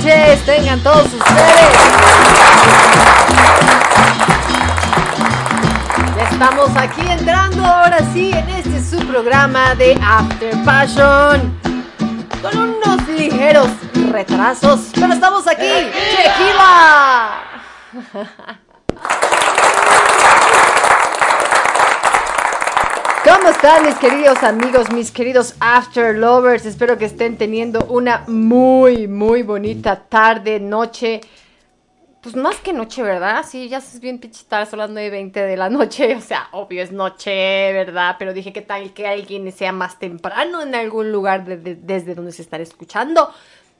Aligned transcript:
Tengan 0.00 0.80
todos 0.80 1.04
ustedes. 1.12 1.76
Estamos 6.32 6.74
aquí 6.74 7.02
entrando 7.06 7.62
ahora 7.66 7.98
sí 8.14 8.30
en 8.32 8.48
este 8.48 8.82
su 8.82 9.06
programa 9.06 9.74
de 9.74 10.00
After 10.02 10.56
Passion. 10.64 11.54
Con 12.40 12.56
unos 12.56 13.06
ligeros 13.08 13.68
retrasos, 14.10 14.88
pero 14.94 15.12
estamos 15.12 15.46
aquí. 15.46 15.90
¡Tequila! 16.16 17.42
¿Cómo 23.22 23.48
mis 23.84 23.94
queridos 23.96 24.42
amigos, 24.42 24.90
mis 24.92 25.10
queridos 25.10 25.54
After 25.60 26.14
Lovers? 26.16 26.66
Espero 26.66 26.98
que 26.98 27.06
estén 27.06 27.36
teniendo 27.36 27.84
una 27.86 28.24
muy, 28.28 29.08
muy 29.08 29.42
bonita 29.42 29.96
tarde, 30.08 30.60
noche. 30.60 31.20
Pues 32.20 32.36
más 32.36 32.56
que 32.56 32.72
noche, 32.74 33.02
¿verdad? 33.02 33.44
Sí, 33.48 33.68
ya 33.70 33.78
es 33.78 33.98
bien 33.98 34.18
pinche 34.18 34.44
tarde, 34.46 34.66
son 34.70 34.80
las 34.80 34.90
9.20 34.90 35.32
de 35.32 35.56
la 35.56 35.70
noche. 35.70 36.14
O 36.18 36.20
sea, 36.20 36.48
obvio 36.52 36.82
es 36.82 36.92
noche, 36.92 37.72
¿verdad? 37.72 38.16
Pero 38.18 38.34
dije 38.34 38.52
que 38.52 38.60
tal 38.60 38.92
que 38.92 39.06
alguien 39.06 39.50
sea 39.52 39.72
más 39.72 39.98
temprano 39.98 40.60
en 40.62 40.74
algún 40.74 41.10
lugar 41.12 41.44
de- 41.44 41.56
de- 41.56 41.76
desde 41.76 42.14
donde 42.14 42.32
se 42.32 42.42
estará 42.42 42.62
escuchando. 42.62 43.32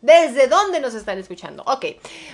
¿Desde 0.02 0.46
dónde 0.46 0.80
nos 0.80 0.94
están 0.94 1.18
escuchando? 1.18 1.62
Ok. 1.66 1.84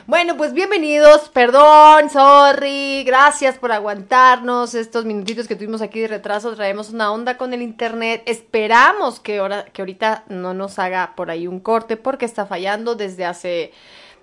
Bueno, 0.06 0.36
pues 0.36 0.52
bienvenidos. 0.52 1.28
Perdón, 1.30 2.10
sorry. 2.10 3.02
Gracias 3.02 3.58
por 3.58 3.72
aguantarnos 3.72 4.76
estos 4.76 5.04
minutitos 5.04 5.48
que 5.48 5.56
tuvimos 5.56 5.82
aquí 5.82 5.98
de 5.98 6.06
retraso. 6.06 6.54
Traemos 6.54 6.90
una 6.90 7.10
onda 7.10 7.36
con 7.36 7.52
el 7.54 7.62
internet. 7.62 8.22
Esperamos 8.26 9.18
que, 9.18 9.38
ahora, 9.38 9.64
que 9.64 9.82
ahorita 9.82 10.22
no 10.28 10.54
nos 10.54 10.78
haga 10.78 11.14
por 11.16 11.28
ahí 11.28 11.48
un 11.48 11.58
corte 11.58 11.96
porque 11.96 12.24
está 12.24 12.46
fallando 12.46 12.94
desde 12.94 13.24
hace 13.24 13.72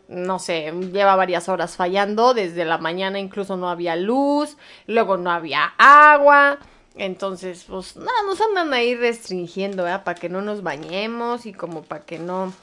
no 0.08 0.38
sé, 0.40 0.72
lleva 0.92 1.16
varias 1.16 1.50
horas 1.50 1.76
fallando, 1.76 2.34
desde 2.34 2.66
la 2.66 2.78
mañana 2.78 3.20
incluso 3.20 3.56
no 3.56 3.70
había 3.70 3.96
luz, 3.96 4.58
luego 4.86 5.16
no 5.16 5.32
había 5.32 5.74
agua, 5.78 6.60
entonces 6.96 7.64
pues 7.68 7.96
nada, 7.96 8.12
nos 8.28 8.40
andan 8.42 8.74
ahí 8.74 8.96
restringiendo, 8.96 9.84
¿verdad? 9.84 10.04
Para 10.04 10.20
que 10.20 10.28
no 10.28 10.42
nos 10.42 10.62
bañemos 10.62 11.46
y 11.46 11.54
como 11.54 11.84
para 11.84 12.04
que 12.04 12.20
no 12.20 12.54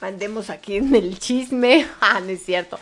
andemos 0.00 0.50
aquí 0.50 0.76
en 0.76 0.94
el 0.94 1.18
chisme, 1.18 1.86
ah, 2.00 2.20
no 2.20 2.30
es 2.30 2.44
cierto, 2.44 2.78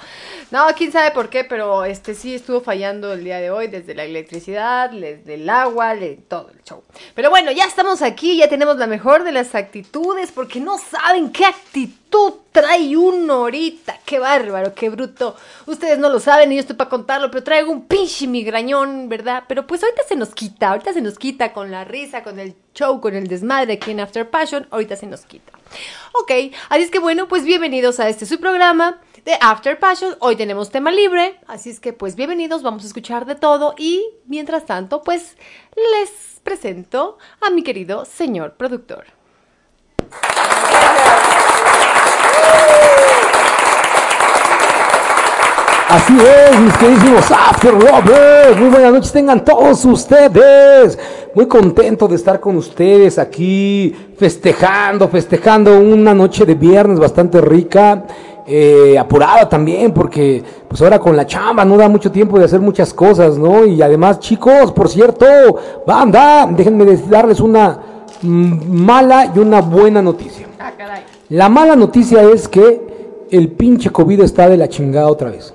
no, 0.51 0.67
quién 0.77 0.93
sabe 0.93 1.11
por 1.11 1.29
qué, 1.29 1.45
pero 1.45 1.85
este 1.85 2.15
sí 2.15 2.35
estuvo 2.35 2.61
fallando 2.61 3.13
el 3.13 3.25
día 3.25 3.39
de 3.39 3.51
hoy, 3.51 3.69
desde 3.69 3.95
la 3.95 4.05
electricidad, 4.05 4.91
desde 4.91 5.35
el 5.35 5.49
agua, 5.49 5.95
de 5.95 6.17
todo 6.17 6.51
el 6.51 6.63
show, 6.63 6.83
pero 7.15 7.31
bueno, 7.31 7.51
ya 7.51 7.65
estamos 7.65 8.03
aquí, 8.03 8.37
ya 8.37 8.49
tenemos 8.49 8.77
la 8.77 8.87
mejor 8.87 9.25
de 9.25 9.33
las 9.33 9.55
actitudes, 9.55 10.33
porque 10.33 10.61
no 10.61 10.79
saben 10.79 11.31
qué 11.31 11.45
actitud 11.45 12.35
trae 12.61 12.97
uno 12.97 13.35
ahorita. 13.35 14.01
Qué 14.05 14.19
bárbaro, 14.19 14.75
qué 14.75 14.89
bruto. 14.89 15.37
Ustedes 15.67 15.99
no 15.99 16.09
lo 16.09 16.19
saben 16.19 16.51
y 16.51 16.57
yo 16.57 16.61
estoy 16.61 16.75
para 16.75 16.91
contarlo, 16.91 17.31
pero 17.31 17.45
traigo 17.45 17.71
un 17.71 17.87
pinche 17.87 18.27
migrañón, 18.27 19.09
¿verdad? 19.09 19.45
Pero 19.47 19.67
pues 19.67 19.83
ahorita 19.83 20.03
se 20.09 20.17
nos 20.17 20.31
quita, 20.35 20.71
ahorita 20.71 20.93
se 20.93 21.01
nos 21.01 21.19
quita 21.19 21.53
con 21.53 21.71
la 21.71 21.85
risa, 21.85 22.25
con 22.25 22.41
el 22.41 22.57
show, 22.75 23.01
con 23.01 23.15
el 23.15 23.29
desmadre 23.29 23.75
aquí 23.75 23.93
en 23.93 24.01
After 24.01 24.29
Passion, 24.29 24.67
ahorita 24.71 24.97
se 24.97 25.07
nos 25.07 25.21
quita. 25.21 25.53
Ok, 26.15 26.33
así 26.69 26.83
es 26.83 26.91
que 26.91 26.99
bueno, 26.99 27.29
pues 27.29 27.45
bienvenidos 27.45 28.01
a 28.01 28.09
este 28.09 28.27
su 28.27 28.41
programa 28.41 29.01
de 29.25 29.37
After 29.41 29.79
Passion. 29.79 30.17
Hoy 30.19 30.35
tenemos 30.35 30.71
tema 30.71 30.91
libre, 30.91 31.39
así 31.47 31.71
es 31.71 31.79
que 31.79 31.93
pues 31.93 32.17
bienvenidos, 32.17 32.63
vamos 32.63 32.83
a 32.83 32.89
escuchar 32.89 33.25
de 33.25 33.37
todo 33.37 33.75
y 33.79 34.05
mientras 34.27 34.67
tanto 34.67 35.03
pues 35.03 35.37
les 35.77 36.41
presento 36.43 37.19
a 37.41 37.51
mi 37.51 37.63
querido 37.63 38.05
señor 38.05 38.55
productor. 38.57 39.18
Así 45.91 46.17
es, 46.19 46.61
mis 46.61 46.77
queridísimos 46.77 47.31
After 47.31 47.73
Lovers. 47.73 48.59
Muy 48.61 48.69
buenas 48.69 48.93
noches 48.93 49.11
tengan 49.11 49.43
todos 49.45 49.85
ustedes. 49.87 50.99
Muy 51.35 51.47
contento 51.47 52.07
de 52.07 52.17
estar 52.17 52.41
con 52.41 52.57
ustedes 52.57 53.19
aquí 53.19 53.95
festejando, 54.19 55.09
festejando 55.09 55.79
una 55.79 56.13
noche 56.13 56.45
de 56.45 56.55
viernes 56.55 56.99
bastante 56.99 57.41
rica. 57.41 58.05
eh, 58.51 58.99
apurada 58.99 59.47
también 59.47 59.93
porque 59.93 60.43
pues 60.67 60.81
ahora 60.81 60.99
con 60.99 61.15
la 61.15 61.27
chamba 61.27 61.67
no 61.67 61.77
da 61.77 61.87
mucho 61.89 62.11
tiempo 62.11 62.39
de 62.39 62.47
hacer 62.47 62.61
muchas 62.61 62.95
cosas, 62.95 63.37
¿no? 63.37 63.67
Y 63.67 63.83
además 63.83 64.21
chicos, 64.21 64.73
por 64.73 64.89
cierto, 64.89 65.27
banda, 65.87 66.49
déjenme 66.51 66.87
darles 67.11 67.41
una 67.41 67.79
mm, 68.23 68.71
mala 68.85 69.31
y 69.35 69.39
una 69.39 69.61
buena 69.61 70.01
noticia. 70.01 70.47
Ah, 70.59 70.73
caray. 70.77 71.18
La 71.31 71.51
mala 71.51 71.77
noticia 71.77 72.23
es 72.23 72.49
que 72.49 73.27
el 73.31 73.49
pinche 73.49 73.91
COVID 73.91 74.23
está 74.23 74.49
de 74.49 74.57
la 74.57 74.71
chingada 74.71 75.09
otra 75.09 75.31
vez. 75.31 75.53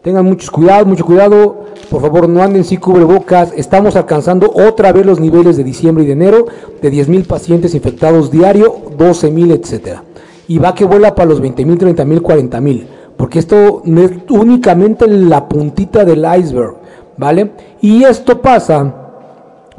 Tengan 0.00 0.24
muchos 0.24 0.50
cuidados, 0.50 0.86
mucho 0.86 1.04
cuidado. 1.04 1.66
Por 1.90 2.00
favor, 2.00 2.26
no 2.26 2.42
anden 2.42 2.64
sin 2.64 2.80
cubrebocas. 2.80 3.52
Estamos 3.54 3.96
alcanzando 3.96 4.50
otra 4.50 4.92
vez 4.92 5.04
los 5.04 5.20
niveles 5.20 5.58
de 5.58 5.64
diciembre 5.64 6.04
y 6.04 6.06
de 6.06 6.14
enero 6.14 6.46
de 6.80 6.88
10 6.88 7.08
mil 7.10 7.24
pacientes 7.24 7.74
infectados 7.74 8.30
diario, 8.30 8.76
12 8.96 9.30
mil, 9.30 9.50
etcétera. 9.50 10.04
Y 10.48 10.58
va 10.58 10.74
que 10.74 10.86
vuela 10.86 11.14
para 11.14 11.28
los 11.28 11.42
20 11.42 11.66
mil, 11.66 11.76
30 11.76 12.02
mil, 12.06 12.22
40 12.22 12.60
mil. 12.62 12.88
Porque 13.18 13.40
esto 13.40 13.82
no 13.84 14.00
es 14.00 14.12
únicamente 14.30 15.06
la 15.06 15.46
puntita 15.50 16.06
del 16.06 16.26
iceberg, 16.38 16.76
¿vale? 17.18 17.50
Y 17.82 18.04
esto 18.04 18.40
pasa 18.40 18.94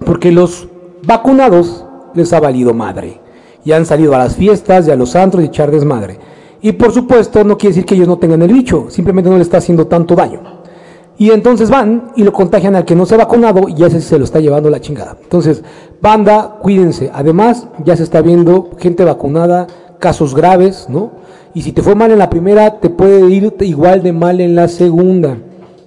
porque 0.05 0.31
los 0.31 0.67
vacunados 1.01 1.83
les 2.13 2.31
ha 2.31 2.39
valido 2.39 2.75
madre. 2.75 3.31
Y 3.63 3.71
han 3.71 3.85
salido 3.85 4.15
a 4.15 4.19
las 4.19 4.35
fiestas 4.35 4.87
y 4.87 4.91
a 4.91 4.95
los 4.95 5.15
antros 5.15 5.43
y 5.43 5.47
echar 5.47 5.71
desmadre. 5.71 6.17
Y 6.61 6.73
por 6.73 6.91
supuesto 6.91 7.43
no 7.43 7.57
quiere 7.57 7.73
decir 7.73 7.85
que 7.85 7.95
ellos 7.95 8.07
no 8.07 8.17
tengan 8.17 8.41
el 8.41 8.53
bicho, 8.53 8.87
simplemente 8.89 9.29
no 9.29 9.37
le 9.37 9.43
está 9.43 9.57
haciendo 9.57 9.87
tanto 9.87 10.15
daño. 10.15 10.61
Y 11.17 11.31
entonces 11.31 11.69
van 11.69 12.11
y 12.15 12.23
lo 12.23 12.33
contagian 12.33 12.75
al 12.75 12.85
que 12.85 12.95
no 12.95 13.05
se 13.05 13.15
ha 13.15 13.19
vacunado 13.19 13.67
y 13.67 13.83
ese 13.83 14.01
se 14.01 14.17
lo 14.17 14.25
está 14.25 14.39
llevando 14.39 14.69
la 14.69 14.81
chingada. 14.81 15.17
Entonces, 15.21 15.63
banda, 16.01 16.57
cuídense. 16.61 17.11
Además, 17.13 17.67
ya 17.83 17.95
se 17.95 18.03
está 18.03 18.21
viendo 18.21 18.71
gente 18.79 19.03
vacunada, 19.03 19.67
casos 19.99 20.33
graves, 20.33 20.87
¿no? 20.89 21.11
Y 21.53 21.61
si 21.61 21.73
te 21.73 21.83
fue 21.83 21.95
mal 21.95 22.11
en 22.11 22.19
la 22.19 22.29
primera, 22.29 22.79
te 22.79 22.89
puede 22.89 23.29
ir 23.29 23.55
igual 23.59 24.01
de 24.01 24.13
mal 24.13 24.41
en 24.41 24.55
la 24.55 24.67
segunda. 24.67 25.37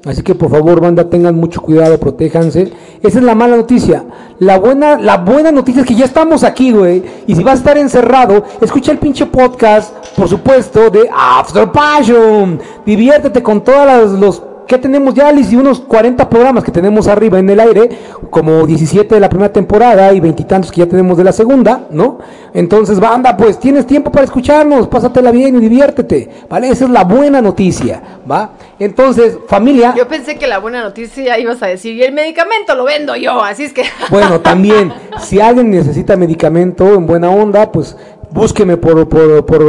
Así 0.06 0.22
que 0.22 0.34
por 0.34 0.50
favor, 0.50 0.80
banda, 0.80 1.08
tengan 1.08 1.34
mucho 1.34 1.62
cuidado, 1.62 1.98
protéjanse. 1.98 2.72
Esa 3.02 3.18
es 3.18 3.24
la 3.24 3.34
mala 3.34 3.56
noticia. 3.56 4.04
La 4.38 4.58
buena, 4.58 4.98
la 4.98 5.16
buena 5.18 5.50
noticia 5.50 5.80
es 5.80 5.88
que 5.88 5.94
ya 5.94 6.04
estamos 6.04 6.44
aquí, 6.44 6.72
güey. 6.72 7.02
Y 7.26 7.34
si 7.34 7.42
vas 7.42 7.54
a 7.54 7.58
estar 7.58 7.78
encerrado, 7.78 8.44
escucha 8.60 8.92
el 8.92 8.98
pinche 8.98 9.24
podcast, 9.26 9.94
por 10.14 10.28
supuesto, 10.28 10.90
de 10.90 11.08
After 11.10 11.70
Passion. 11.72 12.60
Diviértete 12.84 13.42
con 13.42 13.64
todos 13.64 14.12
los 14.20 14.42
que 14.66 14.78
tenemos 14.78 15.14
ya, 15.14 15.30
Liz, 15.32 15.52
y 15.52 15.56
unos 15.56 15.80
40 15.80 16.28
programas 16.28 16.64
que 16.64 16.70
tenemos 16.72 17.06
arriba 17.08 17.38
en 17.38 17.50
el 17.50 17.60
aire, 17.60 17.88
como 18.30 18.66
17 18.66 19.14
de 19.14 19.20
la 19.20 19.28
primera 19.28 19.52
temporada 19.52 20.12
y 20.12 20.20
veintitantos 20.20 20.70
que 20.72 20.80
ya 20.80 20.86
tenemos 20.86 21.16
de 21.18 21.24
la 21.24 21.32
segunda, 21.32 21.86
¿no? 21.90 22.18
Entonces, 22.52 23.00
banda, 23.00 23.36
pues 23.36 23.58
tienes 23.58 23.86
tiempo 23.86 24.10
para 24.12 24.24
escucharnos, 24.24 24.88
pásatela 24.88 25.30
bien 25.30 25.56
y 25.56 25.60
diviértete, 25.60 26.28
¿vale? 26.48 26.68
Esa 26.68 26.84
es 26.84 26.90
la 26.90 27.04
buena 27.04 27.40
noticia, 27.42 28.00
¿va? 28.30 28.52
Entonces, 28.78 29.38
familia, 29.48 29.94
Yo 29.96 30.08
pensé 30.08 30.36
que 30.36 30.46
la 30.46 30.58
buena 30.58 30.82
noticia 30.82 31.38
ibas 31.38 31.62
a 31.62 31.66
decir, 31.66 31.94
y 31.94 32.02
el 32.02 32.12
medicamento 32.12 32.74
lo 32.74 32.84
vendo 32.84 33.16
yo, 33.16 33.42
así 33.42 33.64
es 33.64 33.72
que... 33.72 33.82
bueno, 34.10 34.40
también, 34.40 34.92
si 35.20 35.40
alguien 35.40 35.70
necesita 35.70 36.16
medicamento 36.16 36.94
en 36.94 37.06
buena 37.06 37.30
onda, 37.30 37.70
pues 37.70 37.96
búsqueme 38.30 38.76
por, 38.76 39.08
por, 39.08 39.44
por 39.46 39.62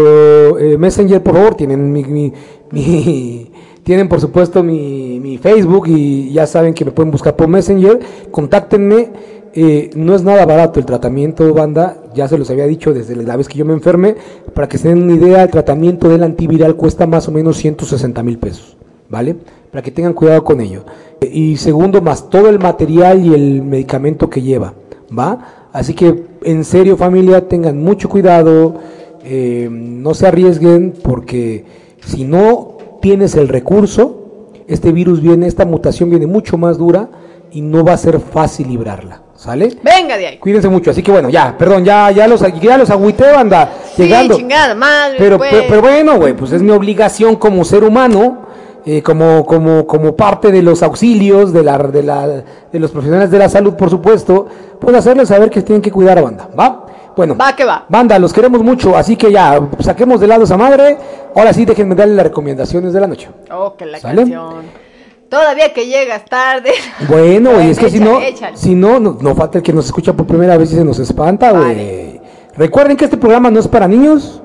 eh, 0.59 0.75
Messenger, 0.79 1.21
por 1.21 1.35
favor, 1.35 1.55
tienen 1.55 1.91
mi, 1.91 2.03
mi- 2.03 2.33
mi- 2.71 3.51
tienen 3.85 4.09
por 4.09 4.19
supuesto 4.19 4.63
mi, 4.63 5.37
Facebook 5.41 5.87
y 5.87 6.33
ya 6.33 6.47
saben 6.47 6.73
que 6.73 6.83
me 6.83 6.91
pueden 6.91 7.11
buscar 7.11 7.35
por 7.35 7.47
Messenger, 7.47 7.99
contáctenme, 8.31 9.09
eh, 9.53 9.91
no 9.95 10.15
es 10.15 10.23
nada 10.23 10.43
barato 10.43 10.79
el 10.79 10.87
tratamiento, 10.87 11.53
banda, 11.53 12.01
ya 12.15 12.27
se 12.27 12.35
los 12.35 12.49
había 12.49 12.65
dicho 12.65 12.93
desde 12.93 13.15
la 13.15 13.37
vez 13.37 13.47
que 13.47 13.59
yo 13.59 13.63
me 13.63 13.73
enfermé, 13.73 14.15
para 14.55 14.67
que 14.67 14.79
se 14.79 14.89
den 14.89 15.03
una 15.03 15.13
idea, 15.13 15.43
el 15.43 15.51
tratamiento 15.51 16.09
del 16.09 16.23
antiviral 16.23 16.75
cuesta 16.75 17.05
más 17.05 17.27
o 17.27 17.31
menos 17.31 17.57
160 17.57 18.23
mil 18.23 18.39
pesos, 18.39 18.75
¿vale? 19.07 19.35
Para 19.71 19.83
que 19.83 19.91
tengan 19.91 20.13
cuidado 20.13 20.43
con 20.43 20.61
ello. 20.61 20.83
Y 21.21 21.55
segundo, 21.57 22.01
más 22.01 22.27
todo 22.31 22.49
el 22.49 22.57
material 22.57 23.23
y 23.23 23.35
el 23.35 23.61
medicamento 23.61 24.31
que 24.31 24.41
lleva, 24.41 24.73
¿va? 25.15 25.67
Así 25.71 25.93
que, 25.93 26.23
en 26.41 26.63
serio 26.65 26.97
familia, 26.97 27.47
tengan 27.47 27.83
mucho 27.83 28.09
cuidado, 28.09 28.79
eh, 29.23 29.69
no 29.71 30.15
se 30.15 30.25
arriesguen, 30.25 30.95
porque 31.03 31.65
si 32.03 32.23
no 32.23 32.74
tienes 33.05 33.35
el 33.35 33.49
recurso, 33.49 34.49
este 34.67 34.91
virus 34.91 35.21
viene, 35.21 35.45
esta 35.45 35.63
mutación 35.63 36.09
viene 36.09 36.25
mucho 36.25 36.57
más 36.57 36.79
dura 36.79 37.07
y 37.51 37.61
no 37.61 37.83
va 37.83 37.93
a 37.93 37.97
ser 37.97 38.19
fácil 38.19 38.67
librarla, 38.67 39.21
¿sale? 39.35 39.77
Venga 39.83 40.17
de 40.17 40.25
ahí. 40.25 40.37
Cuídense 40.39 40.69
mucho, 40.69 40.89
así 40.89 41.03
que 41.03 41.11
bueno, 41.11 41.29
ya, 41.29 41.55
perdón, 41.55 41.85
ya, 41.85 42.09
ya 42.09 42.27
los, 42.27 42.43
ya 42.59 42.79
los 42.79 42.89
agüité, 42.89 43.31
banda. 43.31 43.73
llegando. 43.95 44.35
chingada 44.35 44.73
madre, 44.73 45.17
pero, 45.19 45.37
pues. 45.37 45.51
pero, 45.51 45.65
pero 45.69 45.81
bueno, 45.83 46.17
güey, 46.17 46.33
pues 46.35 46.51
es 46.51 46.63
mi 46.63 46.71
obligación 46.71 47.35
como 47.35 47.63
ser 47.63 47.83
humano, 47.83 48.47
eh, 48.87 49.03
como, 49.03 49.45
como, 49.45 49.85
como 49.85 50.15
parte 50.15 50.51
de 50.51 50.63
los 50.63 50.81
auxilios 50.81 51.53
de, 51.53 51.61
la, 51.61 51.77
de, 51.77 52.01
la, 52.01 52.27
de 52.27 52.79
los 52.79 52.89
profesionales 52.89 53.29
de 53.29 53.37
la 53.37 53.49
salud, 53.49 53.75
por 53.75 53.91
supuesto, 53.91 54.47
pues 54.79 54.95
hacerles 54.95 55.27
saber 55.27 55.51
que 55.51 55.61
tienen 55.61 55.83
que 55.83 55.91
cuidar 55.91 56.17
a 56.17 56.23
banda, 56.23 56.49
¿va? 56.59 56.84
Bueno, 57.15 57.35
Va 57.37 57.55
que 57.55 57.63
va. 57.65 57.85
banda, 57.89 58.19
los 58.19 58.33
queremos 58.33 58.61
mucho, 58.63 58.95
así 58.97 59.15
que 59.15 59.31
ya, 59.31 59.59
saquemos 59.79 60.19
de 60.19 60.27
lado 60.27 60.43
esa 60.43 60.57
madre. 60.57 60.97
Ahora 61.35 61.53
sí, 61.53 61.65
déjenme 61.65 61.95
darle 61.95 62.15
las 62.15 62.25
recomendaciones 62.27 62.93
de 62.93 62.99
la 62.99 63.07
noche. 63.07 63.29
Oh, 63.51 63.75
que 63.75 63.85
la 63.85 63.99
¿Sale? 63.99 64.17
canción. 64.23 64.85
Todavía 65.29 65.73
que 65.73 65.87
llegas 65.87 66.23
tarde. 66.25 66.71
Bueno, 67.09 67.53
güey, 67.53 67.71
es 67.71 67.79
que 67.79 67.89
si 67.89 67.99
no, 67.99 68.21
échale. 68.21 68.55
si 68.57 68.75
no, 68.75 68.99
no, 68.99 69.17
no 69.19 69.35
falta 69.35 69.57
el 69.57 69.63
que 69.63 69.73
nos 69.73 69.85
escucha 69.85 70.13
por 70.13 70.27
primera 70.27 70.55
vez 70.57 70.71
y 70.71 70.75
se 70.75 70.85
nos 70.85 70.99
espanta, 70.99 71.51
güey. 71.51 71.63
Vale. 71.63 72.21
Recuerden 72.57 72.95
que 72.95 73.05
este 73.05 73.17
programa 73.17 73.49
no 73.49 73.59
es 73.59 73.67
para 73.67 73.87
niños. 73.87 74.41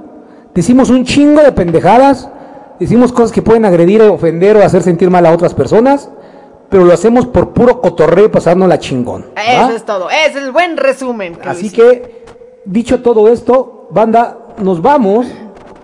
Decimos 0.55 0.90
un 0.90 1.05
chingo 1.05 1.43
de 1.43 1.52
pendejadas. 1.52 2.28
Decimos 2.81 3.12
cosas 3.12 3.31
que 3.31 3.43
pueden 3.43 3.64
agredir, 3.67 4.00
ofender 4.02 4.56
o 4.56 4.64
hacer 4.64 4.82
sentir 4.82 5.11
mal 5.11 5.26
a 5.26 5.32
otras 5.32 5.55
personas. 5.55 6.08
Pero 6.70 6.84
lo 6.84 6.93
hacemos 6.94 7.26
por 7.26 7.52
puro 7.52 7.81
cotorreo 7.81 8.25
y 8.25 8.28
pasarnos 8.28 8.69
la 8.69 8.78
chingón. 8.78 9.26
Eso 9.37 9.70
es 9.76 9.84
todo. 9.84 10.08
Es 10.08 10.34
el 10.34 10.50
buen 10.50 10.76
resumen. 10.76 11.37
Así 11.44 11.70
que, 11.70 12.25
dicho 12.64 13.02
todo 13.02 13.28
esto, 13.28 13.88
banda, 13.90 14.38
nos 14.58 14.80
vamos 14.80 15.26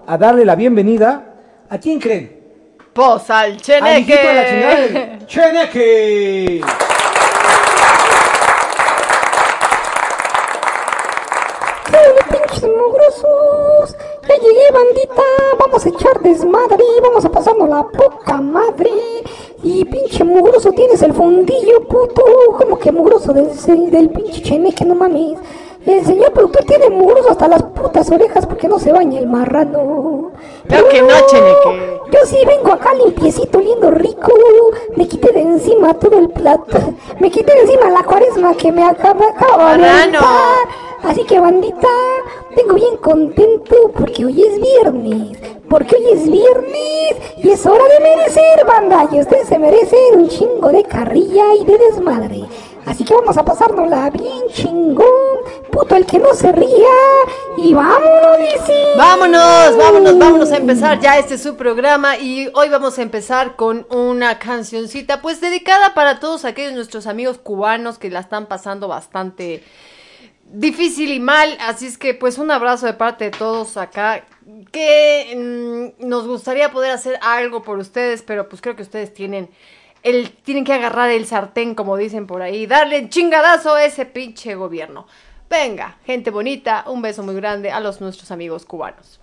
a 0.06 0.19
darle 0.19 0.44
la 0.44 0.55
bienvenida. 0.55 1.34
¿A 1.69 1.78
quién 1.78 1.99
creen? 1.99 2.37
Pos 2.93 3.28
al 3.31 3.56
Al 3.82 3.99
hijito 4.00 4.26
de 4.26 4.34
la 4.34 4.46
chingada 4.49 4.76
cheneque. 4.87 5.00
del 5.19 5.26
Cheneque. 5.26 6.62
Ya 14.28 14.34
llegué, 14.34 14.70
bandita. 14.73 15.23
Vamos 15.58 15.84
a 15.84 15.88
echar 15.88 16.20
desmadre. 16.20 16.84
Vamos 17.02 17.25
a 17.25 17.31
pasarnos 17.31 17.69
la 17.69 17.87
poca 17.87 18.40
madre. 18.40 18.90
Y 19.62 19.84
pinche 19.84 20.25
mugroso, 20.25 20.73
tienes 20.73 21.00
el 21.02 21.12
fundillo, 21.12 21.87
puto. 21.87 22.23
Como 22.58 22.78
que 22.78 22.93
mugroso 22.93 23.32
del, 23.32 23.49
del 23.90 24.11
pinche 24.11 24.43
cheneque, 24.43 24.84
no 24.84 24.94
mames. 24.94 25.38
El 25.87 26.05
señor 26.05 26.33
productor 26.33 26.65
tiene 26.65 26.91
mugroso 26.91 27.31
hasta 27.31 27.47
las 27.47 27.62
putas 27.62 28.11
orejas 28.11 28.44
porque 28.44 28.67
no 28.67 28.79
se 28.79 28.93
baña 28.93 29.21
el 29.21 29.29
marrano. 29.29 30.33
Claro 30.67 30.88
que 30.88 31.00
no, 31.00 31.15
cheneque. 31.27 32.00
Yo 32.11 32.19
sí 32.27 32.38
vengo 32.44 32.73
acá 32.73 32.93
limpiecito, 32.94 33.61
lindo, 33.61 33.93
rico. 33.93 34.33
Me 34.97 35.06
quité 35.06 35.33
de 35.33 35.43
encima 35.43 35.94
todo 35.94 36.19
el 36.19 36.29
plato. 36.31 36.79
Me 37.21 37.31
quité 37.31 37.55
de 37.55 37.61
encima 37.62 37.91
la 37.91 38.03
cuaresma 38.03 38.55
que 38.55 38.73
me 38.73 38.85
acaba, 38.85 39.29
acaba 39.29 39.77
de 39.77 39.79
Marrano. 39.79 40.19
Así 41.05 41.23
que 41.23 41.38
bandita, 41.38 41.88
vengo 42.56 42.75
bien 42.75 42.97
contento 42.97 43.77
porque 43.97 44.25
hoy 44.25 44.43
es 44.43 44.61
viernes. 44.61 45.38
Porque 45.69 45.97
hoy 45.97 46.06
es 46.15 46.29
viernes 46.29 47.15
y 47.37 47.50
es 47.50 47.65
hora 47.65 47.85
de 47.85 48.00
merecer, 48.00 48.67
banda. 48.67 49.09
Y 49.12 49.21
ustedes 49.21 49.47
se 49.47 49.59
merecen 49.59 50.17
un 50.17 50.29
chingo 50.29 50.69
de 50.69 50.83
carrilla 50.83 51.55
y 51.55 51.65
de 51.65 51.79
desmadre. 51.79 52.44
Así 52.87 53.05
que 53.05 53.15
vamos 53.15 53.37
a 53.37 53.44
pasárnosla 53.44 54.11
bien 54.11 54.43
chingón. 54.53 55.05
Puto 55.71 55.97
el 55.97 56.06
que 56.06 56.19
no 56.19 56.33
se 56.35 56.53
ría. 56.53 56.67
Y 57.56 57.75
vámonos. 57.75 58.37
Vámonos, 58.97 59.77
vámonos, 59.77 60.19
vámonos 60.19 60.53
a 60.53 60.56
empezar 60.56 61.00
ya 61.00 61.19
este 61.19 61.37
su 61.37 61.56
programa 61.56 62.17
y 62.17 62.49
hoy 62.55 62.71
vamos 62.71 62.99
a 62.99 63.03
empezar 63.03 63.56
con 63.56 63.87
una 63.91 64.38
cancioncita 64.38 65.21
pues 65.21 65.41
dedicada 65.41 65.93
para 65.93 66.19
todos 66.19 66.47
aquellos 66.47 66.73
nuestros 66.73 67.06
amigos 67.06 67.37
cubanos 67.37 67.99
que 67.99 68.09
la 68.09 68.21
están 68.21 68.47
pasando 68.47 68.88
bastante 68.88 69.62
difícil 70.50 71.12
y 71.12 71.21
mal, 71.21 71.59
así 71.61 71.87
es 71.87 71.99
que 71.99 72.15
pues 72.15 72.38
un 72.38 72.50
abrazo 72.50 72.87
de 72.87 72.94
parte 72.94 73.25
de 73.25 73.31
todos 73.33 73.77
acá 73.77 74.25
que 74.73 75.93
mm, 76.00 76.09
nos 76.09 76.26
gustaría 76.26 76.71
poder 76.71 76.93
hacer 76.93 77.19
algo 77.21 77.62
por 77.62 77.78
ustedes, 77.78 78.23
pero 78.23 78.49
pues 78.49 78.62
creo 78.62 78.76
que 78.76 78.83
ustedes 78.83 79.12
tienen 79.12 79.50
el 80.07 80.31
tienen 80.31 80.65
que 80.65 80.73
agarrar 80.73 81.11
el 81.11 81.27
sartén 81.27 81.75
como 81.75 81.97
dicen 81.97 82.29
por 82.29 82.41
ahí, 82.41 82.67
darle 82.67 83.09
chingadazo 83.09 83.75
a 83.75 83.85
ese 83.85 84.07
pinche 84.07 84.55
gobierno. 84.55 85.09
Venga, 85.51 85.99
gente 86.07 86.31
bonita, 86.31 86.85
un 86.87 87.03
beso 87.03 87.25
muy 87.25 87.35
grande 87.35 87.73
a 87.73 87.81
los 87.81 88.01
nuestros 88.01 88.31
amigos 88.31 88.65
cubanos. 88.65 89.21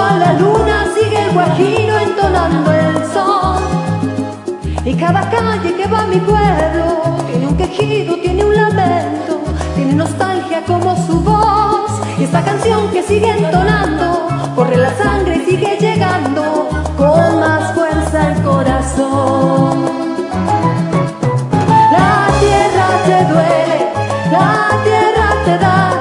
A 0.00 0.16
la 0.16 0.32
luna 0.34 0.86
sigue 0.94 1.24
el 1.24 1.32
guajiro 1.32 1.98
entonando 1.98 2.72
el 2.72 2.96
son. 3.12 3.62
Y 4.84 4.94
cada 4.94 5.28
calle 5.28 5.74
que 5.74 5.86
va 5.86 6.00
a 6.00 6.06
mi 6.06 6.18
pueblo 6.18 7.16
tiene 7.28 7.46
un 7.46 7.56
quejido, 7.56 8.16
tiene 8.16 8.44
un 8.44 8.54
lamento, 8.54 9.40
tiene 9.74 9.92
nostalgia 9.94 10.62
como 10.66 10.96
su 11.06 11.20
voz. 11.20 11.90
Y 12.18 12.24
esta 12.24 12.42
canción 12.44 12.90
que 12.90 13.02
sigue 13.02 13.30
entonando, 13.30 14.28
corre 14.54 14.76
la 14.76 14.94
sangre 14.96 15.36
y 15.36 15.50
sigue 15.50 15.76
llegando 15.78 16.68
con 16.96 17.40
más 17.40 17.74
fuerza 17.74 18.26
al 18.28 18.42
corazón. 18.42 19.84
La 21.92 22.28
tierra 22.40 22.88
te 23.06 23.24
duele, 23.32 23.92
la 24.30 24.68
tierra 24.84 25.28
te 25.44 25.58
da 25.58 25.97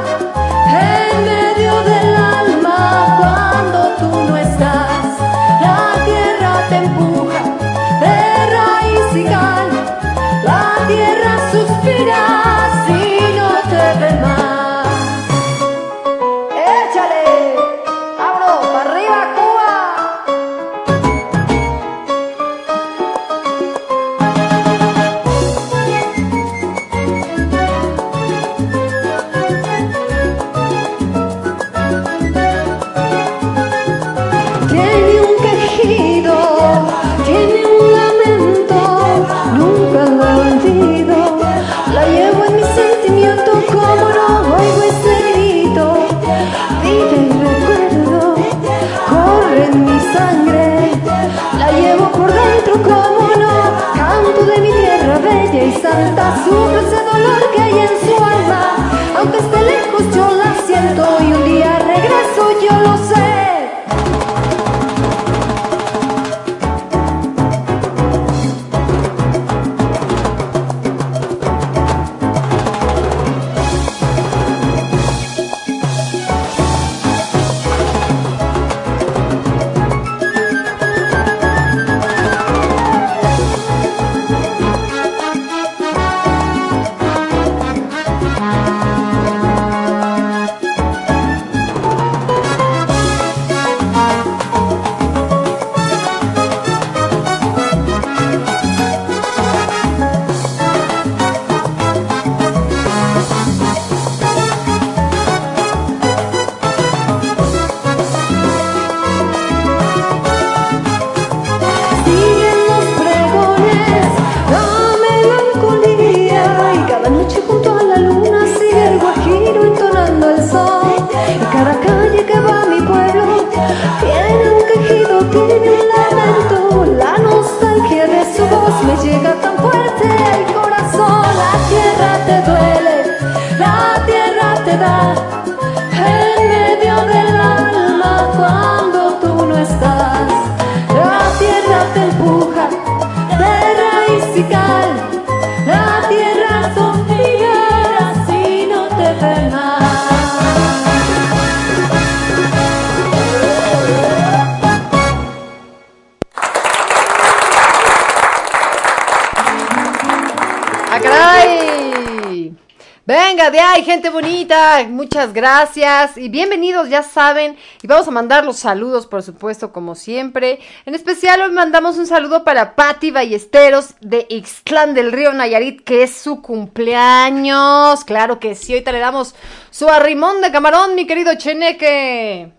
bonita. 164.06 164.86
Muchas 164.88 165.34
gracias 165.34 166.18
y 166.18 166.30
bienvenidos, 166.30 166.90
ya 166.90 167.02
saben. 167.02 167.58
Y 167.82 167.88
vamos 167.88 168.08
a 168.08 168.12
mandar 168.12 168.46
los 168.46 168.58
saludos, 168.58 169.08
por 169.08 169.24
supuesto, 169.24 169.74
como 169.74 169.96
siempre. 169.96 170.60
En 170.86 170.94
especial, 170.94 171.42
hoy 171.42 171.52
mandamos 171.52 171.98
un 171.98 172.06
saludo 172.06 172.44
para 172.44 172.76
Patti 172.76 173.12
Ballesteros 173.12 173.96
de 174.00 174.28
Ixtlán 174.30 174.94
del 174.94 175.12
Río 175.12 175.34
Nayarit, 175.34 175.84
que 175.84 176.04
es 176.04 176.14
su 176.16 176.42
cumpleaños. 176.42 178.04
Claro 178.06 178.40
que 178.40 178.56
sí, 178.56 178.74
ahorita 178.74 178.92
le 178.92 179.00
damos 179.00 179.36
su 179.72 179.90
arrimón 179.90 180.42
de 180.42 180.52
camarón, 180.52 180.94
mi 180.96 181.08
querido 181.08 181.34
Cheneque. 181.36 182.52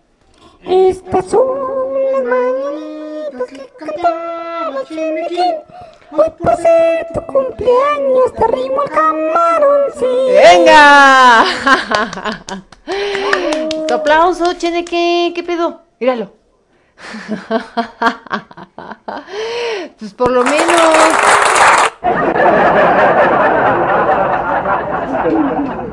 Estas 0.63 1.25
son 1.25 1.47
las 2.13 2.23
mañanitas 2.25 3.49
que 4.87 4.93
Chenequín. 4.93 5.55
Hoy 6.11 6.29
por 6.39 6.55
ser 6.57 7.07
tu 7.13 7.21
cumpleaños 7.21 8.33
te 8.35 8.43
arrimo 8.43 8.81
el 8.83 8.89
camarón, 8.89 9.81
sí. 9.95 10.05
¡Venga! 10.33 11.45
Tu 13.87 13.93
aplauso, 13.93 14.53
Cheneque. 14.53 15.31
¿Qué 15.35 15.43
pedo? 15.43 15.81
Míralo. 15.99 16.31
Pues 19.99 20.13
por 20.13 20.31
lo 20.31 20.43
menos. 20.43 20.93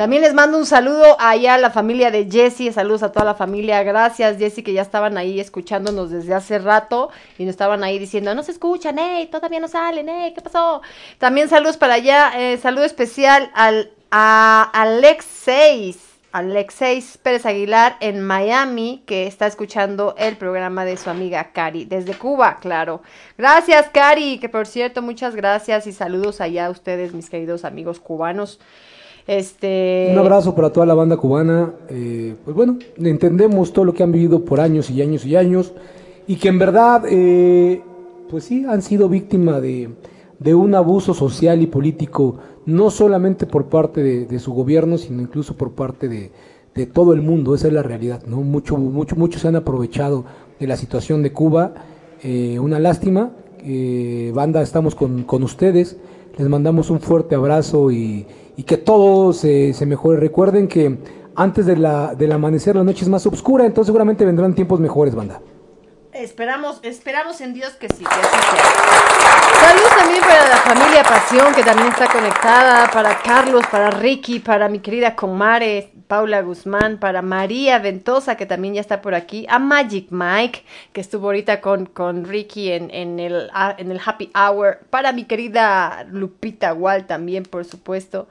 También 0.00 0.22
les 0.22 0.32
mando 0.32 0.56
un 0.56 0.64
saludo 0.64 1.14
allá 1.20 1.56
a 1.56 1.58
la 1.58 1.68
familia 1.68 2.10
de 2.10 2.26
Jessie, 2.26 2.72
saludos 2.72 3.02
a 3.02 3.12
toda 3.12 3.26
la 3.26 3.34
familia, 3.34 3.82
gracias 3.82 4.38
Jessie 4.38 4.64
que 4.64 4.72
ya 4.72 4.80
estaban 4.80 5.18
ahí 5.18 5.38
escuchándonos 5.38 6.10
desde 6.10 6.32
hace 6.32 6.58
rato 6.58 7.10
y 7.36 7.44
nos 7.44 7.50
estaban 7.50 7.84
ahí 7.84 7.98
diciendo, 7.98 8.34
no 8.34 8.42
se 8.42 8.52
escuchan, 8.52 8.96
hey, 8.98 9.28
todavía 9.30 9.60
no 9.60 9.68
salen, 9.68 10.08
hey, 10.08 10.32
¿qué 10.34 10.40
pasó? 10.40 10.80
También 11.18 11.50
saludos 11.50 11.76
para 11.76 11.92
allá, 11.92 12.32
eh, 12.34 12.56
saludo 12.56 12.84
especial 12.84 13.50
al, 13.52 13.90
a 14.10 14.70
Alexeis, 14.72 15.98
Alexeis 16.32 17.18
Pérez 17.18 17.44
Aguilar 17.44 17.98
en 18.00 18.22
Miami, 18.22 19.02
que 19.04 19.26
está 19.26 19.46
escuchando 19.46 20.14
el 20.16 20.38
programa 20.38 20.86
de 20.86 20.96
su 20.96 21.10
amiga 21.10 21.52
Cari, 21.52 21.84
desde 21.84 22.14
Cuba, 22.14 22.56
claro. 22.62 23.02
Gracias, 23.36 23.90
Cari, 23.90 24.38
que 24.38 24.48
por 24.48 24.66
cierto, 24.66 25.02
muchas 25.02 25.36
gracias 25.36 25.86
y 25.86 25.92
saludos 25.92 26.40
allá 26.40 26.64
a 26.64 26.70
ustedes, 26.70 27.12
mis 27.12 27.28
queridos 27.28 27.66
amigos 27.66 28.00
cubanos. 28.00 28.60
Este... 29.30 30.08
Un 30.10 30.18
abrazo 30.18 30.56
para 30.56 30.72
toda 30.72 30.86
la 30.86 30.94
banda 30.94 31.16
cubana. 31.16 31.72
eh, 31.88 32.34
pues 32.44 32.56
bueno, 32.56 32.80
entendemos 32.98 33.72
todo 33.72 33.84
lo 33.84 33.94
que 33.94 34.02
han 34.02 34.10
vivido 34.10 34.44
por 34.44 34.58
años 34.58 34.90
y 34.90 35.00
años 35.02 35.24
y 35.24 35.36
años 35.36 35.72
y 36.26 36.34
que 36.34 36.48
en 36.48 36.58
verdad, 36.58 37.04
eh, 37.08 37.80
pues 38.28 38.42
sí, 38.42 38.64
han 38.68 38.82
sido 38.82 39.08
víctima 39.08 39.60
de, 39.60 39.88
un 40.52 40.74
abuso 40.74 41.14
social 41.14 41.62
y 41.62 41.68
político, 41.68 42.38
no 42.66 42.90
solamente 42.90 43.46
por 43.46 43.66
parte 43.66 44.02
de, 44.02 44.38
su 44.40 44.52
gobierno, 44.52 44.98
sino 44.98 45.22
incluso 45.22 45.56
por 45.56 45.74
parte 45.74 46.08
de, 46.08 46.86
todo 46.86 47.12
el 47.12 47.22
mundo. 47.22 47.54
Esa 47.54 47.68
es 47.68 47.72
la 47.72 47.84
realidad, 47.84 48.24
¿no? 48.26 48.38
Mucho, 48.38 48.78
mucho, 48.78 49.14
muchos 49.14 49.42
se 49.42 49.48
han 49.48 49.54
aprovechado 49.54 50.24
de 50.58 50.66
la 50.66 50.76
situación 50.76 51.22
de 51.22 51.32
Cuba. 51.32 51.74
Eh, 52.24 52.58
una 52.58 52.80
lástima. 52.80 53.30
banda, 54.34 54.60
estamos 54.60 54.96
con, 54.96 55.22
con 55.22 55.44
ustedes. 55.44 55.98
Les 56.36 56.48
mandamos 56.48 56.90
un 56.90 57.00
fuerte 57.00 57.34
abrazo 57.34 57.90
y, 57.90 58.26
y 58.60 58.62
que 58.64 58.76
todo 58.76 59.32
se, 59.32 59.72
se 59.72 59.86
mejore. 59.86 60.20
Recuerden 60.20 60.68
que 60.68 60.98
antes 61.34 61.64
de 61.64 61.78
la, 61.78 62.14
del 62.14 62.30
amanecer 62.30 62.76
la 62.76 62.84
noche 62.84 63.04
es 63.04 63.08
más 63.08 63.26
oscura, 63.26 63.64
entonces 63.64 63.86
seguramente 63.86 64.26
vendrán 64.26 64.54
tiempos 64.54 64.80
mejores, 64.80 65.14
banda. 65.14 65.40
Esperamos, 66.12 66.80
esperamos 66.82 67.40
en 67.40 67.54
Dios 67.54 67.70
que 67.74 67.86
sí, 67.88 68.02
que 68.02 68.10
así 68.10 68.38
sea. 68.50 68.64
Saludos 69.60 69.96
también 69.96 70.20
para 70.22 70.48
la 70.48 70.56
familia 70.56 71.04
Pasión, 71.04 71.54
que 71.54 71.62
también 71.62 71.88
está 71.88 72.08
conectada, 72.08 72.90
para 72.90 73.16
Carlos, 73.18 73.64
para 73.70 73.90
Ricky, 73.92 74.40
para 74.40 74.68
mi 74.68 74.80
querida 74.80 75.14
Comare, 75.14 75.92
Paula 76.08 76.42
Guzmán, 76.42 76.98
para 76.98 77.22
María 77.22 77.78
Ventosa, 77.78 78.36
que 78.36 78.44
también 78.44 78.74
ya 78.74 78.80
está 78.80 79.00
por 79.00 79.14
aquí, 79.14 79.46
a 79.48 79.60
Magic 79.60 80.08
Mike, 80.10 80.64
que 80.92 81.00
estuvo 81.00 81.26
ahorita 81.26 81.60
con, 81.60 81.86
con 81.86 82.24
Ricky 82.24 82.72
en, 82.72 82.90
en, 82.90 83.20
el, 83.20 83.48
en 83.78 83.92
el 83.92 84.00
Happy 84.04 84.32
Hour, 84.34 84.80
para 84.90 85.12
mi 85.12 85.26
querida 85.26 86.04
Lupita 86.10 86.74
Wall 86.74 87.06
también, 87.06 87.44
por 87.44 87.64
supuesto 87.64 88.26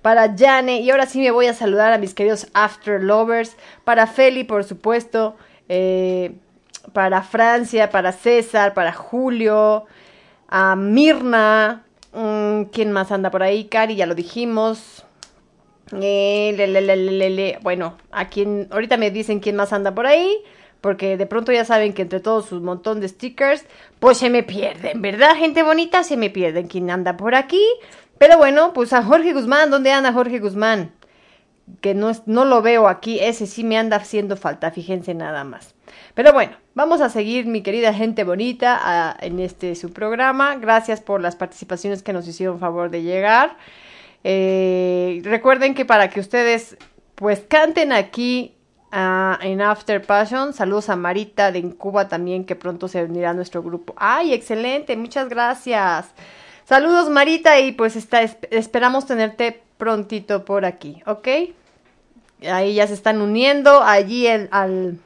para 0.00 0.34
Jane. 0.34 0.80
Y 0.80 0.90
ahora 0.90 1.04
sí 1.04 1.20
me 1.20 1.30
voy 1.30 1.46
a 1.46 1.52
saludar 1.52 1.92
a 1.92 1.98
mis 1.98 2.14
queridos 2.14 2.46
After 2.54 3.02
Lovers. 3.02 3.54
Para 3.84 4.06
Feli, 4.06 4.44
por 4.44 4.64
supuesto. 4.64 5.36
eh, 5.68 6.32
para 6.92 7.22
Francia, 7.22 7.90
para 7.90 8.12
César, 8.12 8.74
para 8.74 8.92
Julio. 8.92 9.84
A 10.48 10.76
Mirna. 10.76 11.84
mm, 12.12 12.64
¿Quién 12.72 12.92
más 12.92 13.12
anda 13.12 13.30
por 13.30 13.42
ahí? 13.42 13.64
Cari, 13.64 13.96
ya 13.96 14.06
lo 14.06 14.14
dijimos. 14.14 15.04
Eh, 15.92 16.54
le, 16.56 16.66
le, 16.68 17.30
le. 17.30 17.58
Bueno, 17.62 17.96
a 18.10 18.28
quien 18.28 18.68
ahorita 18.70 18.96
me 18.96 19.10
dicen 19.10 19.40
quién 19.40 19.56
más 19.56 19.72
anda 19.72 19.94
por 19.94 20.06
ahí. 20.06 20.42
Porque 20.80 21.16
de 21.18 21.26
pronto 21.26 21.52
ya 21.52 21.64
saben 21.64 21.92
que 21.92 22.02
entre 22.02 22.20
todos 22.20 22.46
sus 22.46 22.62
montón 22.62 23.00
de 23.00 23.08
stickers, 23.08 23.66
pues 23.98 24.16
se 24.16 24.30
me 24.30 24.42
pierden, 24.42 25.02
¿verdad, 25.02 25.36
gente 25.36 25.62
bonita? 25.62 26.04
Se 26.04 26.16
me 26.16 26.30
pierden 26.30 26.68
quién 26.68 26.90
anda 26.90 27.18
por 27.18 27.34
aquí. 27.34 27.62
Pero 28.18 28.38
bueno, 28.38 28.72
pues 28.72 28.92
a 28.94 29.02
Jorge 29.02 29.32
Guzmán, 29.34 29.70
¿dónde 29.70 29.92
anda 29.92 30.12
Jorge 30.12 30.38
Guzmán? 30.38 30.92
Que 31.82 31.94
no, 31.94 32.12
no 32.26 32.44
lo 32.46 32.62
veo 32.62 32.88
aquí, 32.88 33.18
ese 33.20 33.46
sí 33.46 33.62
me 33.62 33.78
anda 33.78 33.96
haciendo 33.98 34.36
falta, 34.36 34.70
fíjense 34.70 35.14
nada 35.14 35.44
más. 35.44 35.74
Pero 36.20 36.34
bueno, 36.34 36.52
vamos 36.74 37.00
a 37.00 37.08
seguir, 37.08 37.46
mi 37.46 37.62
querida 37.62 37.94
gente 37.94 38.24
bonita, 38.24 39.16
en 39.22 39.40
este 39.40 39.74
su 39.74 39.90
programa. 39.90 40.56
Gracias 40.56 41.00
por 41.00 41.22
las 41.22 41.34
participaciones 41.34 42.02
que 42.02 42.12
nos 42.12 42.28
hicieron 42.28 42.58
favor 42.58 42.90
de 42.90 43.00
llegar. 43.02 43.56
Eh, 44.22 45.22
recuerden 45.24 45.74
que 45.74 45.86
para 45.86 46.10
que 46.10 46.20
ustedes 46.20 46.76
pues 47.14 47.40
canten 47.48 47.90
aquí 47.94 48.54
ah, 48.92 49.38
en 49.40 49.62
After 49.62 50.02
Passion, 50.02 50.52
saludos 50.52 50.90
a 50.90 50.96
Marita 50.96 51.52
de 51.52 51.62
Cuba 51.70 52.06
también, 52.08 52.44
que 52.44 52.54
pronto 52.54 52.86
se 52.86 53.02
unirá 53.02 53.30
a 53.30 53.32
nuestro 53.32 53.62
grupo. 53.62 53.94
¡Ay, 53.96 54.34
excelente! 54.34 54.98
Muchas 54.98 55.26
gracias. 55.30 56.10
Saludos 56.66 57.08
Marita 57.08 57.58
y 57.60 57.72
pues 57.72 57.96
está, 57.96 58.22
esp- 58.22 58.46
esperamos 58.50 59.06
tenerte 59.06 59.62
prontito 59.78 60.44
por 60.44 60.66
aquí, 60.66 61.02
¿ok? 61.06 61.28
Ahí 62.52 62.74
ya 62.74 62.86
se 62.86 62.92
están 62.92 63.22
uniendo 63.22 63.82
allí 63.82 64.26
el, 64.26 64.50
al... 64.50 64.98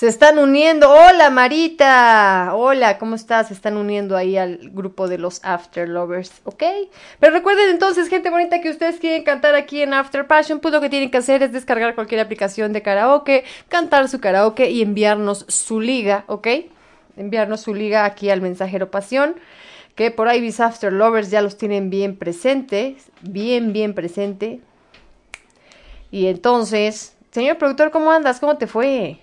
Se 0.00 0.08
están 0.08 0.38
uniendo. 0.38 0.90
Hola 0.90 1.28
Marita. 1.28 2.52
Hola, 2.54 2.96
¿cómo 2.96 3.16
estás? 3.16 3.48
Se 3.48 3.52
están 3.52 3.76
uniendo 3.76 4.16
ahí 4.16 4.38
al 4.38 4.70
grupo 4.72 5.08
de 5.08 5.18
los 5.18 5.44
After 5.44 5.86
Lovers, 5.86 6.40
¿ok? 6.44 6.62
Pero 7.18 7.34
recuerden 7.34 7.68
entonces, 7.68 8.08
gente 8.08 8.30
bonita, 8.30 8.62
que 8.62 8.70
ustedes 8.70 8.98
quieren 8.98 9.24
cantar 9.24 9.54
aquí 9.54 9.82
en 9.82 9.92
After 9.92 10.26
Passion, 10.26 10.60
pues 10.60 10.72
lo 10.72 10.80
que 10.80 10.88
tienen 10.88 11.10
que 11.10 11.18
hacer 11.18 11.42
es 11.42 11.52
descargar 11.52 11.94
cualquier 11.94 12.22
aplicación 12.22 12.72
de 12.72 12.80
karaoke, 12.80 13.44
cantar 13.68 14.08
su 14.08 14.20
karaoke 14.20 14.70
y 14.70 14.80
enviarnos 14.80 15.44
su 15.48 15.82
liga, 15.82 16.24
¿ok? 16.28 16.48
Enviarnos 17.18 17.60
su 17.60 17.74
liga 17.74 18.06
aquí 18.06 18.30
al 18.30 18.40
mensajero 18.40 18.90
Pasión 18.90 19.34
que 19.96 20.10
por 20.10 20.28
ahí 20.28 20.40
mis 20.40 20.60
After 20.60 20.90
Lovers 20.90 21.30
ya 21.30 21.42
los 21.42 21.58
tienen 21.58 21.90
bien 21.90 22.16
presentes, 22.16 23.10
bien, 23.20 23.74
bien 23.74 23.92
presente. 23.92 24.60
Y 26.10 26.28
entonces, 26.28 27.18
señor 27.32 27.58
productor, 27.58 27.90
¿cómo 27.90 28.10
andas? 28.10 28.40
¿Cómo 28.40 28.56
te 28.56 28.66
fue? 28.66 29.20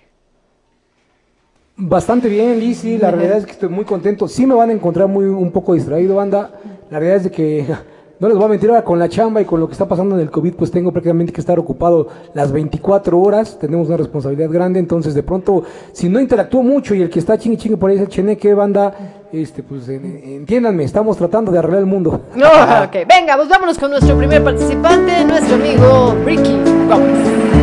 Bastante 1.80 2.28
bien, 2.28 2.58
Lizzy. 2.58 2.98
La 2.98 3.10
realidad 3.12 3.38
es 3.38 3.46
que 3.46 3.52
estoy 3.52 3.68
muy 3.68 3.84
contento. 3.84 4.26
Sí 4.26 4.46
me 4.46 4.54
van 4.54 4.70
a 4.70 4.72
encontrar 4.72 5.06
muy 5.06 5.26
un 5.26 5.52
poco 5.52 5.74
distraído, 5.74 6.16
banda. 6.16 6.50
La 6.90 6.98
realidad 6.98 7.18
es 7.18 7.24
de 7.24 7.30
que 7.30 7.64
no 8.20 8.26
les 8.26 8.36
voy 8.36 8.46
a 8.46 8.48
mentir 8.48 8.68
ahora 8.68 8.82
con 8.82 8.98
la 8.98 9.08
chamba 9.08 9.40
y 9.40 9.44
con 9.44 9.60
lo 9.60 9.68
que 9.68 9.72
está 9.74 9.86
pasando 9.86 10.16
en 10.16 10.22
el 10.22 10.28
COVID, 10.30 10.54
pues 10.54 10.72
tengo 10.72 10.90
prácticamente 10.90 11.32
que 11.32 11.40
estar 11.40 11.56
ocupado 11.56 12.08
las 12.34 12.50
24 12.50 13.20
horas. 13.20 13.56
Tenemos 13.60 13.86
una 13.86 13.96
responsabilidad 13.96 14.50
grande, 14.50 14.80
entonces 14.80 15.14
de 15.14 15.22
pronto, 15.22 15.62
si 15.92 16.08
no 16.08 16.18
interactúo 16.18 16.64
mucho 16.64 16.96
y 16.96 17.02
el 17.02 17.10
que 17.10 17.20
está 17.20 17.38
chingue 17.38 17.56
chingue 17.58 17.76
por 17.76 17.90
ahí 17.90 17.96
es 17.96 18.02
el 18.02 18.08
cheneque, 18.08 18.54
banda, 18.54 18.92
este, 19.32 19.62
pues 19.62 19.88
en- 19.88 20.20
entiéndanme, 20.24 20.82
estamos 20.82 21.16
tratando 21.16 21.52
de 21.52 21.60
arreglar 21.60 21.78
el 21.82 21.86
mundo. 21.86 22.22
No, 22.34 22.46
ok, 22.86 23.06
venga, 23.08 23.36
pues 23.36 23.48
vámonos 23.48 23.78
con 23.78 23.92
nuestro 23.92 24.16
primer 24.18 24.42
participante, 24.42 25.24
nuestro 25.24 25.54
amigo 25.54 26.16
Ricky 26.24 26.56
Gómez. 26.88 27.57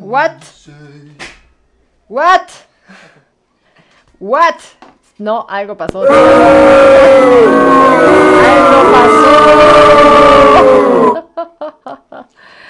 What? 0.00 0.34
What? 2.08 2.50
What? 4.18 4.54
No, 5.18 5.46
algo 5.48 5.76
pasó. 5.76 6.02
algo 6.02 6.12
pasó. 8.92 9.38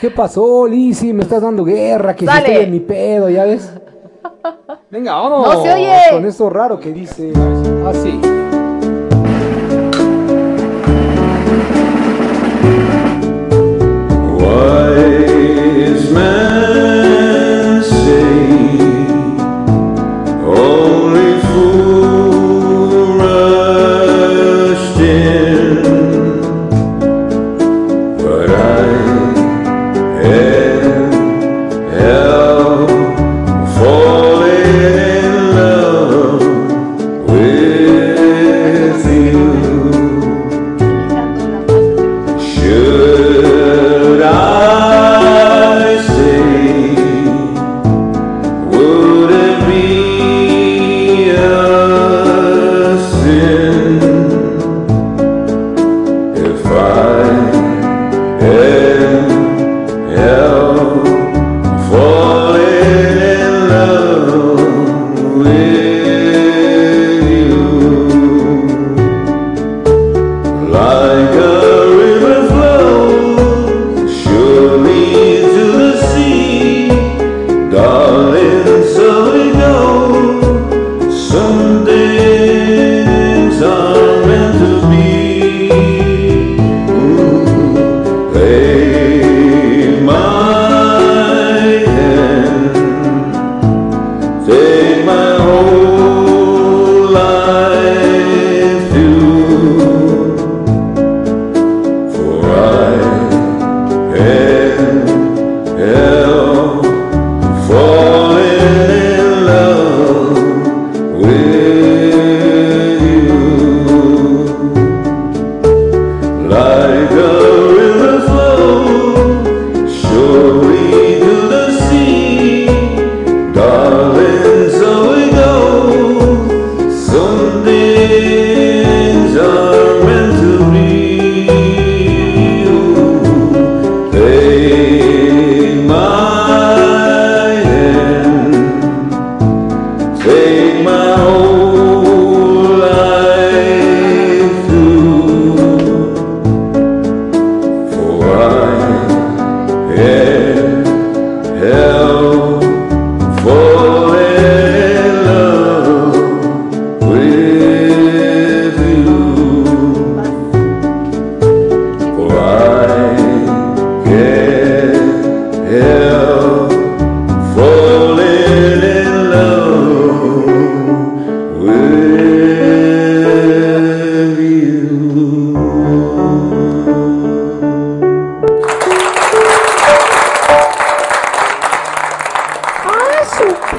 ¿Qué 0.01 0.11
pasó, 0.11 0.67
Lizzy? 0.67 1.13
Me 1.13 1.23
estás 1.23 1.43
dando 1.43 1.65
guerra, 1.65 2.17
que 2.17 2.25
Dale. 2.25 2.49
estoy 2.49 2.65
en 2.65 2.71
mi 2.71 2.81
pedo, 2.81 3.29
¿ya 3.31 3.45
ves? 3.45 3.73
Venga, 4.91 5.15
vámonos. 5.15 5.55
No 5.55 5.63
se 5.63 5.73
oye. 5.73 6.01
Con 6.11 6.27
eso 6.27 6.51
raro 6.51 6.81
que 6.81 6.93
dice. 6.93 7.33
Así. 7.87 8.38
this 15.99 16.11
man. 16.13 17.08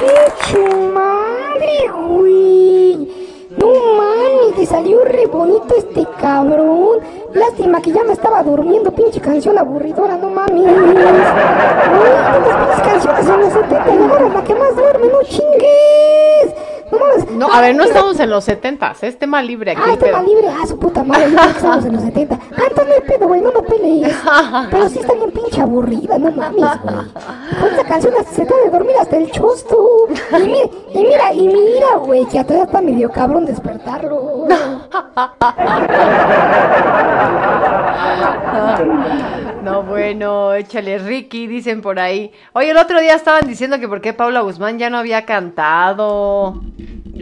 Pinche 0.00 0.74
madre, 0.92 1.88
güey! 1.92 3.08
No 3.58 3.68
mames, 3.96 4.56
te 4.56 4.66
salió 4.66 5.04
re 5.04 5.26
bonito 5.26 5.74
este 5.76 6.06
cabrón. 6.20 7.00
Lástima 7.34 7.80
que 7.82 7.92
ya 7.92 8.02
me 8.04 8.12
estaba 8.12 8.42
durmiendo, 8.42 8.90
pinche 8.92 9.20
canción 9.20 9.58
aburridora, 9.58 10.16
no 10.16 10.30
mames. 10.30 10.64
Güey, 10.64 10.92
tantas 12.32 12.56
pinches 12.56 12.80
canciones 12.82 13.28
en 13.28 13.40
los 13.40 13.52
70 13.52 13.94
y 13.94 13.98
ahora 13.98 14.28
la 14.28 14.44
que 14.44 14.54
más 14.54 14.76
duerme, 14.76 15.06
no. 15.06 15.20
No. 17.30 17.48
No, 17.48 17.52
a 17.52 17.60
ver, 17.60 17.74
no 17.74 17.84
estamos 17.84 18.20
en 18.20 18.30
los 18.30 18.44
70, 18.44 18.94
es 19.00 19.18
tema 19.18 19.42
libre 19.42 19.72
aquí. 19.72 19.80
Ah, 19.84 19.92
el 19.92 19.98
tema 19.98 20.22
libre, 20.22 20.48
ah, 20.48 20.66
su 20.66 20.78
puta 20.78 21.02
madre, 21.02 21.26
que 21.30 21.50
estamos 21.50 21.84
en 21.84 21.92
los 21.94 22.02
70. 22.02 22.34
Ah, 22.34 22.62
entonces 22.68 22.86
no 22.86 22.94
hay 22.94 23.00
pedo, 23.00 23.28
güey, 23.28 23.40
no 23.40 23.52
me 23.52 23.62
pelees. 23.62 24.14
Pero 24.70 24.88
sí 24.88 24.98
está 24.98 25.14
bien 25.14 25.30
pinche 25.30 25.60
aburrida, 25.60 26.18
no 26.18 26.30
mames, 26.30 26.82
güey. 26.82 26.94
Con 27.60 27.72
esa 27.72 27.84
canción 27.84 28.14
se 28.30 28.44
te 28.44 28.54
de 28.54 28.70
dormir 28.70 28.96
hasta 29.00 29.16
el 29.16 29.30
chosto. 29.30 30.06
Y 30.32 30.42
mira, 30.42 30.68
y 30.92 30.98
mira, 30.98 31.32
y 31.32 31.48
mira, 31.48 31.96
güey, 31.96 32.26
que 32.26 32.38
atrás 32.38 32.62
está 32.66 32.80
medio 32.80 33.10
cabrón 33.10 33.46
despertarlo. 33.46 34.46
No, 39.62 39.82
bueno, 39.82 40.54
échale 40.54 40.98
Ricky, 40.98 41.46
dicen 41.46 41.82
por 41.82 41.98
ahí. 41.98 42.32
Oye, 42.54 42.70
el 42.70 42.78
otro 42.78 43.00
día 43.00 43.14
estaban 43.14 43.46
diciendo 43.46 43.78
que 43.78 43.88
por 43.88 44.00
qué 44.00 44.14
Paula 44.14 44.40
Guzmán 44.40 44.78
ya 44.78 44.88
no 44.88 44.96
había 44.98 45.26
cantado. 45.26 46.60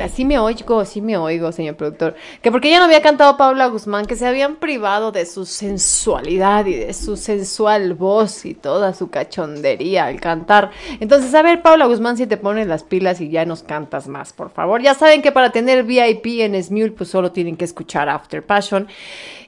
Así 0.03 0.25
me 0.25 0.39
oigo, 0.39 0.85
sí 0.85 1.01
me 1.01 1.17
oigo, 1.17 1.53
señor 1.53 1.77
productor. 1.77 2.15
Que 2.43 2.51
porque 2.51 2.71
ya 2.71 2.79
no 2.79 2.85
había 2.85 3.03
cantado 3.03 3.37
Paula 3.37 3.67
Guzmán, 3.67 4.07
que 4.07 4.17
se 4.17 4.27
habían 4.27 4.57
privado 4.57 5.13
de 5.13 5.27
su 5.27 5.47
sensualidad 5.47 6.67
y 6.67 6.75
de 6.75 6.93
su 6.95 7.17
sensual 7.17 7.95
voz 7.95 8.45
y 8.45 8.55
toda 8.55 8.95
su 8.95 9.11
cachondería 9.11 10.07
al 10.07 10.21
cantar. 10.21 10.71
Entonces, 11.01 11.35
a 11.35 11.43
ver, 11.43 11.63
Paula 11.63 11.87
Guzmán, 11.87 12.17
si 12.17 12.27
te 12.27 12.37
pones 12.37 12.67
las 12.67 12.83
pilas 12.83 13.21
y 13.21 13.29
ya 13.29 13.45
nos 13.45 13.63
cantas 13.63 14.09
más, 14.09 14.33
por 14.33 14.51
favor. 14.51 14.83
Ya 14.83 14.95
saben 14.95 15.23
que 15.23 15.33
para 15.33 15.51
tener 15.51 15.85
VIP 15.85 16.41
en 16.41 16.63
Smule, 16.63 16.93
pues 16.93 17.11
solo 17.11 17.33
tienen 17.33 17.57
que 17.57 17.65
escuchar 17.65 18.09
After 18.09 18.45
Passion. 18.45 18.89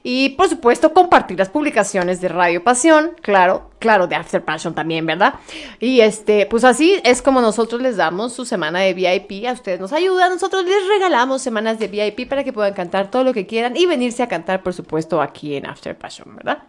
Y 0.03 0.29
por 0.29 0.49
supuesto, 0.49 0.93
compartir 0.93 1.37
las 1.37 1.49
publicaciones 1.49 2.21
de 2.21 2.27
Radio 2.27 2.63
Pasión, 2.63 3.11
claro, 3.21 3.69
claro, 3.77 4.07
de 4.07 4.15
After 4.15 4.43
Passion 4.43 4.73
también, 4.73 5.05
¿verdad? 5.05 5.35
Y 5.79 6.01
este, 6.01 6.47
pues 6.47 6.63
así 6.63 6.99
es 7.03 7.21
como 7.21 7.39
nosotros 7.39 7.81
les 7.81 7.97
damos 7.97 8.33
su 8.33 8.45
semana 8.45 8.79
de 8.79 8.93
VIP, 8.93 9.45
a 9.47 9.51
ustedes 9.51 9.79
nos 9.79 9.93
ayudan, 9.93 10.31
nosotros 10.31 10.65
les 10.65 10.87
regalamos 10.87 11.41
semanas 11.41 11.77
de 11.77 11.87
VIP 11.87 12.27
para 12.27 12.43
que 12.43 12.51
puedan 12.51 12.73
cantar 12.73 13.11
todo 13.11 13.23
lo 13.23 13.33
que 13.33 13.45
quieran 13.45 13.77
y 13.77 13.85
venirse 13.85 14.23
a 14.23 14.27
cantar, 14.27 14.63
por 14.63 14.73
supuesto, 14.73 15.21
aquí 15.21 15.55
en 15.55 15.67
After 15.67 15.95
Passion, 15.95 16.35
¿verdad? 16.35 16.63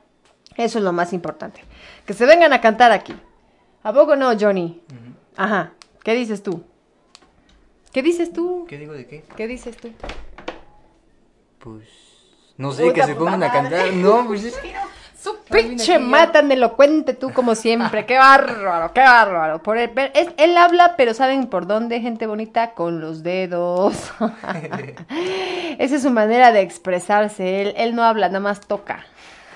Eso 0.57 0.79
es 0.79 0.85
lo 0.85 0.93
más 0.93 1.15
importante, 1.15 1.65
que 2.05 2.13
se 2.13 2.27
vengan 2.27 2.53
a 2.53 2.61
cantar 2.61 2.93
aquí. 2.93 3.15
¿A 3.83 3.93
poco 3.93 4.15
no, 4.15 4.39
Johnny? 4.39 4.81
Ajá, 5.37 5.73
¿qué 6.05 6.15
dices 6.15 6.43
tú? 6.43 6.63
¿Qué 7.93 8.03
dices 8.03 8.33
tú? 8.33 8.67
¿Qué 8.69 8.79
digo 8.79 8.93
de 8.93 9.07
qué? 9.07 9.25
¿Qué 9.37 9.47
dices 9.47 9.77
tú? 9.77 9.91
Pues. 11.59 12.12
No 12.57 12.73
sé, 12.73 12.93
que 12.93 13.03
se 13.05 13.15
pongan 13.15 13.43
a 13.43 13.51
cantar. 13.53 13.93
No, 13.95 14.27
pues 14.27 14.45
es. 14.45 14.59
Su 15.23 15.37
pinche 15.49 16.01
mata 16.01 16.33
tan 16.33 16.51
elocuente 16.51 17.15
tú 17.15 17.33
como 17.33 17.55
siempre. 17.55 18.05
Qué 18.07 18.19
bárbaro, 18.19 18.93
qué 18.93 19.01
bárbaro. 19.03 19.63
Por 19.63 19.79
el- 19.79 19.93
es- 20.15 20.31
él 20.37 20.57
habla, 20.57 20.95
pero 20.97 21.15
¿saben 21.15 21.47
por 21.47 21.69
dónde, 21.69 22.01
gente 22.01 22.27
bonita? 22.27 22.73
Con 22.73 23.01
los 23.01 23.23
dedos. 23.23 23.95
Esa 25.79 25.95
es 25.97 26.03
su 26.03 26.11
manera 26.11 26.51
de 26.51 26.61
expresarse. 26.63 27.63
Él, 27.63 27.75
él 27.77 27.95
no 27.95 28.03
habla, 28.03 28.27
nada 28.29 28.41
más 28.41 28.61
toca. 28.61 29.05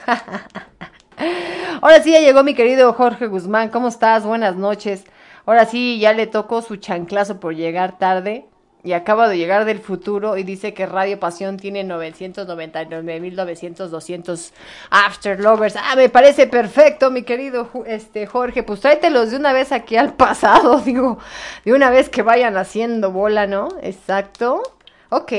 Ahora 1.81 2.03
sí 2.03 2.13
ya 2.13 2.21
llegó 2.21 2.45
mi 2.45 2.55
querido 2.55 2.93
Jorge 2.93 3.27
Guzmán. 3.27 3.71
¿Cómo 3.71 3.89
estás? 3.89 4.25
Buenas 4.25 4.57
noches. 4.57 5.05
Ahora 5.47 5.65
sí 5.65 5.99
ya 5.99 6.13
le 6.13 6.27
tocó 6.27 6.63
su 6.63 6.77
chanclazo 6.77 7.41
por 7.41 7.55
llegar 7.55 7.99
tarde. 7.99 8.47
Y 8.87 8.93
acaba 8.93 9.29
de 9.29 9.37
llegar 9.37 9.65
del 9.65 9.81
futuro 9.81 10.37
y 10.37 10.45
dice 10.45 10.73
que 10.73 10.87
Radio 10.87 11.19
Pasión 11.19 11.57
tiene 11.57 11.85
999.900, 11.85 13.89
200 13.89 14.53
After 14.91 15.41
Lovers. 15.41 15.75
Ah, 15.75 15.97
me 15.97 16.09
parece 16.09 16.47
perfecto, 16.47 17.11
mi 17.11 17.25
querido 17.25 17.69
este 17.85 18.29
Jorge. 18.29 18.63
Pues 18.63 18.79
tráetelos 18.79 19.33
de 19.33 19.39
una 19.39 19.53
vez 19.53 19.73
aquí 19.73 19.97
al 19.97 20.15
pasado, 20.15 20.79
digo, 20.85 21.19
de 21.65 21.73
una 21.73 21.91
vez 21.91 22.09
que 22.09 22.23
vayan 22.23 22.57
haciendo 22.57 23.11
bola, 23.11 23.49
¿no? 23.49 23.71
Exacto. 23.83 24.63
Ok, 25.09 25.33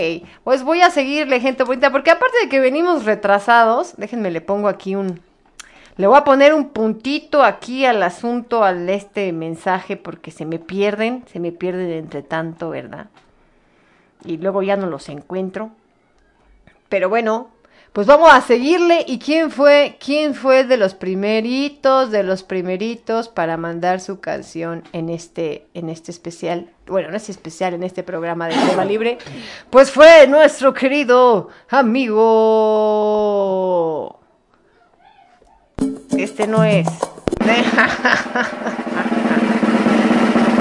pues 0.43 0.63
voy 0.63 0.81
a 0.81 0.91
seguirle, 0.91 1.39
gente 1.39 1.63
bonita, 1.63 1.89
porque 1.89 2.11
aparte 2.11 2.35
de 2.43 2.49
que 2.49 2.59
venimos 2.59 3.05
retrasados, 3.05 3.93
déjenme 3.95 4.29
le 4.29 4.41
pongo 4.41 4.67
aquí 4.67 4.95
un, 4.95 5.21
le 5.95 6.07
voy 6.07 6.17
a 6.17 6.25
poner 6.25 6.53
un 6.53 6.71
puntito 6.71 7.43
aquí 7.43 7.85
al 7.85 8.03
asunto, 8.03 8.65
al 8.65 8.89
este 8.89 9.31
mensaje, 9.31 9.95
porque 9.95 10.31
se 10.31 10.45
me 10.45 10.59
pierden, 10.59 11.23
se 11.31 11.39
me 11.39 11.53
pierden 11.53 11.91
entre 11.91 12.23
tanto, 12.23 12.71
¿verdad? 12.71 13.07
Y 14.27 14.37
luego 14.37 14.61
ya 14.61 14.75
no 14.75 14.87
los 14.87 15.07
encuentro. 15.09 15.71
Pero 16.89 17.09
bueno, 17.09 17.49
pues 17.93 18.05
vamos 18.05 18.29
a 18.31 18.41
seguirle. 18.41 19.03
¿Y 19.07 19.17
quién 19.19 19.49
fue, 19.49 19.97
quién 20.03 20.35
fue 20.35 20.65
de 20.65 20.77
los 20.77 20.93
primeritos, 20.93 22.11
de 22.11 22.23
los 22.23 22.43
primeritos 22.43 23.29
para 23.29 23.57
mandar 23.57 24.01
su 24.01 24.19
canción 24.19 24.83
en 24.91 25.09
este, 25.09 25.65
en 25.73 25.89
este 25.89 26.11
especial? 26.11 26.69
Bueno, 26.85 27.09
no 27.09 27.17
es 27.17 27.29
especial, 27.29 27.73
en 27.73 27.83
este 27.83 28.03
programa 28.03 28.47
de 28.49 28.55
tema 28.55 28.85
libre. 28.93 29.17
Pues 29.69 29.89
fue 29.89 30.27
nuestro 30.27 30.73
querido 30.73 31.47
amigo. 31.69 32.19
Este 36.17 36.45
no 36.47 36.63
es. 36.63 36.87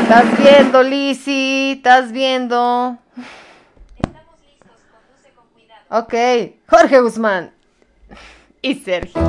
¿Estás 0.02 0.38
viendo, 0.38 0.83
Lizzy? 0.85 1.72
¿Estás 1.72 2.12
viendo? 2.12 2.96
Ok, 5.88 6.14
Jorge 6.68 7.01
Guzmán. 7.01 7.53
Y 8.61 8.75
Sergio. 8.75 9.22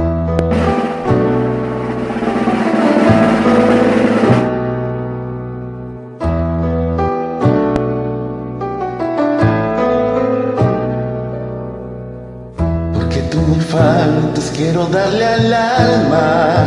Porque 12.92 13.22
tú 13.30 13.40
me 13.42 13.62
faltas, 13.62 14.52
quiero 14.56 14.88
darle 14.88 15.26
al 15.26 15.54
alma. 15.54 16.66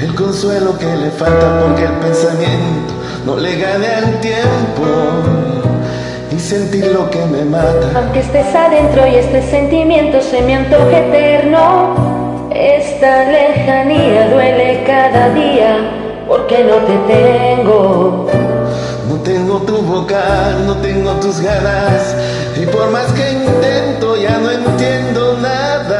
El 0.00 0.12
consuelo 0.16 0.76
que 0.76 0.96
le 0.96 1.10
falta 1.12 1.60
porque 1.60 1.84
el 1.84 1.92
pensamiento 2.00 2.94
no 3.24 3.36
le 3.36 3.56
gane 3.56 3.86
al 3.86 4.20
tiempo 4.20 5.69
sentir 6.50 6.84
lo 6.86 7.08
que 7.10 7.24
me 7.26 7.44
mata. 7.44 7.92
Aunque 7.94 8.18
estés 8.18 8.52
adentro 8.52 9.06
y 9.06 9.14
este 9.14 9.40
sentimiento 9.40 10.20
se 10.20 10.42
me 10.42 10.56
antoje 10.56 10.98
eterno, 11.08 12.48
esta 12.52 13.30
lejanía 13.30 14.30
duele 14.30 14.82
cada 14.84 15.32
día 15.32 15.76
porque 16.26 16.64
no 16.64 16.76
te 16.88 16.96
tengo. 17.14 18.26
No 19.08 19.16
tengo 19.22 19.58
tu 19.58 19.76
boca, 19.82 20.56
no 20.66 20.74
tengo 20.78 21.12
tus 21.20 21.40
ganas 21.40 22.16
y 22.60 22.66
por 22.66 22.90
más 22.90 23.12
que 23.12 23.30
intento 23.30 24.16
ya 24.16 24.36
no 24.38 24.50
entiendo 24.50 25.38
nada. 25.40 25.99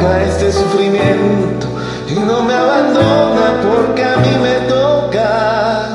Este 0.00 0.52
sufrimiento 0.52 1.66
y 2.08 2.14
no 2.20 2.42
me 2.42 2.54
abandona 2.54 3.60
porque 3.60 4.04
a 4.04 4.16
mí 4.18 4.38
me 4.40 4.54
toca 4.68 5.88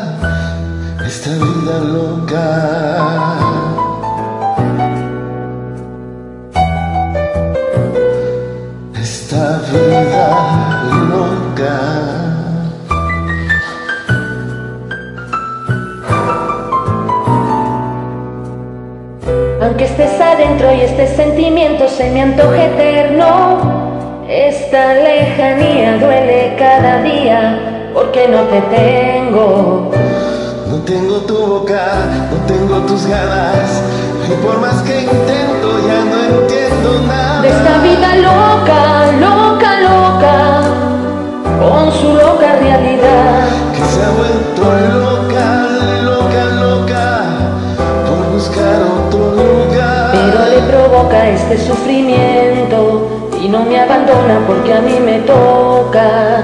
esta 1.05 1.29
vida 1.29 1.79
loca. 1.79 3.37
Esta 9.01 9.61
vida 9.71 10.27
loca. 11.09 11.79
Aunque 19.61 19.85
estés 19.85 20.19
adentro 20.19 20.73
y 20.73 20.81
este 20.81 21.07
sentimiento 21.15 21.87
se 21.87 22.11
me 22.11 22.21
antoje 22.21 22.65
eterno, 22.65 23.72
esta 24.27 24.93
lejanía 24.93 25.97
duele 25.97 26.55
cada 26.57 27.01
día 27.01 27.89
porque 27.93 28.27
no 28.27 28.41
te 28.43 28.61
tengo. 28.61 29.91
No 30.69 30.77
tengo 30.85 31.17
tu 31.27 31.37
boca, 31.37 31.93
no 32.31 32.37
tengo 32.47 32.79
tus 32.87 33.05
ganas 33.05 33.83
y 34.27 34.33
por 34.43 34.59
más 34.59 34.81
que 34.83 35.01
intento 35.01 35.87
ya 35.87 36.03
no 36.05 36.39
entiendo 36.39 37.07
nada. 37.07 37.41
De 37.41 37.49
esta 37.49 37.77
vida 37.79 38.15
loca, 38.15 39.11
loca, 39.19 39.79
loca, 39.81 40.61
con 41.59 41.91
su 41.91 42.13
loca 42.13 42.55
realidad. 42.59 43.47
que 43.73 43.83
se 43.93 44.03
ha 44.03 44.11
vuelto 44.11 44.63
loca, 44.99 45.67
loca, 46.03 46.45
loca 46.61 47.23
por 48.07 48.33
buscar 48.33 48.81
otro 48.81 49.35
lugar. 49.35 50.11
Pero 50.13 50.45
le 50.49 50.59
provoca 50.71 51.29
este 51.29 51.57
sufrimiento 51.57 53.22
y 53.43 53.49
no 53.49 53.65
me 53.65 53.77
abandona 53.77 54.39
porque 54.47 54.73
a 54.73 54.79
mí 54.79 55.01
me 55.03 55.19
toca 55.19 56.43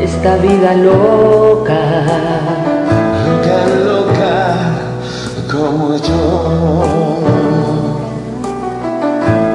esta 0.00 0.36
vida 0.38 0.74
loca. 0.74 1.78
loca, 3.28 3.58
loca 3.84 4.34
como 5.48 5.96
yo. 5.96 7.18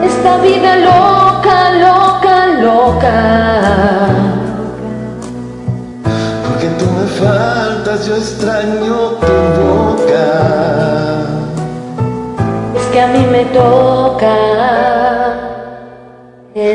Esta 0.05 0.37
vida 0.37 0.77
loca, 0.77 1.57
loca, 1.85 2.47
loca. 2.61 3.17
Porque 6.47 6.67
tú 6.79 6.85
me 6.97 7.07
faltas, 7.07 8.05
yo 8.07 8.15
extraño 8.15 8.95
tu 9.19 9.33
boca. 9.59 10.27
Es 12.77 12.85
que 12.85 13.01
a 13.01 13.07
mí 13.07 13.27
me 13.29 13.43
toca 13.45 15.20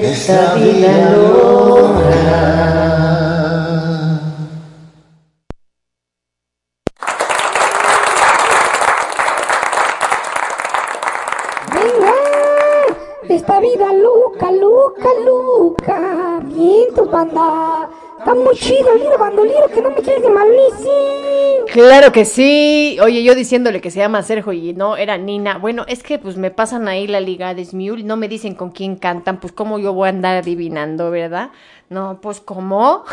esta 0.04 0.54
vida 0.54 1.10
loca. 1.10 2.85
Claro 21.76 22.10
que 22.10 22.24
sí. 22.24 22.96
Oye, 23.02 23.22
yo 23.22 23.34
diciéndole 23.34 23.82
que 23.82 23.90
se 23.90 23.98
llama 23.98 24.22
Sergio 24.22 24.54
y 24.54 24.72
no 24.72 24.96
era 24.96 25.18
Nina. 25.18 25.58
Bueno, 25.58 25.84
es 25.86 26.02
que 26.02 26.18
pues 26.18 26.38
me 26.38 26.50
pasan 26.50 26.88
ahí 26.88 27.06
la 27.06 27.20
liga 27.20 27.52
de 27.52 27.66
Smule, 27.66 28.02
no 28.02 28.16
me 28.16 28.28
dicen 28.28 28.54
con 28.54 28.70
quién 28.70 28.96
cantan, 28.96 29.40
pues 29.40 29.52
cómo 29.52 29.78
yo 29.78 29.92
voy 29.92 30.06
a 30.06 30.08
andar 30.08 30.38
adivinando, 30.38 31.10
¿verdad? 31.10 31.50
No, 31.90 32.18
pues 32.22 32.40
cómo. 32.40 33.04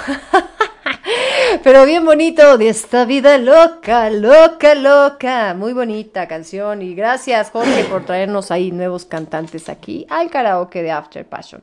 Pero 1.64 1.86
bien 1.86 2.06
bonito 2.06 2.58
de 2.58 2.70
esta 2.70 3.04
vida 3.04 3.38
loca, 3.38 4.10
loca, 4.10 4.76
loca. 4.76 5.54
Muy 5.56 5.74
bonita 5.74 6.30
canción 6.30 6.82
y 6.82 6.96
gracias 6.96 7.50
Jorge 7.50 7.84
por 7.84 8.06
traernos 8.06 8.50
ahí 8.50 8.72
nuevos 8.72 9.04
cantantes 9.04 9.68
aquí 9.68 10.06
al 10.10 10.30
karaoke 10.30 10.82
de 10.82 10.92
After 10.92 11.26
Passion. 11.26 11.62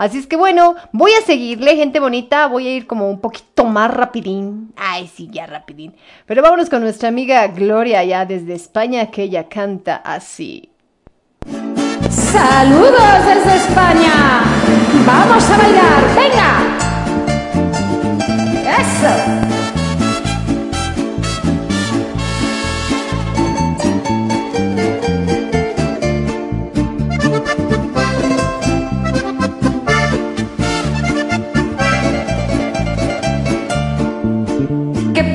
Así 0.00 0.16
es 0.16 0.26
que 0.26 0.36
bueno, 0.36 0.76
voy 0.92 1.12
a 1.12 1.20
seguirle, 1.26 1.76
gente 1.76 2.00
bonita. 2.00 2.46
Voy 2.46 2.66
a 2.66 2.74
ir 2.74 2.86
como 2.86 3.10
un 3.10 3.20
poquito 3.20 3.66
más 3.66 3.92
rapidín. 3.92 4.72
Ay, 4.74 5.06
sí, 5.14 5.28
ya 5.30 5.44
rapidín. 5.46 5.94
Pero 6.24 6.40
vámonos 6.40 6.70
con 6.70 6.80
nuestra 6.80 7.10
amiga 7.10 7.46
Gloria 7.48 8.02
ya 8.02 8.24
desde 8.24 8.54
España, 8.54 9.10
que 9.10 9.24
ella 9.24 9.50
canta 9.50 9.96
así. 9.96 10.70
Saludos 12.08 13.26
desde 13.26 13.56
España. 13.56 14.40
Vamos 15.04 15.50
a 15.50 15.58
bailar, 15.58 16.14
venga. 16.16 16.69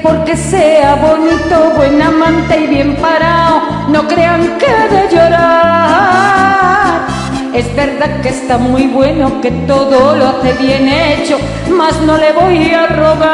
Porque 0.05 0.37
sea 0.37 0.95
bonito, 0.95 1.71
buen 1.75 1.99
amante 1.99 2.59
y 2.59 2.67
bien 2.67 2.95
parado, 2.97 3.61
no 3.89 4.07
crean 4.07 4.57
que 4.59 4.67
de 4.67 5.09
llorar. 5.11 6.99
Es 7.53 7.75
verdad 7.75 8.21
que 8.21 8.29
está 8.29 8.59
muy 8.59 8.85
bueno, 8.85 9.41
que 9.41 9.49
todo 9.49 10.15
lo 10.15 10.27
hace 10.27 10.53
bien 10.53 10.87
hecho, 10.87 11.39
mas 11.75 11.99
no 12.01 12.17
le 12.17 12.33
voy 12.33 12.71
a 12.71 12.85
rogar. 12.85 13.25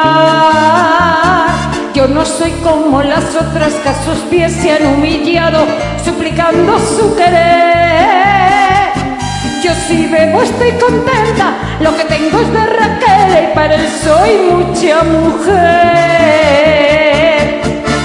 Yo 1.94 2.08
no 2.08 2.24
soy 2.24 2.52
como 2.64 3.04
las 3.04 3.36
otras 3.36 3.74
que 3.74 3.90
a 3.90 4.04
sus 4.06 4.20
pies 4.30 4.54
se 4.54 4.72
han 4.72 4.86
humillado, 4.86 5.66
suplicando 6.06 6.80
su 6.80 7.14
querer. 7.18 8.31
Yo 9.62 9.72
sí 9.88 10.08
bebo, 10.08 10.42
estoy 10.42 10.72
contenta, 10.72 11.54
lo 11.82 11.96
que 11.96 12.04
tengo 12.06 12.40
es 12.40 12.52
de 12.52 12.66
Raquel 12.66 13.44
y 13.44 13.54
para 13.54 13.76
él 13.76 13.88
soy 14.04 14.32
mucha 14.52 15.04
mujer. 15.04 15.62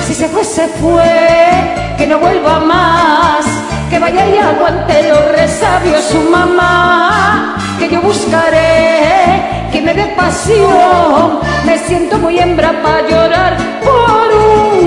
Si 0.06 0.12
se 0.12 0.28
fue, 0.28 0.44
se 0.44 0.68
fue, 0.68 1.02
que 1.96 2.06
no 2.06 2.18
vuelva 2.18 2.60
más, 2.60 3.46
que 3.88 3.98
vaya 3.98 4.28
y 4.28 4.36
aguante 4.36 5.08
los 5.08 5.32
resabios 5.32 6.04
su 6.04 6.20
mamá, 6.28 7.56
que 7.78 7.88
yo 7.88 8.02
buscaré, 8.02 9.68
que 9.72 9.80
me 9.80 9.94
dé 9.94 10.08
pasión, 10.08 11.40
me 11.64 11.78
siento 11.78 12.18
muy 12.18 12.38
hembra 12.38 12.82
para 12.82 13.08
llorar 13.08 13.56
por 13.82 14.28
un 14.34 14.85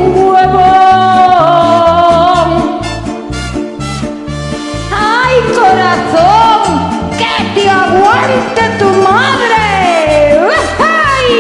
aguante 7.90 8.62
tu 8.80 8.90
madre! 9.08 9.66
¡Ay! 10.80 11.40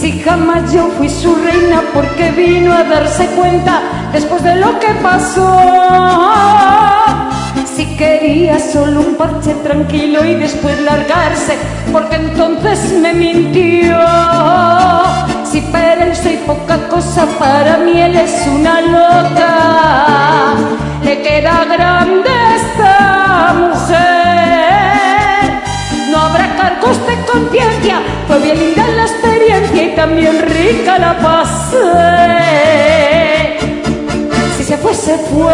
Si 0.00 0.20
jamás 0.20 0.72
yo 0.72 0.88
fui 0.98 1.08
su 1.08 1.34
reina 1.34 1.82
porque 1.94 2.30
vino 2.32 2.72
a 2.72 2.84
darse 2.84 3.26
cuenta 3.28 3.80
después 4.12 4.42
de 4.42 4.56
lo 4.56 4.78
que 4.78 4.88
pasó. 5.02 6.91
Si 7.82 7.96
quería 7.96 8.60
solo 8.60 9.00
un 9.00 9.16
parche 9.16 9.54
tranquilo 9.54 10.24
y 10.24 10.36
después 10.36 10.80
largarse, 10.82 11.58
porque 11.90 12.14
entonces 12.14 12.92
me 12.92 13.12
mintió. 13.12 13.98
Si 15.42 15.60
para 15.62 16.04
él 16.04 16.12
poca 16.46 16.86
cosa, 16.86 17.26
para 17.40 17.78
mí 17.78 18.00
él 18.00 18.14
es 18.14 18.46
una 18.46 18.80
loca. 18.82 20.54
Le 21.02 21.22
queda 21.22 21.64
grande 21.64 22.30
esta 22.54 23.52
mujer. 23.58 24.00
No 26.08 26.18
habrá 26.20 26.54
cargos 26.54 27.04
de 27.04 27.16
conciencia, 27.32 28.00
fue 28.28 28.38
bien 28.38 28.60
linda 28.60 28.86
la 28.86 29.06
experiencia 29.06 29.82
y 29.82 29.96
también 29.96 30.40
rica 30.40 31.00
la 31.00 31.18
pasé. 31.18 32.91
Se 34.72 34.78
fue, 34.78 34.94
se 34.94 35.18
fue, 35.18 35.52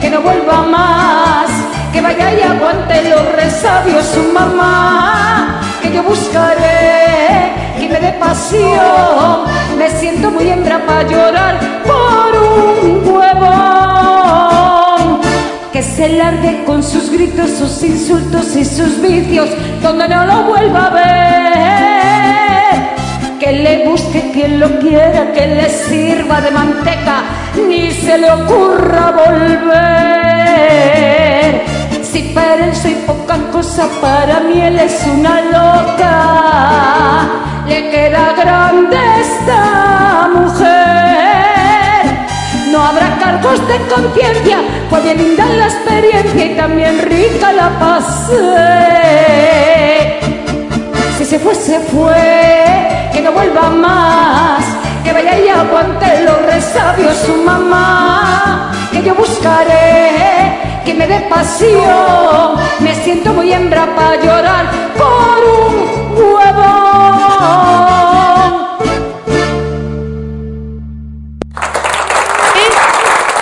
que 0.00 0.08
no 0.08 0.22
vuelva 0.22 0.62
más, 0.62 1.50
que 1.92 2.00
vaya 2.00 2.32
y 2.32 2.40
aguante 2.40 3.10
los 3.10 3.32
resabios 3.32 4.02
su 4.06 4.22
mamá, 4.32 5.60
que 5.82 5.92
yo 5.92 6.02
buscaré, 6.02 7.52
que 7.78 7.86
me 7.86 8.00
dé 8.00 8.12
pasión, 8.12 9.44
me 9.76 9.90
siento 9.90 10.30
muy 10.30 10.48
hembra 10.48 10.86
para 10.86 11.02
llorar 11.02 11.60
por 11.84 12.34
un 12.34 13.14
huevón. 13.14 15.20
Que 15.70 15.82
se 15.82 16.08
largue 16.08 16.64
con 16.64 16.82
sus 16.82 17.10
gritos, 17.10 17.50
sus 17.50 17.82
insultos 17.82 18.56
y 18.56 18.64
sus 18.64 19.02
vicios, 19.02 19.50
donde 19.82 20.08
no 20.08 20.24
lo 20.24 20.44
vuelva 20.44 20.86
a 20.86 20.90
ver 20.90 21.34
que 23.44 23.52
le 23.52 23.84
busque 23.84 24.30
quien 24.32 24.58
lo 24.58 24.78
quiera, 24.78 25.30
que 25.32 25.46
le 25.46 25.68
sirva 25.68 26.40
de 26.40 26.50
manteca, 26.50 27.24
ni 27.68 27.90
se 27.90 28.16
le 28.16 28.30
ocurra 28.30 29.10
volver. 29.10 29.74
Si 32.02 32.22
para 32.34 32.64
él 32.64 32.74
soy 32.74 32.94
poca 33.06 33.36
cosa, 33.52 33.86
para 34.00 34.40
mí 34.40 34.58
él 34.62 34.78
es 34.78 35.06
una 35.06 35.42
loca. 35.56 37.28
Le 37.68 37.90
queda 37.90 38.32
grande 38.32 38.96
esta 39.20 40.30
mujer. 40.34 42.06
No 42.70 42.82
habrá 42.82 43.18
cargos 43.18 43.60
de 43.68 43.76
conciencia, 43.94 44.58
bien 45.02 45.18
linda 45.18 45.44
la 45.44 45.66
experiencia 45.66 46.46
y 46.46 46.54
también 46.56 46.98
rica 47.02 47.52
la 47.52 47.68
pasé. 47.78 48.54
Si 51.18 51.24
se 51.26 51.38
fue, 51.38 51.54
se 51.54 51.78
fue, 51.80 52.93
que 53.14 53.22
no 53.22 53.30
vuelva 53.30 53.70
más, 53.70 54.64
que 55.04 55.12
vaya 55.12 55.38
y 55.38 55.48
aguante 55.48 56.24
los 56.24 56.42
resabios 56.42 57.16
su 57.18 57.36
mamá, 57.36 58.72
que 58.90 59.02
yo 59.04 59.14
buscaré, 59.14 60.82
que 60.84 60.92
me 60.94 61.06
dé 61.06 61.20
pasión, 61.30 62.56
me 62.80 62.92
siento 62.96 63.32
muy 63.32 63.52
hembra 63.52 63.86
para 63.94 64.16
llorar 64.16 64.66
por 64.98 65.38
un 65.60 66.34
huevón. 66.34 67.04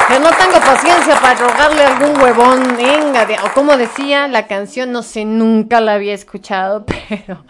Que 0.09 0.21
no 0.21 0.31
tengo 0.33 0.61
paciencia 0.61 1.19
para 1.19 1.35
rogarle 1.41 1.87
algún 1.87 2.21
huevón. 2.21 2.77
Venga, 2.77 3.27
o 3.47 3.55
como 3.55 3.79
decía 3.79 4.29
la 4.29 4.47
canción, 4.47 4.93
no 4.93 5.03
sé, 5.03 5.25
nunca 5.25 5.81
la 5.81 5.95
había 5.95 6.13
escuchado, 6.13 6.85
pero, 7.09 7.47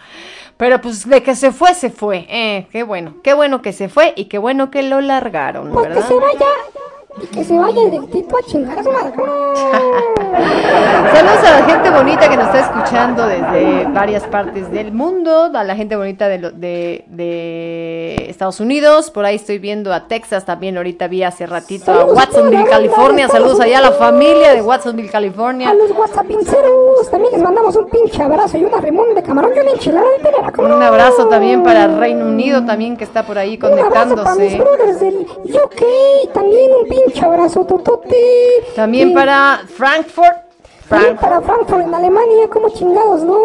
pero 0.63 0.81
pues 0.81 1.09
de 1.09 1.25
que 1.25 1.35
se 1.35 1.51
fue, 1.51 1.75
se 1.75 1.91
fue. 1.91 2.25
Eh, 2.29 2.69
qué 2.71 2.85
bueno, 2.85 3.17
qué 3.25 3.35
bueno 3.35 3.63
que 3.63 3.73
se 3.73 3.89
fue 3.89 4.13
y 4.15 4.27
qué 4.27 4.39
bueno 4.39 4.71
que 4.71 4.85
lo 4.85 5.01
largaron, 5.01 5.73
Pues 5.73 5.89
que 5.89 5.93
¿verdad? 5.95 6.07
se 6.07 6.15
vaya. 6.15 6.47
Y 7.21 7.27
que 7.27 7.45
se 7.45 7.59
vaya 7.59 7.85
directito 7.91 8.37
a 8.37 8.43
chingar 8.43 8.79
a 8.79 8.83
su 8.83 8.91
madre. 8.91 9.13
Saludos 11.15 11.45
a 11.45 11.61
la 11.61 11.67
gente 11.67 11.91
bonita 11.91 12.29
que 12.29 12.37
nos 12.37 12.47
está 12.47 12.61
escuchando 12.61 13.27
desde 13.27 13.85
varias 13.93 14.23
partes 14.25 14.71
del 14.73 14.93
mundo, 14.93 15.51
a 15.55 15.63
la 15.65 15.77
gente 15.77 15.95
bonita 15.97 16.27
de, 16.29 16.39
lo- 16.39 16.51
de, 16.51 17.05
de 17.09 18.27
Estados 18.31 18.61
Unidos, 18.61 19.11
por 19.11 19.25
ahí 19.27 19.37
estoy 19.37 19.59
viendo 19.59 19.93
a 19.93 20.09
Texas 20.09 20.45
también, 20.47 20.77
ahorita 20.79 21.07
vi 21.09 21.23
hace 21.23 21.47
ratito 21.47 21.91
a 21.93 21.97
Saludos 21.97 22.13
a 22.17 22.21
Watsonville, 22.21 22.65
California, 22.65 23.29
saludos 23.29 23.61
allá 23.61 23.79
a 23.79 23.83
la 23.83 23.93
familia 23.93 24.55
de 24.55 24.63
Watsonville, 24.63 25.11
California. 25.11 25.69
A 25.71 25.75
los 25.75 25.91
WhatsAppinceros 25.91 27.11
también 27.11 27.33
les 27.35 27.43
mandamos 27.43 27.77
un 27.77 27.89
pinche 27.91 28.23
abrazo 28.23 28.57
y 28.57 28.65
una 28.65 28.79
remón 28.81 29.15
de 29.15 29.23
camarón 29.23 29.53
y 29.55 29.61
una 29.61 29.71
enchilada 29.73 30.07
de 30.17 30.25
telera. 30.25 30.51
¿cómo 30.53 30.75
Un 30.75 30.83
abrazo 30.83 31.29
también 31.29 31.63
para 31.63 31.87
Reino 31.89 32.25
Unido 32.27 32.65
también 32.65 32.97
que 32.97 33.05
está 33.05 33.23
por 33.25 33.37
ahí 33.39 33.59
Un 33.63 33.79
abrazo 33.79 34.17
para 34.17 34.35
mis 34.35 34.57
conectándose. 34.57 34.59
brothers 34.59 35.01
del 35.01 35.27
UK. 35.63 36.33
También 36.33 36.71
un 36.81 36.89
pinche 36.89 37.02
abrazo, 37.23 37.65
totote. 37.65 38.17
También 38.75 39.11
Y 39.11 39.15
para 39.15 39.63
Frankfurt. 39.77 40.37
Frankfurt. 40.89 41.21
para 41.21 41.41
Frankfurt, 41.41 41.81
en 41.83 41.95
Alemania, 41.95 42.49
como 42.51 42.69
chingados, 42.71 43.23
¿no? 43.23 43.39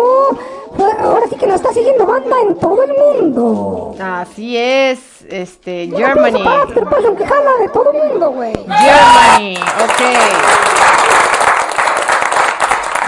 Ahora 1.00 1.26
sí 1.30 1.36
que 1.38 1.48
nos 1.48 1.56
está 1.56 1.74
siguiendo 1.74 2.06
banda 2.06 2.36
en 2.48 2.56
todo 2.56 2.84
el 2.84 2.94
mundo. 2.94 3.96
Así 4.00 4.58
es, 4.58 5.00
este, 5.30 5.90
Un 5.94 6.04
aplauso 6.04 6.38
Germany. 6.38 6.62
After 6.64 6.86
Passion, 6.86 7.16
que 7.16 7.26
jala 7.26 7.52
de 7.60 7.70
todo 7.70 7.92
el 7.92 8.10
mundo, 8.10 8.32
güey. 8.32 8.54
Germany, 8.54 9.56
ok. 9.56 10.97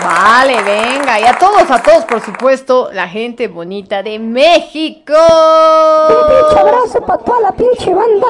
Vale, 0.04 0.64
venga, 0.64 1.20
y 1.20 1.26
a 1.26 1.38
todos, 1.38 1.70
a 1.70 1.82
todos, 1.82 2.06
por 2.06 2.22
supuesto, 2.22 2.90
la 2.94 3.08
gente 3.08 3.48
bonita 3.48 4.02
de 4.02 4.18
México. 4.18 5.14
Un 5.14 6.28
pinche 6.28 6.60
abrazo 6.60 7.02
para 7.06 7.22
toda 7.22 7.42
la 7.42 7.52
pinche 7.52 7.94
banda 7.94 8.28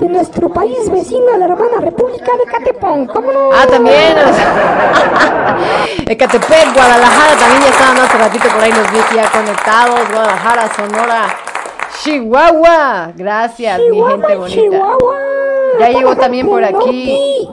de 0.00 0.08
nuestro 0.08 0.48
país 0.48 0.90
vecino, 0.90 1.36
la 1.36 1.44
hermana 1.44 1.80
República 1.80 2.32
de 2.36 2.50
Catepón. 2.50 3.06
¿Cómo 3.06 3.32
no? 3.32 3.50
Ah, 3.52 3.66
también. 3.66 4.16
Ecatepec, 6.06 6.72
Guadalajara, 6.74 7.36
también 7.38 7.62
ya 7.62 7.68
estaban 7.68 7.98
hace 7.98 8.18
ratito 8.18 8.48
por 8.48 8.62
ahí 8.62 8.72
los 8.72 8.90
vi 8.90 8.98
ya 9.14 9.30
conectados. 9.30 10.08
Guadalajara, 10.10 10.74
Sonora, 10.74 11.36
Chihuahua. 12.02 13.12
Gracias, 13.14 13.80
mi 13.90 14.02
gente 14.02 14.36
bonita. 14.36 14.60
Chihuahua. 14.60 15.16
Ya 15.78 15.88
llegó 15.90 16.16
también 16.16 16.48
por 16.48 16.64
aquí. 16.64 17.48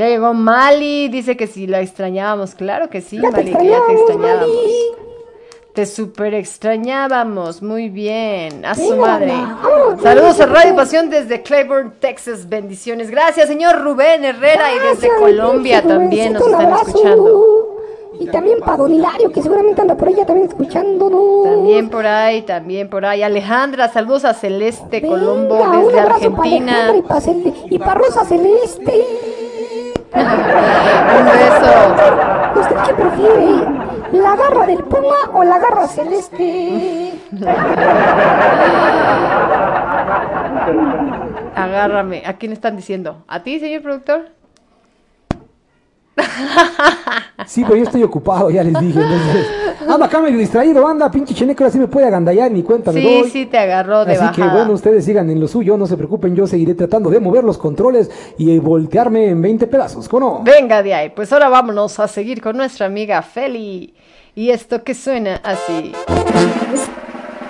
Ya 0.00 0.08
llegó 0.08 0.32
Mali, 0.32 1.08
dice 1.08 1.36
que 1.36 1.46
si 1.46 1.66
la 1.66 1.82
extrañábamos. 1.82 2.54
Claro 2.54 2.88
que 2.88 3.02
sí, 3.02 3.18
Ya 3.20 3.30
Mali, 3.30 3.52
que 3.52 3.66
ya 3.66 3.80
te 3.86 3.92
extrañábamos. 3.92 4.48
Mali. 4.48 4.72
Te 5.74 5.84
super 5.84 6.32
extrañábamos, 6.32 7.60
muy 7.60 7.90
bien, 7.90 8.64
a 8.64 8.74
su 8.74 8.96
madre. 8.96 9.34
Saludos 10.02 10.40
a. 10.40 10.46
Radio 10.46 10.74
Pasión 10.74 11.10
desde 11.10 11.42
Claiborne, 11.42 11.90
Texas, 12.00 12.48
bendiciones. 12.48 13.10
Gracias, 13.10 13.46
señor 13.46 13.82
Rubén 13.82 14.24
Herrera, 14.24 14.72
y 14.74 14.78
desde 14.78 15.14
Colombia 15.18 15.82
también 15.82 16.32
nos 16.32 16.46
están 16.46 16.72
escuchando. 16.72 17.76
Y 18.18 18.26
también 18.28 18.58
para 18.60 18.78
Don 18.78 18.94
Hilario, 18.94 19.30
que 19.30 19.42
seguramente 19.42 19.82
anda 19.82 19.98
por 19.98 20.08
allá 20.08 20.24
también 20.24 20.48
escuchándonos. 20.48 21.44
También 21.44 21.90
por 21.90 22.06
ahí, 22.06 22.40
también 22.40 22.88
por 22.88 23.04
ahí. 23.04 23.22
Alejandra, 23.22 23.92
saludos 23.92 24.24
a 24.24 24.32
Celeste 24.32 25.00
Venga, 25.00 25.08
Colombo 25.10 25.56
desde 25.84 26.00
Argentina. 26.00 26.94
Para, 27.06 27.22
y 27.68 27.78
para 27.78 27.94
Rosa 27.94 28.24
Celeste. 28.24 29.39
Un 30.12 31.24
beso. 31.24 32.60
¿Usted 32.60 32.76
qué 32.86 32.94
prefiere? 32.94 33.48
¿La 34.12 34.36
garra 34.36 34.66
del 34.66 34.82
puma 34.84 35.30
o 35.32 35.44
la 35.44 35.58
garra 35.58 35.86
celeste? 35.86 37.12
Agárrame. 41.54 42.22
¿A 42.26 42.34
quién 42.34 42.52
están 42.52 42.76
diciendo? 42.76 43.24
¿A 43.28 43.42
ti, 43.42 43.60
señor 43.60 43.82
productor? 43.82 44.39
Sí, 47.46 47.62
pero 47.64 47.76
yo 47.76 47.84
estoy 47.84 48.02
ocupado, 48.02 48.50
ya 48.50 48.62
les 48.62 48.78
dije. 48.78 49.00
Entonces, 49.00 49.46
ando 49.88 50.04
acá 50.04 50.20
medio 50.20 50.38
distraído, 50.38 50.86
anda, 50.86 51.10
pinche 51.10 51.34
cheneco, 51.34 51.64
ahora 51.64 51.72
sí 51.72 51.78
me 51.78 51.88
puede 51.88 52.06
agandallar, 52.06 52.50
ni 52.52 52.62
cuenta 52.62 52.92
me 52.92 53.00
Sí, 53.00 53.20
doy. 53.20 53.30
sí, 53.30 53.46
te 53.46 53.58
agarró 53.58 54.04
de 54.04 54.12
Así 54.14 54.34
que 54.40 54.46
bueno, 54.46 54.72
ustedes 54.72 55.04
sigan 55.04 55.30
en 55.30 55.40
lo 55.40 55.48
suyo, 55.48 55.76
no 55.76 55.86
se 55.86 55.96
preocupen, 55.96 56.36
yo 56.36 56.46
seguiré 56.46 56.74
tratando 56.74 57.08
de 57.10 57.18
mover 57.18 57.42
los 57.42 57.56
controles 57.58 58.10
y 58.38 58.56
voltearme 58.58 59.30
en 59.30 59.40
20 59.42 59.66
pedazos, 59.66 60.08
¿cómo 60.08 60.38
no? 60.38 60.42
Venga 60.44 60.82
de 60.82 60.94
ahí, 60.94 61.08
pues 61.10 61.32
ahora 61.32 61.48
vámonos 61.48 61.98
a 61.98 62.06
seguir 62.08 62.40
con 62.42 62.56
nuestra 62.56 62.86
amiga 62.86 63.20
Feli. 63.22 63.94
Y 64.34 64.50
esto 64.50 64.84
que 64.84 64.94
suena 64.94 65.40
así. 65.42 65.92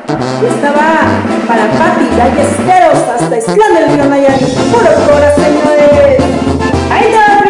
Esta 0.09 0.73
va 0.73 1.47
para 1.47 1.67
Pati, 1.73 2.07
Ballesteros, 2.17 2.99
hasta 3.21 3.37
Esclán 3.37 3.75
del 3.75 3.95
Río 3.97 4.05
Nayarit. 4.07 4.49
Puro 4.73 4.91
cora, 5.07 5.35
señores. 5.35 6.25
¡Ahí 6.91 7.07
está 7.09 7.43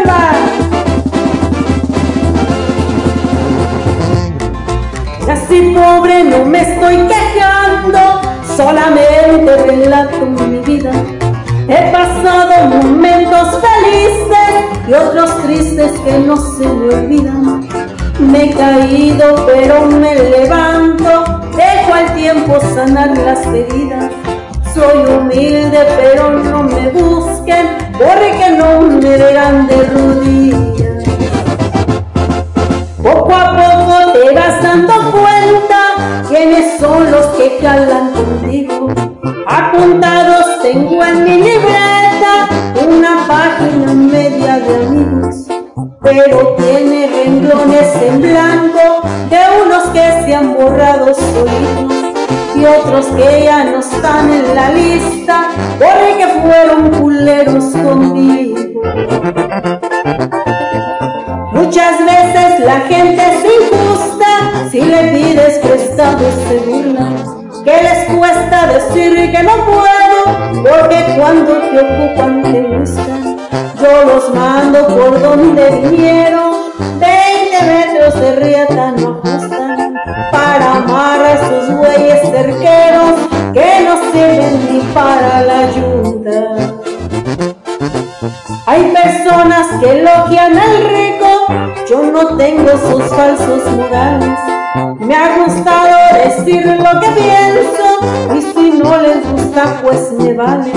arriba! 5.20 5.32
Así 5.32 5.74
pobre 5.74 6.24
no 6.24 6.44
me 6.44 6.60
estoy 6.60 6.96
quejando, 6.96 8.20
solamente 8.56 9.56
relato 9.66 10.26
mi 10.26 10.58
vida. 10.60 10.92
He 11.68 11.92
pasado 11.92 12.66
momentos 12.66 13.60
felices 13.60 14.88
y 14.88 14.92
otros 14.92 15.42
tristes 15.44 15.92
que 16.00 16.18
no 16.18 16.36
se 16.36 16.66
me 16.66 16.94
olvidan. 16.94 17.68
Me 18.18 18.44
he 18.44 18.54
caído 18.54 19.46
pero 19.46 19.86
me 19.86 20.14
levanto, 20.14 21.40
dejo 21.56 21.94
al 21.94 22.14
tiempo 22.14 22.58
sanar 22.74 23.16
las 23.16 23.46
heridas. 23.46 24.10
Soy 24.74 25.04
humilde 25.04 25.78
pero 25.96 26.30
no 26.30 26.62
me 26.64 26.88
busquen, 26.88 27.66
porque 27.92 28.56
no 28.56 28.80
me 28.82 29.16
verán 29.16 29.66
de 29.66 29.84
rodillas. 29.86 30.89
Poco 33.02 33.34
a 33.34 33.56
poco 33.56 34.12
te 34.12 34.34
vas 34.34 34.62
dando 34.62 34.92
cuenta 35.10 36.24
quiénes 36.28 36.78
son 36.78 37.10
los 37.10 37.26
que 37.28 37.56
calan 37.58 38.12
contigo. 38.12 38.88
Apuntados 39.46 40.60
tengo 40.62 41.02
en 41.02 41.24
mi 41.24 41.36
libreta 41.36 42.48
una 42.86 43.26
página 43.26 43.94
media 43.94 44.58
de 44.58 44.86
amigos, 44.86 45.46
pero 46.02 46.56
tiene 46.56 47.06
renglones 47.06 48.02
en 48.02 48.20
blanco 48.20 49.00
de 49.30 49.40
unos 49.64 49.84
que 49.94 50.22
se 50.24 50.34
han 50.34 50.54
borrado 50.54 51.14
solitos 51.14 52.00
y 52.54 52.64
otros 52.66 53.06
que 53.06 53.44
ya 53.44 53.64
no 53.64 53.78
están 53.78 54.30
en 54.30 54.54
la 54.54 54.70
lista 54.70 55.48
porque 55.78 56.26
fueron 56.42 56.90
culeros 57.00 57.64
conmigo. 57.64 58.60
La 62.64 62.80
gente 62.80 63.22
es 63.22 63.44
injusta, 63.44 64.68
si 64.70 64.82
le 64.82 65.04
pides 65.12 65.58
prestado 65.60 66.18
se 66.46 66.58
burlan. 66.58 67.16
Que 67.64 67.82
les 67.82 68.04
cuesta 68.14 68.66
decir 68.66 69.32
que 69.32 69.42
no 69.42 69.64
puedo, 69.64 70.62
porque 70.62 71.16
cuando 71.16 71.52
te 71.54 71.80
ocupan 71.80 72.42
te 72.42 72.60
buscan. 72.60 73.38
Yo 73.80 74.04
los 74.04 74.34
mando 74.34 74.86
por 74.88 75.22
donde 75.22 75.70
vinieron, 75.70 76.52
20 76.98 77.62
metros 77.66 78.20
de 78.20 78.36
riata 78.36 78.92
no 78.92 79.22
ajustan. 79.24 79.94
Para 80.30 80.76
amar 80.76 81.20
a 81.20 81.32
esos 81.32 81.76
güeyes 81.78 82.20
cerqueros 82.30 83.20
que 83.54 83.84
no 83.84 84.12
sirven 84.12 84.68
ni 84.70 84.80
para 84.92 85.42
la 85.42 85.58
ayuda. 85.60 86.79
Hay 88.66 88.92
personas 88.92 89.66
que 89.80 90.00
elogian 90.00 90.58
al 90.58 90.84
rico, 90.84 91.46
yo 91.88 92.02
no 92.02 92.36
tengo 92.36 92.68
sus 92.72 93.04
falsos 93.04 93.64
modales. 93.72 94.38
Me 94.98 95.14
ha 95.14 95.38
gustado 95.38 95.96
decir 96.22 96.66
lo 96.66 97.00
que 97.00 97.08
pienso 97.12 98.36
y 98.36 98.42
si 98.42 98.78
no 98.78 98.98
les 98.98 99.26
gusta 99.30 99.80
pues 99.82 100.12
me 100.12 100.34
vale. 100.34 100.70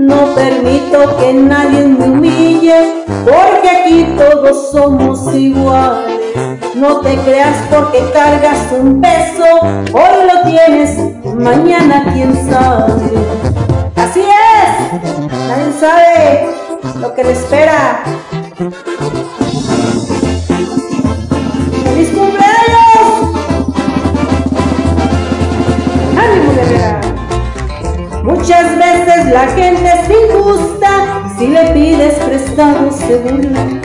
No 0.00 0.34
permito 0.34 1.16
que 1.18 1.32
nadie 1.32 1.86
me 1.86 2.06
humille 2.06 3.04
porque 3.24 3.70
aquí 3.70 4.06
todos 4.18 4.72
somos 4.72 5.32
iguales. 5.32 6.18
No 6.74 7.00
te 7.02 7.16
creas 7.18 7.56
porque 7.70 8.00
cargas 8.12 8.58
un 8.72 9.00
peso, 9.00 9.44
hoy 9.92 10.26
lo 10.26 10.50
tienes, 10.50 10.98
mañana 11.36 12.10
quién 12.12 12.34
sabe. 12.50 13.12
Así 13.94 14.20
es, 14.20 15.30
nadie 15.30 15.72
sabe 15.78 16.63
lo 17.00 17.14
que 17.14 17.24
le 17.24 17.32
espera. 17.32 18.02
¡Feliz 21.84 22.10
cumpleaños! 22.10 23.06
¡Ánimo, 26.18 26.52
guerrera! 26.54 27.00
Muchas 28.22 28.76
veces 28.76 29.32
la 29.32 29.46
gente 29.48 29.86
es 29.86 30.10
injusta, 30.10 31.22
si 31.38 31.48
le 31.48 31.64
pides 31.72 32.14
prestado 32.14 32.90
se 32.90 33.16
burlan. 33.16 33.80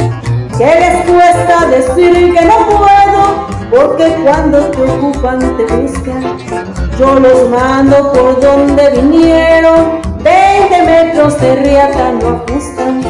¿Qué 0.58 0.66
les 0.66 1.10
cuesta 1.10 1.68
decir 1.68 2.34
que 2.34 2.45
no 2.45 2.68
puedo? 2.68 3.47
Porque 3.72 4.14
cuando 4.24 4.60
te 4.72 4.82
ocupan 4.82 5.39
te 5.58 5.66
buscan. 5.76 6.68
Yo 7.00 7.18
los 7.18 7.50
mando 7.50 8.12
por 8.12 8.41
donde 8.41 8.89
vinieron, 8.89 10.02
20 10.22 10.84
metros 10.84 11.39
de 11.39 11.56
riata 11.56 12.12
no 12.12 12.43
ajustan. 12.45 13.02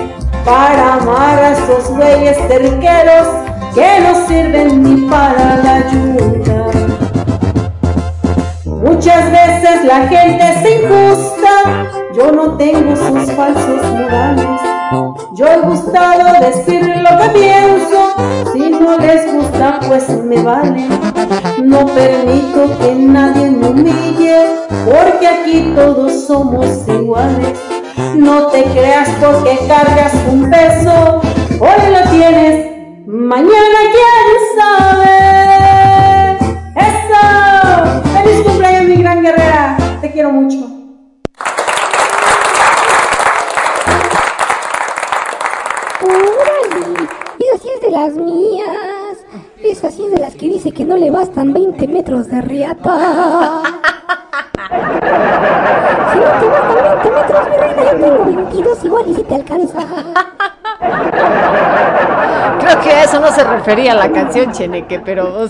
Para 0.46 0.94
amar 0.94 1.40
a 1.40 1.52
esos 1.54 1.90
güeyes 1.90 2.38
cerqueros 2.38 3.28
que 3.74 4.00
no 4.02 4.28
sirven 4.28 4.84
ni 4.84 5.10
para 5.10 5.58
la 5.64 5.76
ayuda. 5.78 6.70
Muchas 8.64 9.32
veces 9.32 9.84
la 9.86 10.08
gente 10.08 10.50
es 10.50 10.84
injusta, 10.84 11.90
yo 12.16 12.32
no 12.32 12.58
tengo 12.58 12.96
sus 12.96 13.32
falsos 13.32 13.84
morales. 13.92 14.78
Yo 15.34 15.48
he 15.48 15.60
gustado 15.62 16.34
decir 16.42 16.82
lo 16.82 17.18
que 17.20 17.30
pienso, 17.30 18.54
si 18.54 18.70
no 18.70 18.98
les 18.98 19.32
gusta 19.32 19.80
pues 19.88 20.10
me 20.10 20.42
vale. 20.42 20.88
No 21.64 21.86
permito 21.86 22.78
que 22.80 22.96
nadie 22.96 23.52
me 23.52 23.68
humille, 23.68 24.46
porque 24.86 25.28
aquí 25.28 25.74
todos 25.76 26.26
somos 26.26 26.88
iguales. 26.88 27.60
No 28.16 28.48
te 28.48 28.64
creas 28.64 29.10
porque 29.22 29.60
cargas 29.68 30.14
un 30.32 30.50
peso, 30.50 31.22
hoy 31.60 31.92
lo 31.92 32.12
tienes, 32.12 32.70
Mañana 33.12 33.80
quién 33.92 34.28
sabe. 34.56 35.18
Eso. 36.76 37.22
Feliz 38.14 38.42
cumpleaños 38.46 38.84
mi 38.84 38.98
gran 38.98 39.24
guerrera. 39.24 39.78
Te 40.00 40.12
quiero 40.12 40.32
mucho. 40.32 40.78
Las 47.90 48.14
mías. 48.16 49.18
Es 49.64 49.82
de 49.82 50.20
las 50.20 50.36
que 50.36 50.48
dice 50.48 50.72
que 50.72 50.86
no 50.86 50.96
le 50.98 51.12
bastan 51.12 51.54
20 51.54 51.88
metros 51.88 52.28
de 52.28 52.42
riata. 52.42 53.62
Si 56.14 56.20
no 56.20 56.30
te 56.40 56.48
bastan 56.48 57.04
20 57.04 57.12
metros, 57.12 57.50
mi 57.50 57.58
reina, 57.58 57.84
yo 57.92 58.00
tengo 58.00 58.26
22 58.26 58.86
igual 58.86 59.04
y 59.10 59.16
si 59.16 59.24
te 59.24 59.36
alcanza. 59.36 59.80
Creo 62.59 62.82
que 62.82 62.91
a 62.91 63.03
eso 63.03 63.19
no 63.19 63.34
se 63.34 63.43
refería 63.43 63.95
la 63.95 64.11
canción, 64.11 64.51
Cheneque, 64.51 64.99
pero 64.99 65.47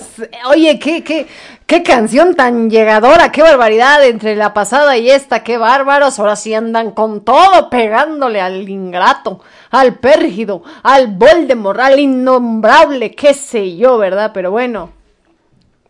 oye, 0.48 0.80
¿qué, 0.80 1.04
qué, 1.04 1.28
qué 1.66 1.84
canción 1.84 2.36
tan 2.36 2.70
llegadora, 2.70 3.32
qué 3.32 3.42
barbaridad 3.42 4.04
entre 4.06 4.36
la 4.36 4.54
pasada 4.54 4.98
y 4.98 5.10
esta, 5.10 5.44
qué 5.44 5.58
bárbaros, 5.58 6.18
ahora 6.18 6.36
sí 6.36 6.54
andan 6.54 6.92
con 6.92 7.24
todo 7.24 7.70
pegándole 7.70 8.42
al 8.42 8.68
ingrato, 8.68 9.42
al 9.70 10.00
pérgido, 10.00 10.64
al 10.82 11.08
Voldemort, 11.08 11.80
al 11.80 12.00
innombrable, 12.00 13.12
qué 13.12 13.34
sé 13.34 13.76
yo, 13.76 13.98
¿verdad? 13.98 14.32
Pero 14.34 14.52
bueno. 14.52 14.92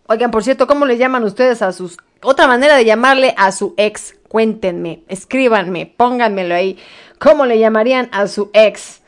Oigan, 0.07 0.31
por 0.31 0.43
cierto, 0.43 0.65
¿cómo 0.65 0.85
le 0.85 0.97
llaman 0.97 1.23
ustedes 1.23 1.61
a 1.61 1.71
sus... 1.71 1.97
Otra 2.23 2.47
manera 2.47 2.75
de 2.75 2.83
llamarle 2.83 3.35
a 3.37 3.51
su 3.51 3.75
ex, 3.77 4.15
cuéntenme, 4.27 5.03
escríbanme, 5.07 5.85
pónganmelo 5.85 6.55
ahí. 6.55 6.79
¿Cómo 7.19 7.45
le 7.45 7.59
llamarían 7.59 8.09
a 8.11 8.27
su 8.27 8.49
ex? 8.53 8.98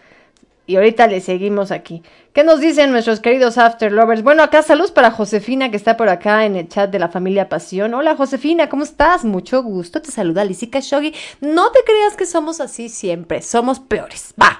Y 0.67 0.75
ahorita 0.75 1.07
le 1.07 1.21
seguimos 1.21 1.71
aquí. 1.71 2.03
¿Qué 2.33 2.43
nos 2.43 2.59
dicen 2.59 2.91
nuestros 2.91 3.19
queridos 3.19 3.57
After 3.57 3.91
Lovers? 3.91 4.23
Bueno, 4.23 4.43
acá 4.43 4.61
saludos 4.61 4.91
para 4.91 5.11
Josefina 5.11 5.69
que 5.71 5.75
está 5.75 5.97
por 5.97 6.07
acá 6.07 6.45
en 6.45 6.55
el 6.55 6.69
chat 6.69 6.89
de 6.89 6.99
la 6.99 7.09
familia 7.09 7.49
Pasión. 7.49 7.93
Hola 7.93 8.15
Josefina, 8.15 8.69
¿cómo 8.69 8.83
estás? 8.83 9.25
Mucho 9.25 9.63
gusto. 9.63 10.01
Te 10.01 10.11
saluda 10.11 10.45
Lisica 10.45 10.79
Shogi. 10.79 11.13
No 11.41 11.71
te 11.71 11.79
creas 11.83 12.15
que 12.15 12.25
somos 12.25 12.61
así 12.61 12.89
siempre, 12.89 13.41
somos 13.41 13.79
peores. 13.79 14.33
Va. 14.41 14.59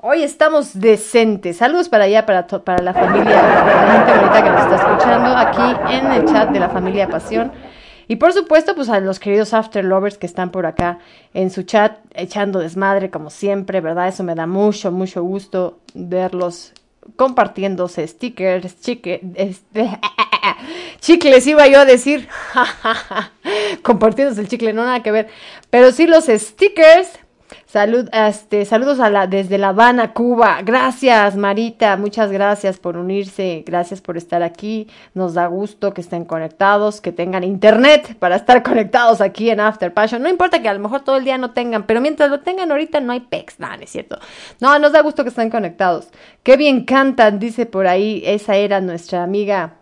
Hoy 0.00 0.22
estamos 0.22 0.78
decentes. 0.78 1.56
Saludos 1.56 1.88
para 1.88 2.04
allá, 2.04 2.24
para, 2.24 2.46
para 2.46 2.80
la 2.84 2.94
familia, 2.94 3.40
para 3.40 3.84
la 3.84 3.92
gente 3.92 4.12
bonita 4.16 4.44
que 4.44 4.50
nos 4.50 4.62
está 4.62 4.76
escuchando 4.76 5.36
aquí 5.36 5.94
en 5.96 6.12
el 6.12 6.24
chat 6.24 6.50
de 6.50 6.60
la 6.60 6.68
familia 6.68 7.08
Pasión. 7.08 7.50
Y 8.08 8.16
por 8.16 8.32
supuesto, 8.32 8.74
pues 8.74 8.88
a 8.88 9.00
los 9.00 9.20
queridos 9.20 9.52
After 9.52 9.84
Lovers 9.84 10.16
que 10.16 10.26
están 10.26 10.50
por 10.50 10.64
acá 10.64 10.98
en 11.34 11.50
su 11.50 11.62
chat 11.62 11.98
echando 12.14 12.58
desmadre 12.58 13.10
como 13.10 13.28
siempre, 13.28 13.82
¿verdad? 13.82 14.08
Eso 14.08 14.24
me 14.24 14.34
da 14.34 14.46
mucho, 14.46 14.90
mucho 14.90 15.22
gusto 15.22 15.78
verlos 15.94 16.72
compartiéndose 17.16 18.06
stickers, 18.06 18.80
chique, 18.80 19.20
este, 19.34 19.88
chicles 21.00 21.46
iba 21.46 21.66
yo 21.66 21.80
a 21.80 21.84
decir, 21.84 22.28
compartiéndose 23.82 24.40
el 24.40 24.48
chicle, 24.48 24.72
no 24.72 24.84
nada 24.84 25.02
que 25.02 25.12
ver, 25.12 25.28
pero 25.70 25.92
sí 25.92 26.06
los 26.06 26.26
stickers. 26.26 27.10
Salud, 27.68 28.08
este, 28.14 28.64
saludos 28.64 28.98
a 28.98 29.10
la, 29.10 29.26
desde 29.26 29.58
La 29.58 29.68
Habana, 29.68 30.14
Cuba. 30.14 30.62
Gracias, 30.64 31.36
Marita. 31.36 31.98
Muchas 31.98 32.32
gracias 32.32 32.78
por 32.78 32.96
unirse. 32.96 33.62
Gracias 33.66 34.00
por 34.00 34.16
estar 34.16 34.42
aquí. 34.42 34.88
Nos 35.12 35.34
da 35.34 35.48
gusto 35.48 35.92
que 35.92 36.00
estén 36.00 36.24
conectados, 36.24 37.02
que 37.02 37.12
tengan 37.12 37.44
internet 37.44 38.16
para 38.18 38.36
estar 38.36 38.62
conectados 38.62 39.20
aquí 39.20 39.50
en 39.50 39.60
After 39.60 39.92
Passion. 39.92 40.22
No 40.22 40.30
importa 40.30 40.62
que 40.62 40.68
a 40.70 40.72
lo 40.72 40.80
mejor 40.80 41.02
todo 41.02 41.18
el 41.18 41.24
día 41.24 41.36
no 41.36 41.50
tengan, 41.50 41.82
pero 41.82 42.00
mientras 42.00 42.30
lo 42.30 42.40
tengan 42.40 42.70
ahorita 42.70 43.00
no 43.00 43.12
hay 43.12 43.20
pex. 43.20 43.60
No, 43.60 43.68
no 43.68 43.82
es 43.82 43.90
cierto. 43.90 44.18
No, 44.62 44.78
nos 44.78 44.92
da 44.92 45.02
gusto 45.02 45.22
que 45.22 45.28
estén 45.28 45.50
conectados. 45.50 46.08
Qué 46.42 46.56
bien 46.56 46.86
cantan, 46.86 47.38
dice 47.38 47.66
por 47.66 47.86
ahí. 47.86 48.22
Esa 48.24 48.56
era 48.56 48.80
nuestra 48.80 49.22
amiga 49.22 49.74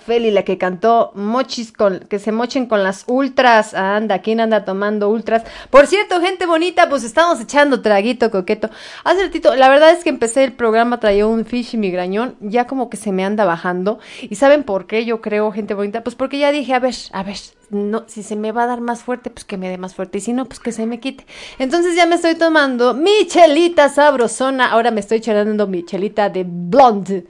Feli, 0.00 0.30
la 0.30 0.42
que 0.42 0.58
cantó 0.58 1.12
mochis 1.14 1.72
con, 1.72 2.00
que 2.00 2.18
se 2.18 2.32
mochen 2.32 2.66
con 2.66 2.82
las 2.82 3.04
ultras. 3.06 3.74
Anda, 3.74 4.20
¿quién 4.20 4.40
anda 4.40 4.64
tomando 4.64 5.08
ultras? 5.08 5.44
Por 5.70 5.86
cierto, 5.86 6.20
gente 6.20 6.46
bonita, 6.46 6.88
pues 6.88 7.04
estamos 7.04 7.40
echando 7.40 7.82
traguito 7.82 8.30
coqueto. 8.30 8.70
Hace 9.04 9.24
ratito, 9.24 9.54
la 9.54 9.68
verdad 9.68 9.90
es 9.90 10.02
que 10.02 10.10
empecé 10.10 10.44
el 10.44 10.52
programa, 10.52 11.00
traía 11.00 11.26
un 11.26 11.44
fish 11.44 11.74
y 11.74 11.76
migrañón, 11.76 12.36
ya 12.40 12.66
como 12.66 12.90
que 12.90 12.96
se 12.96 13.12
me 13.12 13.24
anda 13.24 13.44
bajando. 13.44 13.98
¿Y 14.22 14.34
saben 14.34 14.64
por 14.64 14.86
qué 14.86 15.04
yo 15.04 15.20
creo, 15.20 15.52
gente 15.52 15.74
bonita? 15.74 16.02
Pues 16.02 16.16
porque 16.16 16.38
ya 16.38 16.52
dije, 16.52 16.74
a 16.74 16.80
ver, 16.80 16.94
a 17.12 17.22
ver, 17.22 17.36
no, 17.70 18.04
si 18.08 18.22
se 18.22 18.36
me 18.36 18.52
va 18.52 18.64
a 18.64 18.66
dar 18.66 18.80
más 18.80 19.02
fuerte, 19.02 19.30
pues 19.30 19.44
que 19.44 19.56
me 19.56 19.68
dé 19.68 19.78
más 19.78 19.94
fuerte. 19.94 20.18
Y 20.18 20.20
si 20.20 20.32
no, 20.32 20.44
pues 20.46 20.58
que 20.58 20.72
se 20.72 20.86
me 20.86 21.00
quite. 21.00 21.24
Entonces 21.58 21.94
ya 21.94 22.06
me 22.06 22.16
estoy 22.16 22.34
tomando 22.34 22.94
mi 22.94 23.26
chelita 23.26 23.88
sabrosona. 23.88 24.70
Ahora 24.70 24.90
me 24.90 25.00
estoy 25.00 25.18
echando 25.18 25.66
mi 25.66 25.84
chelita 25.84 26.28
de 26.28 26.44
blonde. 26.44 27.26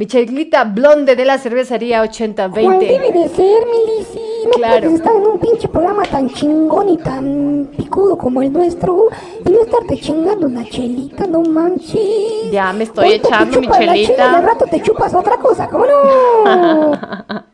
Mi 0.00 0.06
chelita 0.06 0.64
blonde 0.64 1.14
de 1.14 1.26
la 1.26 1.36
cervecería 1.36 1.98
¿Cuál 1.98 2.08
8020. 2.08 2.86
debe 2.86 3.12
de 3.12 3.28
ser, 3.28 3.66
mi 3.66 3.98
Lisi? 3.98 4.18
No 4.46 4.50
Claro. 4.52 4.80
puedes 4.80 4.94
estar 4.94 5.14
en 5.14 5.26
un 5.26 5.38
pinche 5.38 5.68
programa 5.68 6.02
tan 6.04 6.30
chingón 6.30 6.88
y 6.88 6.96
tan 6.96 7.68
picudo 7.76 8.16
como 8.16 8.40
el 8.40 8.50
nuestro 8.50 9.08
y 9.44 9.50
no 9.50 9.60
estarte 9.60 9.98
chingando 9.98 10.46
una 10.46 10.64
chelita, 10.64 11.26
no 11.26 11.42
manches. 11.42 12.50
Ya 12.50 12.72
me 12.72 12.84
estoy 12.84 13.10
echando 13.12 13.60
mi 13.60 13.68
chelita. 13.68 14.14
chela 14.14 14.38
al 14.38 14.42
rato 14.44 14.64
te 14.70 14.80
chupas 14.80 15.12
otra 15.12 15.36
cosa, 15.36 15.68
¿cómo 15.68 15.84
no? 15.84 16.92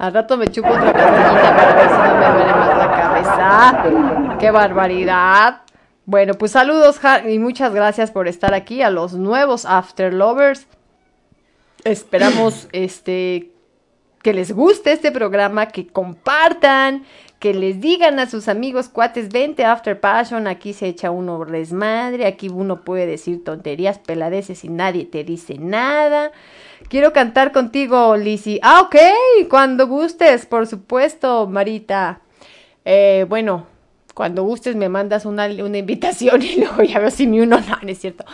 Al 0.00 0.12
rato 0.12 0.36
me 0.38 0.48
chupo 0.48 0.70
otra 0.70 0.92
pastillita 0.92 1.56
para 1.56 1.74
ver 1.76 1.88
si 1.88 1.94
no 1.94 2.14
me 2.18 2.32
duele 2.36 2.52
más 2.52 2.78
la 2.78 2.90
cabeza. 2.90 4.38
¡Qué 4.40 4.50
barbaridad! 4.50 5.60
Bueno, 6.04 6.34
pues 6.34 6.50
saludos 6.50 6.98
y 7.28 7.38
muchas 7.38 7.72
gracias 7.72 8.10
por 8.10 8.26
estar 8.26 8.54
aquí 8.54 8.82
a 8.82 8.90
los 8.90 9.12
nuevos 9.14 9.64
After 9.66 10.12
Lovers. 10.12 10.66
Esperamos 11.84 12.68
este 12.72 13.50
que 14.22 14.34
les 14.34 14.52
guste 14.52 14.92
este 14.92 15.12
programa, 15.12 15.68
que 15.68 15.86
compartan, 15.86 17.04
que 17.38 17.54
les 17.54 17.80
digan 17.80 18.18
a 18.18 18.28
sus 18.28 18.48
amigos 18.48 18.90
cuates, 18.90 19.30
vente 19.30 19.64
After 19.64 19.98
Passion, 19.98 20.46
aquí 20.46 20.74
se 20.74 20.88
echa 20.88 21.10
uno 21.10 21.42
desmadre, 21.46 22.26
aquí 22.26 22.50
uno 22.50 22.82
puede 22.82 23.06
decir 23.06 23.42
tonterías, 23.42 23.98
peladeces 23.98 24.62
y 24.64 24.68
nadie 24.68 25.06
te 25.06 25.24
dice 25.24 25.56
nada. 25.58 26.32
Quiero 26.88 27.14
cantar 27.14 27.50
contigo, 27.52 28.14
Lizzy. 28.16 28.60
Ah, 28.62 28.82
ok, 28.82 28.96
cuando 29.48 29.86
gustes, 29.86 30.44
por 30.44 30.66
supuesto, 30.66 31.46
Marita. 31.46 32.20
Eh, 32.84 33.24
bueno, 33.26 33.66
cuando 34.20 34.42
gustes 34.44 34.76
me 34.76 34.90
mandas 34.90 35.24
una, 35.24 35.46
una 35.46 35.78
invitación 35.78 36.42
y 36.42 36.56
luego 36.56 36.82
ya 36.82 36.98
veo 36.98 37.10
si 37.10 37.26
mi 37.26 37.40
uno 37.40 37.58
no, 37.58 37.78
no 37.80 37.88
es 37.88 38.00
cierto. 38.00 38.26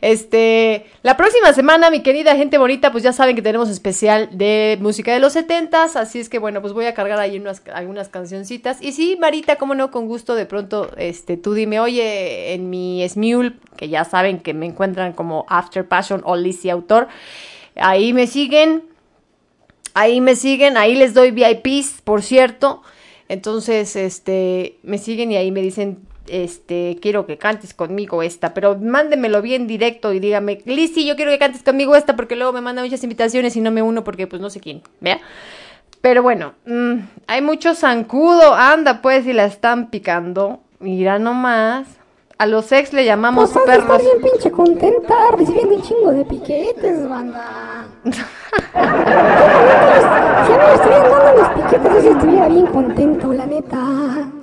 Este, 0.00 0.86
la 1.02 1.18
próxima 1.18 1.52
semana, 1.52 1.90
mi 1.90 2.00
querida 2.00 2.34
gente 2.36 2.56
bonita, 2.56 2.90
pues 2.90 3.04
ya 3.04 3.12
saben 3.12 3.36
que 3.36 3.42
tenemos 3.42 3.68
especial 3.68 4.30
de 4.32 4.78
música 4.80 5.12
de 5.12 5.20
los 5.20 5.34
setentas, 5.34 5.94
así 5.94 6.20
es 6.20 6.30
que 6.30 6.38
bueno, 6.38 6.62
pues 6.62 6.72
voy 6.72 6.86
a 6.86 6.94
cargar 6.94 7.18
ahí 7.18 7.38
unas, 7.38 7.60
algunas 7.74 8.08
cancioncitas. 8.08 8.80
Y 8.80 8.92
sí, 8.92 9.18
Marita, 9.20 9.56
cómo 9.56 9.74
no, 9.74 9.90
con 9.90 10.06
gusto, 10.06 10.36
de 10.36 10.46
pronto, 10.46 10.90
este, 10.96 11.36
tú 11.36 11.52
dime, 11.52 11.80
oye, 11.80 12.54
en 12.54 12.70
mi 12.70 13.06
Smule, 13.06 13.56
que 13.76 13.90
ya 13.90 14.06
saben 14.06 14.38
que 14.38 14.54
me 14.54 14.64
encuentran 14.64 15.12
como 15.12 15.44
After 15.50 15.86
Passion 15.86 16.22
o 16.24 16.34
Lizzy 16.34 16.70
Autor, 16.70 17.08
ahí 17.74 18.14
me 18.14 18.26
siguen, 18.26 18.84
ahí 19.92 20.22
me 20.22 20.34
siguen, 20.34 20.78
ahí 20.78 20.94
les 20.94 21.12
doy 21.12 21.30
VIPs, 21.30 22.00
por 22.04 22.22
cierto. 22.22 22.80
Entonces, 23.28 23.96
este, 23.96 24.78
me 24.82 24.98
siguen 24.98 25.32
y 25.32 25.36
ahí 25.36 25.50
me 25.50 25.60
dicen, 25.60 25.98
este, 26.28 26.98
quiero 27.00 27.26
que 27.26 27.38
cantes 27.38 27.74
conmigo 27.74 28.22
esta, 28.22 28.54
pero 28.54 28.76
mándemelo 28.76 29.42
bien 29.42 29.66
directo 29.66 30.12
y 30.12 30.20
dígame, 30.20 30.62
Lizzy, 30.64 31.06
yo 31.06 31.16
quiero 31.16 31.30
que 31.30 31.38
cantes 31.38 31.62
conmigo 31.62 31.96
esta 31.96 32.16
porque 32.16 32.36
luego 32.36 32.52
me 32.52 32.60
mandan 32.60 32.84
muchas 32.84 33.02
invitaciones 33.02 33.56
y 33.56 33.60
no 33.60 33.70
me 33.70 33.82
uno 33.82 34.04
porque 34.04 34.26
pues 34.26 34.40
no 34.40 34.50
sé 34.50 34.60
quién, 34.60 34.82
¿vea? 35.00 35.20
Pero 36.00 36.22
bueno, 36.22 36.54
mm, 36.66 36.94
hay 37.26 37.42
mucho 37.42 37.74
zancudo, 37.74 38.54
anda 38.54 39.02
pues 39.02 39.26
y 39.26 39.32
la 39.32 39.44
están 39.44 39.90
picando, 39.90 40.60
mira 40.78 41.18
nomás. 41.18 41.86
A 42.38 42.44
los 42.44 42.70
ex 42.70 42.92
le 42.92 43.06
llamamos 43.06 43.50
Pues 43.50 43.64
de 43.66 43.72
estar 43.72 43.86
perros. 43.88 44.02
bien 44.02 44.30
pinche 44.30 44.50
contenta 44.50 45.14
recibiendo 45.38 45.74
un 45.76 45.82
chingo 45.82 46.12
de 46.12 46.24
piquetes, 46.26 47.08
banda. 47.08 47.86
si 48.04 48.20
a 48.82 48.82
mí 50.44 50.64
me 50.66 50.74
estuvieran 50.74 51.10
dando 51.10 51.32
los 51.42 51.48
piquetes, 51.48 51.94
yo 51.94 52.00
sí 52.02 52.08
estuviera 52.08 52.48
bien 52.48 52.66
contento, 52.66 53.32
la 53.32 53.46
neta. 53.46 53.78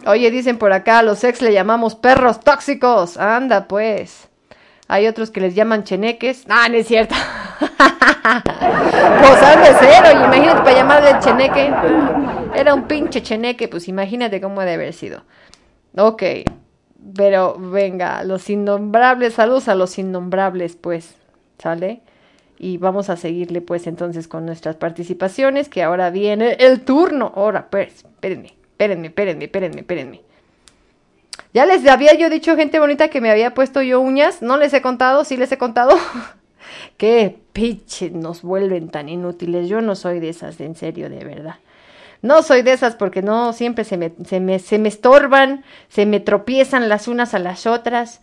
Oye, 0.07 0.31
dicen 0.31 0.57
por 0.57 0.73
acá, 0.73 0.99
a 0.99 1.03
los 1.03 1.23
ex 1.23 1.43
le 1.43 1.53
llamamos 1.53 1.93
perros 1.93 2.39
tóxicos. 2.39 3.17
Anda, 3.17 3.67
pues. 3.67 4.27
Hay 4.87 5.05
otros 5.07 5.29
que 5.29 5.41
les 5.41 5.53
llaman 5.53 5.83
cheneques. 5.83 6.45
Ah, 6.49 6.67
no 6.69 6.77
es 6.77 6.87
cierto. 6.87 7.13
pues 7.59 9.43
han 9.43 9.61
de 9.61 9.73
ser, 9.79 10.03
oye, 10.03 10.25
imagínate 10.25 10.61
para 10.61 10.73
llamarle 10.73 11.19
cheneque. 11.19 11.71
Era 12.55 12.73
un 12.73 12.83
pinche 12.87 13.21
cheneque, 13.21 13.67
pues 13.67 13.87
imagínate 13.87 14.41
cómo 14.41 14.61
ha 14.61 14.65
de 14.65 14.73
haber 14.73 14.93
sido. 14.93 15.21
Ok, 15.95 16.23
pero 17.15 17.55
venga, 17.57 18.23
los 18.23 18.49
innombrables, 18.49 19.33
saludos 19.33 19.67
a 19.67 19.75
los 19.75 19.97
innombrables, 19.97 20.75
pues, 20.75 21.15
¿sale? 21.59 22.01
Y 22.57 22.77
vamos 22.77 23.09
a 23.09 23.17
seguirle, 23.17 23.61
pues, 23.61 23.87
entonces 23.87 24.27
con 24.27 24.45
nuestras 24.45 24.75
participaciones, 24.75 25.69
que 25.69 25.83
ahora 25.83 26.09
viene 26.09 26.53
el 26.59 26.81
turno. 26.81 27.33
Ahora, 27.35 27.67
pues, 27.69 28.05
espérenme, 28.05 28.53
espérenme, 28.71 29.07
espérenme, 29.07 29.45
espérenme, 29.45 29.81
espérenme. 29.81 30.21
Ya 31.53 31.65
les 31.65 31.85
había 31.87 32.13
yo 32.15 32.29
dicho, 32.29 32.55
gente 32.55 32.79
bonita, 32.79 33.09
que 33.09 33.21
me 33.21 33.29
había 33.29 33.53
puesto 33.53 33.81
yo 33.81 33.99
uñas. 33.99 34.41
No 34.41 34.57
les 34.57 34.73
he 34.73 34.81
contado, 34.81 35.23
sí 35.23 35.37
les 35.37 35.51
he 35.51 35.57
contado. 35.57 35.97
qué 36.97 37.37
pinche 37.53 38.09
nos 38.11 38.41
vuelven 38.41 38.89
tan 38.89 39.09
inútiles. 39.09 39.67
Yo 39.67 39.81
no 39.81 39.95
soy 39.95 40.19
de 40.19 40.29
esas, 40.29 40.59
en 40.61 40.75
serio, 40.75 41.09
de 41.09 41.23
verdad. 41.23 41.55
No 42.23 42.41
soy 42.41 42.61
de 42.61 42.71
esas 42.71 42.95
porque 42.95 43.21
no, 43.21 43.51
siempre 43.51 43.83
se 43.83 43.97
me, 43.97 44.13
se 44.25 44.39
me, 44.39 44.57
se 44.57 44.79
me 44.79 44.87
estorban, 44.87 45.65
se 45.89 46.05
me 46.05 46.21
tropiezan 46.21 46.87
las 46.87 47.09
unas 47.09 47.33
a 47.33 47.39
las 47.39 47.67
otras. 47.67 48.21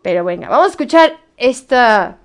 Pero 0.00 0.24
venga, 0.24 0.48
vamos 0.48 0.68
a 0.68 0.70
escuchar 0.70 1.12
esta 1.36 2.16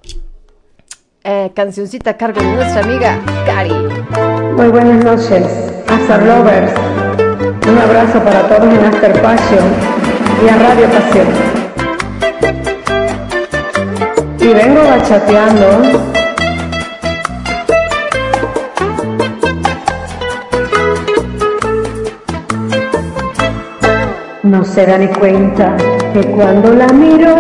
eh, 1.26 1.52
cancioncita 1.54 2.12
a 2.12 2.18
cargo 2.18 2.40
de 2.40 2.54
nuestra 2.54 2.82
amiga 2.82 3.20
Cari. 3.46 3.74
Muy 4.56 4.70
buenas 4.70 5.04
noches, 5.04 5.46
After 5.90 6.24
Lovers. 6.24 6.72
Un 7.68 7.78
abrazo 7.78 8.24
para 8.24 8.48
todos 8.48 8.74
en 8.74 8.86
After 8.86 9.22
Passion 9.22 9.66
y 10.46 10.48
a 10.48 10.58
Radio 10.58 10.88
Pasión. 10.92 11.28
Y 14.40 14.48
vengo 14.54 14.82
bachateando. 14.82 16.11
Se 24.74 24.86
da 24.86 24.98
ni 24.98 25.08
cuenta 25.08 25.76
que 26.14 26.22
cuando 26.32 26.72
la 26.74 26.88
miro, 26.88 27.36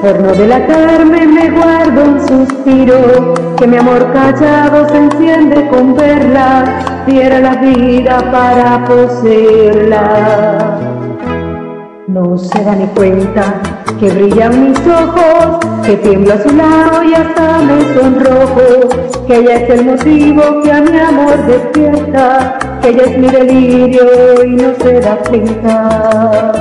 por 0.00 0.18
no 0.20 0.32
delatarme 0.32 1.26
me 1.26 1.50
guardo 1.50 2.02
un 2.02 2.20
suspiro, 2.20 3.34
que 3.56 3.66
mi 3.68 3.76
amor 3.76 4.12
callado 4.12 4.88
se 4.88 4.96
enciende 4.96 5.68
con 5.68 5.94
verla, 5.94 6.64
diera 7.06 7.38
la 7.38 7.54
vida 7.56 8.18
para 8.32 8.84
poseerla. 8.84 10.02
No 12.08 12.36
se 12.36 12.64
da 12.64 12.74
ni 12.74 12.86
cuenta 12.88 13.60
que 14.00 14.10
brillan 14.10 14.70
mis 14.70 14.78
ojos, 14.88 15.58
que 15.86 15.96
tiemblo 15.98 16.34
a 16.34 16.42
su 16.42 16.50
lado 16.56 17.04
y 17.04 17.14
hasta 17.14 17.58
me 17.58 17.94
sonrojo, 17.94 18.88
que 19.28 19.36
ella 19.36 19.54
es 19.54 19.70
el 19.70 19.84
motivo 19.84 20.62
que 20.62 20.72
a 20.72 20.80
mi 20.80 20.98
amor 20.98 21.46
despierta, 21.46 22.58
que 22.82 22.88
ella 22.88 23.02
es 23.04 23.18
mi 23.18 23.28
delirio 23.28 24.44
y 24.44 24.50
no 24.50 24.74
se 24.82 25.00
da 25.00 25.16
cuenta. 25.18 26.52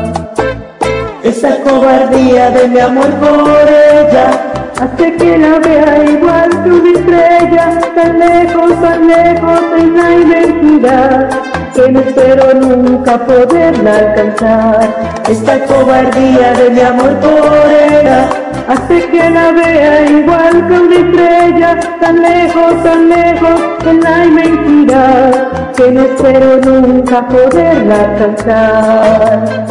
Esa 1.24 1.60
cobardía 1.62 2.52
de 2.52 2.68
mi 2.68 2.80
amor 2.80 3.10
por 3.16 3.68
ella 3.68 4.52
hace 4.80 5.16
que 5.16 5.38
la 5.39 5.58
vea 5.58 6.06
igual 6.08 6.50
que 6.64 6.70
una 6.70 6.92
estrella, 6.92 7.80
tan 7.96 8.20
lejos, 8.20 8.80
tan 8.80 9.08
lejos 9.08 9.62
en 9.76 9.98
la 9.98 10.12
inmensidad, 10.12 11.51
que 11.74 11.91
no 11.91 11.99
espero 11.99 12.53
nunca 12.53 13.17
poderla 13.26 13.97
alcanzar. 13.97 15.22
Esta 15.30 15.59
cobardía 15.65 16.53
de 16.53 16.69
mi 16.69 16.82
amor 16.82 17.13
por 17.19 17.67
ella 17.69 18.30
hace 18.67 19.07
que 19.09 19.30
la 19.30 19.51
vea 19.51 20.09
igual 20.09 20.67
que 20.67 20.80
una 20.80 20.95
estrella, 20.95 21.80
tan 21.99 22.22
lejos, 22.22 22.84
tan 22.84 23.09
lejos 23.09 23.61
en 23.86 24.01
la 24.01 24.26
inmensidad, 24.26 25.47
que 25.76 25.91
no 25.91 26.01
espero 26.01 26.57
nunca 26.57 27.28
poderla 27.28 27.95
alcanzar. 27.95 29.65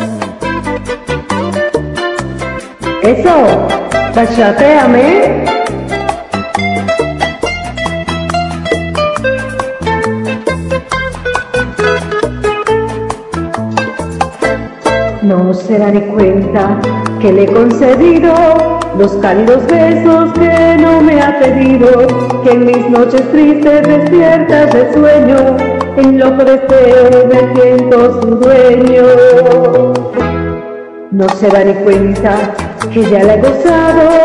Eso, 3.02 3.68
bachateame. 4.14 5.59
No 15.30 15.54
se 15.54 15.78
da 15.78 15.92
cuenta 16.12 16.80
que 17.20 17.32
le 17.32 17.44
he 17.44 17.46
concedido 17.46 18.34
los 18.98 19.12
cálidos 19.22 19.64
besos 19.68 20.32
que 20.32 20.76
no 20.76 21.00
me 21.00 21.22
ha 21.22 21.38
pedido, 21.38 21.88
que 22.42 22.50
en 22.50 22.66
mis 22.66 22.90
noches 22.90 23.22
tristes 23.30 23.86
despiertas 23.86 24.72
de 24.72 24.92
sueño, 24.92 25.56
en 25.98 26.18
loco 26.18 26.44
deseo 26.44 27.28
me 27.28 27.54
siento 27.54 28.20
su 28.20 28.28
dueño. 28.38 29.04
No 31.12 31.28
se 31.28 31.46
da 31.46 31.62
cuenta 31.84 32.34
que 32.92 33.04
ya 33.04 33.22
la 33.22 33.34
he 33.34 33.40
gozado, 33.40 34.19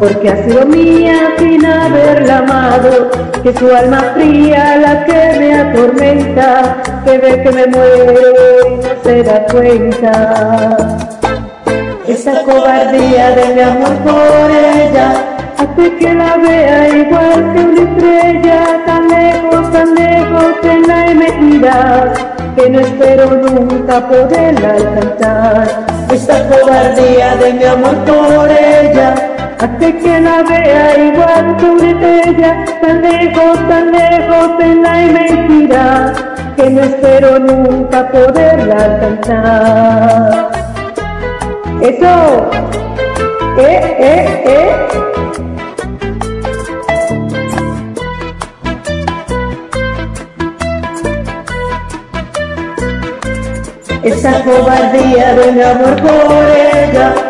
porque 0.00 0.30
ha 0.30 0.44
sido 0.44 0.64
mía 0.64 1.34
sin 1.38 1.64
haberla 1.64 2.38
amado, 2.38 3.10
que 3.42 3.52
su 3.52 3.70
alma 3.70 4.12
fría 4.14 4.76
la 4.78 5.04
que 5.04 5.38
me 5.38 5.54
atormenta, 5.54 6.78
que 7.04 7.18
ve 7.18 7.42
que 7.42 7.52
me 7.52 7.66
muero 7.66 8.76
no 8.76 9.02
se 9.04 9.22
da 9.22 9.44
cuenta. 9.44 10.76
Esa 12.08 12.42
cobardía 12.42 13.30
de 13.36 13.54
mi 13.54 13.60
amor 13.60 13.94
por 13.98 14.50
ella 14.50 15.12
hace 15.58 15.96
que 15.96 16.14
la 16.14 16.36
vea 16.38 16.88
igual 16.88 17.52
que 17.52 17.60
una 17.60 17.82
estrella, 17.82 18.82
tan 18.86 19.08
lejos, 19.08 19.72
tan 19.72 19.94
lejos 19.94 20.54
en 20.62 20.82
la 20.88 21.10
inmensidad, 21.10 22.14
que 22.56 22.70
no 22.70 22.80
espero 22.80 23.30
nunca 23.32 24.08
poderla 24.08 24.70
alcanzar. 24.72 25.86
Esa 26.10 26.48
cobardía 26.48 27.36
de 27.36 27.52
mi 27.52 27.64
amor 27.64 27.96
por 28.04 28.50
ella 28.50 29.29
hace 29.60 29.94
que 29.98 30.20
la 30.20 30.42
vea 30.42 30.98
igual 30.98 31.56
una 31.62 31.90
estrella, 31.90 32.64
tan 32.80 33.02
lejos, 33.02 33.68
tan 33.68 33.92
lejos 33.92 34.50
en 34.60 34.82
la 34.82 35.02
inmensidad, 35.02 36.14
que 36.56 36.70
no 36.70 36.80
espero 36.80 37.38
nunca 37.38 38.08
poderla 38.08 38.84
alcanzar. 38.84 40.50
Eso, 41.82 42.50
eh, 43.58 43.96
eh, 43.98 44.42
eh. 44.46 44.86
Esa 54.02 54.42
cobardía 54.42 55.34
de 55.34 55.52
mi 55.52 55.62
amor 55.62 55.96
por 56.00 56.46
ella 56.46 57.29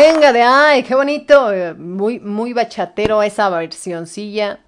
Venga 0.00 0.32
de 0.32 0.42
ay, 0.42 0.82
qué 0.82 0.94
bonito, 0.94 1.52
eh, 1.52 1.74
muy 1.74 2.18
muy 2.20 2.52
bachatero 2.52 3.22
esa 3.22 3.48
versioncilla. 3.50 4.60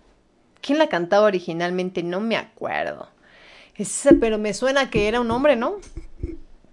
¿Quién 0.61 0.79
la 0.79 0.89
cantaba 0.89 1.27
originalmente? 1.27 2.03
No 2.03 2.21
me 2.21 2.37
acuerdo. 2.37 3.09
Ese, 3.77 4.15
pero 4.15 4.39
me 4.39 4.55
suena 4.55 4.89
que 4.91 5.09
era 5.09 5.21
un 5.21 5.31
hombre, 5.31 5.57
¿no? 5.57 5.77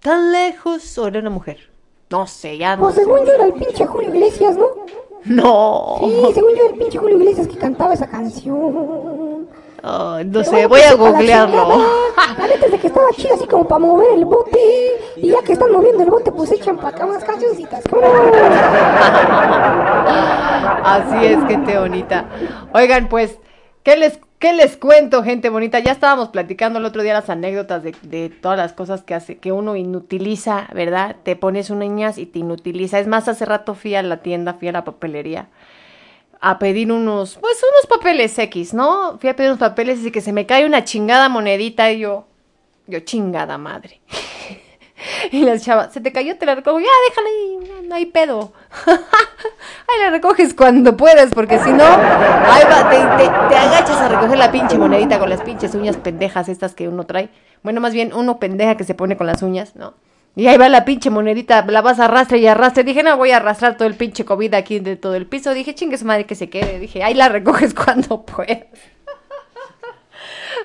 Tan 0.00 0.32
lejos 0.32 0.96
o 0.98 1.06
era 1.08 1.20
una 1.20 1.30
mujer. 1.30 1.70
No 2.10 2.26
sé, 2.26 2.58
ya 2.58 2.76
no 2.76 2.82
Pues 2.82 2.94
sé. 2.94 3.02
según 3.02 3.24
yo 3.26 3.32
era 3.32 3.46
el 3.46 3.52
pinche 3.54 3.86
Julio 3.86 4.10
Iglesias, 4.14 4.56
¿no? 4.56 4.66
No. 5.24 5.96
Sí, 6.00 6.34
según 6.34 6.50
yo 6.56 6.64
era 6.64 6.72
el 6.74 6.78
pinche 6.78 6.98
Julio 6.98 7.16
Iglesias 7.18 7.48
que 7.48 7.56
cantaba 7.56 7.94
esa 7.94 8.06
canción. 8.08 9.21
Ay, 9.82 10.24
no 10.26 10.44
sé, 10.44 10.66
voy 10.66 10.80
a 10.80 10.90
pues, 10.90 10.90
la 10.90 10.94
googlearlo. 10.94 11.78
La 12.38 12.46
neta 12.46 12.66
es 12.66 12.72
de 12.72 12.78
que 12.78 12.86
estaba 12.86 13.10
chida 13.16 13.34
así 13.34 13.46
como 13.46 13.66
para 13.66 13.80
mover 13.80 14.12
el 14.14 14.24
bote. 14.24 14.58
Y 15.16 15.30
ya 15.30 15.42
que 15.42 15.54
están 15.54 15.72
moviendo 15.72 16.04
el 16.04 16.10
bote, 16.10 16.30
pues 16.30 16.52
echan 16.52 16.76
para 16.76 16.90
acá 16.90 17.04
más 17.06 17.24
cancioncitas. 17.24 17.82
Así 20.84 21.26
es, 21.26 21.44
gente 21.46 21.78
bonita. 21.78 22.26
Oigan, 22.72 23.08
pues, 23.08 23.38
¿qué 23.82 23.96
les, 23.96 24.20
qué 24.38 24.52
les 24.52 24.76
cuento, 24.76 25.24
gente 25.24 25.48
bonita? 25.48 25.80
Ya 25.80 25.90
estábamos 25.90 26.28
platicando 26.28 26.78
el 26.78 26.84
otro 26.84 27.02
día 27.02 27.14
las 27.14 27.28
anécdotas 27.28 27.82
de, 27.82 27.92
de 28.02 28.30
todas 28.30 28.58
las 28.58 28.72
cosas 28.74 29.02
que 29.02 29.14
hace, 29.14 29.38
que 29.38 29.50
uno 29.50 29.74
inutiliza, 29.74 30.68
¿verdad? 30.72 31.16
Te 31.24 31.34
pones 31.34 31.70
uñas 31.70 32.18
y 32.18 32.26
te 32.26 32.38
inutiliza. 32.38 33.00
Es 33.00 33.08
más, 33.08 33.26
hace 33.26 33.44
rato 33.44 33.74
fui 33.74 33.96
a 33.96 34.02
la 34.04 34.18
tienda, 34.18 34.54
fui 34.54 34.68
a 34.68 34.72
la 34.72 34.84
papelería 34.84 35.48
a 36.44 36.58
pedir 36.58 36.90
unos, 36.92 37.38
pues 37.40 37.56
unos 37.62 37.86
papeles 37.98 38.36
X, 38.38 38.74
¿no? 38.74 39.16
Fui 39.20 39.30
a 39.30 39.36
pedir 39.36 39.50
unos 39.50 39.60
papeles 39.60 40.04
y 40.04 40.10
que 40.10 40.20
se 40.20 40.32
me 40.32 40.44
cae 40.44 40.66
una 40.66 40.82
chingada 40.84 41.28
monedita 41.28 41.90
y 41.92 42.00
yo, 42.00 42.26
yo 42.86 43.00
chingada 43.00 43.56
madre. 43.58 44.00
Y 45.32 45.42
la 45.42 45.58
chava, 45.58 45.90
se 45.90 46.00
te 46.00 46.12
cayó, 46.12 46.38
te 46.38 46.46
la 46.46 46.54
recojo. 46.54 46.78
Ya, 46.78 46.86
déjala 47.08 47.28
no 47.88 47.94
hay 47.96 48.06
pedo. 48.06 48.52
ahí 48.86 49.98
la 50.00 50.10
recoges 50.10 50.54
cuando 50.54 50.96
puedas, 50.96 51.30
porque 51.34 51.58
si 51.58 51.70
no, 51.72 51.82
ahí 51.82 52.62
va, 52.70 52.88
te, 52.88 53.24
te- 53.24 53.48
te 53.48 53.56
agachas 53.56 53.96
a 53.96 54.08
recoger 54.08 54.38
la 54.38 54.52
pinche 54.52 54.78
monedita 54.78 55.18
con 55.18 55.28
las 55.28 55.40
pinches 55.42 55.74
uñas 55.74 55.96
pendejas 55.96 56.48
estas 56.48 56.74
que 56.76 56.86
uno 56.88 57.04
trae. 57.04 57.30
Bueno, 57.64 57.80
más 57.80 57.92
bien 57.94 58.12
uno 58.14 58.38
pendeja 58.38 58.76
que 58.76 58.84
se 58.84 58.94
pone 58.94 59.16
con 59.16 59.26
las 59.26 59.42
uñas, 59.42 59.74
¿no? 59.74 59.94
Y 60.34 60.46
ahí 60.46 60.56
va 60.56 60.70
la 60.70 60.86
pinche 60.86 61.10
monedita, 61.10 61.62
la 61.66 61.82
vas 61.82 62.00
a 62.00 62.06
arrastrar 62.06 62.40
y 62.40 62.46
arrastre. 62.46 62.84
Dije, 62.84 63.02
no, 63.02 63.18
voy 63.18 63.32
a 63.32 63.36
arrastrar 63.36 63.76
todo 63.76 63.86
el 63.86 63.94
pinche 63.94 64.24
COVID 64.24 64.54
aquí 64.54 64.78
de 64.78 64.96
todo 64.96 65.14
el 65.14 65.26
piso. 65.26 65.52
Dije, 65.52 65.74
chingue 65.74 65.98
su 65.98 66.06
madre 66.06 66.24
que 66.24 66.34
se 66.34 66.48
quede. 66.48 66.78
Dije, 66.78 67.02
ahí 67.02 67.12
la 67.12 67.28
recoges 67.28 67.74
cuando 67.74 68.22
puedas. 68.22 68.60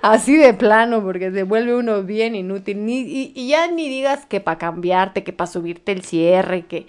Así 0.02 0.38
de 0.38 0.54
plano, 0.54 1.02
porque 1.02 1.32
se 1.32 1.44
vuelve 1.44 1.76
uno 1.76 2.04
bien 2.04 2.36
inútil. 2.36 2.86
Ni, 2.86 3.02
y, 3.02 3.34
y 3.36 3.50
ya 3.50 3.68
ni 3.68 3.90
digas 3.90 4.26
que 4.26 4.40
para 4.40 4.58
cambiarte, 4.58 5.26
que 5.26 5.34
para 5.34 5.52
subirte 5.52 5.92
el 5.92 6.04
cierre, 6.04 6.66
que, 6.66 6.88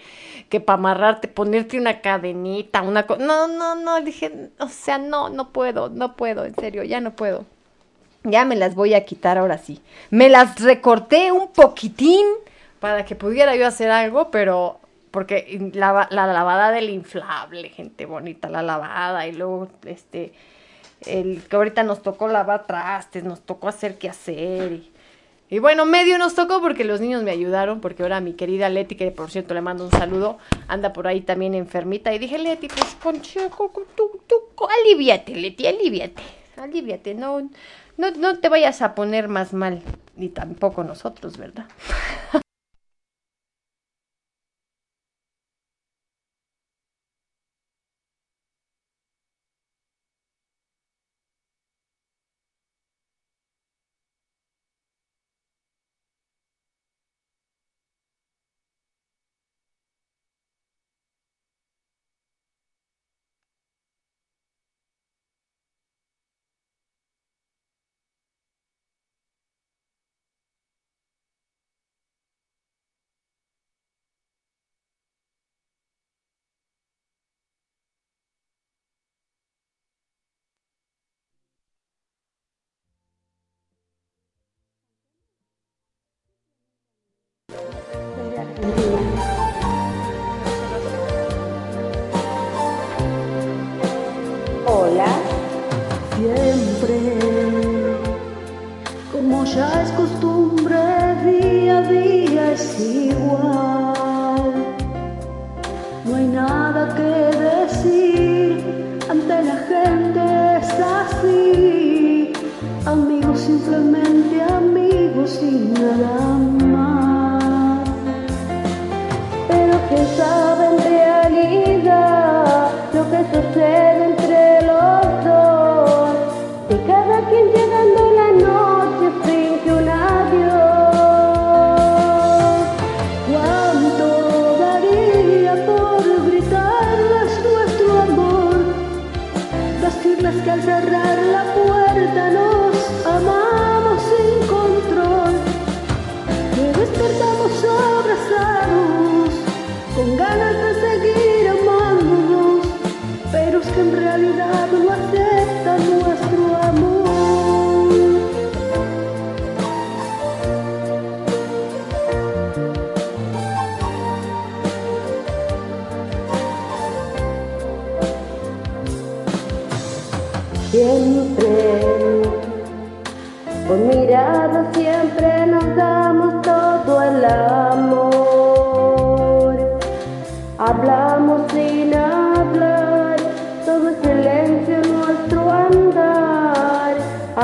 que 0.49 0.61
para 0.61 0.79
amarrarte, 0.79 1.27
ponerte 1.27 1.81
una 1.81 2.01
cadenita, 2.01 2.83
una 2.83 3.09
cosa. 3.09 3.25
No, 3.25 3.49
no, 3.49 3.75
no, 3.75 4.01
dije, 4.03 4.51
o 4.61 4.69
sea, 4.69 4.99
no, 4.99 5.31
no 5.31 5.51
puedo, 5.51 5.89
no 5.89 6.15
puedo, 6.15 6.45
en 6.45 6.55
serio, 6.55 6.85
ya 6.85 7.01
no 7.01 7.17
puedo. 7.17 7.45
Ya 8.23 8.45
me 8.45 8.55
las 8.55 8.77
voy 8.77 8.95
a 8.95 9.05
quitar 9.05 9.37
ahora 9.37 9.59
sí. 9.59 9.81
Me 10.11 10.29
las 10.29 10.61
recorté 10.61 11.33
un 11.33 11.49
poquitín 11.49 12.25
para 12.81 13.05
que 13.05 13.15
pudiera 13.15 13.57
yo 13.57 13.67
hacer 13.67 13.91
algo, 13.91 14.31
pero 14.31 14.81
porque 15.11 15.71
la, 15.75 16.09
la 16.11 16.27
lavada 16.27 16.71
del 16.71 16.91
inflable, 16.91 17.69
gente 17.71 18.07
bonita, 18.07 18.49
la 18.49 18.63
lavada 18.63 19.27
y 19.27 19.33
luego 19.33 19.69
este 19.85 20.33
el 21.07 21.43
que 21.49 21.57
ahorita 21.57 21.85
nos 21.85 22.03
tocó 22.03 22.29
lavar 22.29 22.67
trastes, 22.67 23.23
nos 23.23 23.41
tocó 23.41 23.69
hacer 23.69 23.99
qué 23.99 24.09
hacer 24.09 24.73
y, 24.73 24.91
y 25.51 25.61
bueno, 25.61 25.87
medio 25.87 26.19
nos 26.19 26.35
tocó 26.35 26.61
porque 26.61 26.85
los 26.85 27.01
niños 27.01 27.23
me 27.23 27.31
ayudaron, 27.31 27.81
porque 27.81 28.03
ahora 28.03 28.21
mi 28.21 28.35
querida 28.35 28.69
Leti, 28.69 28.97
que 28.97 29.11
por 29.11 29.31
cierto 29.31 29.55
le 29.55 29.63
mando 29.63 29.85
un 29.85 29.91
saludo, 29.91 30.39
anda 30.67 30.93
por 30.93 31.07
ahí 31.07 31.23
también 31.23 31.55
enfermita. 31.55 32.13
Y 32.13 32.19
dije, 32.19 32.39
Leti, 32.39 32.69
pues 32.69 32.97
consejo, 33.03 33.73
tú, 33.95 34.21
tú, 34.27 34.37
aliviate, 34.85 35.35
Leti, 35.35 35.67
aliviate, 35.67 36.23
aliviate, 36.57 37.15
no, 37.15 37.49
no, 37.97 38.11
no 38.11 38.39
te 38.41 38.49
vayas 38.49 38.83
a 38.83 38.95
poner 38.95 39.29
más 39.29 39.55
mal, 39.55 39.83
ni 40.17 40.29
tampoco 40.29 40.85
nosotros, 40.85 41.39
¿verdad? 41.39 41.67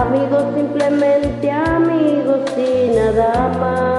Amigos, 0.07 0.45
simplemente 0.55 1.51
amigos 1.51 2.41
y 2.59 2.95
nada 2.95 3.49
más. 3.59 3.94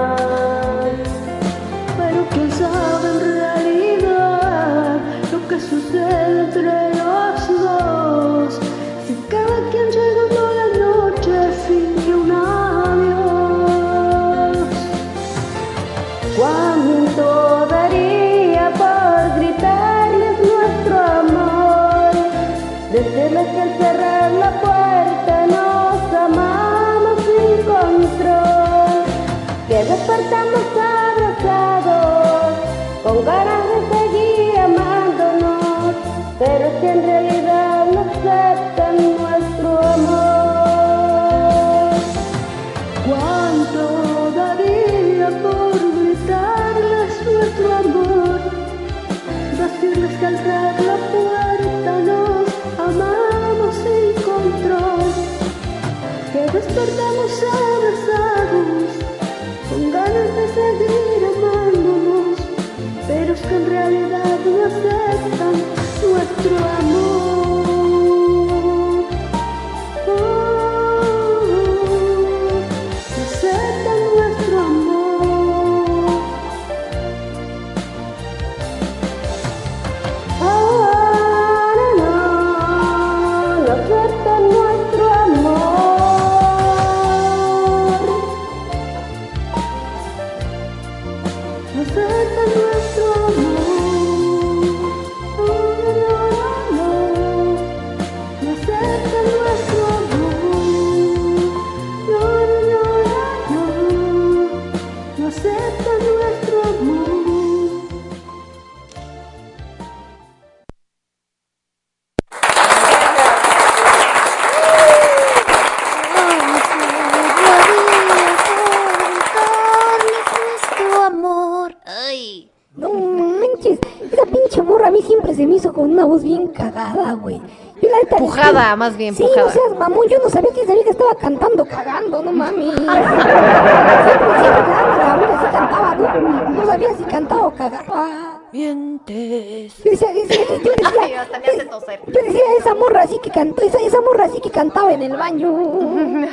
Más 128.76 128.96
bien, 128.96 129.14
sí, 129.14 129.22
pujada. 129.24 129.46
no 129.46 129.50
seas 129.52 129.74
mamón, 129.78 130.06
yo 130.08 130.18
no 130.22 130.28
sabía 130.30 130.50
que 130.54 130.64
sabía 130.66 130.84
que 130.84 130.90
estaba 130.90 131.14
cantando 131.16 131.64
cagando, 131.66 132.22
no 132.22 132.32
mami. 132.32 132.72
Siempre, 132.76 132.94
siempre 132.94 134.62
la 134.98 135.06
Gabriela 135.06 135.40
sí 135.40 135.46
cantaba, 135.52 135.94
¿no? 135.94 136.50
No 136.50 136.66
sabía 136.66 136.94
si 136.96 137.04
cantaba 137.04 137.46
o 137.46 137.50
cagaba. 137.54 138.32
Mientes. 138.52 139.76
Yo 139.84 139.90
decía, 139.90 140.12
decía- 140.12 140.44
yo 140.48 140.54
decía, 140.70 140.90
Ay, 141.02 141.12
hasta 141.14 141.38
me 141.40 141.46
hace 141.46 141.64
toser. 141.66 142.00
yo 142.06 142.12
decía, 142.22 142.40
esa 142.58 142.74
morra 142.74 143.02
así 143.02 143.18
que 143.22 143.30
cantó, 143.30 143.62
esa, 143.62 143.78
esa 143.78 144.00
morra 144.00 144.24
así 144.24 144.40
que 144.40 144.50
cantaba 144.50 144.92
en 144.92 145.02
el 145.02 145.16
baño. 145.16 145.50
Ella 145.58 146.28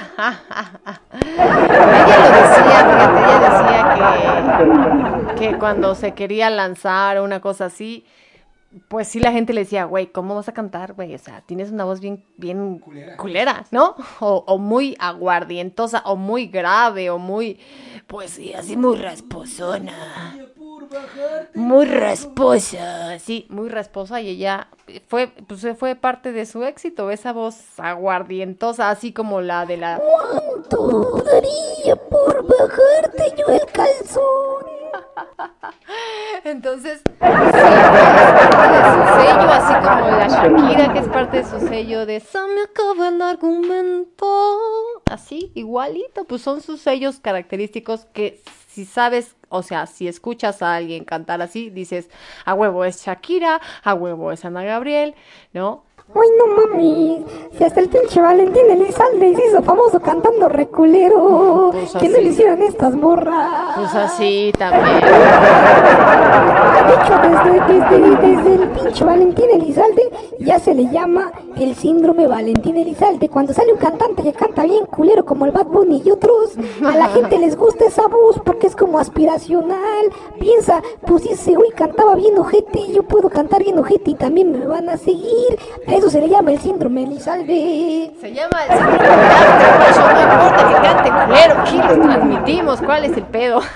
lo 2.20 2.30
decía, 2.36 2.64
fíjate, 2.64 3.20
ella 3.20 3.40
decía 3.50 5.36
que, 5.36 5.50
que 5.52 5.58
cuando 5.58 5.96
se 5.96 6.14
quería 6.14 6.50
lanzar 6.50 7.18
o 7.18 7.24
una 7.24 7.42
cosa 7.42 7.66
así, 7.66 8.06
pues 8.88 9.08
sí 9.08 9.20
la 9.20 9.32
gente 9.32 9.54
le 9.54 9.62
decía, 9.62 9.86
güey, 9.86 10.08
¿cómo 10.08 10.36
vas 10.36 10.50
a 10.50 10.54
cantar, 10.54 10.94
güey? 10.94 11.14
O 11.16 11.20
sea, 11.20 11.42
tienes 11.42 11.72
una 11.72 11.84
voz 11.86 12.00
bien, 12.00 12.24
bien 12.38 12.82
culera, 13.18 13.66
¿no? 13.72 13.96
O, 14.20 14.44
o 14.48 14.58
muy 14.58 14.96
aguardientosa, 15.00 16.02
o 16.06 16.16
muy 16.16 16.48
grave, 16.48 17.10
o 17.10 17.18
muy, 17.18 17.60
pues 18.08 18.32
sí, 18.32 18.54
así 18.54 18.78
muy 18.78 18.98
rasposona. 18.98 19.94
Muy 21.56 21.86
rasposa, 21.86 23.18
sí, 23.20 23.48
muy 23.50 23.70
rasposa 23.70 24.22
y 24.22 24.30
ella 24.30 24.68
fue, 25.08 25.28
pues 25.48 25.66
fue 25.78 25.96
parte 25.96 26.32
de 26.32 26.46
su 26.46 26.64
éxito, 26.64 27.10
esa 27.10 27.32
voz 27.34 27.80
aguardientosa, 27.80 28.90
así 28.90 29.12
como 29.12 29.42
la 29.42 29.66
de 29.66 29.78
la 29.78 30.00
¿Cuánto 30.00 31.24
daría 31.24 31.96
por 31.96 32.46
bajarte 32.48 33.34
yo 33.38 33.48
el 33.48 33.66
calzón? 33.72 34.83
Entonces, 36.44 37.02
sí, 37.06 37.26
es 37.26 37.28
parte 38.50 38.78
de 38.78 38.84
su 38.92 39.02
sello, 39.16 39.50
así 39.52 39.74
como 39.88 40.08
la 40.12 40.28
Shakira, 40.28 40.94
que 40.94 41.00
es 41.00 41.08
parte 41.08 41.38
de 41.38 41.44
su 41.44 41.60
sello 41.68 42.06
de 42.06 42.20
Se 42.20 42.40
me 42.40 42.62
acaba 42.64 43.10
el 43.10 43.22
argumento. 43.22 44.26
Así, 45.10 45.52
igualito, 45.56 46.26
pues 46.26 46.42
son 46.42 46.62
sus 46.62 46.82
sellos 46.82 47.20
característicos 47.20 48.06
que 48.06 48.42
si 48.68 48.86
sabes, 48.86 49.36
o 49.50 49.62
sea, 49.62 49.86
si 49.86 50.08
escuchas 50.08 50.62
a 50.64 50.76
alguien 50.76 51.06
cantar 51.06 51.42
así, 51.42 51.70
dices, 51.70 52.10
a 52.44 52.56
huevo 52.56 52.84
es 52.86 53.06
Shakira, 53.06 53.62
a 53.84 53.94
huevo 53.94 54.32
es 54.32 54.44
Ana 54.46 54.64
Gabriel, 54.64 55.14
¿no? 55.54 55.84
Ay, 56.16 56.30
no 56.38 56.46
mami, 56.56 57.26
si 57.58 57.64
hasta 57.64 57.80
el 57.80 57.90
pinche 57.90 58.22
Valentín 58.22 58.70
Elizalde 58.70 59.36
se 59.36 59.48
hizo 59.48 59.64
famoso 59.64 60.00
cantando 60.00 60.48
reculero. 60.48 61.70
Pues 61.72 61.92
que 61.94 62.10
no 62.10 62.18
le 62.18 62.30
hicieron 62.30 62.62
estas 62.62 62.94
morras. 62.96 63.76
Pues 63.76 63.96
así 63.96 64.52
también. 64.58 65.02
De 66.84 66.94
hecho, 66.94 67.14
desde, 67.22 67.74
desde, 67.74 68.16
desde 68.28 68.54
el 68.56 68.70
pinche 68.70 69.04
Valentín 69.04 69.46
Elizalde 69.54 70.12
ya 70.40 70.60
se 70.60 70.76
le 70.76 70.90
llama 70.90 71.32
el 71.58 71.76
síndrome 71.76 72.28
Valentín 72.28 72.78
Elizalde. 72.78 73.30
Cuando 73.30 73.54
sale 73.54 73.74
un 73.74 73.80
cantante 73.80 74.22
que 74.22 74.34
canta 74.34 74.64
bien 74.64 74.86
culero 74.86 75.26
como 75.26 75.46
el 75.46 75.52
Bad 75.52 75.68
Bunny 75.68 76.04
y 76.06 76.12
otros, 76.12 76.52
a 76.86 76.96
la 76.96 77.08
gente 77.14 77.40
les 77.40 77.56
gusta 77.56 77.86
esa 77.86 78.08
voz 78.08 78.40
porque 78.44 78.68
es 78.68 78.76
como 78.76 79.00
aspiracional. 79.00 80.12
Piensa, 80.40 80.82
pues 81.08 81.26
ese 81.26 81.56
güey 81.56 81.72
cantaba 81.72 82.16
bien 82.16 82.38
ojete, 82.38 82.92
yo 82.92 83.04
puedo 83.04 83.30
cantar 83.30 83.64
bien 83.64 83.80
ojete 83.80 84.12
y 84.12 84.16
también 84.16 84.52
me 84.52 84.66
van 84.66 84.90
a 84.90 84.98
seguir. 84.98 85.58
Eso 86.04 86.12
se 86.12 86.20
le 86.20 86.28
llama 86.28 86.52
el 86.52 86.60
síndrome 86.60 87.04
Elizalde. 87.04 88.12
Se 88.20 88.34
llama 88.34 88.66
el 88.66 88.78
síndrome 88.78 89.08
de 89.08 89.26
Asper, 89.26 89.78
por 89.78 89.90
eso 89.90 90.02
no 90.02 90.22
importa 90.22 90.68
que 90.68 90.74
cante 90.82 91.10
culero, 91.10 91.62
aquí 91.62 91.78
los 91.78 92.02
transmitimos, 92.02 92.82
¿cuál 92.82 93.06
es 93.06 93.18
el 93.18 93.24
pedo? 93.24 93.62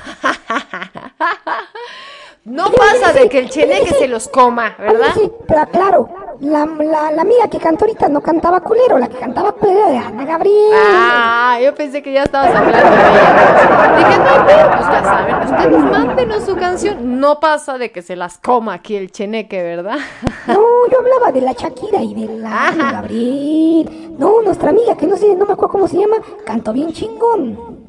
No 2.44 2.72
pasa 2.72 3.12
de 3.12 3.28
que 3.28 3.40
el 3.40 3.50
cheneque 3.50 3.94
se 3.94 4.08
los 4.08 4.30
coma, 4.30 4.74
¿verdad? 4.80 5.10
Sí, 5.16 5.30
pero 5.50 5.68
claro, 5.70 6.10
la, 6.40 6.66
la, 6.66 7.12
la 7.12 7.22
amiga 7.22 7.48
que 7.50 7.58
cantó 7.60 7.86
ahorita 7.86 8.10
no 8.10 8.22
cantaba 8.22 8.62
culero, 8.62 8.98
la 8.98 9.08
que 9.08 9.18
cantaba 9.18 9.52
culero 9.54 9.88
era 9.88 10.08
Ana 10.08 10.26
Gabriel. 10.26 10.72
Ah, 10.74 11.60
yo 11.64 11.74
pensé 11.74 12.02
que 12.02 12.14
ya 12.14 12.24
estabas 12.24 12.54
hablando 12.56 12.78
de 12.78 12.84
ella. 12.84 13.98
Dije, 13.98 14.18
no, 14.20 14.46
pero 14.46 14.72
pues 14.72 14.82
ya 14.82 15.04
saben, 15.04 15.36
ustedes 15.36 15.84
mándenos 15.84 16.44
su 16.46 16.56
canción. 16.56 17.20
No 17.20 17.40
pasa 17.40 17.78
de 17.78 17.92
que 17.92 18.02
se 18.02 18.16
las 18.16 18.38
coma 18.38 18.76
aquí 18.76 18.96
el 18.96 19.12
cheneque, 19.12 19.62
¿verdad? 19.64 19.98
No, 20.48 20.88
yo 20.90 21.00
hablaba 21.00 21.32
de 21.32 21.42
la 21.42 21.52
Shakira 21.52 22.02
y 22.02 22.14
de 22.14 22.38
la 22.38 22.68
Ana 22.68 22.92
Gabriel. 22.94 24.16
No, 24.18 24.42
nuestra 24.42 24.70
amiga 24.70 24.96
que 24.96 25.06
no 25.06 25.18
sé, 25.18 25.36
no 25.36 25.46
me 25.46 25.54
acuerdo 25.54 25.74
cómo 25.74 25.88
se 25.88 25.98
llama, 25.98 26.18
cantó 26.46 26.72
bien 26.72 26.94
chingón. 26.94 27.86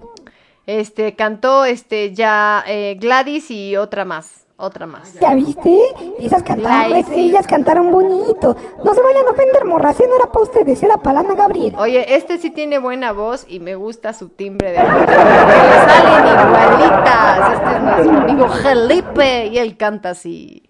Este, 0.66 1.14
cantó 1.14 1.64
este 1.64 2.12
ya 2.14 2.64
eh, 2.66 2.96
Gladys 3.00 3.50
y 3.50 3.76
otra 3.76 4.04
más, 4.04 4.44
otra 4.58 4.86
más. 4.86 5.14
¿Ya 5.20 5.34
viste? 5.34 5.78
Esas 6.18 6.42
cantaron, 6.42 7.04
ellas 7.12 7.46
cantaron 7.46 7.90
bonito. 7.92 8.56
No 8.84 8.92
se 8.92 9.00
vayan 9.00 9.26
a 9.28 9.30
ofender, 9.30 9.64
morras, 9.64 9.98
¿eh? 10.00 10.04
no 10.08 10.16
era 10.16 10.26
para 10.26 10.42
ustedes, 10.42 10.82
era 10.82 10.98
para 10.98 11.14
la 11.14 11.20
Ana 11.20 11.34
Gabriel. 11.34 11.74
Oye, 11.78 12.16
este 12.16 12.38
sí 12.38 12.50
tiene 12.50 12.78
buena 12.78 13.12
voz 13.12 13.46
y 13.48 13.60
me 13.60 13.76
gusta 13.76 14.12
su 14.12 14.28
timbre 14.30 14.72
de 14.72 14.82
voz. 14.82 14.92
porque 14.92 15.14
salen 15.86 16.26
igualitas. 16.48 17.52
Este 17.52 17.76
es 17.76 17.82
nuestro 17.82 18.18
amigo 18.18 18.48
Felipe 18.48 19.46
y 19.46 19.58
él 19.58 19.76
canta 19.76 20.10
así. 20.10 20.67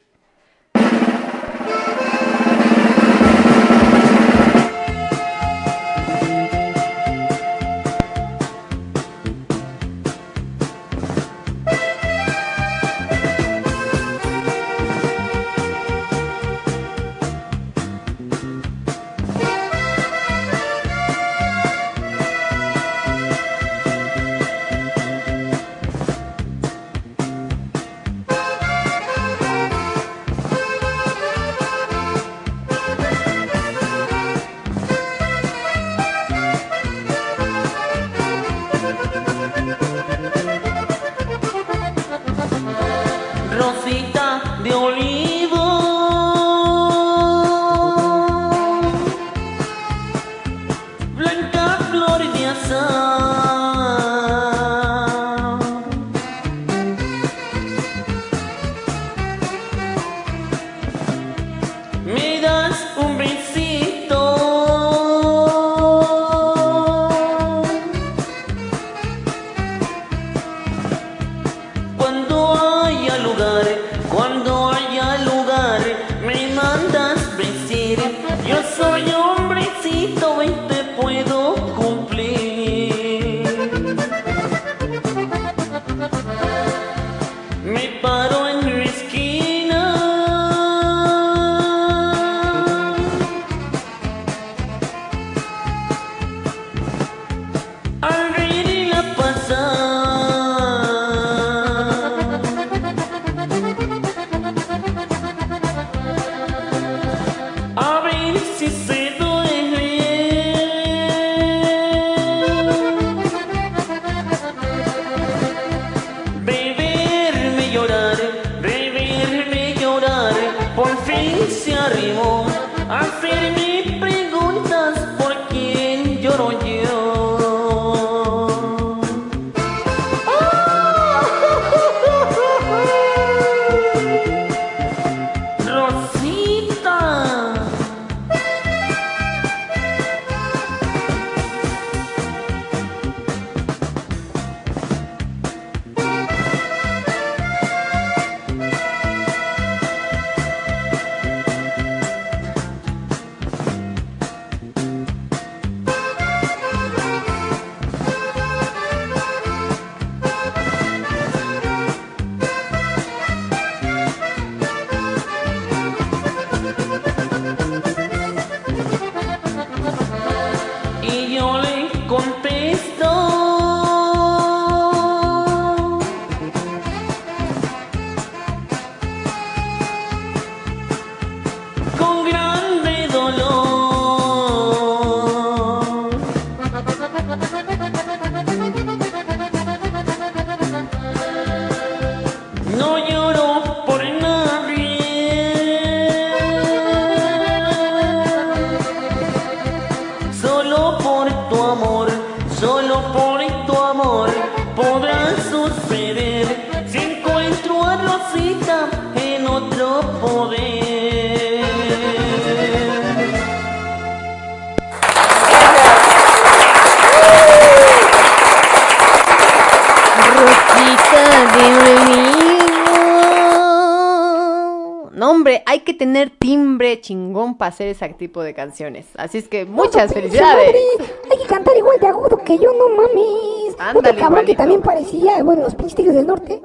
Que 225.89 225.95
tener 225.95 226.29
timbre 226.29 227.01
chingón 227.01 227.57
para 227.57 227.71
hacer 227.71 227.89
ese 227.89 228.07
tipo 228.11 228.43
de 228.43 228.53
canciones. 228.53 229.07
Así 229.17 229.39
es 229.39 229.49
que 229.49 229.65
muchas 229.65 230.13
Pinche 230.13 230.29
felicidades. 230.29 230.67
madre, 230.67 231.09
Hay 231.31 231.39
que 231.39 231.47
cantar 231.47 231.75
igual 231.79 231.99
de 231.99 232.07
agudo 232.09 232.37
que 232.45 232.59
yo, 232.59 232.71
no 232.75 232.91
mames. 232.91 233.68
Otro 233.95 234.17
cabrón 234.17 234.45
que 234.45 234.55
también 234.55 234.81
parecía, 234.81 235.43
bueno, 235.43 235.63
los 235.63 235.75
pinches 235.75 235.95
tigres 235.95 236.15
del 236.17 236.27
norte. 236.27 236.61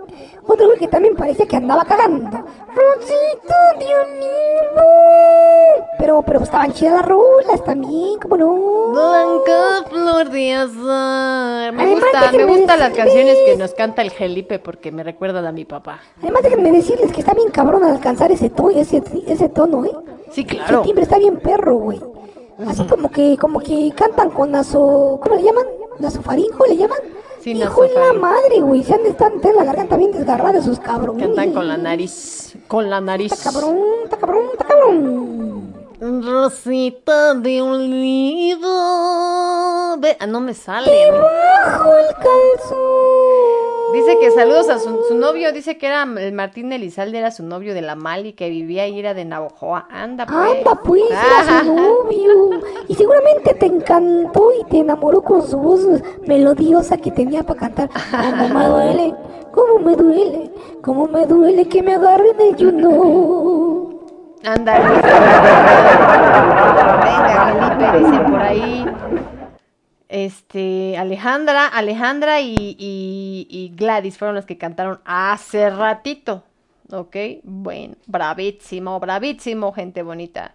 Otro 0.46 0.66
güey 0.68 0.80
que 0.80 0.88
también 0.88 1.16
parecía 1.16 1.46
que 1.46 1.56
andaba 1.56 1.86
cagando. 1.86 2.30
Rosita 2.30 3.56
de. 3.80 3.86
Pero, 6.00 6.22
pero 6.24 6.42
estaban 6.42 6.74
chidas 6.74 6.96
las 6.96 7.06
rolas 7.06 7.64
también, 7.64 8.20
¿cómo 8.20 8.36
no? 8.36 8.92
Blanca 8.92 9.86
flor 9.90 10.30
de 10.30 10.54
azar. 10.54 11.72
Me 11.72 11.84
Además, 11.84 12.04
gusta, 12.04 12.32
me 12.34 12.46
gustan 12.46 12.80
las 12.80 12.94
canciones 12.94 13.38
que 13.46 13.56
nos 13.56 13.74
canta 13.74 14.02
el 14.02 14.12
Felipe 14.12 14.60
porque 14.60 14.92
me 14.92 15.04
recuerdan 15.04 15.46
a 15.46 15.52
mi 15.52 15.66
papá. 15.66 16.00
Además, 16.22 16.44
déjenme 16.44 16.72
decirles 16.72 17.12
que 17.14 17.22
está 17.22 17.34
bien 17.34 17.52
cabrón 17.52 17.84
alcanzar 17.84 18.32
ese, 18.32 18.50
to 18.50 18.70
ese, 18.70 19.02
ese 19.28 19.50
tono, 19.50 19.86
¿eh? 19.86 19.92
Sí, 20.32 20.44
claro. 20.46 20.80
Ese 20.80 20.88
timbre 20.88 21.04
está 21.04 21.18
bien 21.18 21.38
perro, 21.38 21.76
güey. 21.76 22.02
Así 22.68 22.84
como 22.86 23.10
que, 23.10 23.38
como 23.38 23.60
que 23.60 23.92
cantan 23.96 24.30
con 24.30 24.52
naso, 24.52 25.20
¿cómo 25.24 25.36
le 25.36 25.44
llaman? 25.44 25.66
¿Nasofaringo 26.00 26.66
le 26.66 26.78
llaman? 26.78 27.00
Sí, 27.42 27.52
Hijo 27.52 27.84
de 27.84 27.94
la 27.94 28.14
madre, 28.14 28.62
güey. 28.62 28.84
Se 28.84 28.94
han 28.94 29.04
de 29.04 29.10
estar 29.10 29.32
en 29.32 29.56
la 29.56 29.66
garganta 29.66 29.98
bien 29.98 30.12
desgarrada 30.14 30.60
esos 30.60 30.80
cabrones. 30.80 31.28
Cantan 31.28 31.52
con 31.52 31.68
la 31.68 31.76
nariz, 31.76 32.56
con 32.70 32.90
la 32.90 33.02
nariz. 33.02 33.34
Está 33.34 33.52
cabrón, 33.52 33.78
está 34.06 34.18
cabrón, 34.18 34.46
está 34.54 34.66
cabrón. 34.66 35.74
Rosita 36.00 37.34
de 37.34 37.62
olivo. 37.62 38.68
Ve, 40.00 40.16
ah, 40.20 40.28
no 40.28 40.40
me 40.40 40.54
sale. 40.54 41.12
Bajo 41.12 41.92
el 41.98 42.08
calzón. 42.16 43.73
Dice 43.94 44.18
que 44.20 44.32
saludos 44.32 44.70
a 44.70 44.80
su, 44.80 45.04
su 45.08 45.16
novio. 45.16 45.52
Dice 45.54 45.78
que 45.78 45.88
era 45.88 46.04
el 46.04 46.34
Martín 46.34 46.74
Elizalde, 46.74 47.20
era 47.20 47.30
su 47.32 47.44
novio 47.44 47.74
de 47.74 47.82
la 47.82 47.96
Mali, 47.96 48.34
que 48.34 48.50
vivía 48.50 48.88
y 48.88 49.00
era 49.00 49.14
de 49.14 49.24
Navojoa. 49.24 49.88
Anda, 49.92 50.26
pues. 50.26 50.36
Anda 50.36 50.82
pues, 50.84 51.04
era 51.12 51.64
su 51.64 51.74
novio. 51.74 52.62
Y 52.88 52.96
seguramente 52.96 53.54
te 53.54 53.68
encantó 53.68 54.50
y 54.60 54.64
te 54.70 54.80
enamoró 54.80 55.22
con 55.22 55.46
su 55.48 55.58
voz 55.58 55.86
melodiosa 56.26 56.98
que 56.98 57.12
tenía 57.12 57.44
para 57.44 57.60
cantar. 57.60 57.90
Cómo 58.12 58.50
me 58.50 58.66
duele, 58.66 59.16
cómo 59.52 59.80
me 59.80 59.96
duele, 59.96 60.52
cómo 60.82 61.08
me 61.08 61.26
duele 61.26 61.68
que 61.68 61.84
me 61.84 61.94
agarren 61.94 62.42
el 62.42 62.56
yuno. 62.56 63.90
Anda, 64.44 64.74
Venga, 67.04 67.78
Felipe, 67.78 67.98
dicen 68.00 68.32
por 68.32 68.42
ahí. 68.42 68.86
Este, 70.14 70.96
Alejandra, 70.98 71.68
Alejandra 71.68 72.40
y, 72.42 72.56
y- 72.78 73.48
y 73.50 73.74
Gladys 73.76 74.18
fueron 74.20 74.36
las 74.36 74.46
que 74.46 74.60
cantaron 74.60 75.00
hace 75.06 75.70
ratito. 75.72 76.44
¿Ok? 76.92 77.16
Bueno, 77.44 77.96
bravísimo, 78.06 79.00
bravísimo, 79.00 79.74
gente 79.74 80.04
bonita. 80.04 80.54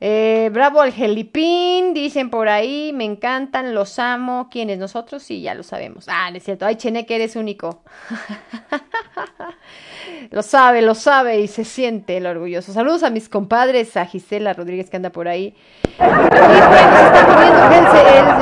Eh, 0.00 0.50
bravo 0.52 0.80
al 0.82 0.92
Gelipín, 0.92 1.94
dicen 1.94 2.28
por 2.28 2.48
ahí, 2.48 2.92
me 2.92 3.04
encantan, 3.04 3.74
los 3.74 3.98
amo. 3.98 4.48
¿Quiénes? 4.50 4.78
¿Nosotros? 4.78 5.22
Sí, 5.22 5.40
ya 5.40 5.54
lo 5.54 5.62
sabemos. 5.62 6.06
Ah, 6.08 6.30
es 6.34 6.44
cierto. 6.44 6.66
Ay, 6.66 6.76
Cheneque, 6.76 7.14
eres 7.14 7.36
único. 7.36 7.82
Lo 10.30 10.42
sabe, 10.42 10.82
lo 10.82 10.94
sabe 10.94 11.40
y 11.40 11.48
se 11.48 11.64
siente 11.64 12.16
el 12.16 12.26
orgulloso. 12.26 12.72
Saludos 12.72 13.02
a 13.02 13.10
mis 13.10 13.28
compadres, 13.28 13.96
a 13.96 14.06
Gisela 14.06 14.52
Rodríguez 14.52 14.90
que 14.90 14.96
anda 14.96 15.10
por 15.10 15.28
ahí. 15.28 15.54
El, 15.98 16.10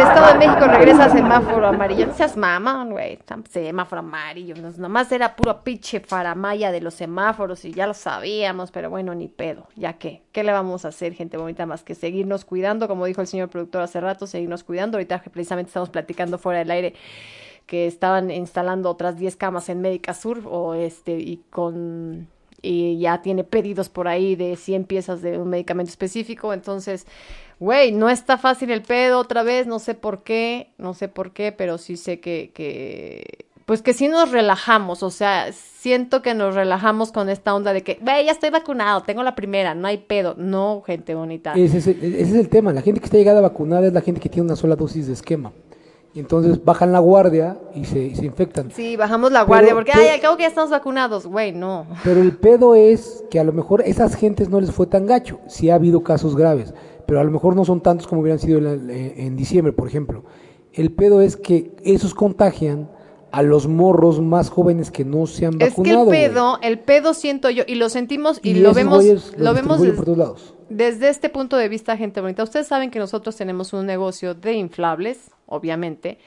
Estado 0.00 0.32
de 0.32 0.38
México 0.38 0.66
regresa 0.66 1.06
a 1.06 1.10
semáforo 1.10 1.66
amarillo. 1.66 2.06
No 2.06 2.14
seas 2.14 2.36
mamá, 2.36 2.84
güey. 2.88 3.18
Semáforo 3.50 4.00
amarillo. 4.00 4.54
Nos- 4.56 4.78
nomás 4.78 5.10
era 5.12 5.36
puro 5.36 5.62
pinche 5.62 6.00
faramaya 6.00 6.72
de 6.72 6.80
los 6.80 6.94
semáforos 6.94 7.64
y 7.64 7.72
ya 7.72 7.86
lo 7.86 7.94
sabíamos, 7.94 8.70
pero 8.70 8.90
bueno, 8.90 9.14
ni 9.14 9.28
pedo. 9.28 9.68
Ya 9.76 9.94
que, 9.94 10.22
¿qué 10.32 10.44
le 10.44 10.52
vamos 10.52 10.84
a 10.84 10.88
hacer, 10.88 11.14
gente 11.14 11.36
bonita, 11.36 11.66
más 11.66 11.82
que 11.82 11.94
seguirnos 11.94 12.44
cuidando? 12.44 12.88
Como 12.88 13.06
dijo 13.06 13.20
el 13.20 13.26
señor 13.26 13.48
productor 13.48 13.82
hace 13.82 14.00
rato, 14.00 14.26
seguirnos 14.26 14.64
cuidando. 14.64 14.96
Ahorita 14.96 15.22
precisamente 15.30 15.68
estamos 15.68 15.90
platicando 15.90 16.38
fuera 16.38 16.60
del 16.60 16.70
aire 16.70 16.94
que 17.66 17.86
estaban 17.86 18.30
instalando 18.30 18.90
otras 18.90 19.18
10 19.18 19.36
camas 19.36 19.68
en 19.68 19.80
Médica 19.80 20.14
Sur 20.14 20.42
o 20.46 20.74
este 20.74 21.18
y 21.18 21.42
con 21.50 22.28
y 22.62 22.98
ya 22.98 23.22
tiene 23.22 23.44
pedidos 23.44 23.88
por 23.88 24.06
ahí 24.06 24.36
de 24.36 24.56
100 24.56 24.84
piezas 24.84 25.20
de 25.20 25.36
un 25.36 25.50
medicamento 25.50 25.90
específico, 25.90 26.52
entonces, 26.52 27.06
güey, 27.58 27.90
no 27.90 28.08
está 28.08 28.38
fácil 28.38 28.70
el 28.70 28.82
pedo 28.82 29.18
otra 29.18 29.42
vez, 29.42 29.66
no 29.66 29.80
sé 29.80 29.94
por 29.94 30.22
qué, 30.22 30.70
no 30.78 30.94
sé 30.94 31.08
por 31.08 31.32
qué, 31.32 31.50
pero 31.50 31.76
sí 31.76 31.96
sé 31.96 32.20
que, 32.20 32.52
que 32.54 33.46
pues 33.66 33.82
que 33.82 33.92
sí 33.92 34.08
nos 34.08 34.30
relajamos, 34.30 35.02
o 35.02 35.10
sea, 35.10 35.52
siento 35.52 36.22
que 36.22 36.34
nos 36.34 36.54
relajamos 36.54 37.12
con 37.12 37.28
esta 37.28 37.54
onda 37.54 37.72
de 37.72 37.82
que, 37.82 37.98
güey, 38.00 38.26
ya 38.26 38.32
estoy 38.32 38.50
vacunado, 38.50 39.02
tengo 39.02 39.22
la 39.22 39.34
primera, 39.34 39.74
no 39.74 39.88
hay 39.88 39.98
pedo, 39.98 40.34
no, 40.36 40.82
gente 40.86 41.14
bonita. 41.14 41.54
Ese 41.54 41.78
es, 41.78 41.86
el, 41.86 42.02
ese 42.02 42.20
es 42.22 42.34
el 42.34 42.48
tema. 42.48 42.72
La 42.72 42.82
gente 42.82 43.00
que 43.00 43.06
está 43.06 43.16
llegada 43.16 43.40
vacunada 43.40 43.86
es 43.86 43.92
la 43.92 44.00
gente 44.00 44.20
que 44.20 44.28
tiene 44.28 44.46
una 44.46 44.56
sola 44.56 44.76
dosis 44.76 45.06
de 45.06 45.12
esquema. 45.12 45.52
Y 46.14 46.20
entonces 46.20 46.62
bajan 46.62 46.92
la 46.92 46.98
guardia 46.98 47.56
y 47.74 47.86
se, 47.86 47.98
y 48.00 48.14
se 48.14 48.26
infectan. 48.26 48.70
Sí, 48.70 48.96
bajamos 48.96 49.32
la 49.32 49.42
guardia 49.44 49.68
Pero- 49.68 49.76
porque, 49.76 49.92
pero- 49.94 50.04
ay, 50.04 50.10
al 50.14 50.20
cabo 50.20 50.36
que 50.36 50.42
ya 50.42 50.48
estamos 50.48 50.70
vacunados, 50.70 51.26
güey, 51.26 51.52
no. 51.52 51.86
Pero 52.04 52.20
el 52.20 52.36
pedo 52.36 52.74
es 52.74 53.24
que 53.30 53.40
a 53.40 53.44
lo 53.44 53.52
mejor 53.54 53.82
esas 53.86 54.14
gentes 54.14 54.50
no 54.50 54.60
les 54.60 54.72
fue 54.72 54.86
tan 54.86 55.06
gacho. 55.06 55.40
Sí 55.48 55.70
ha 55.70 55.76
habido 55.76 56.02
casos 56.02 56.36
graves, 56.36 56.74
pero 57.06 57.18
a 57.20 57.24
lo 57.24 57.30
mejor 57.30 57.56
no 57.56 57.64
son 57.64 57.80
tantos 57.80 58.06
como 58.06 58.20
hubieran 58.20 58.38
sido 58.40 58.58
en, 58.58 59.36
diciembre, 59.36 59.72
por 59.72 59.88
ejemplo. 59.88 60.24
El 60.74 60.92
pedo 60.92 61.22
es 61.22 61.36
que 61.36 61.72
esos 61.82 62.12
contagian 62.14 62.90
a 63.30 63.42
los 63.42 63.66
morros 63.66 64.20
más 64.20 64.50
jóvenes 64.50 64.90
que 64.90 65.06
no 65.06 65.26
se 65.26 65.46
han 65.46 65.54
Es 65.62 65.74
que 65.74 65.80
el 65.90 65.96
vacunado. 65.96 66.10
pedo, 66.10 66.58
el 66.62 66.78
pedo 66.78 67.14
siento 67.14 67.48
yo, 67.48 67.62
y 67.66 67.76
lo 67.76 67.88
sentimos 67.88 68.38
y, 68.42 68.50
Y 68.50 68.54
lo 68.56 68.74
vemos, 68.74 69.02
lo 69.38 69.54
vemos 69.54 69.80
distribuyen 69.80 69.86
des- 69.90 69.96
por 69.96 70.04
todos 70.04 70.18
lados. 70.18 70.54
desde 70.68 71.08
este 71.08 71.30
punto 71.30 71.56
de 71.56 71.70
vista, 71.70 71.96
gente 71.96 72.20
bonita. 72.20 72.42
Ustedes 72.42 72.66
saben 72.66 72.90
que 72.90 72.98
nosotros 72.98 73.34
tenemos 73.36 73.72
un 73.72 73.86
negocio 73.86 74.34
de 74.34 74.52
inflables, 74.52 75.30
obviamente. 75.52 76.18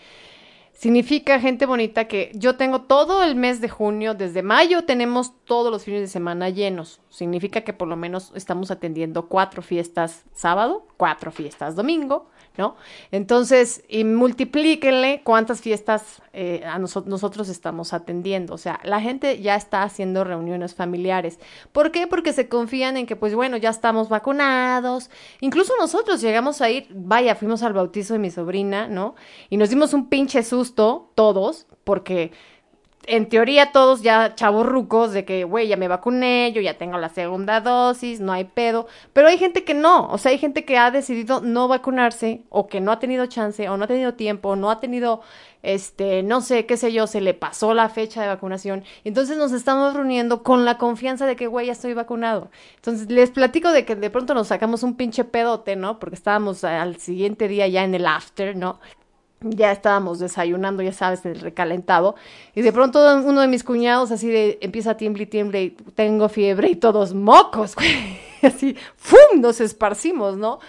Significa, 0.71 1.39
gente 1.39 1.65
bonita, 1.65 2.05
que 2.05 2.31
yo 2.33 2.57
tengo 2.57 2.81
todo 2.81 3.23
el 3.23 3.35
mes 3.35 3.61
de 3.61 3.69
junio, 3.69 4.13
desde 4.13 4.43
mayo 4.43 4.83
tenemos 4.83 5.33
todos 5.45 5.71
los 5.71 5.85
fines 5.85 6.01
de 6.01 6.07
semana 6.07 6.49
llenos. 6.49 6.99
Significa 7.09 7.61
que 7.61 7.71
por 7.71 7.87
lo 7.87 7.95
menos 7.95 8.33
estamos 8.35 8.71
atendiendo 8.71 9.29
cuatro 9.29 9.61
fiestas 9.61 10.25
sábado, 10.33 10.85
cuatro 10.97 11.31
fiestas 11.31 11.75
domingo, 11.75 12.29
¿no? 12.57 12.75
Entonces, 13.11 13.83
y 13.87 14.03
multiplíquenle 14.03 15.21
cuántas 15.23 15.61
fiestas 15.61 16.21
eh, 16.33 16.63
a 16.65 16.77
noso- 16.79 17.05
nosotros 17.05 17.49
estamos 17.49 17.93
atendiendo. 17.93 18.53
O 18.53 18.57
sea, 18.57 18.79
la 18.83 19.01
gente 19.01 19.41
ya 19.41 19.55
está 19.55 19.83
haciendo 19.83 20.23
reuniones 20.23 20.75
familiares. 20.75 21.39
¿Por 21.71 21.91
qué? 21.91 22.07
Porque 22.07 22.33
se 22.33 22.47
confían 22.49 22.97
en 22.97 23.05
que, 23.05 23.15
pues 23.15 23.35
bueno, 23.35 23.57
ya 23.57 23.69
estamos 23.69 24.09
vacunados. 24.09 25.09
Incluso 25.41 25.73
nosotros 25.79 26.21
llegamos 26.21 26.61
a 26.61 26.69
ir, 26.69 26.87
vaya, 26.91 27.35
fuimos 27.35 27.63
al 27.63 27.73
bautizo 27.73 28.13
de 28.13 28.19
mi 28.19 28.31
sobrina, 28.31 28.87
¿no? 28.87 29.15
Y 29.49 29.57
nos 29.57 29.69
dimos 29.69 29.93
un 29.93 30.09
pinche 30.09 30.43
susto, 30.43 31.11
todos, 31.15 31.67
porque 31.83 32.31
en 33.07 33.29
teoría 33.29 33.71
todos 33.71 34.01
ya 34.01 34.35
chavos 34.35 34.65
rucos 34.65 35.11
de 35.13 35.25
que, 35.25 35.43
güey, 35.43 35.67
ya 35.67 35.77
me 35.77 35.87
vacuné, 35.87 36.51
yo 36.53 36.61
ya 36.61 36.77
tengo 36.77 36.97
la 36.97 37.09
segunda 37.09 37.61
dosis, 37.61 38.19
no 38.19 38.31
hay 38.33 38.45
pedo. 38.45 38.87
Pero 39.13 39.27
hay 39.27 39.37
gente 39.37 39.63
que 39.63 39.73
no, 39.73 40.09
o 40.09 40.17
sea, 40.17 40.31
hay 40.31 40.37
gente 40.37 40.65
que 40.65 40.77
ha 40.77 40.91
decidido 40.91 41.41
no 41.41 41.67
vacunarse 41.67 42.43
o 42.49 42.67
que 42.67 42.81
no 42.81 42.91
ha 42.91 42.99
tenido 42.99 43.25
chance 43.27 43.67
o 43.69 43.77
no 43.77 43.85
ha 43.85 43.87
tenido 43.87 44.13
tiempo, 44.13 44.49
o 44.49 44.55
no 44.55 44.71
ha 44.71 44.79
tenido, 44.79 45.21
este, 45.63 46.23
no 46.23 46.41
sé, 46.41 46.65
qué 46.65 46.77
sé 46.77 46.91
yo, 46.93 47.07
se 47.07 47.21
le 47.21 47.33
pasó 47.33 47.73
la 47.73 47.89
fecha 47.89 48.21
de 48.21 48.27
vacunación. 48.27 48.83
Entonces 49.03 49.37
nos 49.37 49.51
estamos 49.51 49.93
reuniendo 49.93 50.43
con 50.43 50.65
la 50.65 50.77
confianza 50.77 51.25
de 51.25 51.35
que, 51.35 51.47
güey, 51.47 51.67
ya 51.67 51.73
estoy 51.73 51.93
vacunado. 51.93 52.49
Entonces 52.75 53.09
les 53.09 53.31
platico 53.31 53.71
de 53.71 53.85
que 53.85 53.95
de 53.95 54.09
pronto 54.09 54.33
nos 54.33 54.47
sacamos 54.47 54.83
un 54.83 54.95
pinche 54.95 55.23
pedote, 55.23 55.75
¿no? 55.75 55.99
Porque 55.99 56.15
estábamos 56.15 56.63
al 56.63 56.97
siguiente 56.97 57.47
día 57.47 57.67
ya 57.67 57.83
en 57.83 57.95
el 57.95 58.05
after, 58.07 58.55
¿no? 58.55 58.79
Ya 59.41 59.71
estábamos 59.71 60.19
desayunando, 60.19 60.81
ya 60.81 60.93
sabes, 60.93 61.25
el 61.25 61.39
recalentado, 61.39 62.15
y 62.55 62.61
de 62.61 62.71
pronto 62.71 62.99
uno 63.23 63.41
de 63.41 63.47
mis 63.47 63.63
cuñados 63.63 64.11
así 64.11 64.27
de 64.27 64.57
empieza 64.61 64.91
a 64.91 64.97
tiemble 64.97 65.23
y 65.23 65.27
tiemble, 65.27 65.63
y 65.63 65.69
tengo 65.95 66.29
fiebre 66.29 66.69
y 66.69 66.75
todos 66.75 67.13
mocos, 67.13 67.75
así, 68.41 68.75
¡fum! 68.95 69.41
Nos 69.41 69.61
esparcimos, 69.61 70.37
¿no? 70.37 70.59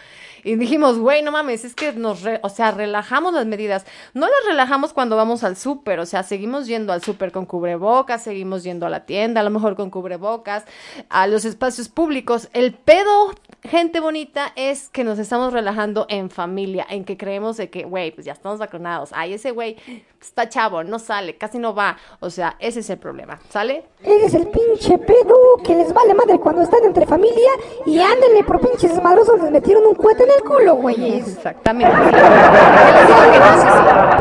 Y 0.47 0.55
dijimos, 0.55 0.97
güey, 0.99 1.23
no 1.23 1.33
mames, 1.33 1.65
es 1.65 1.75
que 1.75 1.93
nos, 1.93 2.23
re- 2.23 2.39
o 2.45 2.49
sea, 2.49 2.71
relajamos 2.71 3.35
las 3.35 3.47
medidas. 3.47 3.85
No 4.15 4.27
las 4.27 4.47
relajamos 4.47 4.93
cuando 4.93 5.17
vamos 5.17 5.43
al 5.43 5.57
súper, 5.57 5.99
o 5.99 6.07
sea, 6.07 6.23
seguimos 6.23 6.69
yendo 6.69 6.93
al 6.93 7.03
súper 7.03 7.33
con 7.33 7.47
cubrebocas, 7.47 8.23
seguimos 8.23 8.63
yendo 8.63 8.87
a 8.87 8.89
la 8.89 9.07
tienda, 9.07 9.41
a 9.41 9.45
lo 9.45 9.51
mejor 9.51 9.75
con 9.75 9.91
cubrebocas, 9.91 10.65
a 11.09 11.27
los 11.27 11.45
espacios 11.45 11.89
públicos. 11.89 12.49
El 12.53 12.75
pedo, 12.75 13.33
gente 13.65 13.99
bonita, 13.99 14.53
es 14.55 14.89
que 14.89 15.03
nos 15.03 15.19
estamos 15.19 15.53
relajando 15.53 16.07
en 16.09 16.31
familia, 16.31 16.87
en 16.89 17.05
que 17.05 17.17
creemos 17.17 17.57
de 17.57 17.69
que, 17.69 17.83
güey, 17.83 18.13
pues 18.13 18.25
ya 18.25 18.33
estamos 18.33 18.61
vacunados. 18.61 19.11
Ay, 19.15 19.33
ese 19.33 19.51
güey 19.51 19.77
está 20.21 20.49
chavo, 20.49 20.85
no 20.85 21.01
sale, 21.01 21.37
casi 21.37 21.59
no 21.59 21.75
va. 21.75 21.97
O 22.21 22.31
sea, 22.31 22.55
ese 22.61 22.81
es 22.81 22.91
el 22.91 22.99
problema, 22.99 23.41
¿sale? 23.49 23.85
Ese 24.01 24.27
es 24.27 24.35
el 24.35 24.47
pinche 24.47 24.97
pedo 24.99 25.57
que 25.65 25.75
les 25.75 25.93
vale 25.93 26.15
madre 26.15 26.39
cuando 26.39 26.63
están 26.63 26.85
entre 26.85 27.05
familia 27.05 27.51
y 27.85 27.99
ándenle 27.99 28.45
por 28.45 28.61
pinches 28.61 28.95
desmadrosos 28.95 29.41
les 29.43 29.51
metieron 29.51 29.85
un 29.87 29.95
cohete 29.97 30.23
en 30.23 30.36
el 30.37 30.43
culo, 30.45 30.75
güeyes. 30.77 31.27
Exactamente. 31.29 31.97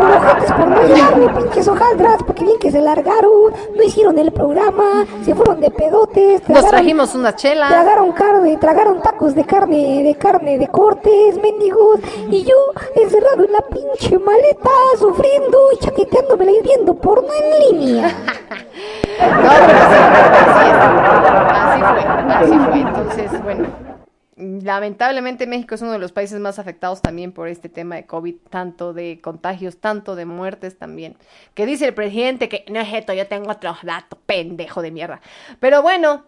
Ojetes 0.05 0.51
por 0.51 0.67
no 0.67 0.81
llevarme 0.83 1.29
pinches 1.41 1.67
hojaldras, 1.67 2.23
porque 2.23 2.43
bien 2.45 2.59
que 2.59 2.71
se 2.71 2.81
largaron, 2.81 3.51
no 3.75 3.83
hicieron 3.83 4.17
el 4.19 4.31
programa, 4.31 5.05
se 5.23 5.33
fueron 5.35 5.59
de 5.61 5.71
pedotes, 5.71 6.41
Nos 6.47 6.59
tragaron- 6.59 6.69
trajimos 6.69 7.15
una 7.15 7.35
chela. 7.35 7.67
Tragaron 7.67 8.11
carne, 8.11 8.57
tragaron 8.57 9.01
tacos 9.01 9.33
de 9.35 9.43
carne, 9.45 10.03
de 10.03 10.15
carne 10.15 10.57
de 10.57 10.67
cortes, 10.67 11.37
mendigos, 11.41 11.99
y 12.29 12.43
yo 12.43 12.55
encerrado 12.95 13.43
en 13.45 13.51
la 13.53 13.61
pinche 13.61 14.17
maleta, 14.19 14.69
sufriendo 14.99 15.57
y 15.73 15.77
chaqueteándome 15.77 16.45
y 16.51 16.61
viendo 16.61 16.93
porno 16.95 17.27
en 17.33 17.77
línea. 17.77 18.11
No, 19.17 19.49
pero 19.65 19.79
sí, 19.79 19.95
así 20.45 20.69
es. 20.69 20.75
Así 21.55 21.79
fue, 21.79 22.01
así 22.35 22.59
fue. 22.59 22.79
Entonces, 22.81 23.43
bueno, 23.43 23.63
lamentablemente 24.37 25.47
México 25.47 25.75
es 25.75 25.81
uno 25.81 25.91
de 25.93 25.99
los 25.99 26.11
países 26.11 26.39
más 26.39 26.59
afectados 26.59 27.01
también 27.01 27.31
por 27.31 27.47
este 27.47 27.69
tema 27.69 27.95
de 27.95 28.05
COVID, 28.05 28.35
tanto 28.49 28.93
de 28.93 29.19
contagios, 29.21 29.77
tanto 29.77 30.15
de 30.15 30.25
muertes 30.25 30.77
también. 30.77 31.15
Que 31.53 31.65
dice 31.65 31.85
el 31.87 31.93
presidente 31.93 32.49
que 32.49 32.65
no 32.69 32.79
es 32.79 32.93
esto, 32.93 33.13
yo 33.13 33.27
tengo 33.27 33.49
otros 33.51 33.77
datos, 33.83 34.19
pendejo 34.25 34.81
de 34.81 34.91
mierda. 34.91 35.21
Pero 35.59 35.81
bueno, 35.81 36.25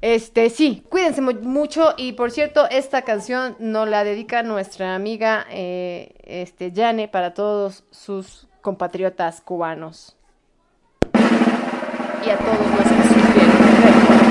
este 0.00 0.50
sí, 0.50 0.82
cuídense 0.88 1.20
mu- 1.20 1.32
mucho 1.42 1.94
y 1.96 2.12
por 2.12 2.30
cierto, 2.30 2.68
esta 2.70 3.02
canción 3.02 3.54
nos 3.58 3.86
la 3.88 4.02
dedica 4.02 4.42
nuestra 4.42 4.94
amiga 4.94 5.46
eh, 5.50 6.14
este 6.24 6.72
Yane 6.72 7.06
para 7.08 7.34
todos 7.34 7.84
sus 7.90 8.48
compatriotas 8.62 9.40
cubanos 9.40 10.16
y 12.24 12.30
a 12.30 12.36
todos 12.38 12.58
los 12.58 12.88
que 12.88 13.14
sufrieron. 13.14 14.21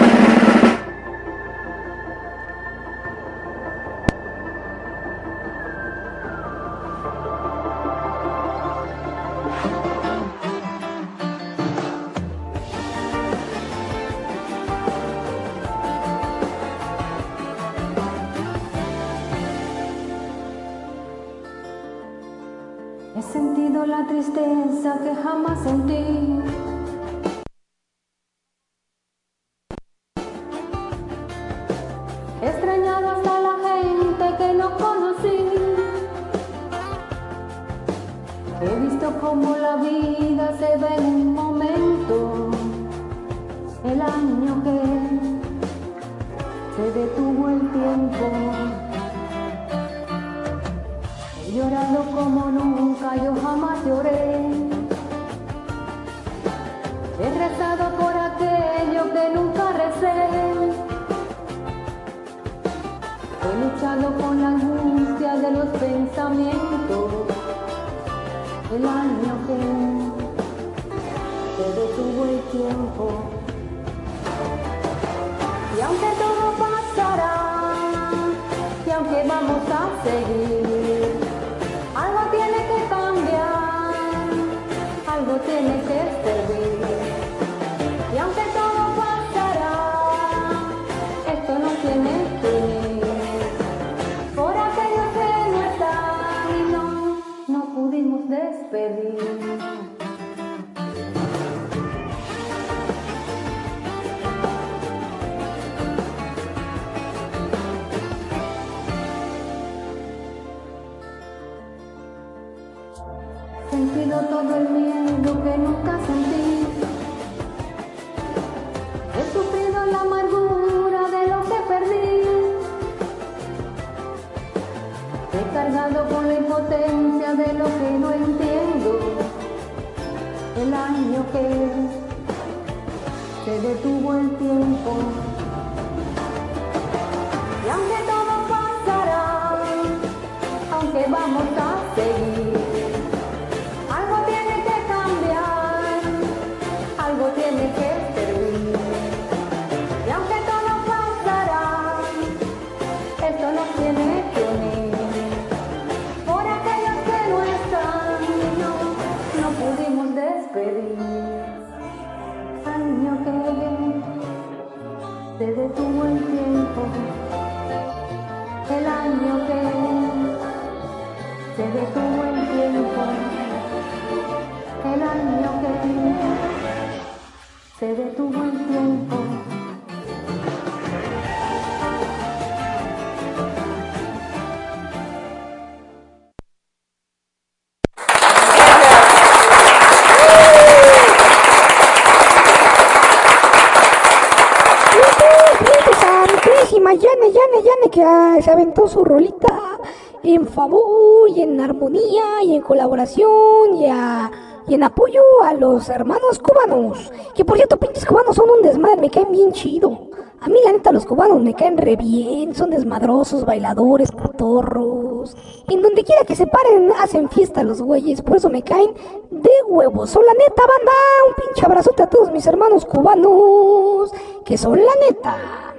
Se 198.42 198.52
aventó 198.52 198.88
su 198.88 199.04
rolita 199.04 199.80
en 200.24 200.48
favor 200.48 201.30
y 201.30 201.42
en 201.42 201.60
armonía 201.60 202.44
y 202.44 202.56
en 202.56 202.62
colaboración 202.62 203.76
y 203.76 203.88
a, 203.88 204.32
y 204.68 204.76
en 204.76 204.84
apoyo 204.84 205.22
a 205.44 205.54
los 205.54 205.90
hermanos 205.90 206.40
cubanos. 206.40 207.12
Que 207.36 207.46
por 207.46 207.58
cierto, 207.58 207.78
pinches 207.78 208.06
cubanos 208.06 208.36
son 208.36 208.50
un 208.50 208.62
desmadre, 208.62 209.02
me 209.02 209.10
caen 209.10 209.32
bien 209.32 209.52
chido. 209.52 210.10
A 210.40 210.48
mí 210.48 210.56
la 210.66 210.72
neta 210.72 210.92
los 210.92 211.06
cubanos 211.06 211.40
me 211.42 211.54
caen 211.54 211.78
re 211.78 211.96
bien, 211.96 212.56
son 212.56 212.72
desmadrosos, 212.72 213.46
bailadores, 213.46 214.12
cotorros. 214.12 215.38
En 215.68 215.84
donde 215.84 216.04
quiera 216.04 216.26
que 216.26 216.36
se 216.36 216.48
paren 216.48 216.92
hacen 217.00 217.30
fiesta 217.30 217.64
los 217.64 217.82
güeyes, 217.82 218.24
por 218.24 218.38
eso 218.38 218.50
me 218.50 218.64
caen 218.64 218.92
de 219.30 219.52
huevos. 219.68 220.10
Son 220.10 220.26
la 220.26 220.34
neta, 220.34 220.64
banda, 220.64 220.92
un 221.28 221.36
pinche 221.36 221.66
abrazote 221.66 222.04
a 222.04 222.10
todos 222.10 222.32
mis 222.32 222.48
hermanos 222.48 222.86
cubanos, 222.86 224.12
que 224.44 224.58
son 224.58 224.80
la 224.80 224.94
neta. 225.08 225.71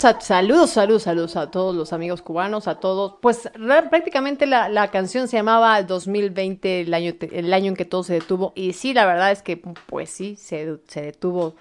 Saludos, 0.00 0.70
saludos, 0.70 1.02
saludos 1.02 1.36
a 1.36 1.50
todos 1.50 1.76
los 1.76 1.92
amigos 1.92 2.22
cubanos, 2.22 2.68
a 2.68 2.76
todos. 2.76 3.16
Pues 3.20 3.50
prácticamente 3.90 4.46
la, 4.46 4.88
canción 4.90 5.28
se 5.28 5.36
llamaba 5.36 5.82
2020, 5.82 6.80
el 6.80 6.94
año, 6.94 7.12
el 7.20 7.52
año 7.52 7.66
en 7.66 7.76
que 7.76 7.84
todo 7.84 8.02
se 8.02 8.14
detuvo. 8.14 8.54
Y 8.54 8.72
sí, 8.72 8.94
la 8.94 9.04
verdad 9.04 9.30
es 9.30 9.42
que, 9.42 9.58
pues 9.58 10.08
sí, 10.08 10.36
se, 10.36 10.78
se 10.88 11.02
detuvo. 11.02 11.54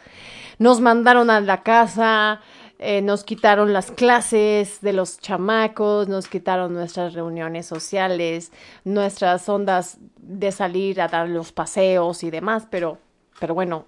Nos 0.57 0.79
mandaron 0.79 1.29
a 1.29 1.41
la 1.41 1.63
casa, 1.63 2.39
eh, 2.79 3.01
nos 3.01 3.25
quitaron 3.25 3.73
las 3.73 3.91
clases 3.91 4.79
de 4.79 4.93
los 4.93 5.19
chamacos, 5.19 6.07
nos 6.07 6.29
quitaron 6.29 6.73
nuestras 6.73 7.15
reuniones 7.15 7.65
sociales, 7.65 8.53
nuestras 8.85 9.49
ondas 9.49 9.97
de 10.15 10.53
salir 10.53 11.01
a 11.01 11.09
dar 11.09 11.27
los 11.27 11.51
paseos 11.51 12.23
y 12.23 12.31
demás. 12.31 12.67
Pero, 12.71 12.99
pero 13.37 13.53
bueno, 13.53 13.85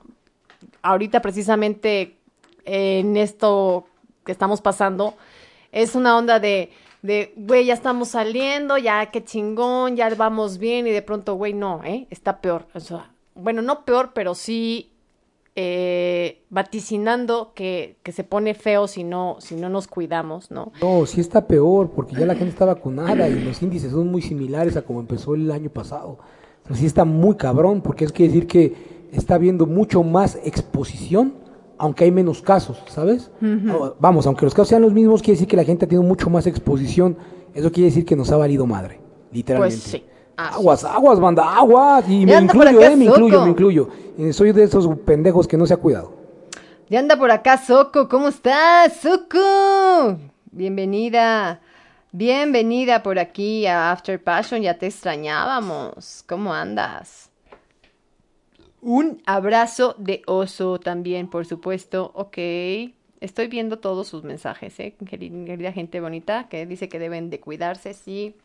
ahorita 0.81 1.21
precisamente 1.21 2.17
en 2.65 3.15
esto 3.15 3.85
estamos 4.31 4.61
pasando 4.61 5.15
es 5.71 5.95
una 5.95 6.17
onda 6.17 6.39
de, 6.39 6.69
güey, 7.35 7.65
ya 7.65 7.73
estamos 7.73 8.09
saliendo, 8.09 8.77
ya 8.77 9.07
qué 9.07 9.23
chingón, 9.23 9.95
ya 9.95 10.13
vamos 10.15 10.57
bien 10.57 10.87
y 10.87 10.91
de 10.91 11.01
pronto, 11.01 11.35
güey, 11.35 11.53
no, 11.53 11.83
¿eh? 11.83 12.07
Está 12.09 12.41
peor. 12.41 12.67
O 12.73 12.79
sea, 12.79 13.11
bueno, 13.35 13.61
no 13.61 13.85
peor, 13.85 14.11
pero 14.13 14.35
sí 14.35 14.91
eh, 15.55 16.43
vaticinando 16.49 17.53
que, 17.55 17.97
se 18.11 18.23
pone 18.23 18.53
feo 18.53 18.87
si 18.87 19.03
no, 19.03 19.37
si 19.39 19.55
no 19.55 19.69
nos 19.69 19.87
cuidamos, 19.87 20.51
¿no? 20.51 20.71
No, 20.81 21.05
sí 21.05 21.21
está 21.21 21.47
peor, 21.47 21.91
porque 21.91 22.15
ya 22.15 22.25
la 22.25 22.35
gente 22.35 22.51
está 22.51 22.65
vacunada 22.65 23.27
y 23.27 23.39
los 23.39 23.61
índices 23.61 23.91
son 23.91 24.11
muy 24.11 24.21
similares 24.21 24.75
a 24.77 24.81
como 24.81 24.99
empezó 24.99 25.35
el 25.35 25.51
año 25.51 25.69
pasado. 25.69 26.19
O 26.69 26.75
sí 26.75 26.85
está 26.85 27.05
muy 27.05 27.35
cabrón, 27.35 27.81
porque 27.81 28.05
es 28.05 28.11
que 28.11 28.23
decir 28.23 28.47
que 28.47 29.07
está 29.11 29.35
habiendo 29.35 29.65
mucho 29.65 30.03
más 30.03 30.37
exposición, 30.43 31.33
aunque 31.81 32.03
hay 32.03 32.11
menos 32.11 32.43
casos, 32.43 32.77
¿sabes? 32.87 33.31
Vamos, 33.99 34.27
aunque 34.27 34.45
los 34.45 34.53
casos 34.53 34.67
sean 34.67 34.83
los 34.83 34.93
mismos, 34.93 35.23
quiere 35.23 35.33
decir 35.33 35.47
que 35.47 35.57
la 35.57 35.63
gente 35.63 35.85
ha 35.85 35.87
tenido 35.87 36.03
mucho 36.03 36.29
más 36.29 36.45
exposición. 36.45 37.17
Eso 37.55 37.71
quiere 37.71 37.89
decir 37.89 38.05
que 38.05 38.15
nos 38.15 38.31
ha 38.31 38.37
valido 38.37 38.67
madre, 38.67 38.99
literalmente. 39.31 39.77
Pues 39.89 39.91
sí. 39.91 40.05
Aguas, 40.37 40.83
aguas, 40.83 41.19
banda, 41.19 41.55
aguas. 41.55 42.07
Y 42.07 42.23
me 42.27 42.35
incluyo, 42.35 42.81
eh, 42.81 42.95
me 42.95 43.05
incluyo, 43.05 43.41
me 43.41 43.49
incluyo. 43.49 43.89
Eh, 44.15 44.31
soy 44.31 44.51
de 44.51 44.63
esos 44.63 44.87
pendejos 44.99 45.47
que 45.47 45.57
no 45.57 45.65
se 45.65 45.73
ha 45.73 45.77
cuidado. 45.77 46.13
Ya 46.87 46.99
anda 46.99 47.17
por 47.17 47.31
acá 47.31 47.57
Soco, 47.57 48.07
¿cómo 48.07 48.27
estás? 48.27 48.97
Soco, 49.01 50.19
bienvenida, 50.51 51.61
bienvenida 52.11 53.01
por 53.01 53.17
aquí 53.17 53.65
a 53.65 53.91
After 53.91 54.23
Passion, 54.23 54.61
ya 54.61 54.77
te 54.77 54.85
extrañábamos, 54.85 56.23
¿cómo 56.27 56.53
andas? 56.53 57.30
Un 58.81 59.21
abrazo 59.25 59.95
de 59.99 60.23
oso 60.25 60.79
también, 60.79 61.29
por 61.29 61.45
supuesto, 61.45 62.11
ok. 62.15 62.37
Estoy 63.19 63.47
viendo 63.47 63.77
todos 63.77 64.07
sus 64.07 64.23
mensajes, 64.23 64.79
¿eh? 64.79 64.95
Queri- 64.99 65.45
Querida 65.45 65.71
gente 65.71 65.99
bonita, 66.01 66.47
que 66.49 66.65
dice 66.65 66.89
que 66.89 66.97
deben 66.97 67.29
de 67.29 67.39
cuidarse, 67.39 67.93
sí. 67.93 68.35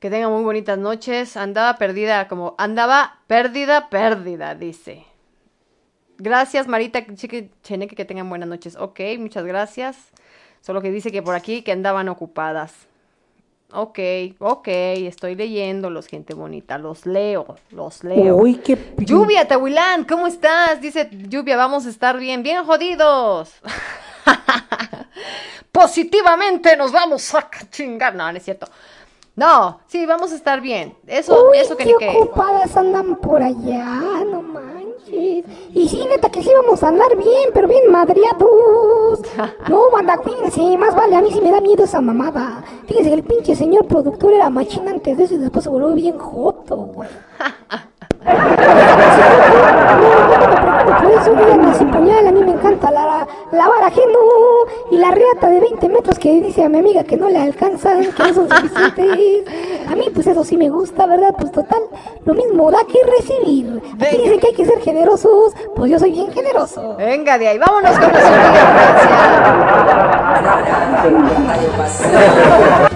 Que 0.00 0.08
tengan 0.08 0.32
muy 0.32 0.42
bonitas 0.42 0.78
noches. 0.78 1.36
Andaba 1.36 1.76
perdida, 1.76 2.28
como 2.28 2.54
andaba 2.56 3.18
perdida, 3.26 3.90
perdida, 3.90 4.54
dice. 4.54 5.04
Gracias, 6.16 6.66
Marita 6.66 7.04
Cheneque, 7.62 7.94
que 7.94 8.04
tengan 8.06 8.28
buenas 8.30 8.48
noches. 8.48 8.76
Ok, 8.76 9.00
muchas 9.18 9.44
gracias. 9.44 10.10
Solo 10.62 10.80
que 10.80 10.90
dice 10.90 11.12
que 11.12 11.22
por 11.22 11.34
aquí 11.34 11.62
que 11.62 11.72
andaban 11.72 12.08
ocupadas. 12.08 12.87
Ok, 13.70 13.98
ok, 14.38 14.66
estoy 14.68 15.34
leyéndolos, 15.34 16.06
gente 16.06 16.32
bonita. 16.32 16.78
Los 16.78 17.04
leo, 17.04 17.56
los 17.70 18.02
leo. 18.02 18.36
Uy, 18.36 18.54
qué 18.56 18.78
Lluvia, 18.96 19.46
Tahuilán, 19.46 20.04
¿cómo 20.04 20.26
estás? 20.26 20.80
Dice 20.80 21.10
Lluvia, 21.12 21.58
vamos 21.58 21.84
a 21.84 21.90
estar 21.90 22.16
bien, 22.18 22.42
bien 22.42 22.64
jodidos. 22.64 23.52
Positivamente 25.72 26.78
nos 26.78 26.92
vamos 26.92 27.34
a 27.34 27.46
chingar. 27.70 28.14
No, 28.14 28.32
no 28.32 28.38
es 28.38 28.44
cierto. 28.44 28.68
No, 29.36 29.80
sí, 29.86 30.06
vamos 30.06 30.32
a 30.32 30.36
estar 30.36 30.62
bien. 30.62 30.96
Eso, 31.06 31.50
Uy, 31.50 31.58
eso 31.58 31.76
que 31.76 31.84
qué 31.84 31.92
ni 31.92 31.98
qué. 31.98 32.08
ocupadas 32.08 32.74
andan 32.74 33.16
por 33.16 33.42
allá, 33.42 33.84
no 34.24 34.42
manches. 34.98 35.44
Y 35.74 35.88
sí, 35.88 36.04
neta, 36.08 36.30
que 36.30 36.42
sí 36.42 36.50
vamos 36.62 36.82
a 36.82 36.88
andar 36.88 37.16
bien, 37.16 37.50
pero 37.54 37.68
bien 37.68 37.90
madreados. 37.90 39.20
No, 39.68 39.90
banda, 39.90 40.18
fíjense, 40.22 40.76
más 40.78 40.94
vale, 40.94 41.16
a 41.16 41.20
mí 41.20 41.30
sí 41.30 41.40
me 41.40 41.50
da 41.50 41.60
miedo 41.60 41.84
esa 41.84 42.00
mamada. 42.00 42.64
Fíjense 42.86 43.10
que 43.10 43.16
el 43.16 43.22
pinche 43.22 43.54
señor 43.54 43.86
productor 43.86 44.32
era 44.32 44.50
machín 44.50 44.88
antes 44.88 45.16
de 45.16 45.24
eso 45.24 45.34
y 45.34 45.38
después 45.38 45.64
se 45.64 45.70
volvió 45.70 45.94
bien 45.94 46.18
joto, 46.18 46.76
güey. 46.76 47.08
Por 51.00 51.12
eso 51.12 51.34
díganme 51.34 51.74
sin 51.74 51.90
pañal, 51.90 52.26
a 52.26 52.32
mí 52.32 52.40
me 52.44 52.52
encanta 52.52 52.90
la, 52.90 53.26
lavar 53.52 53.84
ajeno 53.84 54.18
y 54.90 54.96
la 54.96 55.10
riata 55.10 55.48
de 55.48 55.60
20 55.60 55.88
metros 55.88 56.18
que 56.18 56.40
dice 56.40 56.64
a 56.64 56.68
mi 56.68 56.78
amiga 56.78 57.04
que 57.04 57.16
no 57.16 57.28
le 57.28 57.38
alcanzan, 57.38 58.12
que 58.12 58.22
no 58.22 58.34
son 58.34 58.48
suficientes. 58.48 59.44
A 59.90 59.94
mí 59.96 60.04
pues 60.12 60.26
eso 60.26 60.44
sí 60.44 60.56
me 60.56 60.68
gusta, 60.68 61.06
¿verdad? 61.06 61.34
Pues 61.38 61.52
total, 61.52 61.82
lo 62.24 62.34
mismo 62.34 62.70
da 62.70 62.80
que 62.84 62.98
recibir. 63.18 63.80
Aquí 64.00 64.16
dicen 64.18 64.40
que 64.40 64.48
hay 64.48 64.54
que 64.54 64.66
ser 64.66 64.80
generosos, 64.80 65.54
pues 65.74 65.90
yo 65.90 65.98
soy 65.98 66.12
bien 66.12 66.30
generoso. 66.32 66.96
Venga 66.96 67.38
de 67.38 67.48
ahí, 67.48 67.58
vámonos 67.58 67.98
con 67.98 68.10
nuestra 68.10 68.36
amiga 68.44 68.66
Francia. 71.74 72.87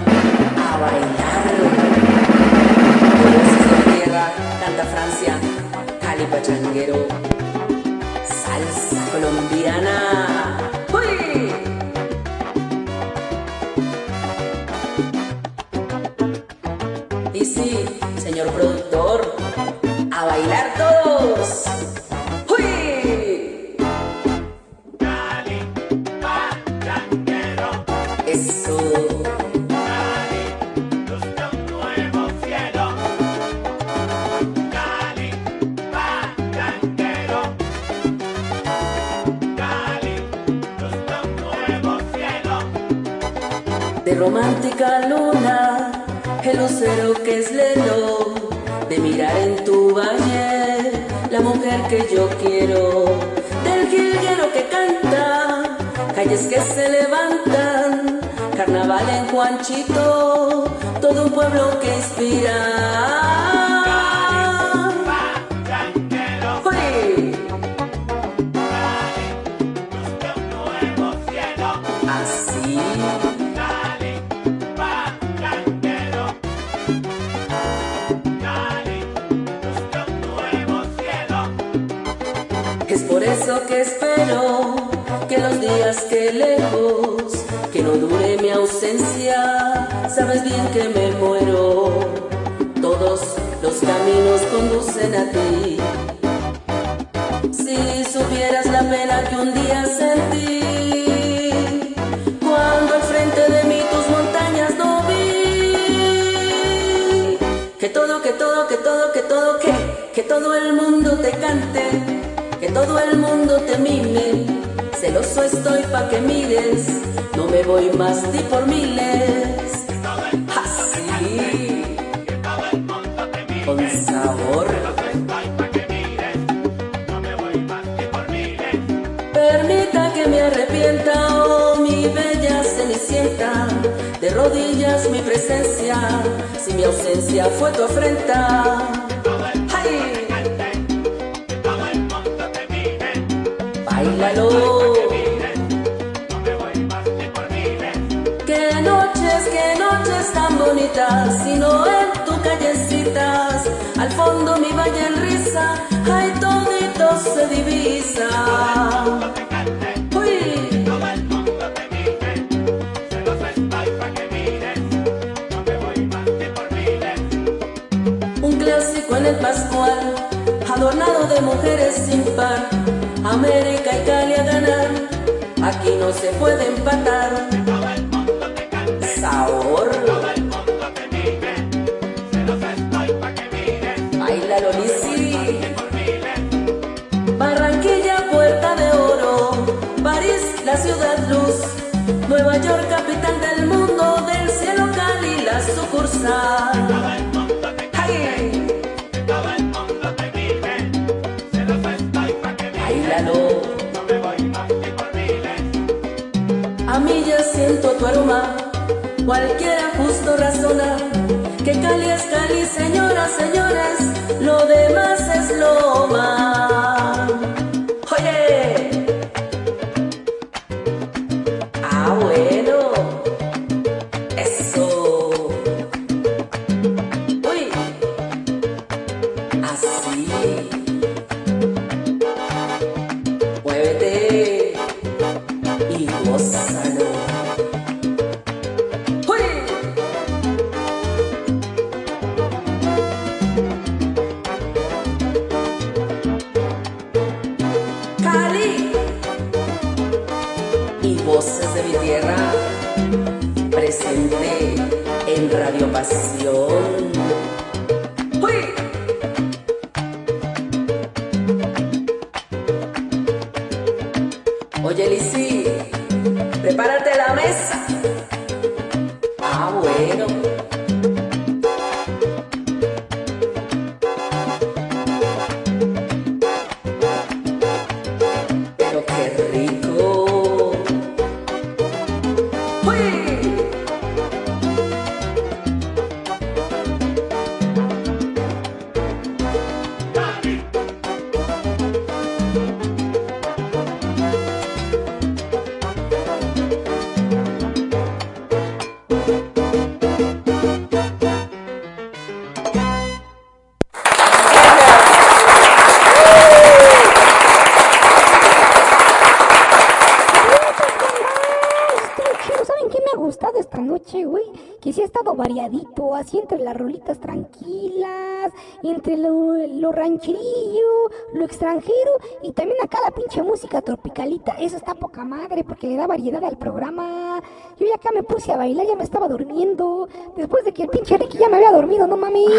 Así 316.15 316.39
entre 316.39 316.59
las 316.59 316.75
rolitas 316.75 317.19
tranquilas, 317.19 318.51
entre 318.83 319.17
lo, 319.17 319.55
lo 319.67 319.91
rancherillo, 319.91 321.09
lo 321.33 321.45
extranjero 321.45 322.11
y 322.41 322.51
también 322.51 322.77
acá 322.83 322.97
la 323.03 323.11
pinche 323.11 323.41
música 323.41 323.81
tropicalita. 323.81 324.53
Eso 324.59 324.77
está 324.77 324.95
poca 324.95 325.23
madre 325.23 325.63
porque 325.63 325.87
le 325.87 325.95
da 325.95 326.07
variedad 326.07 326.43
al 326.43 326.57
programa. 326.57 327.41
Yo 327.79 327.85
ya 327.85 327.95
acá 327.95 328.09
me 328.13 328.23
puse 328.23 328.51
a 328.51 328.57
bailar, 328.57 328.85
ya 328.87 328.95
me 328.95 329.03
estaba 329.03 329.27
durmiendo. 329.27 330.07
Después 330.35 330.65
de 330.65 330.73
que 330.73 330.83
el 330.83 330.89
pinche 330.89 331.17
Ricky 331.17 331.37
ya 331.37 331.49
me 331.49 331.57
había 331.57 331.71
dormido, 331.71 332.07
no 332.07 332.17
mames. 332.17 332.49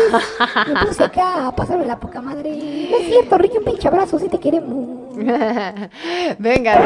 Me 0.66 0.86
puse 0.86 1.04
acá 1.04 1.48
a 1.48 1.54
pasarme 1.54 1.86
la 1.86 1.98
poca 1.98 2.20
madre. 2.20 2.50
No 2.90 2.96
es 2.96 3.06
cierto, 3.06 3.38
Ricky, 3.38 3.58
un 3.58 3.64
pinche 3.64 3.88
abrazo, 3.88 4.18
sí 4.18 4.28
te 4.28 4.38
queremos. 4.38 4.93
venga, 6.38 6.78
venga. 6.78 6.80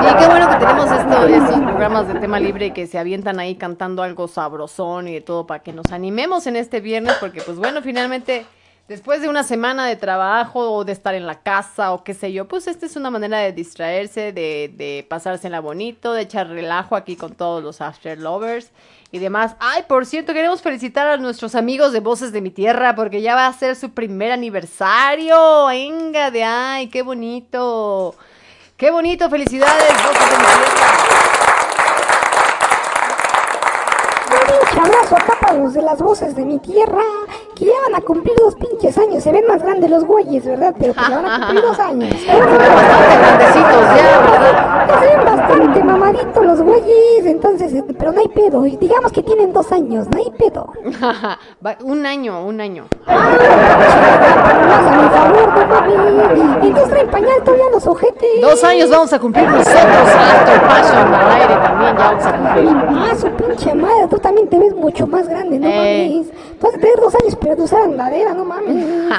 Sí, 0.00 0.14
qué 0.18 0.26
bueno 0.26 0.50
que 0.50 0.56
tenemos 0.56 0.90
esto, 0.90 1.26
estos 1.26 1.60
programas 1.60 2.08
de 2.08 2.14
tema 2.20 2.40
libre 2.40 2.72
que 2.72 2.86
se 2.86 2.98
avientan 2.98 3.38
ahí 3.38 3.54
cantando 3.54 4.02
algo 4.02 4.28
sabrosón 4.28 5.08
y 5.08 5.14
de 5.14 5.20
todo 5.20 5.46
para 5.46 5.62
que 5.62 5.72
nos 5.72 5.92
animemos 5.92 6.46
en 6.46 6.56
este 6.56 6.80
viernes, 6.80 7.14
porque 7.20 7.42
pues 7.42 7.58
bueno, 7.58 7.82
finalmente, 7.82 8.44
después 8.88 9.22
de 9.22 9.28
una 9.28 9.44
semana 9.44 9.86
de 9.86 9.96
trabajo 9.96 10.72
o 10.72 10.84
de 10.84 10.92
estar 10.92 11.14
en 11.14 11.26
la 11.26 11.42
casa 11.42 11.92
o 11.92 12.02
qué 12.02 12.14
sé 12.14 12.32
yo, 12.32 12.48
pues 12.48 12.66
esta 12.66 12.86
es 12.86 12.96
una 12.96 13.10
manera 13.10 13.38
de 13.38 13.52
distraerse, 13.52 14.32
de, 14.32 14.72
de 14.74 15.06
pasársela 15.08 15.60
bonito, 15.60 16.12
de 16.12 16.22
echar 16.22 16.48
relajo 16.48 16.96
aquí 16.96 17.16
con 17.16 17.34
todos 17.34 17.62
los 17.62 17.80
After 17.80 18.18
Lovers 18.18 18.72
y 19.12 19.18
demás. 19.18 19.54
Ay, 19.60 19.84
por 19.86 20.06
cierto, 20.06 20.32
queremos 20.32 20.62
felicitar 20.62 21.06
a 21.06 21.18
nuestros 21.18 21.54
amigos 21.54 21.92
de 21.92 22.00
Voces 22.00 22.32
de 22.32 22.40
mi 22.40 22.50
Tierra 22.50 22.94
porque 22.94 23.20
ya 23.20 23.34
va 23.34 23.46
a 23.46 23.52
ser 23.52 23.76
su 23.76 23.92
primer 23.92 24.32
aniversario. 24.32 25.66
Venga 25.66 26.30
de 26.30 26.42
ay, 26.42 26.88
qué 26.88 27.02
bonito. 27.02 28.16
Qué 28.76 28.90
bonito, 28.90 29.28
felicidades, 29.28 29.92
Voces 30.02 30.30
de 30.30 30.38
mi 30.38 30.44
Tierra. 30.44 31.12
Un 34.30 34.38
pinche 34.46 34.61
abrazo 34.78 35.16
acá 35.16 35.34
para 35.40 35.54
los 35.54 35.74
de 35.74 35.82
las 35.82 35.98
voces 36.00 36.34
de 36.34 36.44
mi 36.44 36.58
tierra, 36.58 37.02
que 37.54 37.66
ya 37.66 37.72
van 37.86 37.94
a 37.96 38.00
cumplir 38.04 38.34
dos 38.38 38.54
pinches 38.56 38.96
años. 38.98 39.22
Se 39.22 39.32
ven 39.32 39.44
más 39.46 39.62
grandes 39.62 39.90
los 39.90 40.04
güeyes, 40.04 40.44
¿verdad? 40.44 40.74
Pero 40.78 40.94
que 40.94 41.00
ya 41.00 41.20
van 41.20 41.26
a 41.26 41.38
cumplir 41.38 41.62
dos 41.62 41.78
años. 41.90 42.10
Bastante 42.26 43.18
grandecitos 43.18 43.86
ya, 43.96 44.18
¿verdad? 44.20 44.86
Ya 44.88 45.00
se 45.00 45.06
ven 45.16 45.24
bastante 45.24 45.84
mamaditos 45.84 46.44
los 46.46 46.62
güeyes. 46.62 47.26
entonces, 47.26 47.72
pero 47.98 48.12
no 48.12 48.20
hay 48.20 48.28
pedo. 48.28 48.62
Digamos 48.62 49.12
que 49.12 49.22
tienen 49.22 49.52
dos 49.52 49.70
años, 49.72 50.06
no 50.10 50.18
hay 50.18 50.30
pedo. 50.38 50.72
Un 51.84 52.06
año, 52.06 52.44
un 52.44 52.60
año. 52.60 52.86
Hazme 53.06 55.02
el 55.02 55.10
favor, 55.10 55.48
no 55.54 55.66
mami. 55.66 56.66
Entonces 56.66 56.90
traen 56.90 57.08
pañal 57.08 57.42
todavía 57.44 57.64
los 57.72 57.86
ojetes. 57.86 58.40
Dos 58.40 58.64
años 58.64 58.90
vamos 58.90 59.12
a 59.12 59.18
cumplir 59.18 59.48
nosotros. 59.48 59.76
After 59.76 60.60
Passion 60.62 61.14
al 61.14 61.30
aire 61.40 61.54
también 61.62 61.96
ya 61.96 62.04
vamos 62.08 62.24
a 62.26 62.32
cumplir. 62.36 62.76
Ah, 62.90 63.14
su 63.16 63.28
pinche 63.30 63.74
madre, 63.74 64.06
tú 64.10 64.18
también 64.18 64.48
te 64.48 64.58
ves 64.62 64.74
mucho 64.74 65.06
más 65.06 65.28
grande, 65.28 65.58
no 65.58 65.66
Eh. 65.68 66.08
mames. 66.12 66.30
Tú 66.60 66.66
has 66.66 66.72
de 66.74 66.78
tener 66.78 66.96
dos 67.00 67.14
años, 67.14 67.36
pero 67.40 67.56
de 67.56 67.62
usar 67.62 67.82
andadera, 67.82 68.34
no 68.34 68.44
mames. 68.44 68.84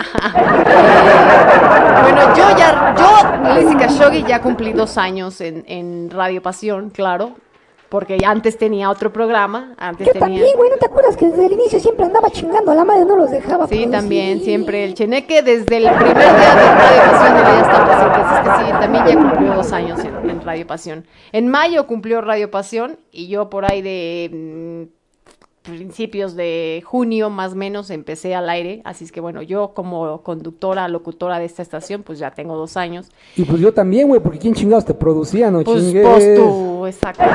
Bueno, 2.03 2.35
yo 2.35 2.57
ya, 2.57 2.95
yo, 2.97 3.53
Lizzy 3.61 3.75
Khashoggi, 3.75 4.23
ya 4.23 4.41
cumplí 4.41 4.73
dos 4.73 4.97
años 4.97 5.39
en, 5.41 5.63
en 5.67 6.09
Radio 6.09 6.41
Pasión, 6.41 6.89
claro. 6.89 7.31
Porque 7.89 8.17
antes 8.25 8.57
tenía 8.57 8.89
otro 8.89 9.13
programa. 9.13 9.75
Antes 9.77 10.07
Yo 10.07 10.13
tenía. 10.13 10.27
también, 10.39 10.57
güey, 10.57 10.69
¿no 10.71 10.77
te 10.77 10.87
acuerdas 10.87 11.15
que 11.15 11.27
desde 11.27 11.45
el 11.45 11.51
inicio 11.53 11.79
siempre 11.79 12.05
andaba 12.05 12.27
chingando 12.31 12.71
a 12.71 12.75
la 12.75 12.83
madre, 12.83 13.05
no 13.05 13.15
los 13.15 13.29
dejaba 13.29 13.67
Sí, 13.67 13.75
producir? 13.75 13.91
también, 13.91 14.41
siempre. 14.41 14.83
El 14.83 14.95
Cheneque 14.95 15.43
desde 15.43 15.77
el 15.77 15.87
primer 15.93 16.15
día 16.17 16.55
de 16.55 16.73
Radio 16.73 17.11
Pasión 17.11 17.35
ya 17.37 17.61
está 17.61 17.85
presente. 17.85 18.19
Así 18.19 18.49
es 18.49 18.57
que 18.57 18.65
sí, 18.65 18.71
también 18.79 19.05
ya 19.05 19.15
cumplió 19.15 19.53
dos 19.53 19.71
años 19.73 19.99
en, 20.03 20.29
en 20.29 20.41
Radio 20.41 20.65
Pasión. 20.67 21.05
En 21.31 21.47
mayo 21.49 21.85
cumplió 21.85 22.21
Radio 22.21 22.49
Pasión 22.49 22.97
y 23.11 23.27
yo 23.27 23.51
por 23.51 23.71
ahí 23.71 23.83
de 23.83 24.29
mm, 24.33 25.02
principios 25.63 26.35
de 26.35 26.83
junio 26.85 27.29
más 27.29 27.53
o 27.53 27.55
menos 27.55 27.89
empecé 27.89 28.35
al 28.35 28.49
aire. 28.49 28.81
Así 28.83 29.05
es 29.05 29.11
que 29.11 29.21
bueno, 29.21 29.41
yo 29.41 29.73
como 29.73 30.21
conductora, 30.21 30.87
locutora 30.89 31.39
de 31.39 31.45
esta 31.45 31.61
estación, 31.61 32.03
pues 32.03 32.19
ya 32.19 32.31
tengo 32.31 32.55
dos 32.55 32.77
años. 32.77 33.07
Y 33.35 33.43
pues 33.45 33.59
yo 33.61 33.73
también, 33.73 34.07
güey, 34.09 34.19
porque 34.21 34.39
¿quién 34.39 34.53
chingados 34.53 34.85
te 34.85 34.93
producía, 34.93 35.49
no 35.49 35.63
Pues, 35.63 35.81
chingues? 35.81 36.05
pues 36.05 36.35
tú, 36.35 36.85
exacto. 36.85 37.23
No 37.23 37.33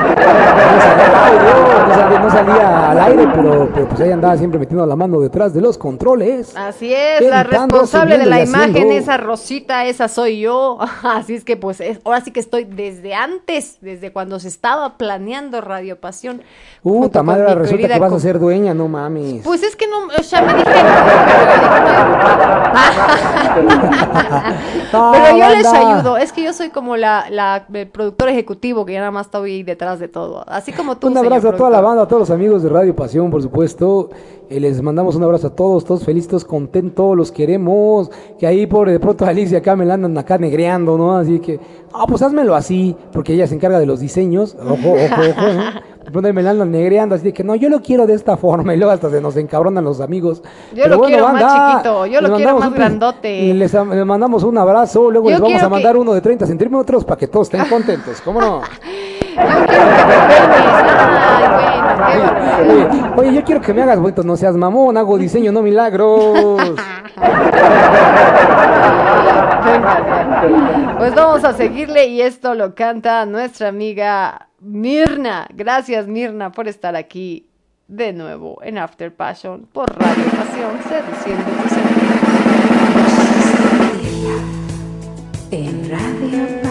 salía, 0.79 1.91
al 1.91 1.99
aire, 1.99 2.19
no 2.19 2.29
salía- 2.29 2.91
al 2.91 2.99
aire, 2.99 3.27
pero, 3.35 3.69
pero 3.73 3.87
pues 3.89 4.01
ahí 4.01 4.11
andaba 4.11 4.37
siempre 4.37 4.59
metiendo 4.59 4.85
la 4.85 4.95
mano 4.95 5.19
detrás 5.19 5.53
de 5.53 5.61
los 5.61 5.77
controles. 5.77 6.55
Así 6.55 6.93
es, 6.93 7.21
la 7.27 7.43
responsable 7.43 8.17
de 8.17 8.25
la 8.25 8.37
haciendo. 8.37 8.65
imagen, 8.79 8.91
esa 8.91 9.17
Rosita, 9.17 9.85
esa 9.85 10.07
soy 10.07 10.39
yo. 10.41 10.77
Así 11.03 11.33
es 11.35 11.43
que 11.43 11.57
pues 11.57 11.81
es- 11.81 11.99
ahora 12.03 12.21
sí 12.21 12.31
que 12.31 12.39
estoy 12.39 12.65
desde 12.65 13.15
antes, 13.15 13.77
desde 13.81 14.11
cuando 14.13 14.39
se 14.39 14.47
estaba 14.47 14.97
planeando 14.97 15.61
Radio 15.61 15.99
Pasión. 15.99 16.41
Puta 16.83 17.23
madre, 17.23 17.45
que 17.77 17.99
vas 17.99 18.13
a 18.13 18.18
ser 18.19 18.39
dueña, 18.39 18.73
no 18.73 18.87
mames. 18.87 19.41
Pues 19.43 19.63
es 19.63 19.75
que 19.75 19.87
no, 19.87 20.07
o 20.07 20.23
sea, 20.23 20.41
me 20.41 20.53
dijeron, 20.53 20.73
pero 20.73 21.29
yo 23.61 23.75
dije, 23.75 23.99
Pero 24.91 25.37
yo 25.37 25.49
les 25.49 25.65
ayudo, 25.65 26.17
es 26.17 26.31
que 26.31 26.43
yo 26.43 26.53
soy 26.53 26.69
como 26.69 26.97
la, 26.97 27.25
la 27.29 27.65
el 27.73 27.87
productor 27.87 28.29
ejecutivo 28.29 28.85
que 28.85 28.93
ya 28.93 28.99
nada 28.99 29.11
más 29.11 29.27
estoy 29.27 29.63
detrás 29.63 29.99
de 29.99 30.07
todo, 30.07 30.43
así 30.47 30.71
como 30.71 30.97
tú. 30.97 31.07
Un 31.07 31.13
señor 31.13 31.27
abrazo 31.27 31.49
a 31.49 31.55
toda 31.55 31.69
la 31.69 31.81
banda, 31.81 32.03
a 32.03 32.07
todos 32.07 32.21
los 32.21 32.31
amigos 32.31 32.63
de 32.63 32.69
Radio 32.69 32.95
Pasión, 32.95 33.29
por 33.29 33.41
supuesto. 33.41 34.09
Eh, 34.49 34.59
les 34.59 34.81
mandamos 34.81 35.15
un 35.15 35.23
abrazo 35.23 35.47
a 35.47 35.49
todos, 35.51 35.85
todos 35.85 36.03
felices, 36.03 36.29
todos 36.29 36.45
contentos, 36.45 37.15
los 37.15 37.31
queremos. 37.31 38.09
Que 38.39 38.47
ahí, 38.47 38.65
pobre, 38.65 38.91
de 38.93 38.99
pronto 38.99 39.25
Alicia 39.25 39.59
acá 39.59 39.75
me 39.75 39.85
la 39.85 39.93
andan 39.93 40.17
acá 40.17 40.39
negreando, 40.39 40.97
¿no? 40.97 41.15
Así 41.15 41.39
que, 41.39 41.59
ah, 41.93 42.05
pues 42.07 42.21
házmelo 42.23 42.55
así, 42.55 42.95
porque 43.11 43.33
ella 43.33 43.45
se 43.45 43.55
encarga 43.55 43.79
de 43.79 43.85
los 43.85 43.99
diseños. 43.99 44.57
Ojo, 44.59 44.73
ojo, 44.73 45.21
ojo, 45.29 45.53
¿no? 45.53 45.98
De 46.09 46.13
pronto 46.13 46.33
me 46.33 46.49
andan 46.49 46.71
negreando, 46.71 47.13
así 47.13 47.25
de 47.25 47.33
que 47.33 47.43
no, 47.43 47.53
yo 47.53 47.69
lo 47.69 47.81
quiero 47.83 48.07
de 48.07 48.15
esta 48.15 48.35
forma. 48.35 48.73
Y 48.73 48.77
luego 48.77 48.91
hasta 48.91 49.11
se 49.11 49.21
nos 49.21 49.37
encabronan 49.37 49.83
los 49.83 50.01
amigos. 50.01 50.41
Yo 50.73 50.87
lo 50.87 51.01
quiero 51.01 51.29
más 51.29 51.43
chiquito, 51.73 52.05
yo 52.07 52.19
lo 52.19 52.35
quiero 52.35 52.57
más 52.57 52.67
un- 52.69 52.73
grandote. 52.73 53.53
Les, 53.53 53.71
les 53.73 54.05
mandamos 54.07 54.41
un 54.43 54.57
abrazo, 54.57 55.11
luego 55.11 55.27
Yo 55.29 55.35
les 55.35 55.41
vamos 55.41 55.61
a 55.61 55.69
mandar 55.69 55.93
que- 55.93 55.99
uno 55.99 56.13
de 56.13 56.21
30 56.21 56.47
centímetros 56.47 57.05
para 57.05 57.17
que 57.19 57.27
todos 57.27 57.45
estén 57.53 57.69
contentos, 57.69 58.21
¿cómo 58.21 58.41
no? 58.41 58.61
Yo 59.39 59.45
quiero 59.45 59.67
que 59.67 60.05
me 60.05 60.27
peines, 60.27 60.73
ay, 60.75 61.41
barbaridad. 61.43 61.68
Oye, 61.89 62.89
oye, 63.17 63.33
yo 63.33 63.43
quiero 63.43 63.61
que 63.61 63.73
me 63.73 63.81
hagas 63.81 63.99
bonito, 63.99 64.23
no 64.23 64.35
seas 64.35 64.55
mamón, 64.55 64.97
hago 64.97 65.17
diseño, 65.17 65.51
no 65.51 65.61
milagros. 65.61 66.77
Pues 70.97 71.15
vamos 71.15 71.43
a 71.43 71.53
seguirle 71.53 72.07
y 72.07 72.21
esto 72.21 72.55
lo 72.55 72.75
canta 72.75 73.25
nuestra 73.25 73.69
amiga 73.69 74.49
Mirna. 74.59 75.47
Gracias 75.53 76.07
Mirna 76.07 76.51
por 76.51 76.67
estar 76.67 76.95
aquí 76.95 77.47
de 77.87 78.13
nuevo 78.13 78.59
en 78.63 78.77
After 78.77 79.13
Passion 79.13 79.67
por 79.71 79.89
Radio 79.97 80.25
Pasión, 80.25 80.79
seduciendo 80.87 81.51
tus 81.61 81.71
sentidos. 81.71 82.19
En 85.51 85.89
Radio 85.89 86.47
Pasión. 86.61 86.68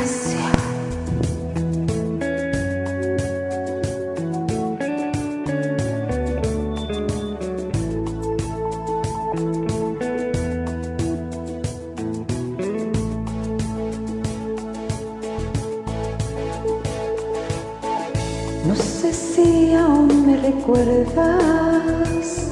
Recuerdas. 20.69 22.51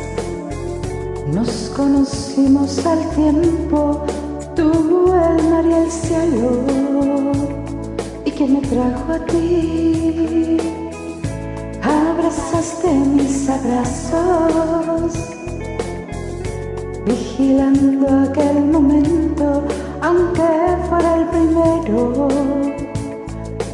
Nos 1.32 1.50
conocimos 1.76 2.86
al 2.86 3.10
tiempo, 3.10 4.04
tú, 4.54 5.12
el 5.12 5.48
mar 5.50 5.66
y 5.66 5.72
el 5.72 5.90
cielo. 5.90 6.62
¿Y 8.24 8.30
quién 8.30 8.54
me 8.54 8.60
trajo 8.62 9.12
a 9.12 9.18
ti? 9.26 10.56
Abrazaste 11.82 12.90
mis 12.90 13.48
abrazos, 13.48 15.12
vigilando 17.04 18.08
aquel 18.30 18.64
momento, 18.64 19.62
aunque 20.00 20.48
fuera 20.88 21.16
el 21.16 21.26
primero 21.28 22.28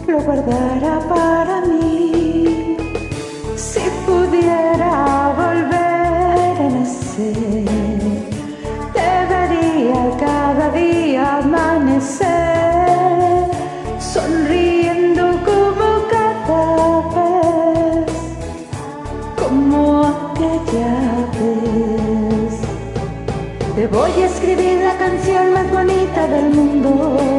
lo 0.08 0.20
guardara 0.20 0.98
para 1.08 1.60
mí. 1.62 2.11
Pudiera 4.06 5.32
volver 5.36 6.56
a 6.60 6.68
nacer, 6.70 7.64
te 8.92 9.10
vería 9.32 10.00
cada 10.18 10.70
día 10.70 11.38
amanecer, 11.38 12.28
sonriendo 13.98 15.24
como 15.44 15.86
cada 16.10 16.60
vez, 17.14 18.12
como 19.36 19.72
aquella 20.04 20.94
vez. 21.38 22.54
Te 23.76 23.86
voy 23.86 24.12
a 24.22 24.26
escribir 24.26 24.80
la 24.82 24.96
canción 24.98 25.52
más 25.54 25.70
bonita 25.70 26.26
del 26.26 26.50
mundo. 26.50 27.31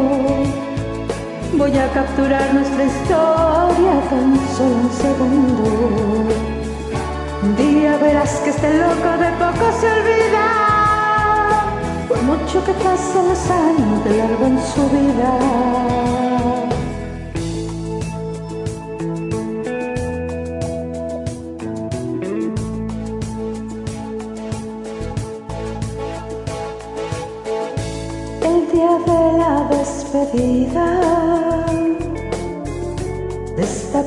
Voy 1.64 1.77
a 1.77 1.88
capturar 1.94 2.53
nuestra 2.53 2.84
historia 2.84 3.94
tan 4.10 4.35
solo 4.57 4.76
un 4.84 4.91
segundo. 4.91 5.64
Un 7.41 7.56
día 7.56 7.98
verás 7.99 8.41
que 8.41 8.49
este 8.49 8.69
loco 8.80 9.11
de 9.23 9.31
poco 9.40 9.72
se 9.80 9.88
olvida. 9.88 10.48
Por 12.10 12.22
mucho 12.23 12.65
que 12.65 12.73
pasen 12.73 13.30
los 13.30 13.49
años 13.49 14.03
de 14.03 14.18
largo 14.18 14.45
en 14.45 14.60
su 14.73 14.90
vida. 14.90 15.31
El 28.41 28.60
día 28.69 28.99
de 29.07 29.38
la 29.38 29.53
despedida 29.69 31.12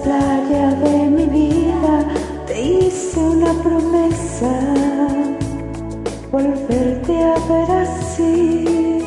playa 0.07 0.71
de 0.85 0.97
mi 1.17 1.27
vida 1.27 1.95
te 2.47 2.63
hice 2.63 3.19
una 3.19 3.53
promesa 3.65 4.53
volverte 6.31 7.15
a 7.25 7.35
ver 7.51 7.71
así 7.85 9.01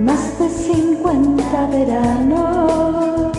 más 0.00 0.22
de 0.40 0.48
50 0.48 1.66
veranos 1.76 3.32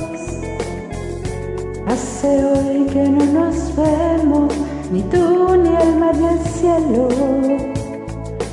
hace 1.85 2.30
hoy 2.45 2.85
que 2.93 3.03
no 3.10 3.26
nos 3.38 3.57
vemos 3.76 4.53
ni 4.93 5.01
tú 5.11 5.57
ni 5.64 5.76
el 5.84 5.91
mar 5.99 6.15
ni 6.15 6.27
el 6.27 6.39
cielo 6.56 7.10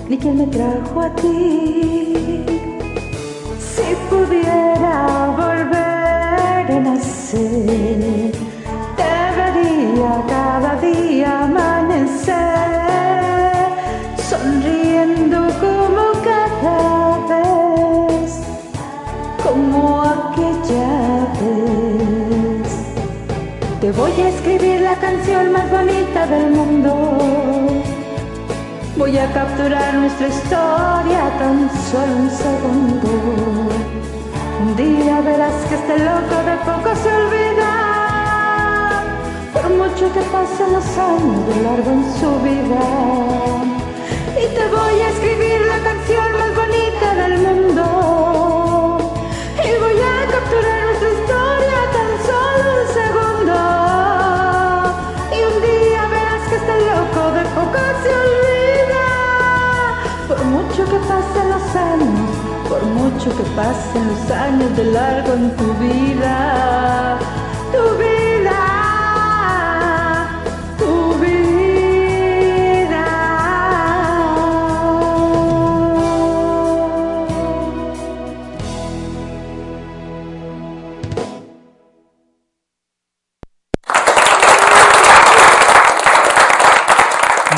ni 0.09 0.17
quien 0.19 0.39
me 0.39 0.47
trajo 0.47 1.01
a 1.01 1.15
ti. 1.17 2.45
Si 3.59 3.87
pudiera 4.09 5.35
volver 5.37 6.73
a 6.73 6.81
nacer, 6.81 8.16
del 26.25 26.51
mundo. 26.51 26.93
Voy 28.97 29.19
a 29.19 29.31
capturar 29.33 29.95
nuestra 29.95 30.29
historia 30.29 31.21
tan 31.39 31.69
solo 31.91 32.17
un 32.17 32.31
segundo. 32.31 33.09
Un 34.63 34.77
día 34.77 35.21
verás 35.21 35.53
que 35.69 35.75
este 35.75 35.99
loco 35.99 36.37
de 36.49 36.57
poco 36.65 36.97
se 36.97 37.13
olvida. 37.21 37.73
Por 39.53 39.69
mucho 39.69 40.11
que 40.15 40.23
pasen 40.33 40.73
los 40.73 40.89
años 40.97 41.47
de 41.49 41.63
largo 41.63 41.91
en 41.91 42.05
su 42.19 42.31
vida. 42.41 42.83
Y 44.43 44.47
te 44.57 44.67
voy 44.75 45.01
a 45.03 45.09
escribir 45.11 45.61
la 45.69 45.79
canción 45.85 46.33
más 46.33 46.57
bonita 46.57 47.15
del 47.15 47.39
mundo. 47.47 47.96
Que 63.35 63.43
pasen 63.57 64.07
los 64.07 64.31
años 64.31 64.77
de 64.77 64.85
largo 64.85 65.33
en 65.33 65.57
tu 65.57 65.75
vida. 65.75 67.19
Tu 67.73 67.83
vida. 67.99 68.61
Tu 70.79 71.15
vida. 71.19 73.05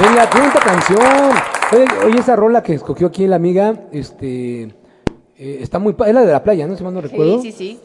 Venga, 0.00 0.30
qué 0.30 0.38
bonita 0.38 0.60
canción. 0.60 1.32
Oye, 2.06 2.18
esa 2.18 2.36
rola 2.36 2.62
que 2.62 2.72
escogió 2.72 3.08
aquí 3.08 3.26
la 3.26 3.36
amiga, 3.36 3.74
este, 3.92 4.74
eh, 5.38 5.58
está 5.60 5.78
muy... 5.78 5.94
Es 6.06 6.14
la 6.14 6.20
de 6.22 6.32
la 6.32 6.42
playa, 6.42 6.66
¿no? 6.66 6.76
Si 6.76 6.84
mal 6.84 6.94
no 6.94 7.00
recuerdo. 7.00 7.40
Sí, 7.40 7.52
sí, 7.52 7.58
sí. 7.58 7.80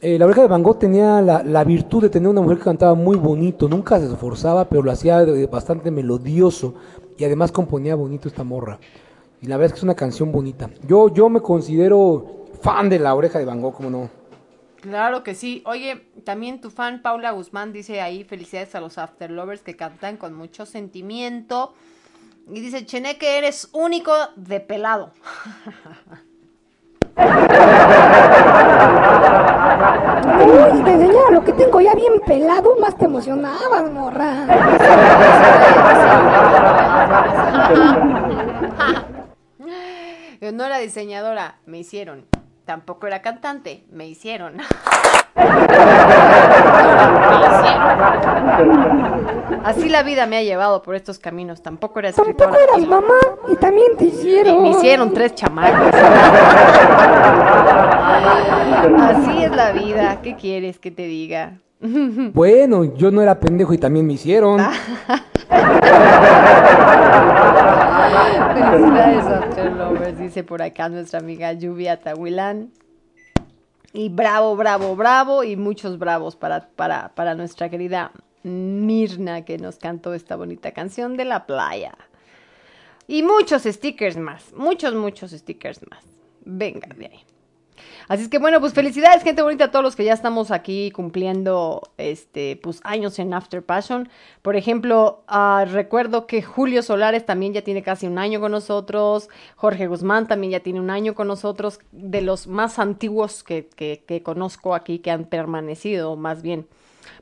Eh, 0.00 0.18
la 0.18 0.26
oreja 0.26 0.42
de 0.42 0.48
Van 0.48 0.62
Gogh 0.64 0.78
tenía 0.80 1.22
la, 1.22 1.42
la 1.44 1.62
virtud 1.64 2.02
de 2.02 2.10
tener 2.10 2.28
una 2.28 2.40
mujer 2.40 2.58
que 2.58 2.64
cantaba 2.64 2.94
muy 2.94 3.16
bonito, 3.16 3.68
nunca 3.68 4.00
se 4.00 4.06
esforzaba, 4.06 4.68
pero 4.68 4.82
lo 4.82 4.90
hacía 4.90 5.24
de- 5.24 5.46
bastante 5.46 5.92
melodioso 5.92 6.74
y 7.16 7.24
además 7.24 7.52
componía 7.52 7.94
bonito 7.94 8.26
esta 8.26 8.42
morra. 8.42 8.80
Y 9.40 9.46
la 9.46 9.56
verdad 9.56 9.66
es 9.68 9.72
que 9.74 9.78
es 9.78 9.84
una 9.84 9.94
canción 9.94 10.32
bonita. 10.32 10.70
Yo, 10.88 11.12
yo 11.14 11.28
me 11.28 11.40
considero 11.40 12.46
fan 12.60 12.88
de 12.88 12.98
la 12.98 13.14
oreja 13.14 13.38
de 13.38 13.44
Van 13.44 13.60
Gogh, 13.60 13.74
como 13.74 13.90
no. 13.90 14.10
Claro 14.80 15.22
que 15.22 15.36
sí. 15.36 15.62
Oye, 15.66 16.02
también 16.24 16.60
tu 16.60 16.70
fan 16.70 17.02
Paula 17.02 17.30
Guzmán 17.30 17.72
dice 17.72 18.00
ahí 18.00 18.24
felicidades 18.24 18.74
a 18.74 18.80
los 18.80 18.98
After 18.98 19.30
Lovers 19.30 19.62
que 19.62 19.76
cantan 19.76 20.16
con 20.16 20.34
mucho 20.34 20.66
sentimiento. 20.66 21.74
Y 22.52 22.58
dice, 22.60 22.84
Cheneque, 22.84 23.38
eres 23.38 23.68
único 23.72 24.12
de 24.34 24.58
pelado. 24.58 25.12
Uy, 30.44 30.82
te 30.82 30.92
enseñaba 30.92 31.30
lo 31.30 31.44
que 31.44 31.52
tengo 31.52 31.80
ya 31.80 31.94
bien 31.94 32.20
pelado, 32.26 32.76
más 32.80 32.96
te 32.96 33.04
emocionabas, 33.04 33.90
morra. 33.90 34.46
Yo 40.40 40.52
no 40.52 40.64
era 40.64 40.78
diseñadora, 40.78 41.58
me 41.66 41.78
hicieron. 41.78 42.26
Tampoco 42.64 43.06
era 43.06 43.22
cantante, 43.22 43.84
me 43.90 44.06
hicieron. 44.06 44.56
Así 49.64 49.88
la 49.88 50.02
vida 50.02 50.26
me 50.26 50.36
ha 50.36 50.42
llevado 50.42 50.82
por 50.82 50.94
estos 50.94 51.18
caminos. 51.18 51.62
Tampoco 51.62 52.00
era 52.00 52.10
escritora. 52.10 52.50
Tampoco 52.50 52.62
eras 52.62 52.86
mamá 52.88 53.14
y 53.48 53.56
también 53.56 53.96
te 53.96 54.04
hicieron. 54.06 54.62
me 54.62 54.70
hicieron 54.70 55.12
tres 55.14 55.34
chamacos. 55.34 55.94
Así 59.00 59.44
es 59.44 59.54
la 59.54 59.72
vida. 59.72 60.20
¿Qué 60.22 60.36
quieres 60.36 60.78
que 60.78 60.90
te 60.90 61.06
diga? 61.06 61.58
Bueno, 62.32 62.84
yo 62.94 63.10
no 63.10 63.22
era 63.22 63.40
pendejo 63.40 63.74
y 63.74 63.78
también 63.78 64.06
me 64.06 64.12
hicieron. 64.12 64.60
Felicidades, 68.54 69.24
After 69.26 69.72
Lovers, 69.72 70.18
dice 70.18 70.44
por 70.44 70.62
acá 70.62 70.88
nuestra 70.88 71.18
amiga 71.18 71.52
Lluvia 71.52 71.98
Tahuilán. 72.00 72.70
Y 73.92 74.08
bravo, 74.08 74.56
bravo, 74.56 74.96
bravo, 74.96 75.44
y 75.44 75.56
muchos 75.56 75.98
bravos 75.98 76.36
para, 76.36 76.68
para, 76.68 77.14
para 77.14 77.34
nuestra 77.34 77.68
querida 77.68 78.12
Mirna 78.42 79.44
que 79.44 79.58
nos 79.58 79.76
cantó 79.76 80.14
esta 80.14 80.36
bonita 80.36 80.72
canción 80.72 81.16
de 81.16 81.24
la 81.24 81.46
playa. 81.46 81.96
Y 83.06 83.22
muchos 83.22 83.62
stickers 83.64 84.16
más, 84.16 84.52
muchos, 84.54 84.94
muchos 84.94 85.32
stickers 85.32 85.80
más. 85.90 86.04
Venga 86.44 86.88
de 86.96 87.06
ahí. 87.06 87.24
Así 88.08 88.24
es 88.24 88.28
que 88.28 88.38
bueno, 88.38 88.60
pues 88.60 88.74
felicidades, 88.74 89.22
gente 89.22 89.42
bonita, 89.42 89.64
a 89.64 89.70
todos 89.70 89.84
los 89.84 89.96
que 89.96 90.04
ya 90.04 90.12
estamos 90.12 90.50
aquí 90.50 90.90
cumpliendo 90.90 91.82
este 91.98 92.56
pues 92.56 92.80
años 92.84 93.18
en 93.18 93.34
After 93.34 93.62
Passion. 93.62 94.08
Por 94.42 94.56
ejemplo, 94.56 95.22
ah, 95.28 95.64
recuerdo 95.70 96.26
que 96.26 96.42
Julio 96.42 96.82
Solares 96.82 97.24
también 97.24 97.52
ya 97.52 97.62
tiene 97.62 97.82
casi 97.82 98.06
un 98.06 98.18
año 98.18 98.40
con 98.40 98.52
nosotros. 98.52 99.28
Jorge 99.56 99.86
Guzmán 99.86 100.26
también 100.26 100.52
ya 100.52 100.60
tiene 100.60 100.80
un 100.80 100.90
año 100.90 101.14
con 101.14 101.28
nosotros. 101.28 101.80
De 101.92 102.20
los 102.20 102.46
más 102.46 102.78
antiguos 102.78 103.42
que, 103.42 103.68
que, 103.68 104.04
que 104.06 104.22
conozco 104.22 104.74
aquí, 104.74 104.98
que 104.98 105.10
han 105.10 105.24
permanecido 105.24 106.16
más 106.16 106.42
bien. 106.42 106.66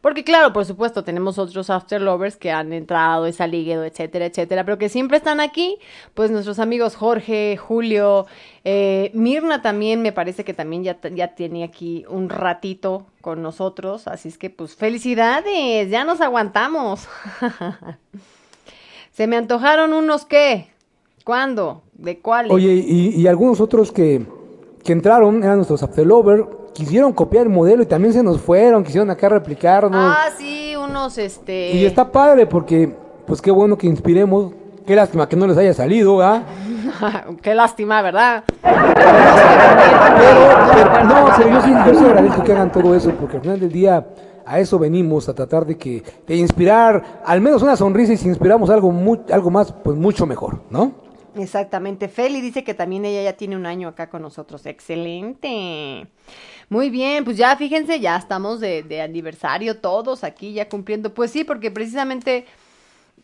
Porque 0.00 0.24
claro, 0.24 0.52
por 0.52 0.64
supuesto, 0.64 1.04
tenemos 1.04 1.38
otros 1.38 1.68
after 1.68 2.00
lovers 2.00 2.36
que 2.36 2.50
han 2.50 2.72
entrado, 2.72 3.26
he 3.26 3.32
salido, 3.32 3.84
etcétera, 3.84 4.26
etcétera, 4.26 4.64
pero 4.64 4.78
que 4.78 4.88
siempre 4.88 5.18
están 5.18 5.40
aquí, 5.40 5.76
pues 6.14 6.30
nuestros 6.30 6.58
amigos 6.58 6.96
Jorge, 6.96 7.58
Julio, 7.58 8.26
eh, 8.64 9.10
Mirna 9.12 9.60
también 9.60 10.00
me 10.00 10.12
parece 10.12 10.42
que 10.42 10.54
también 10.54 10.84
ya, 10.84 10.98
ya 11.14 11.34
tiene 11.34 11.64
aquí 11.64 12.04
un 12.08 12.30
ratito 12.30 13.06
con 13.20 13.42
nosotros, 13.42 14.08
así 14.08 14.28
es 14.28 14.38
que 14.38 14.48
pues 14.48 14.74
felicidades, 14.74 15.90
ya 15.90 16.04
nos 16.04 16.22
aguantamos. 16.22 17.06
Se 19.12 19.26
me 19.26 19.36
antojaron 19.36 19.92
unos 19.92 20.24
qué, 20.24 20.68
¿cuándo? 21.24 21.82
¿De 21.92 22.20
cuáles? 22.20 22.52
Oye, 22.52 22.72
y, 22.72 23.20
y 23.20 23.26
algunos 23.26 23.60
otros 23.60 23.92
que, 23.92 24.24
que 24.82 24.92
entraron, 24.92 25.42
eran 25.42 25.56
nuestros 25.56 25.82
afterlover, 25.82 26.46
quisieron 26.80 27.12
copiar 27.12 27.42
el 27.44 27.50
modelo 27.50 27.82
y 27.82 27.86
también 27.86 28.14
se 28.14 28.22
nos 28.22 28.40
fueron, 28.40 28.82
quisieron 28.82 29.10
acá 29.10 29.28
replicarnos. 29.28 29.92
Ah, 30.16 30.30
sí, 30.36 30.74
unos 30.76 31.18
este... 31.18 31.72
Y 31.72 31.84
está 31.84 32.10
padre 32.10 32.46
porque, 32.46 32.90
pues 33.26 33.42
qué 33.42 33.50
bueno 33.50 33.76
que 33.76 33.86
inspiremos. 33.86 34.52
Qué 34.86 34.96
lástima 34.96 35.28
que 35.28 35.36
no 35.36 35.46
les 35.46 35.56
haya 35.58 35.74
salido, 35.74 36.20
¿ah? 36.22 36.42
Qué 37.42 37.54
lástima, 37.54 38.00
¿verdad? 38.02 38.42
Pero, 38.62 38.74
no, 41.04 41.28
pero 41.36 41.50
yo 41.50 41.62
sí, 41.62 41.70
yo 41.86 41.94
sí 41.94 42.04
agradezco 42.04 42.42
que 42.42 42.52
hagan 42.52 42.72
todo 42.72 42.94
eso 42.94 43.10
porque 43.12 43.36
al 43.36 43.42
final 43.42 43.60
del 43.60 43.72
día 43.72 44.06
a 44.44 44.58
eso 44.58 44.78
venimos, 44.78 45.28
a 45.28 45.34
tratar 45.34 45.64
de 45.66 45.76
que 45.76 46.02
de 46.26 46.36
inspirar 46.36 47.20
al 47.24 47.40
menos 47.40 47.62
una 47.62 47.76
sonrisa 47.76 48.14
y 48.14 48.16
si 48.16 48.26
inspiramos 48.28 48.70
algo, 48.70 48.90
mu- 48.90 49.22
algo 49.30 49.50
más, 49.50 49.72
pues 49.72 49.96
mucho 49.96 50.26
mejor, 50.26 50.62
¿no? 50.70 50.92
Exactamente. 51.36 52.08
Feli 52.08 52.40
dice 52.40 52.64
que 52.64 52.74
también 52.74 53.04
ella 53.04 53.22
ya 53.22 53.36
tiene 53.36 53.54
un 53.54 53.66
año 53.66 53.86
acá 53.88 54.10
con 54.10 54.22
nosotros. 54.22 54.66
Excelente. 54.66 56.08
Muy 56.70 56.88
bien, 56.88 57.24
pues 57.24 57.36
ya 57.36 57.56
fíjense, 57.56 57.98
ya 57.98 58.16
estamos 58.16 58.60
de, 58.60 58.82
de 58.84 59.02
aniversario 59.02 59.78
todos 59.78 60.22
aquí 60.24 60.52
ya 60.52 60.68
cumpliendo. 60.68 61.12
Pues 61.12 61.32
sí, 61.32 61.42
porque 61.44 61.70
precisamente 61.72 62.46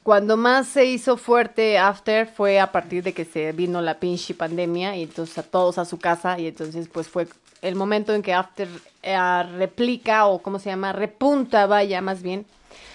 cuando 0.02 0.36
más 0.36 0.68
se 0.68 0.86
hizo 0.86 1.16
fuerte 1.16 1.78
After 1.78 2.26
fue 2.28 2.60
a 2.60 2.72
partir 2.72 3.02
de 3.04 3.14
que 3.14 3.24
se 3.24 3.52
vino 3.52 3.82
la 3.82 4.00
pinche 4.00 4.34
pandemia 4.34 4.96
y 4.96 5.04
entonces 5.04 5.38
a 5.38 5.44
todos 5.44 5.78
a 5.78 5.84
su 5.84 5.98
casa 5.98 6.38
y 6.40 6.48
entonces 6.48 6.88
pues 6.88 7.08
fue 7.08 7.28
el 7.62 7.76
momento 7.76 8.14
en 8.14 8.22
que 8.22 8.34
After 8.34 8.68
eh, 9.02 9.18
replica 9.58 10.26
o 10.26 10.42
cómo 10.42 10.58
se 10.58 10.70
llama, 10.70 10.92
repunta, 10.92 11.66
vaya 11.66 12.00
más 12.02 12.22
bien. 12.22 12.46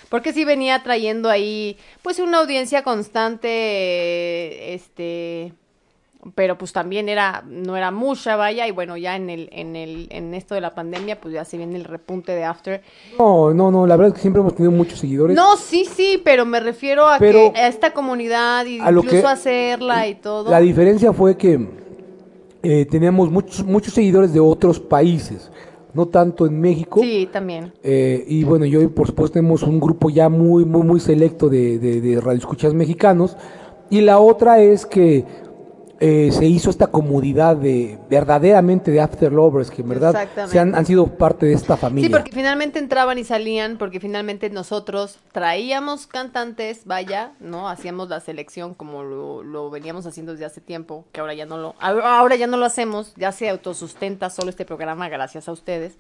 Porque 0.10 0.34
sí 0.34 0.46
venía 0.46 0.84
trayendo 0.84 1.30
ahí, 1.30 1.78
pues, 2.02 2.20
una 2.20 2.40
audiencia 2.40 2.84
constante, 2.84 4.74
este, 4.74 5.54
pero 6.36 6.58
pues 6.58 6.72
también 6.72 7.10
era, 7.10 7.44
no 7.48 7.76
era 7.76 7.90
mucha, 7.92 8.36
vaya, 8.36 8.68
y 8.68 8.72
bueno, 8.72 8.96
ya 8.98 9.16
en 9.16 9.30
el, 9.30 9.50
en 9.52 9.76
el, 9.76 10.08
en 10.12 10.34
esto 10.34 10.54
de 10.56 10.62
la 10.62 10.76
pandemia, 10.76 11.20
pues 11.20 11.34
ya 11.34 11.44
se 11.46 11.58
viene 11.58 11.76
el 11.76 11.84
repunte 11.86 12.32
de 12.34 12.44
After. 12.44 12.82
No, 13.18 13.54
no, 13.54 13.72
no, 13.72 13.88
la 13.88 13.96
verdad 13.96 14.10
es 14.10 14.16
que 14.16 14.22
siempre 14.22 14.40
hemos 14.42 14.54
tenido 14.56 14.72
muchos 14.72 15.00
seguidores. 15.00 15.36
No, 15.36 15.58
sí, 15.58 15.86
sí, 15.86 16.22
pero 16.24 16.46
me 16.46 16.60
refiero 16.60 17.08
a 17.10 17.18
Pero- 17.18 17.52
que 17.54 17.60
a 17.60 17.68
esta 17.68 17.92
comunidad 17.94 18.66
y 18.66 18.80
a 18.80 18.92
lo 18.92 19.02
incluso 19.02 19.24
que- 19.24 19.28
hacerla 19.28 20.08
y 20.08 20.16
todo. 20.16 20.52
La 20.52 20.60
diferencia 20.60 21.12
fue 21.12 21.36
que 21.38 21.82
eh, 22.64 22.86
teníamos 22.86 23.32
muchos, 23.32 23.66
muchos 23.66 23.94
seguidores 23.94 24.34
de 24.34 24.40
otros 24.40 24.80
países, 24.80 25.52
no 25.94 26.08
tanto 26.08 26.46
en 26.46 26.60
México. 26.62 27.00
Sí, 27.02 27.28
también. 27.32 27.74
Eh, 27.82 28.24
y 28.28 28.44
bueno, 28.44 28.66
yo 28.66 28.88
por 28.94 29.08
supuesto 29.08 29.34
tenemos 29.34 29.64
un 29.64 29.80
grupo 29.80 30.12
ya 30.12 30.30
muy, 30.30 30.66
muy, 30.66 30.84
muy 30.84 31.00
selecto 31.00 31.50
de, 31.50 31.80
de, 31.80 32.00
de 32.00 32.22
radioescuchas 32.22 32.76
mexicanos. 32.76 33.36
Y 33.90 34.02
la 34.02 34.20
otra 34.20 34.60
es 34.62 34.86
que 34.86 35.26
eh, 36.04 36.32
se 36.32 36.48
hizo 36.48 36.72
esta 36.72 36.88
comodidad 36.88 37.56
de 37.56 38.00
verdaderamente 38.10 38.90
de 38.90 39.00
After 39.00 39.32
Lovers, 39.32 39.70
que 39.70 39.84
en 39.84 39.90
verdad 39.90 40.28
se 40.48 40.58
han, 40.58 40.74
han 40.74 40.84
sido 40.88 41.06
parte 41.06 41.46
de 41.46 41.54
esta 41.54 41.78
familia. 41.78 42.08
Sí, 42.08 42.12
porque 42.12 42.32
finalmente 42.32 42.80
entraban 42.80 43.20
y 43.20 43.24
salían, 43.24 43.78
porque 43.78 44.00
finalmente 44.00 44.50
nosotros 44.50 45.20
traíamos 45.32 46.08
cantantes, 46.08 46.86
vaya, 46.86 47.34
¿no? 47.40 47.70
Hacíamos 47.70 48.10
la 48.10 48.20
selección 48.20 48.74
como 48.74 49.04
lo, 49.04 49.44
lo 49.44 49.70
veníamos 49.70 50.08
haciendo 50.08 50.32
desde 50.32 50.46
hace 50.46 50.60
tiempo, 50.60 51.06
que 51.12 51.22
ahora 51.22 51.36
ya 51.36 51.46
no 51.46 51.58
lo, 51.58 51.76
ahora 51.80 52.36
ya 52.36 52.48
no 52.48 52.58
lo 52.58 52.66
hacemos, 52.66 53.14
ya 53.16 53.32
se 53.32 53.48
autosustenta 53.48 54.32
solo 54.32 54.50
este 54.50 54.66
programa 54.66 55.08
gracias 55.08 55.48
a 55.48 55.52
ustedes. 55.52 56.00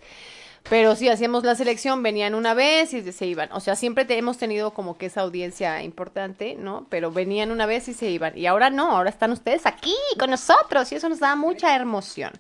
Pero 0.69 0.95
sí, 0.95 1.09
hacíamos 1.09 1.43
la 1.43 1.55
selección, 1.55 2.01
venían 2.03 2.33
una 2.35 2.53
vez 2.53 2.93
y 2.93 3.11
se 3.11 3.25
iban. 3.25 3.49
O 3.51 3.59
sea, 3.59 3.75
siempre 3.75 4.05
te- 4.05 4.17
hemos 4.17 4.37
tenido 4.37 4.71
como 4.73 4.97
que 4.97 5.07
esa 5.07 5.21
audiencia 5.21 5.81
importante, 5.83 6.55
¿no? 6.57 6.85
Pero 6.89 7.11
venían 7.11 7.51
una 7.51 7.65
vez 7.65 7.87
y 7.89 7.93
se 7.93 8.09
iban. 8.09 8.37
Y 8.37 8.45
ahora 8.45 8.69
no, 8.69 8.91
ahora 8.95 9.09
están 9.09 9.31
ustedes 9.31 9.65
aquí 9.65 9.95
con 10.17 10.29
nosotros 10.29 10.91
y 10.91 10.95
eso 10.95 11.09
nos 11.09 11.19
da 11.19 11.35
mucha 11.35 11.75
emoción. 11.75 12.31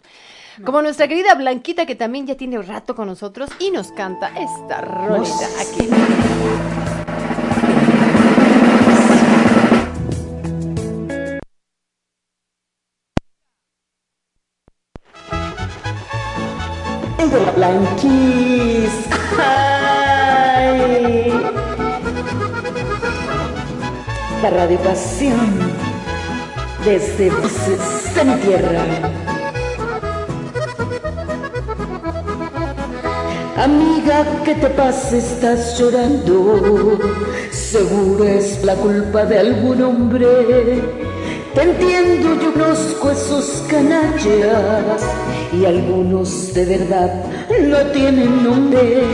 Como 0.63 0.81
nuestra 0.81 1.07
querida 1.07 1.33
Blanquita, 1.33 1.85
que 1.85 1.95
también 1.95 2.27
ya 2.27 2.35
tiene 2.35 2.57
un 2.59 2.67
rato 2.67 2.93
con 2.95 3.07
nosotros 3.07 3.49
y 3.59 3.71
nos 3.71 3.91
canta 3.91 4.31
esta 4.37 4.81
rolita 4.81 5.47
aquí. 5.59 5.89
Radio 24.61 24.77
Pasión 24.77 25.57
desde 26.85 27.31
voces 27.31 28.13
de 28.13 28.23
mi 28.23 28.35
tierra. 28.41 28.83
Amiga, 33.57 34.23
¿qué 34.45 34.53
te 34.53 34.67
pasa? 34.69 35.17
Estás 35.17 35.79
llorando. 35.79 36.99
Seguro 37.49 38.23
es 38.23 38.63
la 38.63 38.75
culpa 38.75 39.25
de 39.25 39.39
algún 39.39 39.81
hombre. 39.81 40.27
Te 41.55 41.61
entiendo, 41.63 42.39
yo 42.39 42.53
conozco 42.53 43.09
esos 43.09 43.63
canallas 43.67 45.01
y 45.51 45.65
algunos 45.65 46.53
de 46.53 46.65
verdad 46.65 47.11
no 47.63 47.77
tienen 47.93 48.43
nombre. 48.43 49.05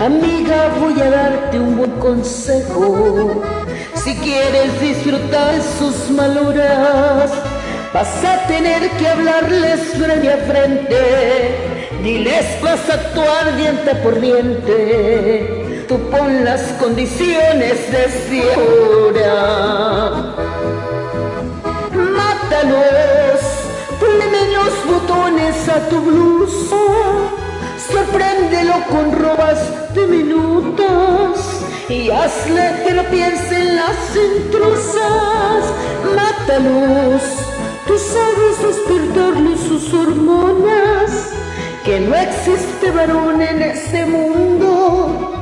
Amiga, 0.00 0.74
voy 0.80 1.00
a 1.00 1.10
darte 1.10 1.60
un 1.60 1.76
buen 1.76 1.92
consejo. 1.92 3.65
Si 4.06 4.14
quieres 4.14 4.80
disfrutar 4.80 5.60
sus 5.80 6.10
maloras, 6.10 7.28
vas 7.92 8.24
a 8.24 8.46
tener 8.46 8.88
que 8.90 9.08
hablarles 9.08 9.80
frente 9.98 10.32
a 10.32 10.36
frente. 10.46 11.80
Diles 12.04 12.46
vas 12.62 12.88
a 12.88 12.94
actuar 12.94 13.56
diente 13.56 13.96
por 13.96 14.20
diente. 14.20 15.84
Tú 15.88 15.98
pon 16.08 16.44
las 16.44 16.62
condiciones 16.80 17.90
desde 17.90 18.44
ahora. 18.54 20.34
Mátalos, 21.90 23.40
ponle 23.98 24.26
menos 24.26 24.72
botones 24.86 25.68
a 25.68 25.80
tu 25.88 26.00
blusa. 26.00 26.76
Sorpréndelo 27.90 28.74
con 28.88 29.10
robas 29.20 29.58
diminutas 29.96 31.55
y 31.88 32.10
hazle 32.10 32.82
que 32.84 32.94
no 32.94 33.04
piense 33.04 33.60
en 33.60 33.76
las 33.76 34.16
intrusas. 34.16 35.64
Mátalos, 36.14 37.22
tú 37.86 37.98
sabes 37.98 38.62
despertarle 38.62 39.56
sus 39.56 39.92
hormonas. 39.94 41.32
Que 41.84 42.00
no 42.00 42.14
existe 42.16 42.90
varón 42.90 43.40
en 43.40 43.62
este 43.62 44.04
mundo 44.06 45.32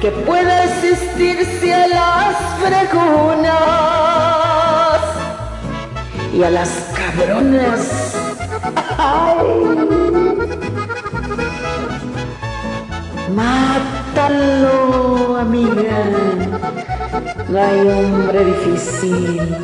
que 0.00 0.10
pueda 0.10 0.66
resistirse 0.66 1.72
a 1.72 1.86
las 1.86 2.36
fregonas 2.60 3.54
y 6.34 6.42
a 6.42 6.50
las 6.50 6.68
cabronas. 6.94 8.14
Mátalo, 13.34 15.03
amiga. 15.44 15.98
No 17.48 17.58
hay 17.62 17.80
hombre 17.88 18.44
difícil. 18.44 19.56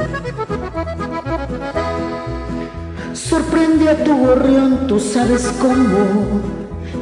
Sorprende 3.12 3.88
a 3.90 4.04
tu 4.04 4.16
gorrión, 4.18 4.86
tú 4.86 5.00
sabes 5.00 5.50
cómo. 5.60 6.40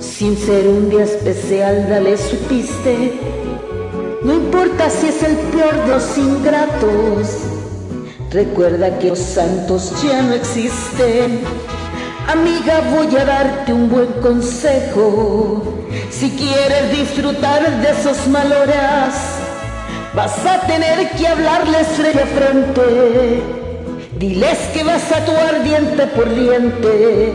Sin 0.00 0.36
ser 0.36 0.68
un 0.68 0.90
día 0.90 1.05
especial, 1.05 1.88
dale 1.88 2.16
su 2.16 2.36
piste. 2.48 3.18
No 4.22 4.34
importa 4.34 4.90
si 4.90 5.09
es 5.09 5.22
el 5.22 5.36
peor 5.52 5.74
de 5.84 5.88
los 5.88 6.18
ingratos. 6.18 7.26
Recuerda 8.30 8.98
que 8.98 9.09
los 9.10 9.18
santos 9.18 9.92
ya 10.02 10.22
no 10.22 10.34
existen. 10.34 11.40
Amiga, 12.28 12.82
voy 12.94 13.16
a 13.16 13.24
darte 13.24 13.72
un 13.72 13.88
buen 13.88 14.12
consejo. 14.20 15.88
Si 16.19 16.31
quieres 16.31 16.90
disfrutar 16.90 17.81
de 17.81 17.90
esos 17.90 18.27
maloras, 18.27 19.39
vas 20.15 20.45
a 20.45 20.66
tener 20.66 21.11
que 21.11 21.28
hablarles 21.28 21.86
frente 21.97 22.23
a 22.23 22.27
frente. 22.27 23.43
Diles 24.19 24.59
que 24.74 24.82
vas 24.82 25.12
a 25.12 25.19
actuar 25.19 25.62
diente 25.62 26.09
por 26.09 26.28
diente. 26.35 27.32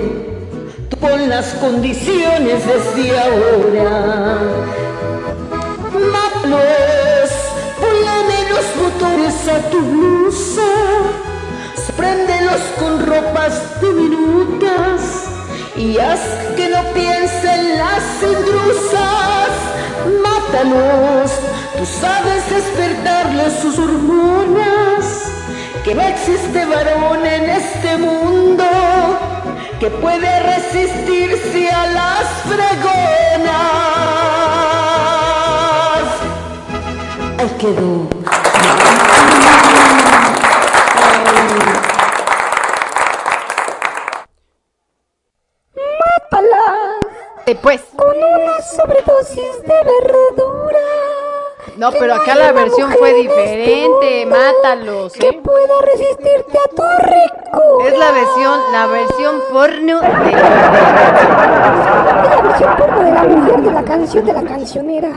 Pon 1.00 1.30
las 1.30 1.54
condiciones 1.62 2.62
desde 2.66 3.18
ahora. 3.20 4.40
Mátalos, 6.12 7.32
ponle 7.80 8.18
menos 8.36 8.66
botones 8.82 9.48
a 9.48 9.70
tu 9.70 9.80
blusa. 9.80 10.72
Préndelos 11.96 12.62
con 12.78 13.06
ropas 13.06 13.62
diminutas 13.80 15.24
y 15.78 15.98
haz 16.00 16.20
que 16.84 16.90
no 16.90 16.94
piensen 16.94 17.78
las 17.78 18.04
intrusas. 18.22 19.50
Mátalos, 20.24 21.32
tú 21.78 21.86
sabes 21.86 22.50
despertarles 22.50 23.54
sus 23.62 23.78
hormonas. 23.80 25.32
Que 25.84 25.96
no 25.96 26.02
existe 26.02 26.66
varón 26.66 27.26
en 27.26 27.50
este 27.50 27.98
mundo 27.98 28.64
que 29.80 29.90
puede 29.90 30.40
resistirse 30.40 31.70
a 31.70 31.88
las 31.88 32.24
fregonas. 32.48 33.54
Ahí 37.38 37.50
quedó. 37.60 39.03
De 49.42 49.84
verdura. 49.84 50.80
No, 51.78 51.92
pero 51.92 52.14
acá 52.16 52.36
la 52.36 52.52
una 52.52 52.62
versión 52.62 52.92
fue 52.94 53.10
este 53.10 53.22
diferente. 53.24 54.26
Mátalos, 54.28 55.14
Que 55.14 55.30
¿eh? 55.30 55.42
pueda 55.44 55.82
resistirte 55.82 56.58
a 56.58 56.68
tu 56.70 56.84
rico. 57.04 57.82
Es 57.88 57.98
la 57.98 58.12
versión, 58.12 58.60
la 58.72 58.88
versión 58.88 59.42
porno 59.52 60.00
de 60.02 60.32
la 62.30 62.42
versión 62.44 62.76
porno 62.78 63.00
de 63.04 63.12
la 63.12 63.24
mujer 63.24 63.62
de 63.62 63.72
la 63.72 63.84
canción 63.84 64.26
de 64.26 64.34
la 64.34 64.44
cancionera. 64.44 65.10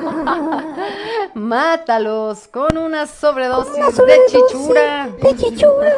Mátalos 1.35 2.49
con 2.49 2.79
una 2.79 3.07
sobredosis 3.07 3.77
Una 3.77 3.87
de 3.87 3.93
sobredosis 3.93 4.47
chichura. 4.49 5.09
De 5.21 5.37
chichura. 5.37 5.93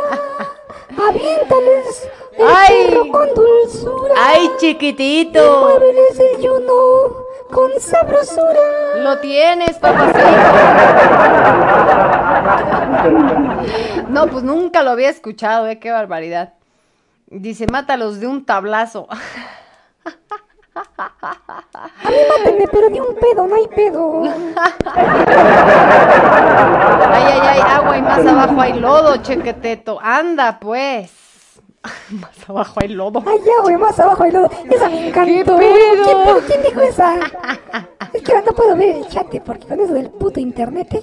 Aviéntales 1.08 2.08
el 2.38 2.46
Ay. 2.46 3.10
con 3.10 3.34
dulzura. 3.34 4.14
¡Ay, 4.16 4.50
chiquitito! 4.58 5.78
el 5.80 6.40
yuno 6.40 7.27
con 7.50 7.70
sabrosura. 7.80 8.60
Lo 8.96 9.18
tienes, 9.18 9.78
papacito. 9.78 10.18
No, 14.08 14.26
pues 14.26 14.44
nunca 14.44 14.82
lo 14.82 14.90
había 14.90 15.08
escuchado, 15.08 15.66
eh, 15.68 15.78
qué 15.78 15.90
barbaridad. 15.90 16.54
Dice, 17.26 17.66
mátalos 17.70 18.20
de 18.20 18.26
un 18.26 18.44
tablazo. 18.44 19.06
A 19.10 19.16
mí 22.10 22.16
mátenme, 22.30 22.66
pero 22.70 22.88
de 22.88 23.00
un 23.00 23.14
pedo, 23.16 23.46
no 23.46 23.54
hay 23.54 23.68
pedo. 23.68 24.22
Ay, 27.12 27.24
ay, 27.24 27.40
ay, 27.42 27.60
agua 27.60 27.98
y 27.98 28.02
más 28.02 28.26
abajo 28.26 28.60
hay 28.60 28.72
lodo, 28.74 29.16
chequeteto. 29.18 29.98
Anda, 30.00 30.58
pues. 30.58 31.27
Más 32.10 32.48
abajo 32.48 32.80
hay 32.80 32.88
lodo. 32.88 33.22
Ay, 33.26 33.38
ya, 33.44 33.62
güey, 33.62 33.76
más 33.76 33.98
abajo 33.98 34.22
hay 34.22 34.30
lodo. 34.32 34.48
Esa 34.70 34.88
me 34.88 35.08
encantó. 35.08 35.56
¿Quién, 35.56 35.74
quién 36.46 36.62
dijo 36.62 36.80
esa? 36.80 37.16
Es 38.12 38.22
que 38.22 38.32
ahora 38.32 38.44
no 38.46 38.52
puedo 38.52 38.76
ver 38.76 38.96
el 38.96 39.06
chat 39.08 39.26
porque 39.44 39.66
con 39.66 39.80
eso 39.80 39.92
del 39.92 40.08
puto 40.10 40.40
internet, 40.40 40.88
eh, 40.94 41.02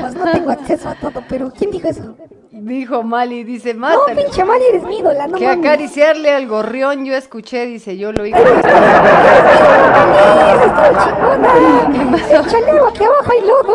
pues 0.00 0.14
no 0.14 0.30
tengo 0.30 0.50
acceso 0.50 0.88
a 0.90 0.94
todo. 0.94 1.22
Pero 1.28 1.50
¿quién 1.56 1.70
dijo 1.70 1.88
eso? 1.88 2.14
Dijo 2.50 3.02
Mali, 3.02 3.44
dice, 3.44 3.72
No, 3.74 3.80
mátalo. 3.80 4.14
pinche 4.14 4.44
Mali, 4.44 4.64
eres 4.68 4.82
mi 4.84 4.98
ídola, 4.98 5.26
no 5.26 5.38
que 5.38 5.46
mames. 5.46 5.66
acariciarle 5.66 6.32
al 6.32 6.46
gorrión, 6.46 7.04
yo 7.04 7.14
escuché, 7.14 7.64
dice, 7.66 7.96
yo 7.96 8.12
lo 8.12 8.24
chingona. 8.24 8.42
El 12.30 12.46
chaleo 12.46 12.86
aquí 12.88 13.04
abajo 13.04 13.32
hay 13.32 13.40
lodo. 13.40 13.74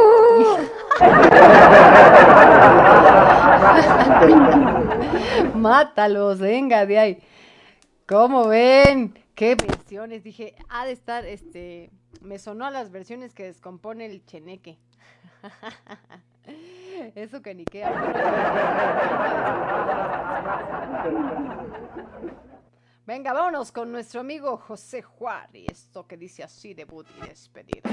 Mátalos, 5.56 6.40
venga 6.40 6.86
de 6.86 7.00
ahí. 7.00 7.24
¿Cómo 8.08 8.48
ven? 8.48 9.14
¿Qué 9.36 9.56
versiones? 9.56 10.24
Dije, 10.24 10.56
ha 10.70 10.86
de 10.86 10.94
estar, 10.94 11.26
este, 11.26 11.92
me 12.22 12.40
sonó 12.40 12.66
a 12.66 12.72
las 12.72 12.92
versiones 12.92 13.34
que 13.34 13.44
descompone 13.44 14.06
el 14.06 14.26
cheneque. 14.26 14.80
Eso 17.16 17.42
que 17.42 17.54
ni. 17.54 17.66
Venga, 23.06 23.34
vámonos 23.34 23.72
con 23.72 23.92
nuestro 23.92 24.22
amigo 24.22 24.58
José 24.58 25.02
Juárez. 25.02 25.66
Esto 25.70 26.08
que 26.08 26.18
dice 26.18 26.44
así 26.44 26.74
debut 26.74 27.06
y 27.18 27.28
despedida. 27.28 27.90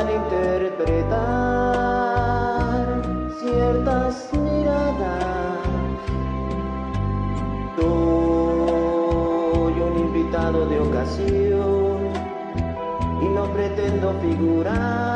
Puede 0.00 0.10
malinterpretar 0.18 3.02
ciertas 3.40 4.28
miradas. 4.32 5.58
Soy 7.76 9.74
un 9.80 9.98
invitado 9.98 10.66
de 10.66 10.80
ocasión 10.80 12.10
y 13.22 13.28
no 13.28 13.44
pretendo 13.52 14.12
figurar 14.20 15.09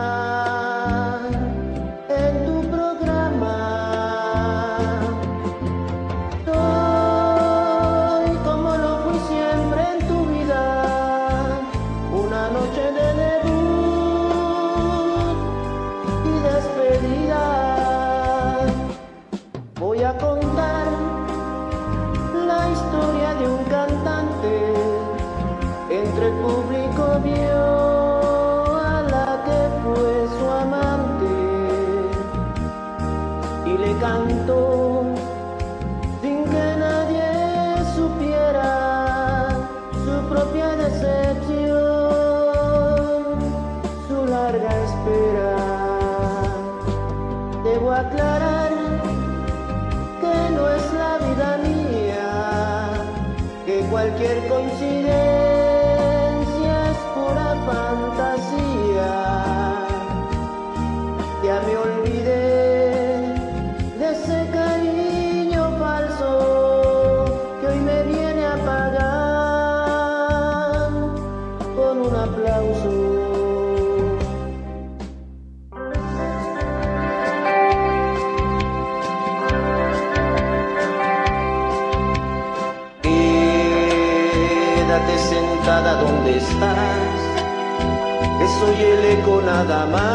nada 89.55 89.87
más 89.87 90.14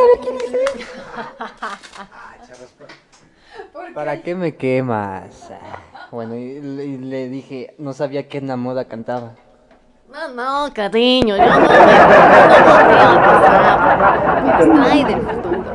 a 0.00 0.06
ver 0.06 0.18
qué 0.20 0.30
dice. 0.32 0.58
¿Para 3.94 4.20
qué 4.22 4.34
me 4.34 4.54
quemas? 4.56 5.50
Bueno, 6.10 6.34
y, 6.36 6.60
le- 6.60 6.84
y 6.84 6.98
le 6.98 7.28
dije, 7.28 7.74
no 7.78 7.92
sabía 7.92 8.26
que 8.28 8.38
Edna 8.38 8.56
Moda 8.56 8.84
cantaba. 8.86 9.34
No, 10.10 10.28
no, 10.28 10.72
cariño, 10.74 11.36
yo 11.36 11.46
no 11.46 11.60
me, 11.60 11.66
no 11.66 11.72
pasado. 13.22 14.42
Me 14.42 14.52
distrae 14.64 15.04
del 15.04 15.20
futuro. 15.22 15.62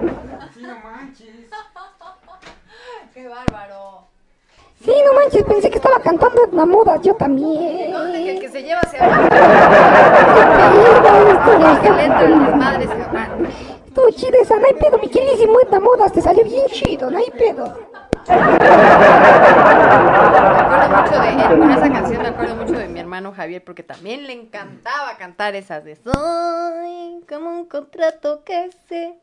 Qué 3.13 3.27
bárbaro. 3.27 4.01
Sí, 4.83 4.91
no 5.05 5.13
manches, 5.19 5.43
pensé 5.43 5.69
que 5.71 5.77
estaba 5.77 5.99
cantando 5.99 6.43
Edna 6.43 6.65
Moda, 6.67 7.01
yo 7.01 7.15
también. 7.15 7.91
No, 7.91 8.03
de 8.05 8.23
que 8.23 8.31
el 8.31 8.39
que 8.39 8.49
se 8.49 8.61
lleva 8.61 8.81
se. 8.83 8.97
Estuvo 8.97 9.17
El 11.67 11.79
que 11.81 11.89
le 11.89 12.05
entra 12.05 12.21
el 12.21 12.45
desmadre 12.45 12.85
se 12.87 12.93
aguanta. 12.93 13.49
Estuvo 13.97 14.11
chida 14.11 14.37
esa, 14.43 14.55
no 14.59 14.67
hay 14.67 14.73
pedo, 14.75 14.99
mi 14.99 15.09
queridísimo 15.09 15.59
Edna 15.59 15.79
Modas, 15.79 16.13
te 16.13 16.21
salió 16.21 16.43
bien 16.43 16.67
chido, 16.67 17.09
no 17.09 17.17
hay 17.17 17.31
pedo. 17.31 17.89
Me 18.27 18.35
acuerdo 20.61 21.01
mucho 21.01 21.19
de, 21.19 21.29
eh, 21.29 21.57
con 21.57 21.71
esa 21.71 21.91
canción 21.91 22.21
me 22.21 22.27
acuerdo 22.27 22.55
mucho 22.57 22.73
de 22.73 22.89
mi 22.89 22.99
hermano 22.99 23.33
Javier 23.33 23.63
porque 23.63 23.81
también 23.81 24.27
le 24.27 24.33
encantaba 24.33 25.17
cantar 25.17 25.55
esas 25.55 25.83
de 25.83 25.95
Soy 25.95 27.23
como 27.27 27.49
un 27.49 27.65
contrato 27.65 28.43
que 28.45 28.69
se 28.87 29.15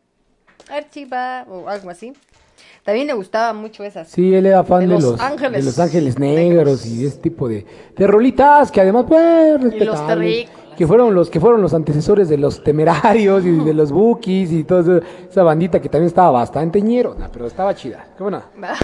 archiva 0.69 1.47
o 1.49 1.69
algo 1.69 1.91
así. 1.91 2.13
También 2.83 3.07
le 3.07 3.13
gustaba 3.13 3.53
mucho 3.53 3.85
esas. 3.85 4.09
Sí, 4.09 4.35
él 4.35 4.47
era 4.47 4.65
fan 4.65 4.81
De 4.81 4.87
de, 4.89 4.95
Los 4.95 5.05
los, 5.05 5.21
Ángeles 5.21 5.53
de 5.53 5.63
los 5.63 5.79
Ángeles 5.79 6.19
Negros 6.19 6.85
y 6.85 7.07
ese 7.07 7.19
tipo 7.19 7.49
de, 7.49 7.65
de 7.97 8.07
rolitas 8.09 8.73
que 8.73 8.81
además 8.81 9.05
pues 9.07 9.63
respetables, 9.63 10.07
terrícolas. 10.07 10.64
Que 10.77 10.87
fueron 10.87 11.15
los 11.15 11.31
que 11.31 11.41
fueron 11.41 11.63
los 11.63 11.73
antecesores 11.75 12.29
de 12.29 12.37
los 12.39 12.63
Temerarios 12.65 13.45
y 13.45 13.51
de 13.59 13.75
los 13.75 13.91
Bookies 13.93 14.53
y 14.53 14.65
toda 14.65 15.01
esa- 15.31 15.43
bandita 15.43 15.81
que 15.81 15.89
también 15.89 16.09
estaba 16.09 16.31
bastante 16.31 16.81
ñero, 16.83 17.15
no, 17.19 17.27
pero 17.33 17.47
estaba 17.47 17.75
chida. 17.75 18.05
Qué 18.17 18.23
buena. 18.23 18.43
Popular. 18.55 18.77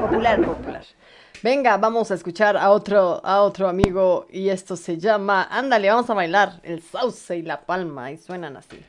Popular, 0.00 0.40
popular. 0.42 0.82
Venga, 1.42 1.76
vamos 1.76 2.10
a 2.10 2.14
escuchar 2.14 2.56
a 2.56 2.70
otro, 2.70 3.20
a 3.24 3.42
otro 3.42 3.68
amigo 3.68 4.26
y 4.30 4.48
esto 4.48 4.74
se 4.76 4.96
llama, 4.98 5.46
ándale, 5.50 5.88
vamos 5.90 6.08
a 6.10 6.14
bailar 6.14 6.60
el 6.62 6.82
sauce 6.82 7.36
y 7.36 7.42
la 7.42 7.60
palma 7.60 8.10
y 8.10 8.16
suenan 8.16 8.56
así. 8.56 8.80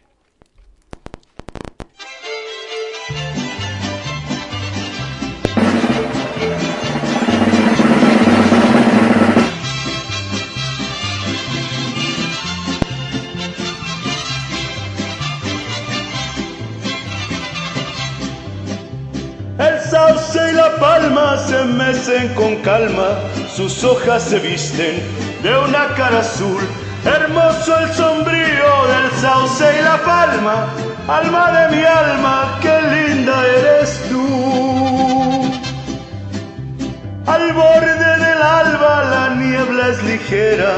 La 20.68 20.80
palma 20.80 21.38
se 21.38 21.64
mecen 21.64 22.34
con 22.34 22.58
calma, 22.58 23.10
sus 23.56 23.84
hojas 23.84 24.24
se 24.24 24.40
visten 24.40 25.02
de 25.42 25.58
una 25.58 25.88
cara 25.96 26.20
azul. 26.20 26.62
Hermoso 27.06 27.78
el 27.80 27.90
sombrío 27.94 28.72
del 28.92 29.12
sauce 29.22 29.66
y 29.80 29.84
la 29.84 29.98
palma, 30.04 30.68
alma 31.08 31.46
de 31.58 31.76
mi 31.76 31.84
alma, 31.86 32.60
qué 32.62 32.76
linda 32.96 33.36
eres 33.60 33.90
tú. 34.10 35.52
Al 37.26 37.54
borde 37.54 38.18
del 38.26 38.42
alba 38.42 38.94
la 39.14 39.36
niebla 39.36 39.88
es 39.90 40.04
ligera, 40.04 40.72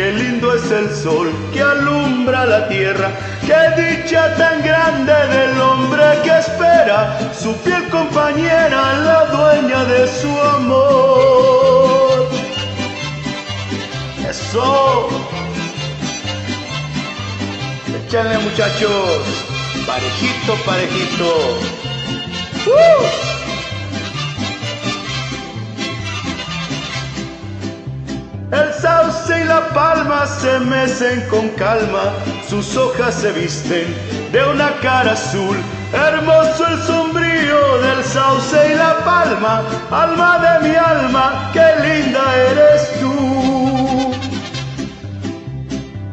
qué 0.00 0.12
lindo 0.12 0.54
es 0.54 0.70
el 0.70 0.88
sol 0.94 1.30
que 1.52 1.60
alumbra 1.60 2.46
la 2.46 2.68
tierra, 2.68 3.10
qué 3.46 3.60
dicha 3.82 4.34
tan 4.36 4.62
grande 4.62 5.12
del 5.12 5.60
hombre 5.60 6.04
que 6.24 6.38
espera 6.38 7.18
su 7.38 7.54
fiel 7.56 7.86
compañera, 7.90 8.80
la 9.08 9.26
dueña 9.26 9.84
de 9.84 10.08
su 10.08 10.32
amor. 10.56 12.30
Eso. 14.26 15.08
Échale 18.06 18.38
muchachos, 18.38 19.20
parejito, 19.86 20.54
parejito. 20.64 21.58
¡Uh! 22.66 23.39
El 28.52 28.72
sauce 28.74 29.40
y 29.40 29.44
la 29.44 29.68
palma 29.68 30.26
se 30.26 30.58
mecen 30.58 31.20
con 31.28 31.50
calma, 31.50 32.12
sus 32.48 32.76
hojas 32.76 33.14
se 33.14 33.30
visten 33.30 33.94
de 34.32 34.44
una 34.44 34.72
cara 34.80 35.12
azul. 35.12 35.56
Hermoso 35.92 36.66
el 36.66 36.82
sombrío 36.82 37.78
del 37.78 38.04
sauce 38.04 38.72
y 38.72 38.74
la 38.74 38.98
palma, 39.04 39.62
alma 39.90 40.38
de 40.38 40.68
mi 40.68 40.74
alma, 40.74 41.50
qué 41.52 41.66
linda 41.80 42.22
eres 42.50 43.00
tú. 43.00 44.12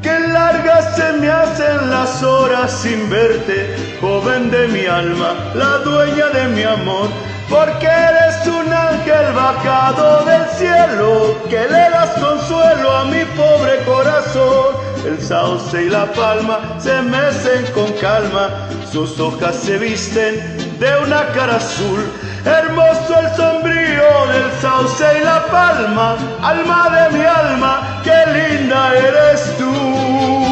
Qué 0.04 0.20
largas 0.20 0.96
se 0.96 1.14
me 1.14 1.30
hacen 1.30 1.90
las 1.90 2.22
horas 2.22 2.72
sin 2.72 3.10
verte, 3.10 3.98
joven 4.00 4.52
de 4.52 4.68
mi 4.68 4.86
alma, 4.86 5.34
la 5.56 5.80
dueña 5.80 6.28
de 6.28 6.48
mi 6.50 6.64
amor, 6.64 7.10
porque 7.50 7.88
eres 7.88 8.46
un 8.48 8.72
ángel 8.72 9.34
bajado 9.34 10.26
del 10.26 10.46
cielo, 10.58 11.42
que 11.50 11.60
le 11.60 11.90
das 11.90 12.10
consuelo 12.20 12.92
a 12.92 13.06
mi 13.06 13.24
pobre 13.36 13.84
corazón. 13.86 14.76
El 15.06 15.22
sauce 15.22 15.84
y 15.84 15.90
la 15.90 16.06
palma 16.12 16.60
se 16.80 17.02
mecen 17.02 17.66
con 17.74 17.92
calma, 17.94 18.50
sus 18.92 19.20
hojas 19.20 19.56
se 19.56 19.78
visten 19.78 20.78
de 20.80 21.00
una 21.04 21.28
cara 21.34 21.56
azul. 21.56 22.06
Hermoso 22.46 23.20
el 23.20 23.36
sombrío 23.36 24.28
del 24.32 24.52
sauce 24.62 25.06
y 25.20 25.24
la 25.24 25.46
palma, 25.48 26.16
alma 26.42 26.90
de 26.90 27.18
mi 27.18 27.26
alma, 27.26 28.02
qué 28.04 28.24
linda 28.32 28.94
eres 28.96 29.58
tú. 29.58 30.47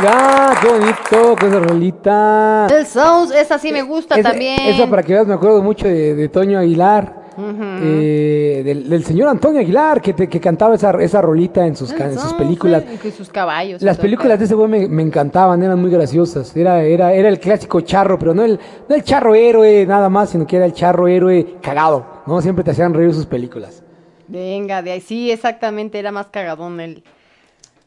Venga, 0.00 0.54
qué 0.60 0.68
bonito, 0.68 1.36
qué 1.38 1.46
esa 1.46 1.60
rolita. 1.60 2.66
El 2.70 2.86
sauce, 2.86 3.40
esa 3.40 3.58
sí 3.58 3.72
me 3.72 3.82
gusta 3.82 4.18
Esa- 4.18 4.30
también. 4.30 4.58
Esa 4.60 4.86
para 4.88 5.02
que 5.02 5.14
veas, 5.14 5.26
me 5.26 5.34
acuerdo 5.34 5.62
mucho 5.62 5.86
de, 5.86 6.14
de 6.14 6.28
Toño 6.28 6.58
Aguilar. 6.58 7.24
eh, 7.38 8.62
del, 8.64 8.88
del 8.88 9.04
señor 9.04 9.28
Antonio 9.28 9.60
Aguilar, 9.60 10.00
que, 10.00 10.14
te- 10.14 10.26
que 10.28 10.40
cantaba 10.40 10.74
esa, 10.74 10.90
esa 11.02 11.20
rolita 11.20 11.66
en 11.66 11.76
sus, 11.76 11.92
ca- 11.92 12.06
en 12.06 12.18
sus 12.18 12.32
películas. 12.34 12.82
Y 12.94 12.96
con 12.96 13.12
sus 13.12 13.28
caballos. 13.28 13.82
Las 13.82 13.98
películas 13.98 14.38
de 14.38 14.46
ese 14.46 14.54
güey 14.54 14.68
me, 14.68 14.88
me 14.88 15.02
encantaban, 15.02 15.62
eran 15.62 15.78
muy 15.80 15.90
graciosas. 15.90 16.56
Era, 16.56 16.82
era, 16.82 17.12
era 17.12 17.28
el 17.28 17.38
clásico 17.38 17.80
charro, 17.82 18.18
pero 18.18 18.32
no 18.34 18.42
el, 18.42 18.58
no 18.88 18.94
el 18.94 19.02
charro 19.04 19.34
héroe 19.34 19.84
nada 19.86 20.08
más, 20.08 20.30
sino 20.30 20.46
que 20.46 20.56
era 20.56 20.64
el 20.66 20.72
charro 20.72 21.08
héroe 21.08 21.56
cagado, 21.62 22.06
¿no? 22.26 22.40
Siempre 22.40 22.64
te 22.64 22.70
hacían 22.70 22.94
reír 22.94 23.12
sus 23.12 23.26
películas. 23.26 23.82
Venga, 24.28 24.80
de 24.82 24.92
ahí 24.92 25.00
sí, 25.02 25.30
exactamente, 25.30 25.98
era 25.98 26.10
más 26.12 26.28
cagadón 26.28 26.80
él. 26.80 27.04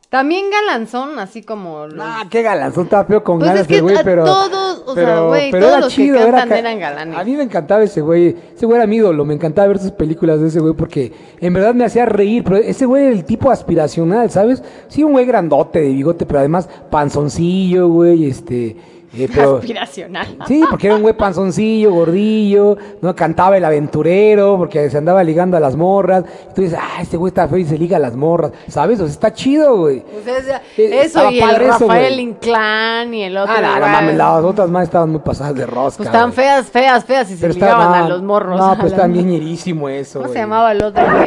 También 0.10 0.45
galanzón, 0.49 1.19
así 1.19 1.44
como 1.44 1.86
los... 1.86 1.99
Ah, 2.03 2.23
qué 2.31 2.41
galanzón, 2.41 2.86
estaba 2.86 3.06
feo 3.06 3.23
con 3.23 3.38
Pues 3.38 3.48
ganas 3.49 3.61
es 3.61 3.68
que 3.68 3.76
el 3.76 3.84
güey, 3.84 3.98
pero... 4.03 4.26
todos, 4.26 4.81
o 4.88 4.95
sea, 4.95 5.06
pero- 5.06 5.27
güey, 5.27 5.52
pero 5.52 5.65
todos 5.65 5.73
era 5.77 5.86
los 5.86 5.94
que 5.94 6.02
chido, 6.02 6.15
era 6.18 6.31
cantan 6.31 6.49
ca- 6.49 6.57
eran 6.60 6.80
galanes. 6.80 7.19
A 7.19 7.23
mí 7.23 7.36
me 7.36 7.44
encantaba 7.44 7.84
ese 7.84 8.02
güey, 8.02 8.36
ese 8.56 8.65
güey 8.65 8.77
era 8.77 8.88
mi 8.88 8.95
ídolo, 8.95 9.23
me 9.23 9.36
encantaba 9.36 9.68
ver 9.68 9.77
sus 9.77 9.91
películas 9.91 10.41
de 10.41 10.48
ese 10.48 10.60
güey 10.61 10.73
porque 10.73 11.14
en 11.40 11.53
verdad 11.53 11.76
me 11.76 11.86
hacía 11.86 12.07
reír, 12.07 12.44
pero 12.44 12.56
ese 12.57 12.88
güey 12.88 13.03
era 13.06 13.14
el 13.14 13.23
tipo 13.23 13.52
aspiracional, 13.52 14.31
¿sabes? 14.31 14.64
Sí, 14.88 15.03
un 15.03 15.11
güey 15.11 15.27
grandote 15.27 15.80
de 15.80 15.90
bigote, 15.90 16.26
pero 16.26 16.40
además 16.40 16.68
panzoncillo, 16.90 17.88
güey, 17.90 18.26
este... 18.26 18.77
eh, 19.14 19.27
pero- 19.34 19.57
Aspiracional. 19.57 20.38
Sí, 20.48 20.64
porque 20.69 20.88
era 20.88 20.95
un 20.95 21.02
güey 21.02 21.15
panzoncillo, 21.15 21.91
gordillo, 21.91 22.77
no 23.02 23.15
cantaba 23.15 23.57
el 23.57 23.65
aventurero, 23.65 24.57
porque 24.57 24.90
se 24.90 24.98
andaba 24.98 25.23
ligando 25.23 25.57
a 25.57 25.60
las 25.60 25.76
morras. 25.76 26.23
Y 26.52 26.53
tú 26.53 26.61
dices, 26.61 26.77
ah, 26.81 27.02
este 27.02 27.18
güey 27.18 27.30
está 27.31 27.48
feo 27.48 27.57
y 27.57 27.65
se 27.65 27.77
liga 27.77 27.98
a 27.98 27.99
las 27.99 28.15
morras, 28.15 28.52
¿sabes? 28.68 28.99
O 28.99 29.03
sea, 29.06 29.11
está 29.11 29.34
chido, 29.34 29.77
güey. 29.77 30.03
Esa- 30.26 30.61
Eh, 30.77 31.02
eso 31.03 31.30
y 31.31 31.40
el 31.40 31.45
padre 31.49 31.65
eso, 31.65 31.80
Rafael 31.80 32.14
güey. 32.14 32.19
Inclán 32.26 33.14
y 33.14 33.23
el 33.23 33.38
otro. 33.38 33.53
Ah, 33.57 33.80
no, 33.80 33.88
mames, 33.88 34.15
las 34.18 34.44
otras 34.44 34.69
más 34.69 34.84
estaban 34.84 35.10
muy 35.10 35.19
pasadas 35.22 35.56
de 35.56 35.65
rosca. 35.65 35.98
Pues 35.98 36.07
estaban 36.07 36.34
feas, 36.34 36.68
feas, 36.68 37.03
feas 37.06 37.30
y 37.31 37.36
se 37.36 37.41
Pero 37.41 37.53
ligaban 37.53 37.94
a 37.94 38.07
los 38.10 38.22
morros. 38.22 38.60
No, 38.60 38.77
pues 38.80 38.95
también 38.95 39.26
morras. 39.26 39.40
ñerísimo 39.41 39.90
eso, 39.90 40.19
¿Cómo 40.19 40.27
güey. 40.30 40.34
se 40.34 40.40
llamaba 40.40 40.72
el 40.72 40.84
otro 40.84 41.03
güey? 41.11 41.26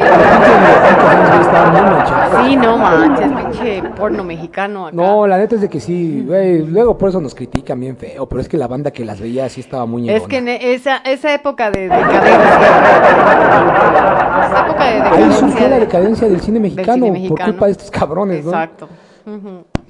Pinche 3.53 3.83
porno 3.95 4.23
mexicano 4.23 4.87
acá. 4.87 4.95
No, 4.95 5.25
la 5.27 5.37
neta 5.37 5.55
es 5.55 5.61
de 5.61 5.69
que 5.69 5.79
sí, 5.79 6.23
güey. 6.25 6.65
Luego 6.65 6.97
por 6.97 7.09
eso 7.09 7.21
nos 7.21 7.33
critican 7.35 7.79
bien 7.79 7.97
feo, 7.97 8.27
pero 8.27 8.41
es 8.41 8.49
que 8.49 8.57
la 8.57 8.67
banda 8.67 8.91
que 8.91 9.05
las 9.05 9.19
veía 9.19 9.47
sí 9.49 9.61
estaba 9.61 9.85
muy 9.85 10.09
Es 10.09 10.23
que 10.27 10.37
en 10.37 10.47
esa, 10.49 10.97
esa 10.97 11.33
época 11.33 11.71
de 11.71 11.83
decadencia. 11.89 12.19
esa 14.45 14.65
época 14.67 14.83
de 14.85 14.89
Ahí 14.91 15.01
decadencia. 15.01 15.39
surgió 15.39 15.67
la 15.69 15.75
de- 15.75 15.81
decadencia 15.81 16.27
del 16.29 16.41
cine 16.41 16.59
mexicano, 16.59 16.93
cine 16.93 17.07
por 17.07 17.13
mexicano. 17.13 17.51
culpa 17.51 17.65
de 17.67 17.71
estos 17.71 17.91
cabrones, 17.91 18.43
¿no? 18.45 18.51
Exacto. 18.51 18.89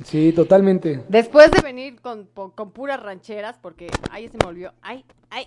Sí, 0.04 0.32
totalmente. 0.34 1.04
Después 1.08 1.50
de 1.52 1.62
venir 1.62 2.00
con, 2.02 2.28
con 2.54 2.72
puras 2.72 3.02
rancheras, 3.02 3.58
porque 3.62 3.88
ahí 4.12 4.28
se 4.28 4.38
me 4.38 4.46
volvió. 4.46 4.74
Ay, 4.82 5.06
ay, 5.30 5.46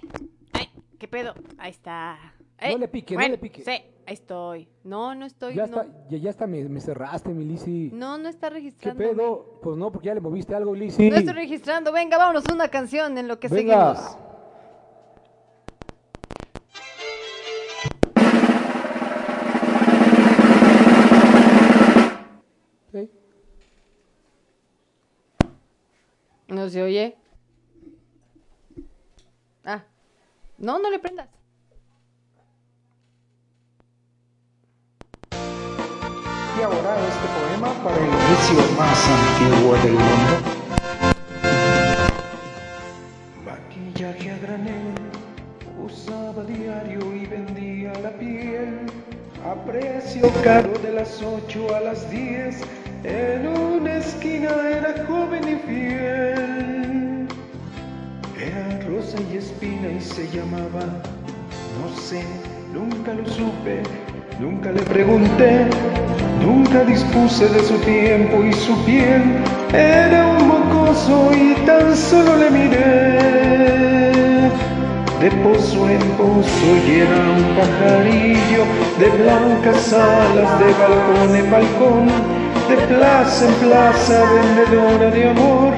ay, 0.54 0.68
¿qué 0.98 1.06
pedo? 1.06 1.34
Ahí 1.58 1.70
está. 1.70 2.16
Ey, 2.58 2.72
No 2.72 2.78
le 2.78 2.88
pique, 2.88 3.14
no 3.16 3.28
le 3.28 3.38
pique. 3.38 3.62
Sí, 3.62 3.70
ahí 3.70 3.84
estoy. 4.06 4.68
No, 4.84 5.14
no 5.14 5.26
estoy. 5.26 5.54
Ya 5.54 5.66
no, 5.66 5.82
está, 5.82 6.08
ya, 6.08 6.18
ya 6.18 6.30
está, 6.30 6.46
me, 6.46 6.64
me 6.64 6.80
cerraste, 6.80 7.28
mi 7.30 7.44
Lisi. 7.44 7.90
no, 7.92 8.16
no 8.16 8.28
está 8.28 8.48
¿Qué 8.48 8.54
registrando. 8.54 8.98
pedo? 8.98 9.60
Pues 9.62 9.76
no, 9.76 9.92
porque 9.92 10.06
ya 10.06 10.14
le 10.14 10.20
moviste 10.20 10.54
algo, 10.54 10.74
Lisi. 10.74 11.10
No 11.10 11.16
estoy 11.16 11.34
registrando. 11.34 11.92
Venga, 11.92 12.16
vámonos 12.16 12.44
una 12.52 12.68
canción 12.68 13.18
en 13.18 13.28
lo 13.28 13.38
que 13.38 13.48
Venga. 13.48 13.94
seguimos. 13.94 14.16
Sí. 22.92 23.10
No 26.48 26.68
se 26.68 26.82
oye. 26.82 27.16
Ah. 29.64 29.82
No, 30.58 30.78
no 30.78 30.90
le 30.90 30.98
prendas. 30.98 31.28
Y 36.58 36.62
ahora 36.62 36.96
este 37.06 37.28
poema 37.36 37.70
para 37.84 37.96
el 37.96 38.10
vicio 38.10 38.60
más 38.78 38.98
antiguo 39.10 39.74
del 39.74 39.92
mundo. 39.92 40.34
Maquillaje 43.44 44.30
a 44.30 44.38
granel, 44.38 44.94
usaba 45.84 46.44
diario 46.44 47.14
y 47.14 47.26
vendía 47.26 47.92
la 48.02 48.10
piel. 48.12 48.86
A 49.44 49.54
precio 49.66 50.32
caro 50.42 50.72
de 50.82 50.92
las 50.92 51.22
8 51.22 51.74
a 51.74 51.80
las 51.80 52.10
10, 52.10 52.62
en 53.04 53.46
una 53.46 53.98
esquina 53.98 54.48
era 54.70 55.04
joven 55.06 55.46
y 55.46 55.56
fiel. 55.56 57.28
Era 58.40 58.80
rosa 58.88 59.18
y 59.30 59.36
espina 59.36 59.88
y 59.88 60.00
se 60.00 60.26
llamaba, 60.28 61.02
no 61.78 62.00
sé, 62.00 62.24
nunca 62.72 63.12
lo 63.12 63.26
supe, 63.28 63.82
Nunca 64.38 64.70
le 64.70 64.82
pregunté, 64.82 65.66
nunca 66.44 66.84
dispuse 66.84 67.48
de 67.48 67.64
su 67.64 67.78
tiempo 67.78 68.44
y 68.44 68.52
su 68.52 68.76
piel 68.84 69.22
era 69.72 70.26
un 70.26 70.48
mocoso 70.48 71.30
y 71.32 71.54
tan 71.64 71.96
solo 71.96 72.36
le 72.36 72.50
miré. 72.50 73.18
De 75.20 75.30
pozo 75.42 75.88
en 75.88 76.02
pozo 76.18 76.68
y 76.86 77.00
era 77.00 77.16
un 77.34 77.44
pajarillo, 77.56 78.64
de 78.98 79.08
blancas 79.22 79.94
alas, 79.94 80.58
de 80.58 80.70
balcón 80.82 81.34
en 81.34 81.50
balcón, 81.50 82.06
de 82.68 82.76
plaza 82.94 83.46
en 83.46 83.54
plaza, 83.54 84.22
vendedora 84.34 85.10
de 85.12 85.30
amor, 85.30 85.72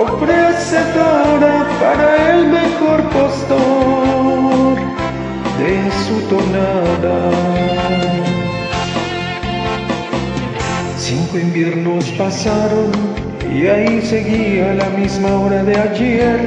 ofrecedora 0.00 1.66
para 1.80 2.34
el 2.34 2.46
mejor 2.50 3.02
postor 3.10 4.78
de 5.60 5.90
su 6.06 6.20
tonada. 6.28 7.69
Cinco 11.10 11.40
inviernos 11.40 12.04
pasaron 12.12 12.92
y 13.52 13.66
ahí 13.66 14.00
seguía 14.00 14.74
la 14.74 14.88
misma 14.90 15.40
hora 15.40 15.64
de 15.64 15.74
ayer. 15.74 16.38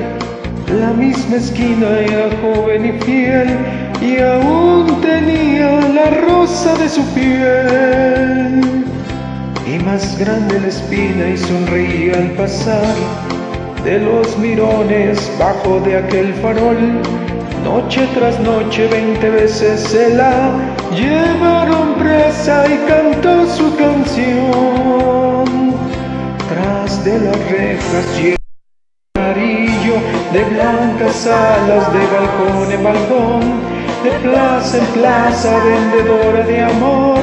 La 0.80 0.94
misma 0.94 1.36
esquina 1.36 2.00
era 2.00 2.30
joven 2.42 2.86
y 2.86 2.92
fiel 3.04 3.58
y 4.02 4.22
aún 4.22 5.02
tenía 5.02 5.82
la 5.90 6.10
rosa 6.12 6.78
de 6.78 6.88
su 6.88 7.04
piel. 7.08 8.86
Y 9.68 9.84
más 9.84 10.18
grande 10.18 10.58
la 10.62 10.68
espina 10.68 11.28
y 11.28 11.38
sonreía 11.38 12.14
al 12.14 12.32
pasar 12.32 12.96
de 13.84 14.00
los 14.00 14.38
mirones 14.38 15.30
bajo 15.38 15.82
de 15.82 15.98
aquel 15.98 16.34
farol. 16.36 17.02
Noche 17.66 18.08
tras 18.14 18.40
noche, 18.40 18.88
veinte 18.88 19.30
veces 19.30 19.82
se 19.82 20.16
la 20.16 20.73
llevaron 20.96 21.96
presa 21.96 22.66
y 22.68 22.78
cantó 22.88 23.46
su 23.48 23.76
canción. 23.76 25.44
Tras 26.50 27.04
de 27.04 27.20
las 27.20 27.38
rejas 27.50 28.06
el 28.20 28.38
amarillo, 29.16 29.96
de 30.32 30.44
blancas 30.44 31.26
alas, 31.28 31.92
de 31.94 32.06
balcón 32.14 32.72
en 32.72 32.84
balcón, 32.84 33.42
de 34.04 34.12
plaza 34.22 34.78
en 34.78 34.86
plaza, 34.88 35.58
vendedora 35.64 36.46
de 36.46 36.62
amor, 36.62 37.22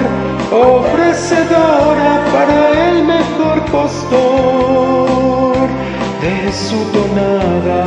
ofrecedora 0.50 2.24
para 2.32 2.88
el 2.88 3.04
mejor 3.04 3.64
postor 3.66 5.68
de 6.22 6.52
su 6.52 6.78
tonada. 6.92 7.84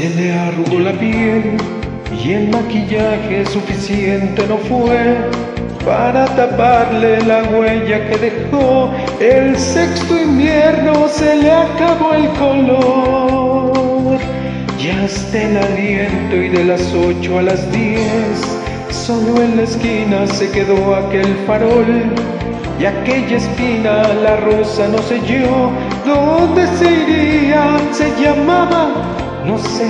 Se 0.00 0.08
le 0.08 0.32
arrugó 0.32 0.78
la 0.78 0.92
piel 0.92 1.58
y 2.24 2.32
el 2.32 2.48
maquillaje 2.48 3.44
suficiente 3.44 4.46
no 4.48 4.56
fue 4.56 5.18
para 5.84 6.24
taparle 6.24 7.20
la 7.20 7.42
huella 7.42 8.08
que 8.08 8.16
dejó. 8.16 8.90
El 9.20 9.58
sexto 9.58 10.18
invierno 10.18 11.06
se 11.06 11.36
le 11.36 11.52
acabó 11.52 12.14
el 12.14 12.28
color 12.38 14.18
y 14.82 14.88
hasta 14.88 15.42
el 15.42 15.58
aliento 15.58 16.34
y 16.34 16.48
de 16.48 16.64
las 16.64 16.94
ocho 16.94 17.38
a 17.38 17.42
las 17.42 17.70
diez 17.70 18.58
solo 18.88 19.42
en 19.42 19.58
la 19.58 19.64
esquina 19.64 20.26
se 20.28 20.50
quedó 20.50 20.94
aquel 20.94 21.36
farol 21.46 22.04
y 22.80 22.86
aquella 22.86 23.36
espina 23.36 24.08
la 24.14 24.36
rosa 24.38 24.88
no 24.88 24.96
selló. 25.02 25.70
¿Dónde 26.06 26.66
se 26.78 26.90
iría? 26.90 27.76
Se 27.92 28.08
llamaba, 28.18 28.88
no 29.46 29.58
sé. 29.58 29.88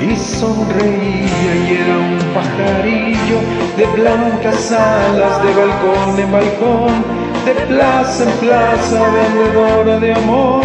Y 0.00 0.16
sonreía 0.16 1.54
y 1.66 1.78
era 1.80 1.96
un 1.98 2.18
pajarillo 2.34 3.38
de 3.76 3.86
blancas 3.98 4.72
alas, 4.72 5.42
de 5.42 5.52
balcón 5.54 6.18
en 6.18 6.32
balcón, 6.32 7.04
de 7.44 7.54
plaza 7.66 8.24
en 8.24 8.30
plaza, 8.38 9.00
vendedora 9.14 9.98
de 10.00 10.12
amor, 10.12 10.64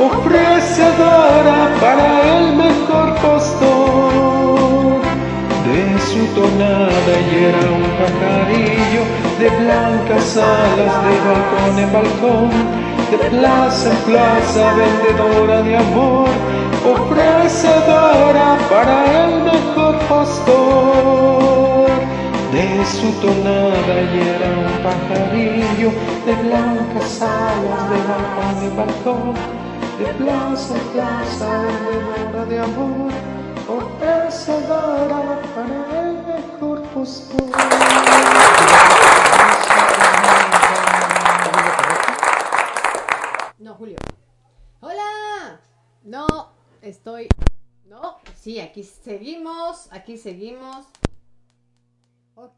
ofrecedora 0.00 1.70
para 1.80 2.38
el 2.38 2.56
mejor 2.56 3.14
postor 3.16 5.00
de 5.64 5.98
su 6.00 6.26
tonada 6.34 7.14
y 7.30 7.44
era 7.44 7.64
un 7.72 7.84
pajarillo 7.98 9.02
de 9.38 9.48
blancas 9.64 10.36
alas 10.36 10.94
de 11.04 11.14
balcón 11.26 11.78
en 11.78 11.92
balcón, 11.92 12.83
de 13.16 13.30
plaza 13.30 13.90
en 13.90 13.96
plaza, 13.98 14.74
vendedora 14.74 15.62
de 15.62 15.76
amor, 15.76 16.28
ofrecedora 16.84 18.58
para 18.68 18.96
el 19.24 19.42
mejor 19.44 19.98
postor 20.08 21.90
de 22.52 22.84
su 22.86 23.12
tonada 23.20 23.94
y 24.12 24.18
era 24.34 24.48
un 24.66 24.74
pajarillo 24.82 25.90
de 26.26 26.34
blancas 26.42 27.22
alas 27.22 27.84
de 27.90 27.98
balcón 28.10 28.56
en 28.64 28.76
balcón, 28.76 29.34
de 29.98 30.06
plaza 30.24 30.74
en 30.74 30.86
plaza, 30.92 31.48
vendedora 31.62 32.44
de 32.46 32.58
amor 32.58 33.12
ofrecedora 33.68 35.40
para 35.54 35.78
el 36.02 36.16
mejor 36.26 36.82
postor. 36.94 37.43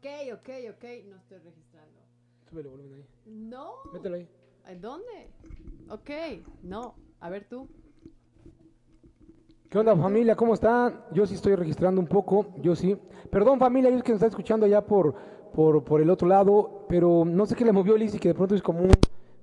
Ok, 0.07 0.33
ok, 0.35 0.49
ok, 0.69 0.83
no 1.09 1.17
estoy 1.17 1.37
registrando. 1.43 1.99
Súbele 2.49 2.69
volumen 2.69 2.93
ahí. 2.93 3.05
No. 3.25 3.71
Mételo 3.91 4.15
ahí. 4.15 4.27
¿En 4.69 4.79
dónde? 4.79 5.29
Ok, 5.89 6.09
no. 6.63 6.95
A 7.19 7.29
ver 7.29 7.45
tú. 7.49 7.67
¿Qué 9.69 9.77
onda 9.77 9.97
familia? 9.97 10.37
¿Cómo 10.37 10.53
están? 10.53 11.01
Yo 11.11 11.25
sí 11.25 11.35
estoy 11.35 11.55
registrando 11.55 11.99
un 11.99 12.07
poco, 12.07 12.47
yo 12.61 12.73
sí. 12.73 12.97
Perdón 13.29 13.59
familia, 13.59 13.89
ellos 13.89 14.01
que 14.01 14.11
nos 14.13 14.17
están 14.19 14.29
escuchando 14.29 14.65
allá 14.65 14.79
por, 14.85 15.13
por, 15.53 15.83
por 15.83 15.99
el 16.01 16.09
otro 16.09 16.25
lado, 16.29 16.85
pero 16.87 17.25
no 17.25 17.45
sé 17.45 17.55
qué 17.55 17.65
le 17.65 17.73
movió 17.73 17.95
a 17.95 17.97
Lizzy, 17.97 18.17
que 18.17 18.29
de 18.29 18.33
pronto 18.33 18.55
es 18.55 18.61
como, 18.61 18.79
un- 18.83 18.91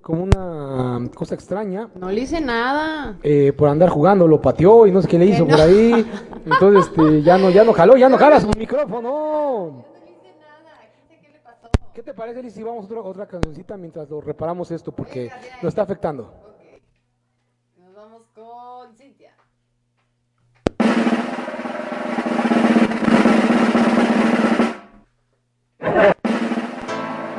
como 0.01 0.23
una 0.23 1.11
cosa 1.15 1.35
extraña. 1.35 1.91
No 1.95 2.11
le 2.11 2.23
hice 2.23 2.41
nada. 2.41 3.19
eh, 3.23 3.53
por 3.53 3.69
andar 3.69 3.91
jugando, 3.91 4.27
lo 4.27 4.41
pateó 4.41 4.87
y 4.87 4.93
no 4.93 5.03
sé 5.03 5.09
qué 5.09 5.19
le 5.19 5.27
hizo 5.27 5.45
no. 5.45 5.51
por 5.51 5.61
ahí. 5.61 6.07
Entonces, 6.47 6.87
este, 6.87 7.23
ya 7.23 7.37
no, 7.37 7.51
ya 7.51 7.65
no 7.65 7.75
jaló, 7.75 7.99
ya 7.99 8.09
no 8.09 8.17
jala 8.17 8.41
su 8.41 8.49
micrófono. 8.57 9.93
¿Qué 11.95 12.03
te 12.03 12.13
parece, 12.13 12.43
Liz, 12.43 12.55
si 12.55 12.63
vamos 12.65 12.83
a 12.83 12.87
otra, 12.87 13.01
otra 13.03 13.27
cancioncita 13.29 13.77
mientras 13.77 14.11
lo 14.11 14.21
reparamos 14.21 14.69
esto? 14.73 14.91
Porque 14.91 15.31
nos 15.63 15.71
está 15.71 15.83
afectando. 15.83 16.29
Nos 17.79 17.95
vamos 17.95 18.23
con 18.35 18.97
Cintia. 18.97 19.37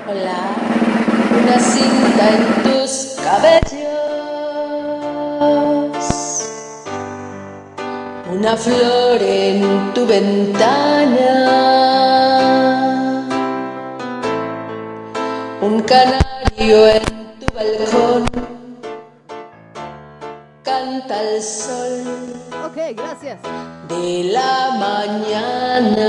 Hola, 0.07 0.55
una 1.43 1.59
cinta 1.59 2.29
en 2.29 2.63
tus 2.63 3.17
cabellos, 3.25 3.81
una 8.31 8.55
flor 8.55 9.21
en 9.21 9.93
tu 9.93 10.07
ventana, 10.07 11.84
un 15.75 15.81
canario 15.81 16.87
en 16.87 17.03
tu 17.39 17.45
balcón, 17.53 18.23
canta 20.63 21.21
el 21.21 21.41
sol 21.43 22.33
Ok, 22.65 22.77
gracias. 22.95 23.39
de 23.89 24.23
la 24.31 24.71
mañana. 24.79 26.05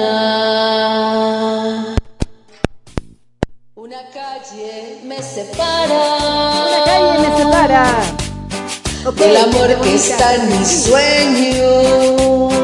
Una 3.74 4.02
calle 4.14 5.00
me 5.04 5.20
separa. 5.20 6.02
Una 6.62 6.84
calle 6.84 7.18
me 7.28 7.36
separa. 7.36 7.86
Ok, 9.04 9.16
del 9.16 9.36
amor 9.36 9.80
que 9.80 9.94
está 9.96 10.34
en 10.36 10.48
mis 10.58 10.84
sueños. 10.84 12.55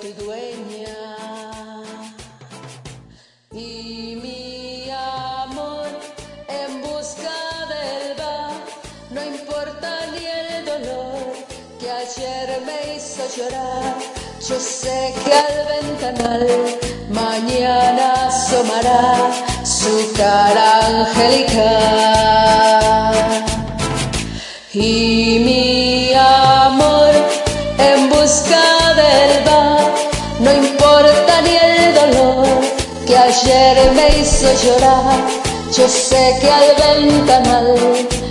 Tu 0.00 0.08
dueña. 0.24 0.96
Y 3.52 4.18
mi 4.22 4.90
amor 4.90 5.88
en 6.48 6.82
busca 6.82 7.36
del 7.72 8.18
va, 8.18 8.50
no 9.10 9.24
importa 9.24 9.90
ni 10.12 10.24
el 10.26 10.64
dolor 10.64 11.34
que 11.78 11.90
ayer 11.90 12.60
me 12.66 12.96
hizo 12.96 13.22
llorar. 13.36 13.94
Yo 14.48 14.58
sé 14.58 15.14
que 15.24 15.32
al 15.32 15.56
ventanal 15.74 16.46
mañana 17.10 18.28
asomará 18.28 19.30
su 19.64 19.86
su 19.86 20.12
cara 20.16 20.86
angelical. 20.86 21.54
Y 24.72 25.38
mi 25.46 26.12
amor 26.14 27.12
en 27.78 28.08
busca 28.10 28.75
ayer 33.36 33.92
me 33.92 34.08
hizo 34.18 34.46
llorar. 34.62 35.20
Yo 35.76 35.88
sé 35.88 36.38
que 36.40 36.50
al 36.50 36.74
ventanal 36.76 37.74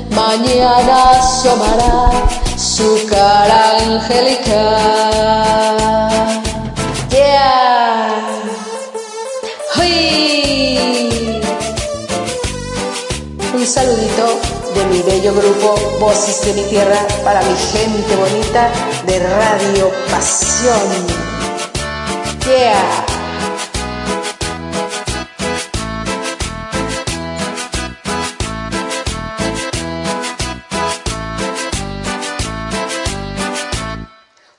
mañana 0.09 1.11
asomará 1.11 2.11
su 2.57 3.05
cara 3.07 3.77
angelical. 3.79 4.97
Yeah. 7.09 8.07
¡Uy! 9.77 11.41
Un 13.53 13.65
saludito 13.65 14.39
de 14.73 14.85
mi 14.85 15.01
bello 15.01 15.33
grupo 15.33 15.75
Voces 15.99 16.45
de 16.45 16.53
mi 16.53 16.63
Tierra 16.63 17.05
para 17.23 17.41
mi 17.41 17.55
gente 17.55 18.15
bonita 18.15 18.71
de 19.05 19.19
Radio 19.19 19.91
Pasión. 20.09 21.05
Yeah. 22.45 23.14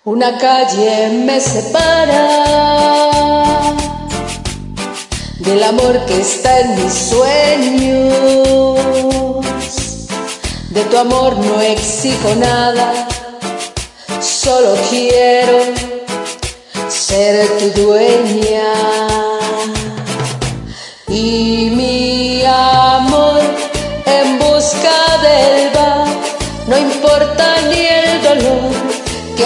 Una 0.06 0.38
calle 0.38 1.08
me 1.08 1.40
separa 1.40 2.28
del 5.40 5.60
amor 5.64 5.98
que 6.06 6.20
está 6.20 6.60
en 6.60 6.84
mis 6.84 6.92
sueños. 6.94 8.78
De 10.70 10.84
tu 10.84 10.96
amor 10.96 11.36
no 11.36 11.60
exijo 11.60 12.36
nada, 12.36 13.08
solo 14.20 14.76
quiero 14.90 15.74
ser 16.88 17.48
tu 17.58 17.70
dueña. 17.82 18.74
Y 21.08 21.65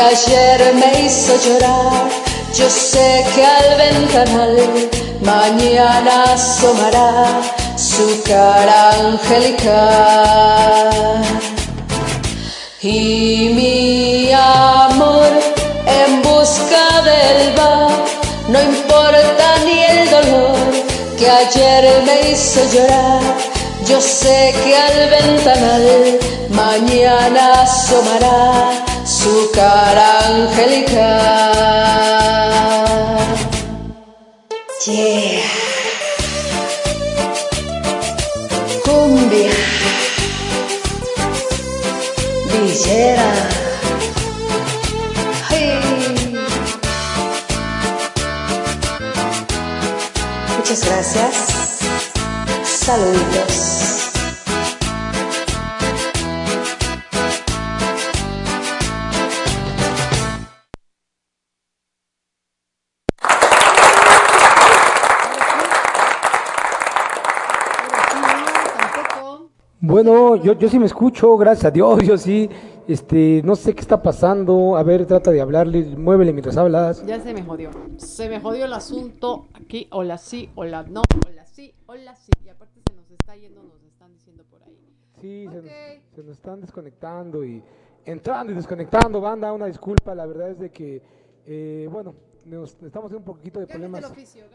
que 0.00 0.06
ayer 0.06 0.74
me 0.74 1.04
hizo 1.04 1.32
llorar. 1.44 2.08
Yo 2.54 2.68
sé 2.70 3.24
que 3.34 3.44
al 3.44 3.76
ventanal 3.76 4.56
mañana 5.22 6.24
asomará 6.34 7.26
su 7.76 8.22
cara 8.22 8.90
angelical. 8.92 10.90
Y 12.82 13.50
mi 13.58 14.32
amor 14.32 15.30
en 15.86 16.22
busca 16.22 17.02
del 17.10 17.52
bar, 17.56 17.90
no 18.48 18.58
importa 18.62 19.46
ni 19.66 19.78
el 19.92 20.10
dolor 20.10 20.56
que 21.18 21.28
ayer 21.28 22.02
me 22.06 22.30
hizo 22.30 22.60
llorar. 22.72 23.20
Yo 23.86 24.00
sé 24.00 24.54
que 24.64 24.76
al 24.76 25.10
ventanal 25.10 26.18
mañana 26.50 27.62
asomará 27.62 28.80
su 29.22 29.50
cara 29.52 30.26
angelical. 30.28 31.52
Yeah. 34.86 35.42
Cumbia. 38.82 39.52
Villera. 42.50 43.30
Hey. 45.50 46.38
Muchas 50.56 50.80
gracias. 50.86 51.34
Saluditos. 52.64 53.79
Yo, 70.42 70.52
yo 70.54 70.68
sí 70.68 70.78
me 70.78 70.86
escucho, 70.86 71.36
gracias 71.36 71.66
a 71.66 71.70
Dios, 71.70 72.02
yo 72.06 72.16
sí. 72.16 72.48
Este, 72.88 73.40
no 73.44 73.54
sé 73.54 73.74
qué 73.74 73.80
está 73.80 74.02
pasando. 74.02 74.76
A 74.76 74.82
ver, 74.82 75.06
trata 75.06 75.30
de 75.30 75.40
hablarle, 75.40 75.96
muévele 75.96 76.32
mientras 76.32 76.56
hablas. 76.56 77.04
Ya 77.06 77.20
se 77.20 77.32
me 77.32 77.42
jodió. 77.42 77.70
Se 77.98 78.28
me 78.28 78.40
jodió 78.40 78.64
el 78.64 78.72
asunto 78.72 79.46
aquí. 79.54 79.86
Hola 79.92 80.18
sí, 80.18 80.50
hola 80.56 80.82
no, 80.82 81.02
hola 81.26 81.46
sí, 81.46 81.74
hola 81.86 82.16
sí. 82.16 82.32
Y 82.44 82.48
aparte 82.48 82.80
se 82.88 82.96
nos 82.96 83.08
está 83.10 83.36
yendo, 83.36 83.62
nos 83.62 83.82
están 83.84 84.12
diciendo 84.12 84.42
por 84.50 84.62
ahí. 84.64 84.76
Sí, 85.20 85.46
se, 85.48 85.56
nos, 85.56 85.72
se 86.16 86.22
nos 86.24 86.36
están 86.36 86.60
desconectando 86.60 87.44
y 87.44 87.62
entrando 88.04 88.52
y 88.52 88.56
desconectando. 88.56 89.20
Banda, 89.20 89.52
una 89.52 89.66
disculpa. 89.66 90.14
La 90.14 90.26
verdad 90.26 90.50
es 90.50 90.58
de 90.58 90.70
que, 90.70 91.02
eh, 91.46 91.88
bueno, 91.92 92.14
nos 92.44 92.70
estamos 92.82 93.06
haciendo 93.10 93.18
un 93.18 93.24
poquito 93.36 93.60
de 93.60 93.66
problemas 93.66 94.12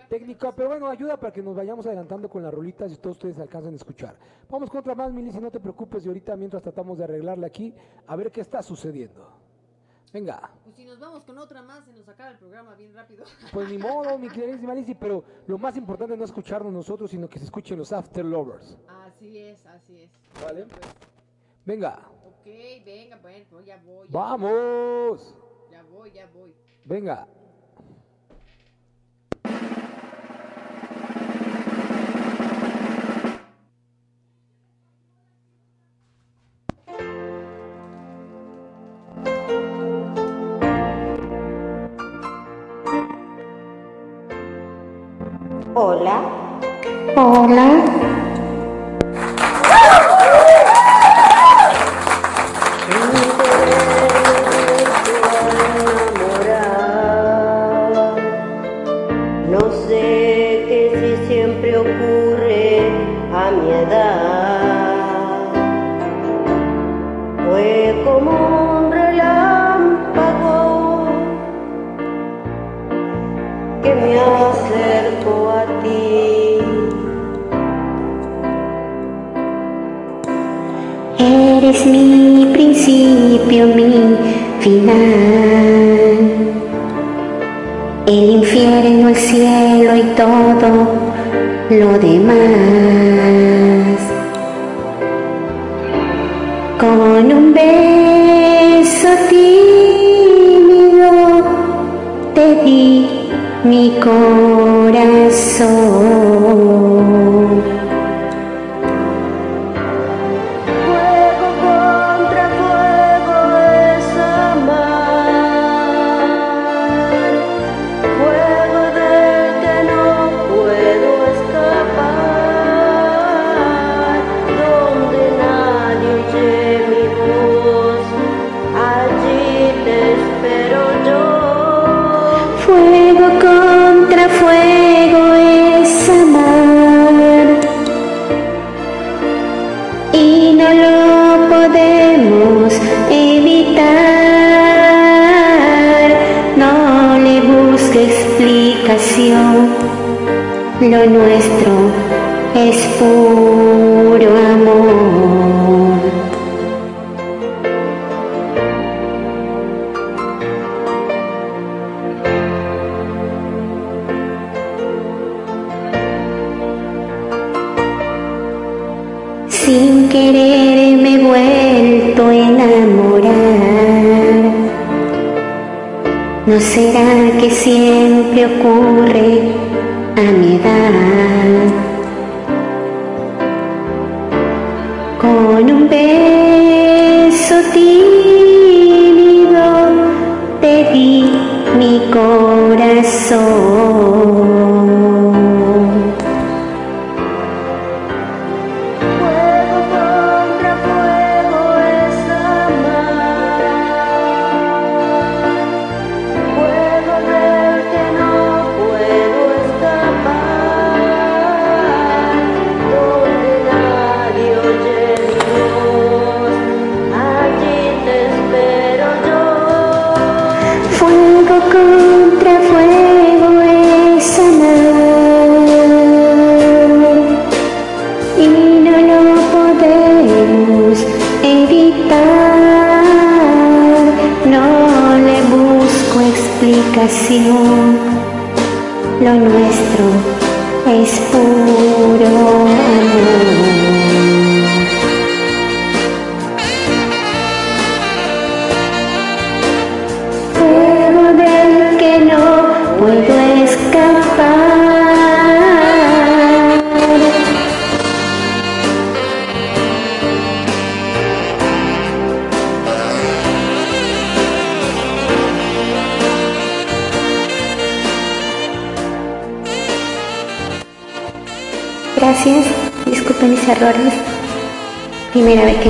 técnicos, 0.10 0.53
pero 0.56 0.70
bueno, 0.70 0.88
ayuda 0.88 1.18
para 1.18 1.32
que 1.32 1.41
nos 1.41 1.56
vayamos 1.56 1.86
adelantando 1.86 2.30
con 2.30 2.44
las 2.44 2.53
rolitas 2.53 2.91
y 2.91 2.98
todos 2.98 3.18
ustedes 3.18 3.40
alcancen 3.40 3.74
a 3.74 3.76
escuchar. 3.76 4.16
Vamos 4.49 4.70
con 4.70 4.80
otra 4.80 4.95
más, 4.95 5.12
Mili, 5.12 5.32
si 5.32 5.40
no 5.40 5.52
te 5.52 5.60
preocupes, 5.60 6.06
y 6.06 6.07
ahorita 6.07 6.36
mientras 6.36 6.62
tratamos 6.64 6.98
de 6.98 7.03
arreglarle 7.03 7.45
aquí, 7.45 7.74
a 8.07 8.16
ver 8.16 8.32
qué 8.32 8.41
está 8.41 8.62
sucediendo. 8.62 9.45
Venga. 10.14 10.49
Pues 10.64 10.76
si 10.78 10.86
nos 10.86 10.98
vamos 10.98 11.26
con 11.26 11.38
otra 11.38 11.62
más, 11.62 11.84
se 11.84 11.91
nos 11.91 12.07
acaba 12.07 12.30
el 12.32 12.38
programa 12.38 12.74
bien 12.76 12.94
rápido. 12.94 13.26
Pues 13.52 13.70
ni 13.70 13.78
modo, 13.78 14.18
mi 14.18 14.30
queridísima 14.30 14.74
Lizzy, 14.74 14.95
pero 14.95 15.24
lo 15.48 15.57
más 15.57 15.76
importante 15.76 16.16
no 16.16 16.24
es 16.24 16.30
escucharnos 16.30 16.72
nosotros, 16.72 17.12
sino 17.12 17.28
que 17.28 17.38
se 17.38 17.45
escuchen 17.45 17.78
los 17.78 17.91
After 17.91 18.24
Lovers. 18.24 18.78
Así 18.88 19.38
es, 19.38 19.66
así 19.66 20.03
es. 20.03 20.12
¿Vale? 20.41 20.68
Venga. 21.66 22.10
Ok, 22.26 22.45
venga, 22.86 23.18
bueno, 23.22 23.45
pues 23.49 23.66
ya 23.66 23.78
voy. 23.84 24.07
ya 24.07 24.14
¡Vamos! 24.14 25.36
voy, 25.38 25.72
Ya 25.72 25.84
voy, 25.84 26.12
ya 26.12 26.28
voy. 26.28 26.56
Venga. 26.86 27.28
Hola. 45.77 46.22
Hola. 47.18 47.68
Final. 84.66 84.96
El 88.08 88.30
infierno, 88.40 89.10
el 89.10 89.16
cielo 89.16 89.96
y 89.96 90.02
todo 90.16 90.88
lo 91.70 92.00
demás. 92.00 92.95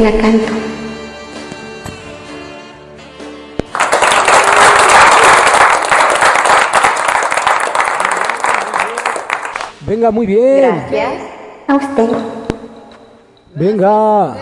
La 0.05 0.11
canto. 0.21 0.53
Venga, 9.87 10.11
muy 10.11 10.25
bien. 10.27 10.83
A 11.67 11.75
usted. 11.75 12.09
Venga. 13.55 14.35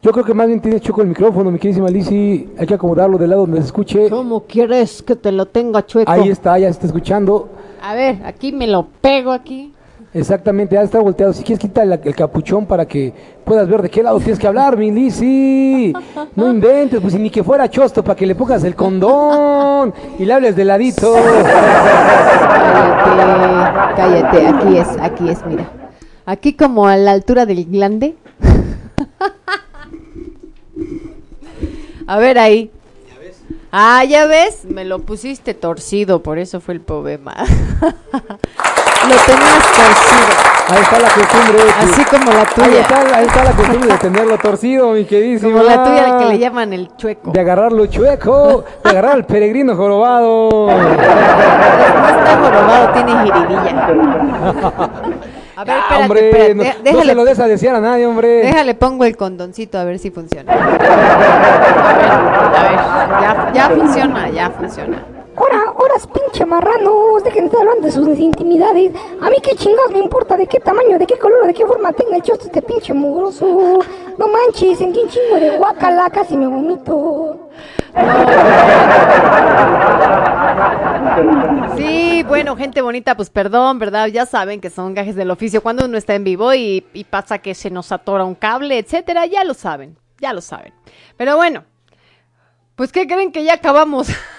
Yo 0.00 0.12
creo 0.12 0.24
que 0.24 0.34
más 0.34 0.46
bien 0.46 0.60
tiene 0.60 0.80
choco 0.80 1.02
el 1.02 1.08
micrófono, 1.08 1.50
mi 1.50 1.58
queridísima 1.58 1.88
Lizzy. 1.88 2.50
Hay 2.58 2.66
que 2.66 2.74
acomodarlo 2.74 3.18
del 3.18 3.30
lado 3.30 3.42
donde 3.42 3.60
se 3.60 3.66
escuche. 3.66 4.10
¿Cómo 4.10 4.44
quieres 4.44 5.02
que 5.02 5.16
te 5.16 5.32
lo 5.32 5.46
tenga 5.46 5.84
chueco? 5.84 6.10
Ahí 6.10 6.28
está, 6.28 6.58
ya 6.58 6.66
se 6.66 6.72
está 6.72 6.86
escuchando. 6.86 7.48
A 7.82 7.94
ver, 7.94 8.18
aquí 8.24 8.52
me 8.52 8.66
lo 8.66 8.86
pego 9.00 9.32
aquí. 9.32 9.74
Exactamente, 10.14 10.74
ya 10.74 10.82
está 10.82 11.00
volteado. 11.00 11.32
Si 11.32 11.42
quieres, 11.44 11.60
quita 11.60 11.82
el, 11.82 12.14
capuchón 12.14 12.66
para 12.66 12.86
que 12.86 13.12
puedas 13.44 13.68
ver 13.68 13.82
de 13.82 13.90
qué 13.90 14.02
lado 14.02 14.18
tienes 14.18 14.38
que 14.38 14.46
hablar, 14.46 14.76
mi 14.76 14.90
Lizzy. 14.90 15.92
No 16.34 16.50
inventes, 16.50 17.00
pues 17.00 17.14
ni 17.14 17.30
que 17.30 17.44
fuera 17.44 17.68
chosto 17.68 18.02
para 18.02 18.16
que 18.16 18.26
le 18.26 18.34
pongas 18.34 18.64
el 18.64 18.74
condón 18.74 19.92
y 20.18 20.24
le 20.24 20.32
hables 20.32 20.56
de 20.56 20.64
ladito. 20.64 21.14
Cállate, 23.94 23.96
cállate, 23.96 24.46
aquí 24.46 24.76
es, 24.78 24.88
aquí 25.00 25.28
es, 25.28 25.44
mira. 25.44 25.70
Aquí 26.24 26.54
como 26.54 26.86
a 26.86 26.96
la 26.96 27.12
altura 27.12 27.46
del 27.46 27.66
glande. 27.66 28.16
A 32.06 32.18
ver 32.18 32.38
ahí. 32.38 32.70
Ah, 33.70 34.02
ya 34.04 34.26
ves, 34.26 34.64
me 34.64 34.86
lo 34.86 35.00
pusiste 35.00 35.52
torcido, 35.52 36.22
por 36.22 36.38
eso 36.38 36.60
fue 36.60 36.72
el 36.72 36.80
problema. 36.80 37.36
Lo 39.06 39.14
tenías 39.26 39.64
torcido. 39.76 40.48
Ahí 40.70 40.82
está 40.82 40.98
la 40.98 41.08
costumbre. 41.08 41.58
que- 41.64 41.84
Así 41.84 42.04
como 42.04 42.30
la 42.32 42.44
tuya. 42.44 42.66
Ahí 42.66 42.76
está, 42.76 43.16
ahí 43.16 43.24
está 43.26 43.44
la 43.44 43.50
costumbre 43.52 43.88
de 43.92 43.98
tenerlo 44.06 44.38
torcido, 44.38 44.90
mi 44.92 45.04
queridísimo. 45.06 45.52
Como 45.52 45.64
la 45.64 45.82
tuya, 45.84 46.04
al 46.04 46.18
que 46.18 46.24
le 46.26 46.38
llaman 46.38 46.72
el 46.74 46.88
chueco. 46.96 47.30
De 47.30 47.40
agarrarlo 47.40 47.86
chueco, 47.86 48.64
de 48.84 48.90
agarrar 48.90 49.12
al 49.12 49.24
peregrino 49.24 49.74
jorobado. 49.76 50.68
No 50.68 50.82
está 52.08 52.38
jorobado, 52.42 52.88
tiene 52.92 53.12
jiridilla. 53.22 53.88
A 55.56 55.64
ver, 55.64 55.76
espérate, 55.78 56.02
hombre, 56.04 56.30
espérate, 56.30 56.54
no, 56.54 56.98
de- 57.00 57.04
se 57.06 57.14
lo 57.16 57.24
des 57.24 57.40
a 57.40 57.46
desear 57.48 57.74
a 57.74 57.80
nadie, 57.80 58.06
hombre. 58.06 58.28
déjale, 58.28 58.74
pongo 58.76 59.04
el 59.04 59.16
condoncito 59.16 59.76
a 59.78 59.84
ver 59.84 59.98
si 59.98 60.10
funciona. 60.12 60.52
A 60.52 60.56
ver, 60.56 60.82
a 62.54 62.62
ver, 62.62 63.20
ya, 63.20 63.50
ya 63.54 63.68
funciona, 63.70 64.28
ya 64.28 64.50
funciona. 64.50 65.02
Ahora 65.40 65.94
es 65.96 66.06
pinche 66.06 66.44
marranos, 66.44 67.22
dejen 67.22 67.48
de 67.48 67.56
hablando 67.56 67.82
de 67.82 67.92
sus 67.92 68.18
intimidades. 68.18 68.92
A 69.22 69.30
mí 69.30 69.36
qué 69.42 69.54
chingados 69.54 69.92
me 69.92 70.00
importa 70.00 70.36
de 70.36 70.46
qué 70.46 70.58
tamaño, 70.58 70.98
de 70.98 71.06
qué 71.06 71.16
color, 71.16 71.46
de 71.46 71.54
qué 71.54 71.64
forma 71.64 71.92
tenga 71.92 72.16
el 72.16 72.22
chosto 72.22 72.46
este 72.46 72.60
pinche 72.60 72.92
mugroso. 72.92 73.78
No 74.18 74.26
manches, 74.28 74.78
sentí 74.78 74.98
un 74.98 75.08
chingo 75.08 75.36
de 75.36 75.56
guacala, 75.56 76.10
casi 76.10 76.36
me 76.36 76.48
vomito. 76.48 77.50
Sí, 81.76 82.24
bueno, 82.26 82.56
gente 82.56 82.80
bonita, 82.82 83.16
pues 83.16 83.30
perdón, 83.30 83.78
¿verdad? 83.78 84.08
Ya 84.08 84.26
saben 84.26 84.60
que 84.60 84.70
son 84.70 84.94
gajes 84.94 85.14
del 85.14 85.30
oficio 85.30 85.62
cuando 85.62 85.84
uno 85.84 85.96
está 85.96 86.14
en 86.14 86.24
vivo 86.24 86.52
y, 86.54 86.84
y 86.92 87.04
pasa 87.04 87.38
que 87.38 87.54
se 87.54 87.70
nos 87.70 87.92
atora 87.92 88.24
un 88.24 88.34
cable, 88.34 88.78
etcétera, 88.78 89.26
ya 89.26 89.44
lo 89.44 89.54
saben, 89.54 89.96
ya 90.20 90.32
lo 90.32 90.40
saben. 90.40 90.72
Pero 91.16 91.36
bueno, 91.36 91.64
pues 92.74 92.90
¿qué 92.92 93.06
creen 93.06 93.30
que 93.30 93.44
ya 93.44 93.54
acabamos? 93.54 94.08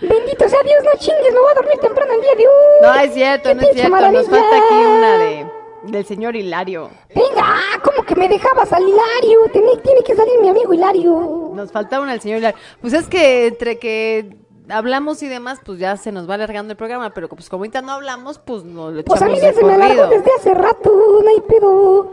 Bendito 0.00 0.48
sea 0.48 0.62
Dios, 0.62 0.84
no 0.84 0.98
chingues, 0.98 1.32
me 1.32 1.40
voy 1.40 1.50
a 1.50 1.54
dormir 1.54 1.78
temprano 1.80 2.12
el 2.12 2.20
día 2.20 2.34
de 2.34 2.46
hoy. 2.46 2.54
No 2.82 2.94
es 2.94 3.14
cierto, 3.14 3.54
no 3.54 3.60
es 3.62 3.72
cierto, 3.72 4.10
nos 4.10 4.28
falta 4.28 4.56
aquí 4.56 4.74
una 4.74 5.18
de 5.18 5.62
del 5.84 6.04
señor 6.06 6.36
Hilario. 6.36 6.90
Venga, 7.14 7.56
¿cómo 7.82 8.04
que 8.04 8.14
me 8.14 8.28
dejabas 8.28 8.72
al 8.72 8.82
Hilario? 8.82 9.40
Tiene, 9.52 9.76
tiene 9.82 10.02
que 10.02 10.14
salir 10.14 10.40
mi 10.40 10.48
amigo 10.48 10.72
Hilario. 10.72 11.50
Nos 11.54 11.72
falta 11.72 12.00
una 12.00 12.12
del 12.12 12.20
señor 12.20 12.38
Hilario. 12.38 12.58
Pues 12.80 12.92
es 12.92 13.08
que 13.08 13.48
entre 13.48 13.78
que 13.78 14.36
hablamos 14.68 15.22
y 15.22 15.28
demás, 15.28 15.60
pues 15.64 15.78
ya 15.78 15.96
se 15.96 16.12
nos 16.12 16.28
va 16.28 16.34
alargando 16.34 16.72
el 16.72 16.76
programa, 16.76 17.10
pero 17.10 17.28
pues 17.28 17.48
como 17.48 17.62
ahorita 17.62 17.82
no 17.82 17.92
hablamos, 17.92 18.38
pues 18.38 18.64
no 18.64 18.90
lo 18.90 19.04
Pues 19.04 19.22
a 19.22 19.26
mí 19.26 19.38
ya 19.40 19.52
se 19.52 19.64
me 19.64 19.74
alargó 19.74 20.06
desde 20.06 20.30
hace 20.38 20.54
rato, 20.54 20.90
no 21.22 21.28
hay 21.28 21.40
pedo. 21.40 22.12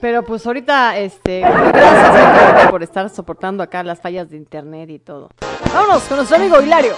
Pero 0.00 0.24
pues 0.24 0.46
ahorita, 0.46 0.96
este, 0.96 1.40
gracias 1.40 2.70
por 2.70 2.82
estar 2.82 3.10
soportando 3.10 3.62
acá 3.62 3.82
las 3.82 4.00
fallas 4.00 4.30
de 4.30 4.36
internet 4.38 4.88
y 4.88 4.98
todo. 4.98 5.28
Vámonos 5.74 6.02
con 6.04 6.16
nuestro 6.16 6.36
amigo 6.36 6.60
Hilario. 6.60 6.94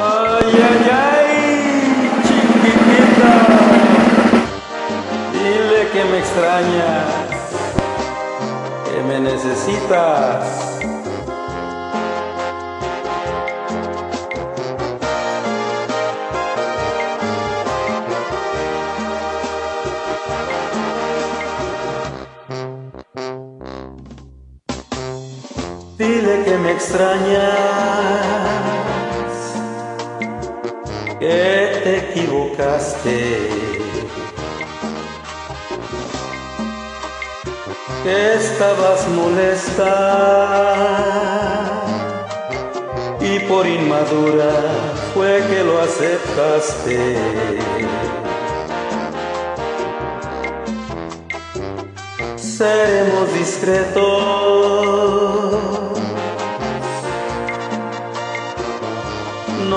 Ay, 0.00 0.52
ay, 0.54 0.90
ay, 0.92 2.10
chiquitita. 2.22 3.46
Dile 5.32 5.88
que 5.90 6.04
me 6.04 6.18
extrañas, 6.18 7.06
que 8.84 9.02
me 9.02 9.20
necesitas. 9.20 10.77
Dile 25.98 26.44
que 26.44 26.56
me 26.58 26.70
extrañas, 26.70 27.42
que 31.18 31.80
te 31.82 31.96
equivocaste, 31.98 33.48
que 38.04 38.34
estabas 38.34 39.08
molesta 39.08 39.94
y 43.20 43.40
por 43.48 43.66
inmadura 43.66 44.52
fue 45.14 45.42
que 45.50 45.64
lo 45.64 45.80
aceptaste. 45.80 47.16
Seremos 52.36 53.32
discretos, 53.34 55.27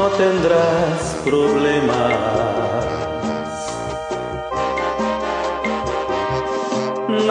no 0.02 0.08
tendrás 0.24 1.02
problemas. 1.24 2.14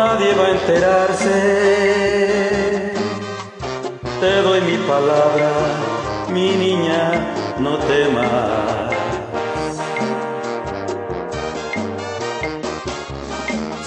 Nadie 0.00 0.30
va 0.38 0.44
a 0.46 0.50
enterarse, 0.58 1.36
te 4.20 4.32
doy 4.46 4.60
mi 4.70 4.76
palabra, 4.92 5.50
mi 6.28 6.48
niña, 6.64 7.02
no 7.58 7.72
temas. 7.90 8.30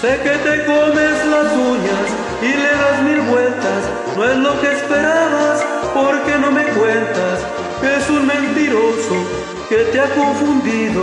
Sé 0.00 0.12
que 0.24 0.34
te 0.46 0.54
comes 0.70 1.14
las 1.34 1.48
uñas 1.72 2.08
y 2.48 2.50
le 2.62 2.72
das 2.82 2.98
mil 3.08 3.20
vueltas, 3.32 3.80
no 4.16 4.24
es 4.30 4.36
lo 4.46 4.60
que 4.60 4.68
esperabas, 4.78 5.58
porque 5.94 6.32
no 6.38 6.50
me 6.50 6.64
cuentas 6.78 7.53
es 7.88 8.08
un 8.10 8.26
mentiroso 8.26 9.14
que 9.68 9.76
te 9.92 10.00
ha 10.00 10.08
confundido, 10.14 11.02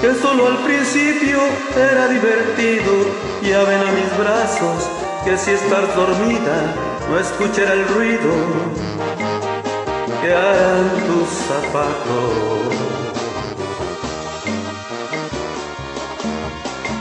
que 0.00 0.14
solo 0.14 0.46
al 0.46 0.58
principio 0.58 1.38
era 1.76 2.08
divertido. 2.08 2.92
Ya 3.42 3.62
ven 3.64 3.80
a 3.80 3.92
mis 3.92 4.18
brazos 4.18 4.90
que 5.24 5.36
si 5.36 5.52
estás 5.52 5.94
dormida 5.94 6.74
no 7.08 7.18
escuchará 7.18 7.72
el 7.72 7.86
ruido 7.88 8.30
que 10.22 10.34
harán 10.34 10.90
tus 11.06 11.28
zapatos. 11.46 12.74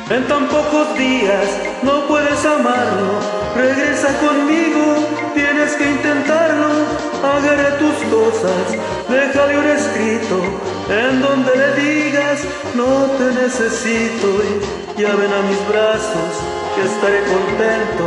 En 0.10 0.28
tan 0.28 0.48
pocos 0.48 0.98
días 0.98 1.48
no 1.82 2.08
puedes 2.08 2.46
amarlo, 2.46 3.20
regresa 3.56 4.10
conmigo, 4.20 5.08
tienes 5.34 5.74
que 5.76 5.90
intentarlo, 5.90 6.70
agarra 7.24 7.78
tus 7.78 7.96
cosas, 8.10 8.78
déjale 9.10 9.58
un 9.58 9.68
escrito 9.68 10.42
en 10.90 11.22
donde 11.22 11.52
le 11.56 11.74
digas, 11.76 12.42
no 12.76 13.06
te 13.18 13.32
necesito 13.42 14.28
y 14.98 15.02
ya 15.02 15.16
ven 15.16 15.34
a 15.34 15.42
mis 15.42 15.68
brazos 15.68 16.32
que 16.76 16.82
estaré 16.86 17.24
contento 17.24 18.06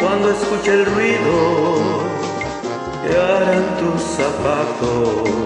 cuando 0.00 0.30
escuche 0.30 0.74
el 0.74 0.86
ruido 0.86 2.02
que 3.04 3.16
harán 3.16 3.64
tus 3.78 4.02
zapatos. 4.02 5.44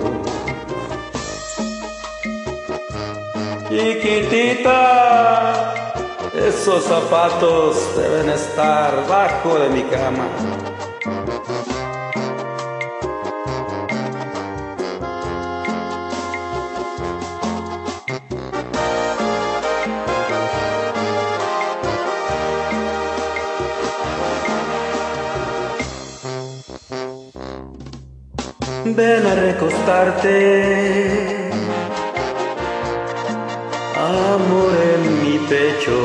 Chiquitita, 3.69 4.79
esos 6.35 6.85
zapatos 6.85 7.97
deben 7.97 8.31
estar 8.31 9.07
bajo 9.09 9.59
de 9.59 9.69
mi 9.69 9.83
cama. 9.85 10.27
Amor 33.95 34.73
en 34.95 35.03
mi 35.23 35.39
pecho. 35.49 35.99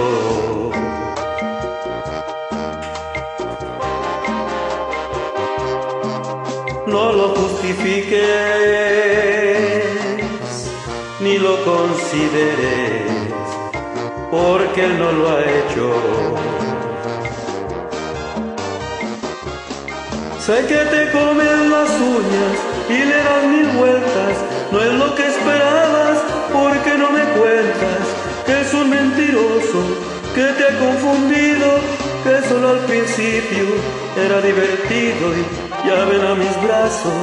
No 6.88 7.12
lo 7.12 7.30
justifiques 7.36 8.14
ni 11.20 11.38
lo 11.38 11.64
consideres, 11.66 13.12
porque 14.32 14.88
no 15.00 15.12
lo 15.12 15.30
ha 15.30 15.42
hecho. 15.42 15.86
Sé 20.40 20.66
que 20.68 20.82
te 20.94 21.12
comen 21.12 21.72
las 21.72 21.90
uñas 21.90 22.63
y 22.90 22.98
le 23.06 23.16
das 23.16 23.44
mil 23.46 23.68
vueltas, 23.78 24.34
no 24.72 24.82
es 24.82 24.94
lo 24.94 25.16
que 25.16 25.26
esperabas, 25.28 26.18
porque 26.52 26.98
no 26.98 27.10
me 27.12 27.24
cuentas 27.40 28.04
que 28.46 28.62
es 28.62 28.74
un 28.74 28.90
mentiroso, 28.90 29.80
que 30.36 30.46
te 30.58 30.64
ha 30.64 30.80
confundido, 30.80 31.68
que 32.24 32.48
solo 32.48 32.70
al 32.70 32.80
principio 32.80 33.66
era 34.18 34.42
divertido 34.42 35.34
y 35.34 35.88
ya 35.88 36.06
ven 36.06 36.26
a 36.26 36.36
mis 36.36 36.62
brazos, 36.64 37.14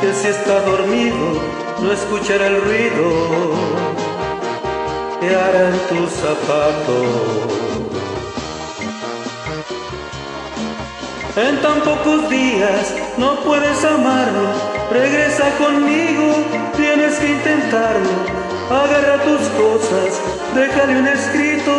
que 0.00 0.12
si 0.12 0.28
está 0.28 0.60
dormido 0.60 1.62
no 1.80 1.92
escuchará 1.92 2.46
el 2.46 2.60
ruido 2.60 3.52
que 5.20 5.34
harán 5.34 5.72
tus 5.88 6.10
zapatos. 6.10 7.06
En 11.36 11.62
tan 11.62 11.80
pocos 11.80 12.28
días 12.28 12.94
no 13.16 13.40
puedes 13.40 13.84
amarlo, 13.84 14.71
regresa 14.92 15.50
conmigo, 15.58 16.44
tienes 16.76 17.18
que 17.18 17.32
intentarlo. 17.32 18.10
Agarra 18.70 19.22
tus 19.24 19.48
cosas, 19.48 20.20
déjale 20.54 20.98
un 20.98 21.08
escrito 21.08 21.72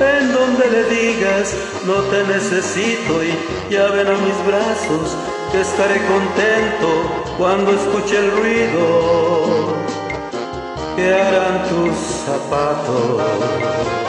en 0.00 0.32
donde 0.32 0.70
le 0.70 0.84
digas, 0.84 1.54
no 1.84 1.94
te 2.10 2.22
necesito 2.24 3.24
y 3.24 3.32
ya 3.72 3.86
ven 3.88 4.06
a 4.06 4.12
mis 4.12 4.46
brazos 4.46 5.16
que 5.50 5.60
estaré 5.60 6.00
contento 6.06 7.34
cuando 7.38 7.72
escuche 7.72 8.16
el 8.18 8.30
ruido 8.32 9.74
que 10.96 11.14
harán 11.14 11.68
tus 11.68 11.96
zapatos. 12.26 14.05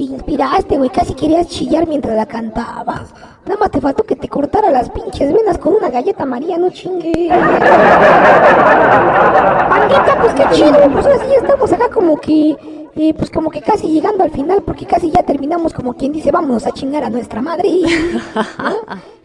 Te, 0.00 0.06
te 0.06 0.12
inspiraste, 0.14 0.76
güey. 0.78 0.90
Casi 0.90 1.14
querías 1.14 1.48
chillar 1.48 1.86
mientras 1.86 2.16
la 2.16 2.26
cantabas. 2.26 3.12
Nada 3.46 3.58
más 3.58 3.70
te 3.70 3.80
faltó 3.80 4.02
que 4.04 4.16
te 4.16 4.28
cortara 4.28 4.70
las 4.70 4.90
pinches 4.90 5.32
venas 5.32 5.58
con 5.58 5.74
una 5.74 5.90
galleta 5.90 6.24
María, 6.24 6.58
no 6.58 6.70
chingue. 6.70 7.28
Pandita, 9.68 10.18
pues 10.20 10.34
qué 10.34 10.44
chido. 10.52 10.90
Pues 10.92 11.06
ahora 11.06 11.18
sí 11.18 11.26
ya 11.30 11.36
estamos 11.36 11.72
acá 11.72 11.88
como 11.90 12.16
que, 12.18 12.56
eh, 12.96 13.14
pues 13.14 13.30
como 13.30 13.50
que 13.50 13.60
casi 13.60 13.88
llegando 13.88 14.24
al 14.24 14.30
final, 14.30 14.62
porque 14.62 14.86
casi 14.86 15.10
ya 15.10 15.22
terminamos 15.22 15.72
como 15.72 15.94
quien 15.94 16.12
dice, 16.12 16.30
vámonos 16.30 16.66
a 16.66 16.72
chingar 16.72 17.04
a 17.04 17.10
nuestra 17.10 17.40
madre. 17.42 17.68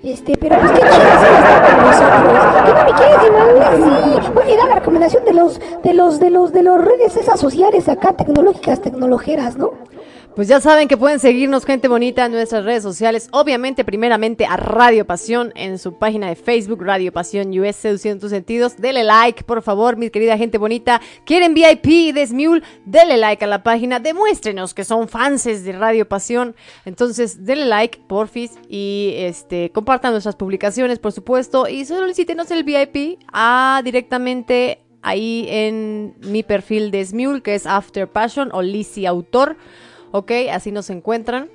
Este, 0.03 0.37
pero 0.37 0.59
pues 0.59 0.71
qué 0.71 0.81
chido 0.81 0.91
estar 0.91 1.75
con 1.75 1.85
nosotros. 1.85 2.21
Que 2.63 2.73
no 2.73 2.85
me 2.85 2.93
quieres, 2.93 3.17
Emanuel, 3.27 4.23
sí. 4.23 4.31
Voy 4.35 4.53
a 4.53 4.57
dar 4.57 4.67
la 4.69 4.75
recomendación 4.75 5.25
de 5.25 5.33
los, 5.33 5.59
de 5.83 5.93
los, 5.93 6.19
de 6.19 6.29
los, 6.29 6.53
de 6.53 6.61
los 6.61 6.83
redes 6.83 7.17
esas 7.17 7.39
sociales 7.39 7.89
acá, 7.89 8.13
tecnológicas, 8.13 8.81
tecnologeras, 8.81 9.57
¿no? 9.57 9.71
Pues 10.35 10.49
ya 10.49 10.59
saben 10.59 10.89
que 10.89 10.97
pueden 10.97 11.21
seguirnos, 11.21 11.63
gente 11.63 11.87
bonita, 11.87 12.25
en 12.25 12.33
nuestras 12.33 12.65
redes 12.65 12.83
sociales. 12.83 13.29
Obviamente, 13.31 13.85
primeramente 13.85 14.45
a 14.45 14.57
Radio 14.57 15.07
Pasión 15.07 15.53
en 15.55 15.79
su 15.79 15.97
página 15.97 16.27
de 16.27 16.35
Facebook, 16.35 16.81
Radio 16.81 17.13
Pasión 17.13 17.57
US, 17.57 17.77
seduciendo 17.77 18.19
tus 18.19 18.31
sentidos. 18.31 18.75
Dele 18.75 19.05
like, 19.05 19.45
por 19.45 19.61
favor, 19.61 19.95
mi 19.95 20.09
querida 20.09 20.37
gente 20.37 20.57
bonita. 20.57 20.99
¿Quieren 21.25 21.53
VIP 21.53 22.13
de 22.13 22.27
Smule? 22.27 22.63
Dele 22.83 23.15
like 23.15 23.45
a 23.45 23.47
la 23.47 23.63
página. 23.63 24.01
Demuéstrenos 24.01 24.73
que 24.73 24.83
son 24.83 25.07
fans 25.07 25.45
de 25.45 25.71
Radio 25.71 26.05
Pasión. 26.05 26.53
Entonces, 26.83 27.45
dele 27.45 27.63
like, 27.63 28.01
porfis, 28.05 28.59
y 28.67 29.13
este, 29.15 29.71
compartan 29.71 30.11
nuestras 30.11 30.35
publicaciones, 30.35 30.99
por 30.99 31.13
supuesto. 31.13 31.69
Y 31.69 31.85
solicítenos 31.85 32.51
el 32.51 32.65
VIP 32.65 33.21
a 33.31 33.81
directamente 33.85 34.81
ahí 35.01 35.45
en 35.47 36.13
mi 36.19 36.43
perfil 36.43 36.91
de 36.91 37.05
Smule, 37.05 37.41
que 37.41 37.55
es 37.55 37.65
After 37.65 38.05
Passion 38.09 38.49
o 38.51 38.61
Lizzy 38.61 39.05
Autor. 39.05 39.55
¿Ok? 40.15 40.31
Así 40.51 40.71
nos 40.71 40.89
encuentran. 40.89 41.49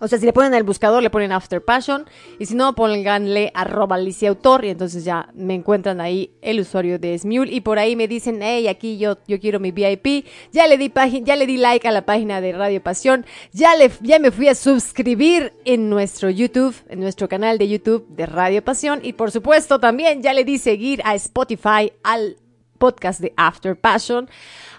O 0.00 0.06
sea, 0.06 0.18
si 0.18 0.26
le 0.26 0.32
ponen 0.32 0.54
el 0.54 0.62
buscador, 0.62 1.02
le 1.02 1.10
ponen 1.10 1.32
After 1.32 1.64
Passion. 1.64 2.06
Y 2.38 2.46
si 2.46 2.54
no, 2.54 2.74
pónganle 2.74 3.50
arroba 3.54 3.96
Alicia. 3.96 4.30
Y 4.30 4.68
entonces 4.68 5.04
ya 5.04 5.28
me 5.34 5.54
encuentran 5.54 6.00
ahí 6.00 6.30
el 6.40 6.60
usuario 6.60 6.98
de 6.98 7.18
Smule. 7.18 7.52
Y 7.52 7.62
por 7.62 7.78
ahí 7.80 7.96
me 7.96 8.06
dicen, 8.06 8.40
hey, 8.40 8.68
aquí 8.68 8.98
yo, 8.98 9.18
yo 9.26 9.40
quiero 9.40 9.58
mi 9.58 9.72
VIP. 9.72 10.24
Ya 10.52 10.68
le 10.68 10.78
di 10.78 10.92
ya 11.24 11.34
le 11.34 11.46
di 11.46 11.56
like 11.56 11.86
a 11.88 11.90
la 11.90 12.06
página 12.06 12.40
de 12.40 12.52
Radio 12.52 12.80
Pasión. 12.80 13.26
Ya, 13.52 13.74
le, 13.74 13.90
ya 14.00 14.20
me 14.20 14.30
fui 14.30 14.48
a 14.48 14.54
suscribir 14.54 15.52
en 15.64 15.90
nuestro 15.90 16.30
YouTube, 16.30 16.76
en 16.88 17.00
nuestro 17.00 17.28
canal 17.28 17.58
de 17.58 17.68
YouTube 17.68 18.06
de 18.08 18.26
Radio 18.26 18.62
Pasión. 18.62 19.00
Y 19.02 19.14
por 19.14 19.32
supuesto, 19.32 19.80
también 19.80 20.22
ya 20.22 20.32
le 20.32 20.44
di 20.44 20.58
seguir 20.58 21.00
a 21.04 21.16
Spotify, 21.16 21.92
al 22.04 22.36
podcast 22.78 23.20
de 23.20 23.34
After 23.36 23.78
Passion. 23.78 24.30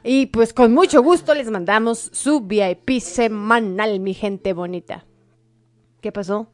Y 0.04 0.28
pues 0.28 0.54
con 0.54 0.74
mucho 0.74 1.02
gusto 1.02 1.34
les 1.34 1.50
mandamos 1.50 2.10
su 2.14 2.42
VIP 2.42 3.00
semanal, 3.00 4.00
mi 4.00 4.14
gente 4.14 4.54
bonita. 4.54 5.06
¿Qué 6.02 6.12
pasó? 6.12 6.50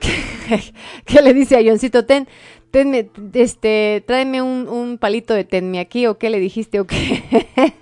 ¿Qué 1.04 1.22
le 1.22 1.34
dice 1.34 1.56
a 1.56 1.62
Johncito? 1.64 2.06
Ten, 2.06 2.26
tenme, 2.70 3.10
este, 3.34 4.02
tráeme 4.06 4.42
un, 4.42 4.68
un 4.68 4.98
palito 4.98 5.34
de 5.34 5.44
tenme 5.44 5.78
aquí, 5.78 6.06
o 6.06 6.18
qué 6.18 6.30
le 6.30 6.40
dijiste, 6.40 6.80
o 6.80 6.86
qué. 6.86 7.22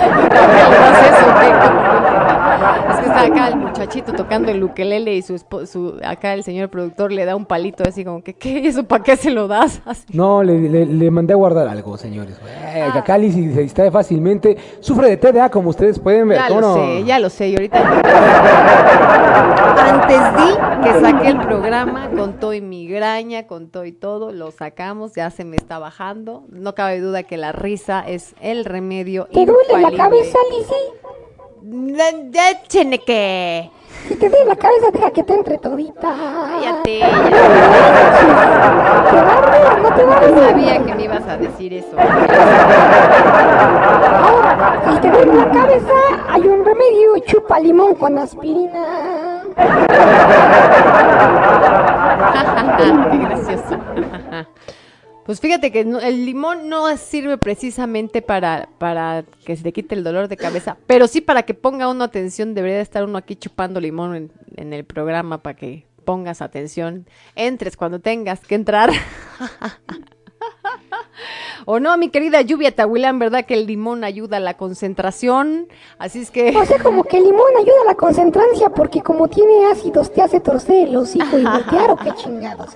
¿No 0.00 0.06
es 2.92 2.96
que 2.98 3.06
está 3.06 3.22
acá 3.22 3.48
el 3.48 3.56
muchachito 3.56 4.12
tocando 4.12 4.50
el 4.50 4.62
ukelele 4.62 5.14
y 5.14 5.22
su, 5.22 5.38
su 5.66 5.98
acá 6.04 6.34
el 6.34 6.44
señor 6.44 6.68
productor 6.70 7.12
le 7.12 7.24
da 7.24 7.36
un 7.36 7.46
palito 7.46 7.82
así 7.86 8.04
como 8.04 8.22
que, 8.22 8.34
¿qué? 8.34 8.66
¿Eso 8.66 8.84
para 8.84 9.02
qué 9.04 9.16
se 9.16 9.30
lo 9.30 9.48
das? 9.48 9.80
Así. 9.84 10.04
No, 10.12 10.42
le, 10.42 10.58
le- 10.58 10.86
le 10.86 11.10
mandé 11.10 11.34
a 11.34 11.36
guardar 11.36 11.68
algo, 11.68 11.96
señores. 11.96 12.38
Eh, 12.74 12.82
Acá 12.94 13.18
Lizzy 13.18 13.52
se 13.52 13.60
distrae 13.62 13.90
fácilmente. 13.90 14.56
Sufre 14.80 15.08
de 15.08 15.16
TDA, 15.16 15.48
como 15.50 15.70
ustedes 15.70 15.98
pueden 15.98 16.28
ver. 16.28 16.38
Ya 16.38 16.48
¿cómo 16.48 16.60
lo 16.60 16.68
no? 16.68 16.74
sé, 16.74 17.04
ya 17.04 17.18
lo 17.18 17.30
sé. 17.30 17.48
Y 17.48 17.54
ahorita. 17.54 17.78
Antes 19.78 20.20
di 20.36 20.84
que 20.84 21.00
saqué 21.00 21.28
el 21.28 21.38
programa 21.40 22.10
con 22.16 22.34
todo 22.38 22.54
y 22.54 22.60
migraña, 22.60 23.46
con 23.46 23.68
todo 23.70 23.84
y 23.84 23.92
todo. 23.92 24.32
Lo 24.32 24.50
sacamos, 24.50 25.14
ya 25.14 25.30
se 25.30 25.44
me 25.44 25.56
está 25.56 25.78
bajando. 25.78 26.44
No 26.50 26.74
cabe 26.74 27.00
duda 27.00 27.22
que 27.22 27.36
la 27.36 27.52
risa 27.52 28.00
es 28.06 28.34
el 28.40 28.64
remedio. 28.64 29.26
¿Te 29.32 29.46
duele 29.46 29.82
la 29.82 29.89
infalible. 29.92 30.32
cabeza, 30.32 30.38
Lizzy? 30.50 30.82
Ya, 32.32 32.62
cheneque. 32.68 33.70
Si 34.08 34.14
te 34.16 34.28
duele 34.28 34.46
la 34.46 34.56
cabeza, 34.56 34.90
deja 34.92 35.10
que 35.10 35.22
te 35.22 35.34
entre 35.34 35.58
todita. 35.58 36.14
Cállate. 36.50 37.00
¿Te 39.10 39.16
va? 39.16 39.78
¿No 39.82 39.88
te 39.94 40.04
va 40.04 40.20
Yo 40.26 40.34
sabía 40.36 40.84
que 40.84 40.94
me 40.94 41.04
ibas 41.04 41.26
a 41.28 41.36
decir 41.36 41.74
eso. 41.74 41.96
Ahora, 44.22 44.82
si 44.90 44.96
te 45.00 45.10
duele 45.10 45.34
la 45.34 45.50
cabeza, 45.50 45.94
hay 46.30 46.42
un 46.42 46.64
remedio, 46.64 47.18
chupa 47.26 47.60
limón 47.60 47.94
con 47.94 48.18
aspirina. 48.18 49.42
Qué 53.10 53.18
gracioso. 53.18 53.76
Pues 55.30 55.38
fíjate 55.40 55.70
que 55.70 55.84
no- 55.84 56.00
el 56.00 56.26
limón 56.26 56.68
no 56.68 56.96
sirve 56.96 57.38
precisamente 57.38 58.20
para, 58.20 58.68
para 58.78 59.22
que 59.44 59.54
se 59.54 59.62
te 59.62 59.72
quite 59.72 59.94
el 59.94 60.02
dolor 60.02 60.26
de 60.26 60.36
cabeza, 60.36 60.76
pero 60.88 61.06
sí 61.06 61.20
para 61.20 61.44
que 61.44 61.54
ponga 61.54 61.88
uno 61.88 62.02
atención. 62.02 62.52
Debería 62.52 62.78
de 62.78 62.82
estar 62.82 63.04
uno 63.04 63.16
aquí 63.16 63.36
chupando 63.36 63.78
limón 63.78 64.16
en, 64.16 64.32
en 64.56 64.72
el 64.72 64.84
programa 64.84 65.40
para 65.40 65.54
que 65.54 65.86
pongas 66.04 66.42
atención. 66.42 67.06
Entres 67.36 67.76
cuando 67.76 68.00
tengas 68.00 68.40
que 68.40 68.56
entrar. 68.56 68.90
O 71.64 71.80
no, 71.80 71.96
mi 71.96 72.08
querida 72.08 72.40
Lluvia 72.42 72.74
Tahuilán, 72.74 73.18
¿verdad 73.18 73.44
que 73.44 73.54
el 73.54 73.66
limón 73.66 74.04
ayuda 74.04 74.38
a 74.38 74.40
la 74.40 74.54
concentración? 74.54 75.68
Así 75.98 76.20
es 76.22 76.30
que... 76.30 76.56
O 76.56 76.64
sea, 76.64 76.78
como 76.78 77.04
que 77.04 77.18
el 77.18 77.24
limón 77.24 77.50
ayuda 77.58 77.82
a 77.84 77.88
la 77.88 77.94
concentrancia 77.94 78.70
porque 78.70 79.02
como 79.02 79.28
tiene 79.28 79.66
ácidos 79.70 80.12
te 80.12 80.22
hace 80.22 80.40
torcer 80.40 80.88
el 80.88 80.96
hocico 80.96 81.38
y 81.38 81.44
voltear 81.44 81.90
o 81.90 81.96
qué 81.96 82.12
chingados. 82.14 82.74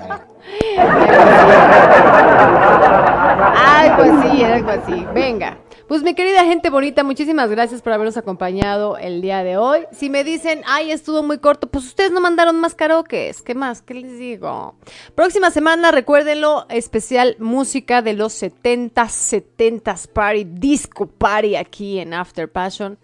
Algo 3.57 4.03
así, 4.03 4.45
algo 4.45 4.71
así. 4.71 5.07
Venga. 5.15 5.59
Pues 5.87 6.03
mi 6.03 6.15
querida 6.15 6.47
gente 6.47 6.71
bonita, 6.71 7.05
muchísimas 7.05 7.51
gracias 7.51 7.83
por 7.83 7.93
habernos 7.93 8.17
acompañado 8.17 8.97
el 8.97 9.21
día 9.21 9.45
de 9.45 9.59
hoy. 9.59 9.81
Si 9.93 10.09
me 10.09 10.25
dicen, 10.25 10.63
ay, 10.65 10.91
estuvo 10.91 11.23
muy 11.23 11.37
corto, 11.37 11.67
pues 11.67 11.85
ustedes 11.85 12.11
no 12.11 12.23
mandaron 12.23 12.59
más 12.59 12.75
karaokes. 12.75 13.43
¿Qué 13.43 13.55
más? 13.55 13.83
¿Qué 13.83 13.93
les 13.93 14.19
digo? 14.19 14.77
Próxima 15.15 15.51
semana, 15.51 15.91
recuérdenlo, 15.91 16.65
especial 16.71 17.37
música 17.39 18.01
de 18.01 18.15
los 18.15 18.33
70s, 18.43 19.45
70s 19.59 20.09
Party, 20.09 20.45
Disco 20.45 21.07
Party 21.07 21.57
aquí 21.57 21.99
en 21.99 22.15
After 22.15 22.51
Passion. 22.51 22.97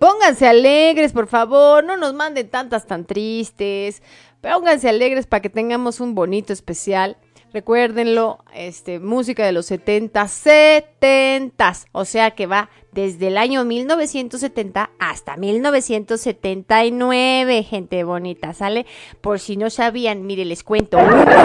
Pónganse 0.00 0.48
alegres, 0.48 1.12
por 1.12 1.28
favor, 1.28 1.84
no 1.84 1.96
nos 1.96 2.12
manden 2.12 2.50
tantas 2.50 2.88
tan 2.88 3.04
tristes. 3.04 4.02
Pónganse 4.40 4.88
alegres 4.88 5.28
para 5.28 5.42
que 5.42 5.48
tengamos 5.48 6.00
un 6.00 6.16
bonito 6.16 6.52
especial. 6.52 7.18
Recuérdenlo, 7.52 8.38
este, 8.54 8.98
música 8.98 9.46
de 9.46 9.52
los 9.52 9.66
70, 9.66 10.26
70, 10.28 11.72
o 11.92 12.04
sea 12.04 12.32
que 12.32 12.46
va 12.46 12.70
desde 12.92 13.28
el 13.28 13.38
año 13.38 13.64
1970 13.64 14.90
hasta 14.98 15.36
1979, 15.36 17.62
gente 17.62 18.02
bonita, 18.04 18.52
¿sale? 18.52 18.84
Por 19.20 19.38
si 19.38 19.56
no 19.56 19.70
sabían, 19.70 20.26
mire, 20.26 20.44
les 20.44 20.64
cuento, 20.64 20.98
1, 20.98 21.08
2, 21.08 21.24
3, 21.24 21.36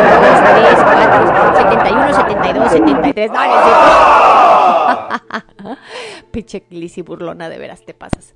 4, 0.84 1.70
71, 1.70 2.14
72, 2.14 2.72
73, 2.72 3.32
no, 3.32 3.46
no. 5.64 5.72
Pinche 6.32 6.66
Lizzy 6.72 7.04
burlona, 7.04 7.48
de 7.48 7.58
veras 7.58 7.86
te 7.86 7.94
pasas. 7.94 8.34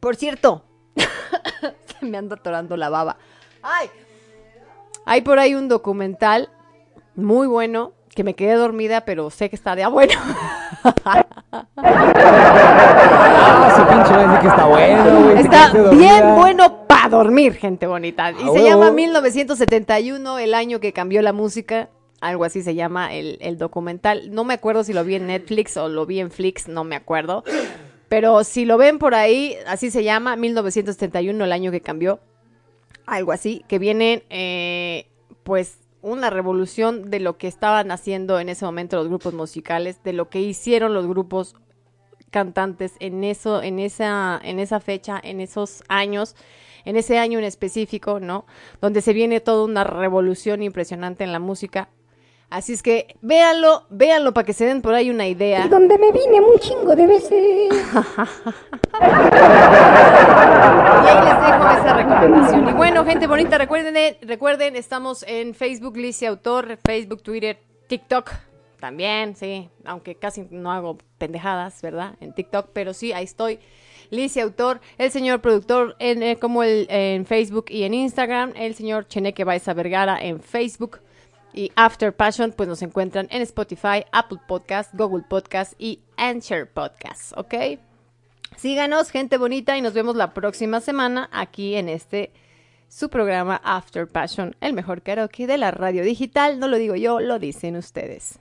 Por 0.00 0.16
cierto, 0.16 0.64
se 0.96 2.04
me 2.04 2.18
anda 2.18 2.36
atorando 2.36 2.76
la 2.76 2.88
baba. 2.88 3.16
¡Ay! 3.62 3.88
Hay 5.06 5.22
por 5.22 5.38
ahí 5.38 5.54
un 5.54 5.68
documental 5.68 6.50
muy 7.14 7.46
bueno 7.46 7.92
que 8.14 8.24
me 8.24 8.34
quedé 8.34 8.54
dormida, 8.54 9.02
pero 9.02 9.30
sé 9.30 9.48
que 9.50 9.56
está 9.56 9.74
de 9.76 9.86
bueno. 9.86 10.14
Ah, 11.04 11.24
ese 13.68 13.82
pinche 13.86 14.12
va 14.12 14.18
a 14.18 14.26
decir 14.26 14.40
que 14.40 14.48
está 14.48 14.66
bueno, 14.66 15.20
güey. 15.22 15.38
Está 15.38 15.72
bien 15.90 16.34
bueno 16.36 16.86
para 16.86 17.08
dormir, 17.08 17.54
gente 17.54 17.86
bonita. 17.86 18.30
Y 18.32 18.34
Ah, 18.48 18.52
se 18.52 18.62
llama 18.62 18.90
1971, 18.90 20.38
el 20.38 20.54
año 20.54 20.80
que 20.80 20.92
cambió 20.92 21.22
la 21.22 21.32
música. 21.32 21.88
Algo 22.20 22.44
así 22.44 22.62
se 22.62 22.74
llama 22.74 23.14
el, 23.14 23.38
el 23.40 23.56
documental. 23.56 24.30
No 24.32 24.44
me 24.44 24.54
acuerdo 24.54 24.84
si 24.84 24.92
lo 24.92 25.04
vi 25.04 25.14
en 25.14 25.26
Netflix 25.26 25.76
o 25.76 25.88
lo 25.88 26.04
vi 26.04 26.20
en 26.20 26.30
Flix, 26.30 26.68
no 26.68 26.84
me 26.84 26.94
acuerdo. 26.96 27.44
Pero 28.08 28.44
si 28.44 28.64
lo 28.64 28.76
ven 28.76 28.98
por 28.98 29.14
ahí, 29.14 29.56
así 29.66 29.90
se 29.90 30.04
llama, 30.04 30.36
1971, 30.36 31.44
el 31.44 31.52
año 31.52 31.70
que 31.70 31.80
cambió. 31.80 32.20
Algo 33.06 33.32
así, 33.32 33.64
que 33.68 33.78
viene, 33.78 34.24
eh, 34.30 35.06
pues, 35.42 35.78
una 36.02 36.30
revolución 36.30 37.10
de 37.10 37.20
lo 37.20 37.36
que 37.36 37.48
estaban 37.48 37.90
haciendo 37.90 38.40
en 38.40 38.48
ese 38.48 38.64
momento 38.64 38.96
los 38.96 39.08
grupos 39.08 39.34
musicales, 39.34 40.02
de 40.02 40.12
lo 40.12 40.30
que 40.30 40.40
hicieron 40.40 40.94
los 40.94 41.06
grupos 41.06 41.56
cantantes 42.30 42.94
en 43.00 43.24
eso, 43.24 43.62
en 43.62 43.78
esa, 43.78 44.40
en 44.42 44.58
esa 44.58 44.80
fecha, 44.80 45.20
en 45.22 45.40
esos 45.40 45.82
años, 45.88 46.36
en 46.84 46.96
ese 46.96 47.18
año 47.18 47.38
en 47.38 47.44
específico, 47.44 48.20
¿no? 48.20 48.46
Donde 48.80 49.02
se 49.02 49.12
viene 49.12 49.40
toda 49.40 49.64
una 49.64 49.84
revolución 49.84 50.62
impresionante 50.62 51.24
en 51.24 51.32
la 51.32 51.38
música. 51.40 51.90
Así 52.50 52.72
es 52.72 52.82
que 52.82 53.16
véanlo, 53.22 53.86
véanlo 53.90 54.34
para 54.34 54.44
que 54.44 54.52
se 54.52 54.66
den 54.66 54.82
por 54.82 54.92
ahí 54.92 55.08
una 55.08 55.28
idea. 55.28 55.64
Y 55.66 55.68
donde 55.68 55.96
me 55.98 56.10
vine 56.10 56.40
un 56.40 56.58
chingo 56.58 56.96
de 56.96 57.06
veces. 57.06 57.30
Y 61.00 61.06
ahí 61.06 61.24
les 61.24 61.40
dejo 61.40 61.70
esa 61.70 61.94
recomendación. 61.94 62.68
Y 62.68 62.72
bueno, 62.72 63.04
gente 63.04 63.26
bonita, 63.26 63.56
recuerden, 63.56 63.96
eh, 63.96 64.18
recuerden, 64.22 64.76
estamos 64.76 65.24
en 65.26 65.54
Facebook, 65.54 65.96
Licia 65.96 66.28
Autor, 66.28 66.78
Facebook, 66.84 67.22
Twitter, 67.22 67.58
TikTok. 67.86 68.30
También, 68.80 69.36
sí, 69.36 69.70
aunque 69.84 70.16
casi 70.16 70.46
no 70.50 70.72
hago 70.72 70.98
pendejadas, 71.18 71.80
¿verdad? 71.82 72.16
En 72.20 72.34
TikTok, 72.34 72.70
pero 72.72 72.92
sí, 72.94 73.12
ahí 73.12 73.24
estoy. 73.24 73.60
Licia 74.10 74.42
Autor, 74.42 74.80
el 74.98 75.10
señor 75.10 75.40
productor 75.40 75.96
en, 75.98 76.22
eh, 76.22 76.36
como 76.36 76.62
el, 76.64 76.86
en 76.90 77.24
Facebook 77.26 77.66
y 77.68 77.84
en 77.84 77.94
Instagram, 77.94 78.52
el 78.56 78.74
señor 78.74 79.06
Cheneque 79.06 79.44
Baiza 79.44 79.72
Vergara 79.72 80.18
en 80.20 80.40
Facebook. 80.40 81.00
Y 81.52 81.72
After 81.76 82.12
Passion, 82.14 82.52
pues 82.56 82.68
nos 82.68 82.82
encuentran 82.82 83.26
en 83.30 83.42
Spotify, 83.42 84.04
Apple 84.12 84.38
Podcast, 84.46 84.94
Google 84.94 85.24
Podcast 85.28 85.74
y 85.78 86.00
Anchor 86.16 86.68
Podcast, 86.68 87.36
¿ok? 87.36 87.54
Síganos, 88.56 89.10
gente 89.10 89.36
bonita, 89.38 89.76
y 89.76 89.82
nos 89.82 89.94
vemos 89.94 90.16
la 90.16 90.34
próxima 90.34 90.80
semana 90.80 91.28
aquí 91.32 91.74
en 91.76 91.88
este 91.88 92.32
su 92.88 93.08
programa 93.08 93.60
After 93.64 94.08
Passion, 94.08 94.56
el 94.60 94.72
mejor 94.72 95.02
karaoke 95.02 95.46
de 95.46 95.56
la 95.58 95.70
radio 95.70 96.02
digital. 96.02 96.58
No 96.58 96.66
lo 96.66 96.76
digo 96.76 96.96
yo, 96.96 97.20
lo 97.20 97.38
dicen 97.38 97.76
ustedes. 97.76 98.38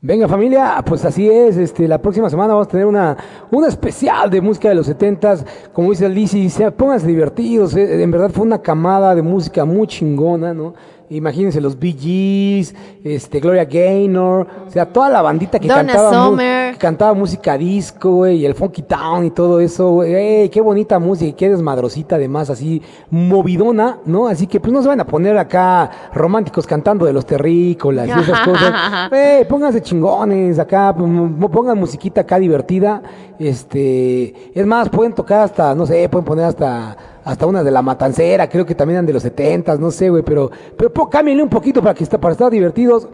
Venga 0.00 0.26
familia, 0.26 0.82
pues 0.84 1.04
así 1.04 1.28
es, 1.30 1.56
este, 1.56 1.86
la 1.86 1.98
próxima 2.02 2.28
semana 2.28 2.54
vamos 2.54 2.66
a 2.66 2.70
tener 2.70 2.86
una, 2.86 3.16
una 3.52 3.68
especial 3.68 4.30
de 4.30 4.40
música 4.40 4.68
de 4.68 4.74
los 4.74 4.86
setentas, 4.86 5.44
como 5.72 5.90
dice 5.90 6.08
Lizzy, 6.08 6.48
se- 6.50 6.72
pónganse 6.72 7.06
divertidos, 7.06 7.76
eh, 7.76 8.02
en 8.02 8.10
verdad 8.10 8.30
fue 8.30 8.44
una 8.44 8.60
camada 8.60 9.14
de 9.14 9.22
música 9.22 9.64
muy 9.64 9.86
chingona, 9.86 10.52
¿no? 10.52 10.74
Imagínense 11.16 11.60
los 11.60 11.78
Bee 11.78 11.96
Gees, 11.98 12.74
este, 13.04 13.40
Gloria 13.40 13.64
Gaynor, 13.64 14.46
o 14.66 14.70
sea, 14.70 14.86
toda 14.86 15.08
la 15.08 15.22
bandita 15.22 15.58
que 15.58 15.68
Donna 15.68 15.84
cantaba, 15.92 16.26
Summer. 16.26 16.61
Cantaba 16.82 17.14
música 17.14 17.56
disco, 17.56 18.10
güey, 18.16 18.38
y 18.38 18.44
el 18.46 18.54
funky 18.56 18.82
town 18.82 19.24
y 19.24 19.30
todo 19.30 19.60
eso, 19.60 19.90
güey. 19.92 20.12
Ey, 20.14 20.48
qué 20.48 20.60
bonita 20.60 20.98
música 20.98 21.28
y 21.30 21.32
qué 21.32 21.48
desmadrosita 21.48 22.16
además, 22.16 22.50
así 22.50 22.82
movidona, 23.08 24.00
¿no? 24.04 24.26
Así 24.26 24.48
que 24.48 24.58
pues 24.58 24.72
no 24.72 24.82
se 24.82 24.88
van 24.88 24.98
a 25.00 25.06
poner 25.06 25.38
acá 25.38 25.88
románticos 26.12 26.66
cantando 26.66 27.06
de 27.06 27.12
los 27.12 27.24
terrícolas 27.24 28.08
y 28.08 28.10
esas 28.10 28.40
cosas. 28.44 28.72
Pónganse 29.48 29.80
chingones 29.80 30.58
acá, 30.58 30.92
pongan 30.94 31.78
musiquita 31.78 32.22
acá 32.22 32.38
divertida. 32.40 33.00
Este, 33.38 34.34
es 34.58 34.66
más, 34.66 34.88
pueden 34.88 35.12
tocar 35.14 35.42
hasta, 35.42 35.74
no 35.74 35.86
sé, 35.86 36.08
pueden 36.08 36.24
poner 36.24 36.46
hasta 36.46 36.96
hasta 37.24 37.46
una 37.46 37.62
de 37.62 37.70
la 37.70 37.82
matancera, 37.82 38.48
creo 38.48 38.66
que 38.66 38.74
también 38.74 38.96
eran 38.96 39.06
de 39.06 39.12
los 39.12 39.22
setentas, 39.22 39.78
no 39.78 39.92
sé, 39.92 40.10
güey, 40.10 40.24
pero, 40.24 40.50
pero 40.76 40.92
po- 40.92 41.08
cámbienle 41.08 41.44
un 41.44 41.48
poquito 41.48 41.80
para 41.80 41.94
que 41.94 42.02
está, 42.02 42.18
para 42.20 42.32
estar 42.32 42.50
divertidos. 42.50 43.06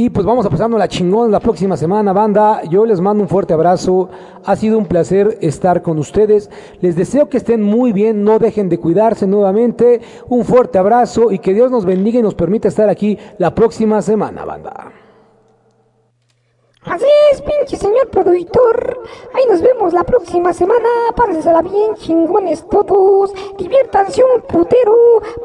Y 0.00 0.10
pues 0.10 0.24
vamos 0.24 0.46
a 0.46 0.48
pasarnos 0.48 0.78
la 0.78 0.86
chingón 0.86 1.32
la 1.32 1.40
próxima 1.40 1.76
semana, 1.76 2.12
banda. 2.12 2.62
Yo 2.70 2.86
les 2.86 3.00
mando 3.00 3.20
un 3.24 3.28
fuerte 3.28 3.52
abrazo. 3.52 4.08
Ha 4.44 4.54
sido 4.54 4.78
un 4.78 4.86
placer 4.86 5.38
estar 5.40 5.82
con 5.82 5.98
ustedes. 5.98 6.48
Les 6.80 6.94
deseo 6.94 7.28
que 7.28 7.38
estén 7.38 7.64
muy 7.64 7.92
bien. 7.92 8.22
No 8.22 8.38
dejen 8.38 8.68
de 8.68 8.78
cuidarse 8.78 9.26
nuevamente. 9.26 10.00
Un 10.28 10.44
fuerte 10.44 10.78
abrazo 10.78 11.32
y 11.32 11.40
que 11.40 11.52
Dios 11.52 11.72
nos 11.72 11.84
bendiga 11.84 12.20
y 12.20 12.22
nos 12.22 12.36
permita 12.36 12.68
estar 12.68 12.88
aquí 12.88 13.18
la 13.38 13.52
próxima 13.56 14.00
semana, 14.00 14.44
banda. 14.44 14.92
Así 16.90 17.04
es, 17.32 17.42
pinche 17.42 17.76
señor 17.76 18.08
productor. 18.08 19.02
Ahí 19.34 19.42
nos 19.50 19.60
vemos 19.60 19.92
la 19.92 20.04
próxima 20.04 20.52
semana. 20.54 20.88
Pásensela 21.14 21.60
bien, 21.62 21.94
chingones 21.96 22.64
todos. 22.68 23.32
Diviértanse 23.58 24.22
un 24.24 24.40
putero. 24.42 24.94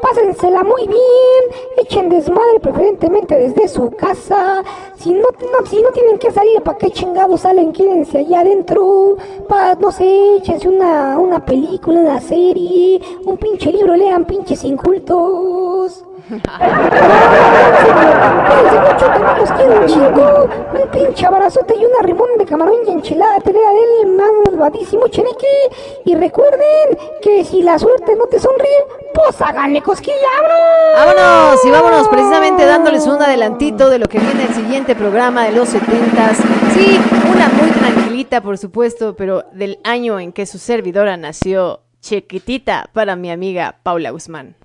Pásensela 0.00 0.62
muy 0.64 0.86
bien. 0.86 1.42
Echen 1.76 2.08
desmadre, 2.08 2.60
preferentemente 2.60 3.36
desde 3.36 3.68
su 3.68 3.90
casa. 3.90 4.62
Si 4.96 5.12
no, 5.12 5.28
no- 5.52 5.66
si 5.66 5.82
no 5.82 5.90
tienen 5.90 6.18
que 6.18 6.30
salir, 6.32 6.62
¿para 6.62 6.78
qué 6.78 6.90
chingados 6.90 7.42
salen? 7.42 7.72
Quédense 7.72 8.18
allá 8.18 8.40
adentro. 8.40 9.16
Pa, 9.48 9.74
no 9.74 9.92
sé, 9.92 10.36
échense 10.36 10.68
una, 10.68 11.18
una 11.18 11.44
película, 11.44 12.00
una 12.00 12.20
serie. 12.20 13.00
Un 13.26 13.36
pinche 13.36 13.70
libro, 13.70 13.94
lean 13.94 14.24
pinches 14.24 14.64
incultos. 14.64 16.04
Cuídense 16.26 16.48
mucho, 18.80 19.06
los 19.38 19.50
quiero 19.52 19.80
un 19.80 19.86
chingo. 19.86 20.48
Un 20.72 20.90
pinche 20.90 21.26
abrazote 21.26 21.74
y 21.76 21.84
una 21.84 22.00
rimón 22.02 22.28
de 22.38 22.46
camarón 22.46 22.76
y 22.86 22.90
enchilada 22.90 23.40
pelea 23.40 23.70
del 23.70 24.12
malvadísimo 24.16 25.08
Cheneque. 25.08 25.46
Y 26.06 26.14
recuerden 26.14 26.98
que 27.20 27.44
si 27.44 27.62
la 27.62 27.78
suerte 27.78 28.16
no 28.16 28.26
te 28.26 28.40
sonríe, 28.40 28.86
pues 29.12 29.40
háganle 29.42 29.82
cosquilla, 29.82 30.16
vámonos. 30.96 31.16
Vámonos 31.16 31.64
y 31.64 31.70
vámonos 31.70 32.08
precisamente 32.08 32.64
dándoles 32.64 33.06
un 33.06 33.20
adelantito 33.20 33.90
de 33.90 33.98
lo 33.98 34.06
que 34.06 34.18
viene 34.18 34.44
el 34.44 34.54
siguiente 34.54 34.94
programa 34.96 35.44
de 35.44 35.52
los 35.52 35.68
setentas. 35.68 36.38
Sí, 36.74 36.98
una 37.30 37.48
muy 37.48 37.70
tranquilita, 37.70 38.40
por 38.40 38.56
supuesto, 38.56 39.14
pero 39.14 39.44
del 39.52 39.78
año 39.84 40.18
en 40.18 40.32
que 40.32 40.46
su 40.46 40.58
servidora 40.58 41.18
nació, 41.18 41.80
chiquitita 42.00 42.88
para 42.92 43.14
mi 43.14 43.30
amiga 43.30 43.76
Paula 43.82 44.10
Guzmán. 44.10 44.56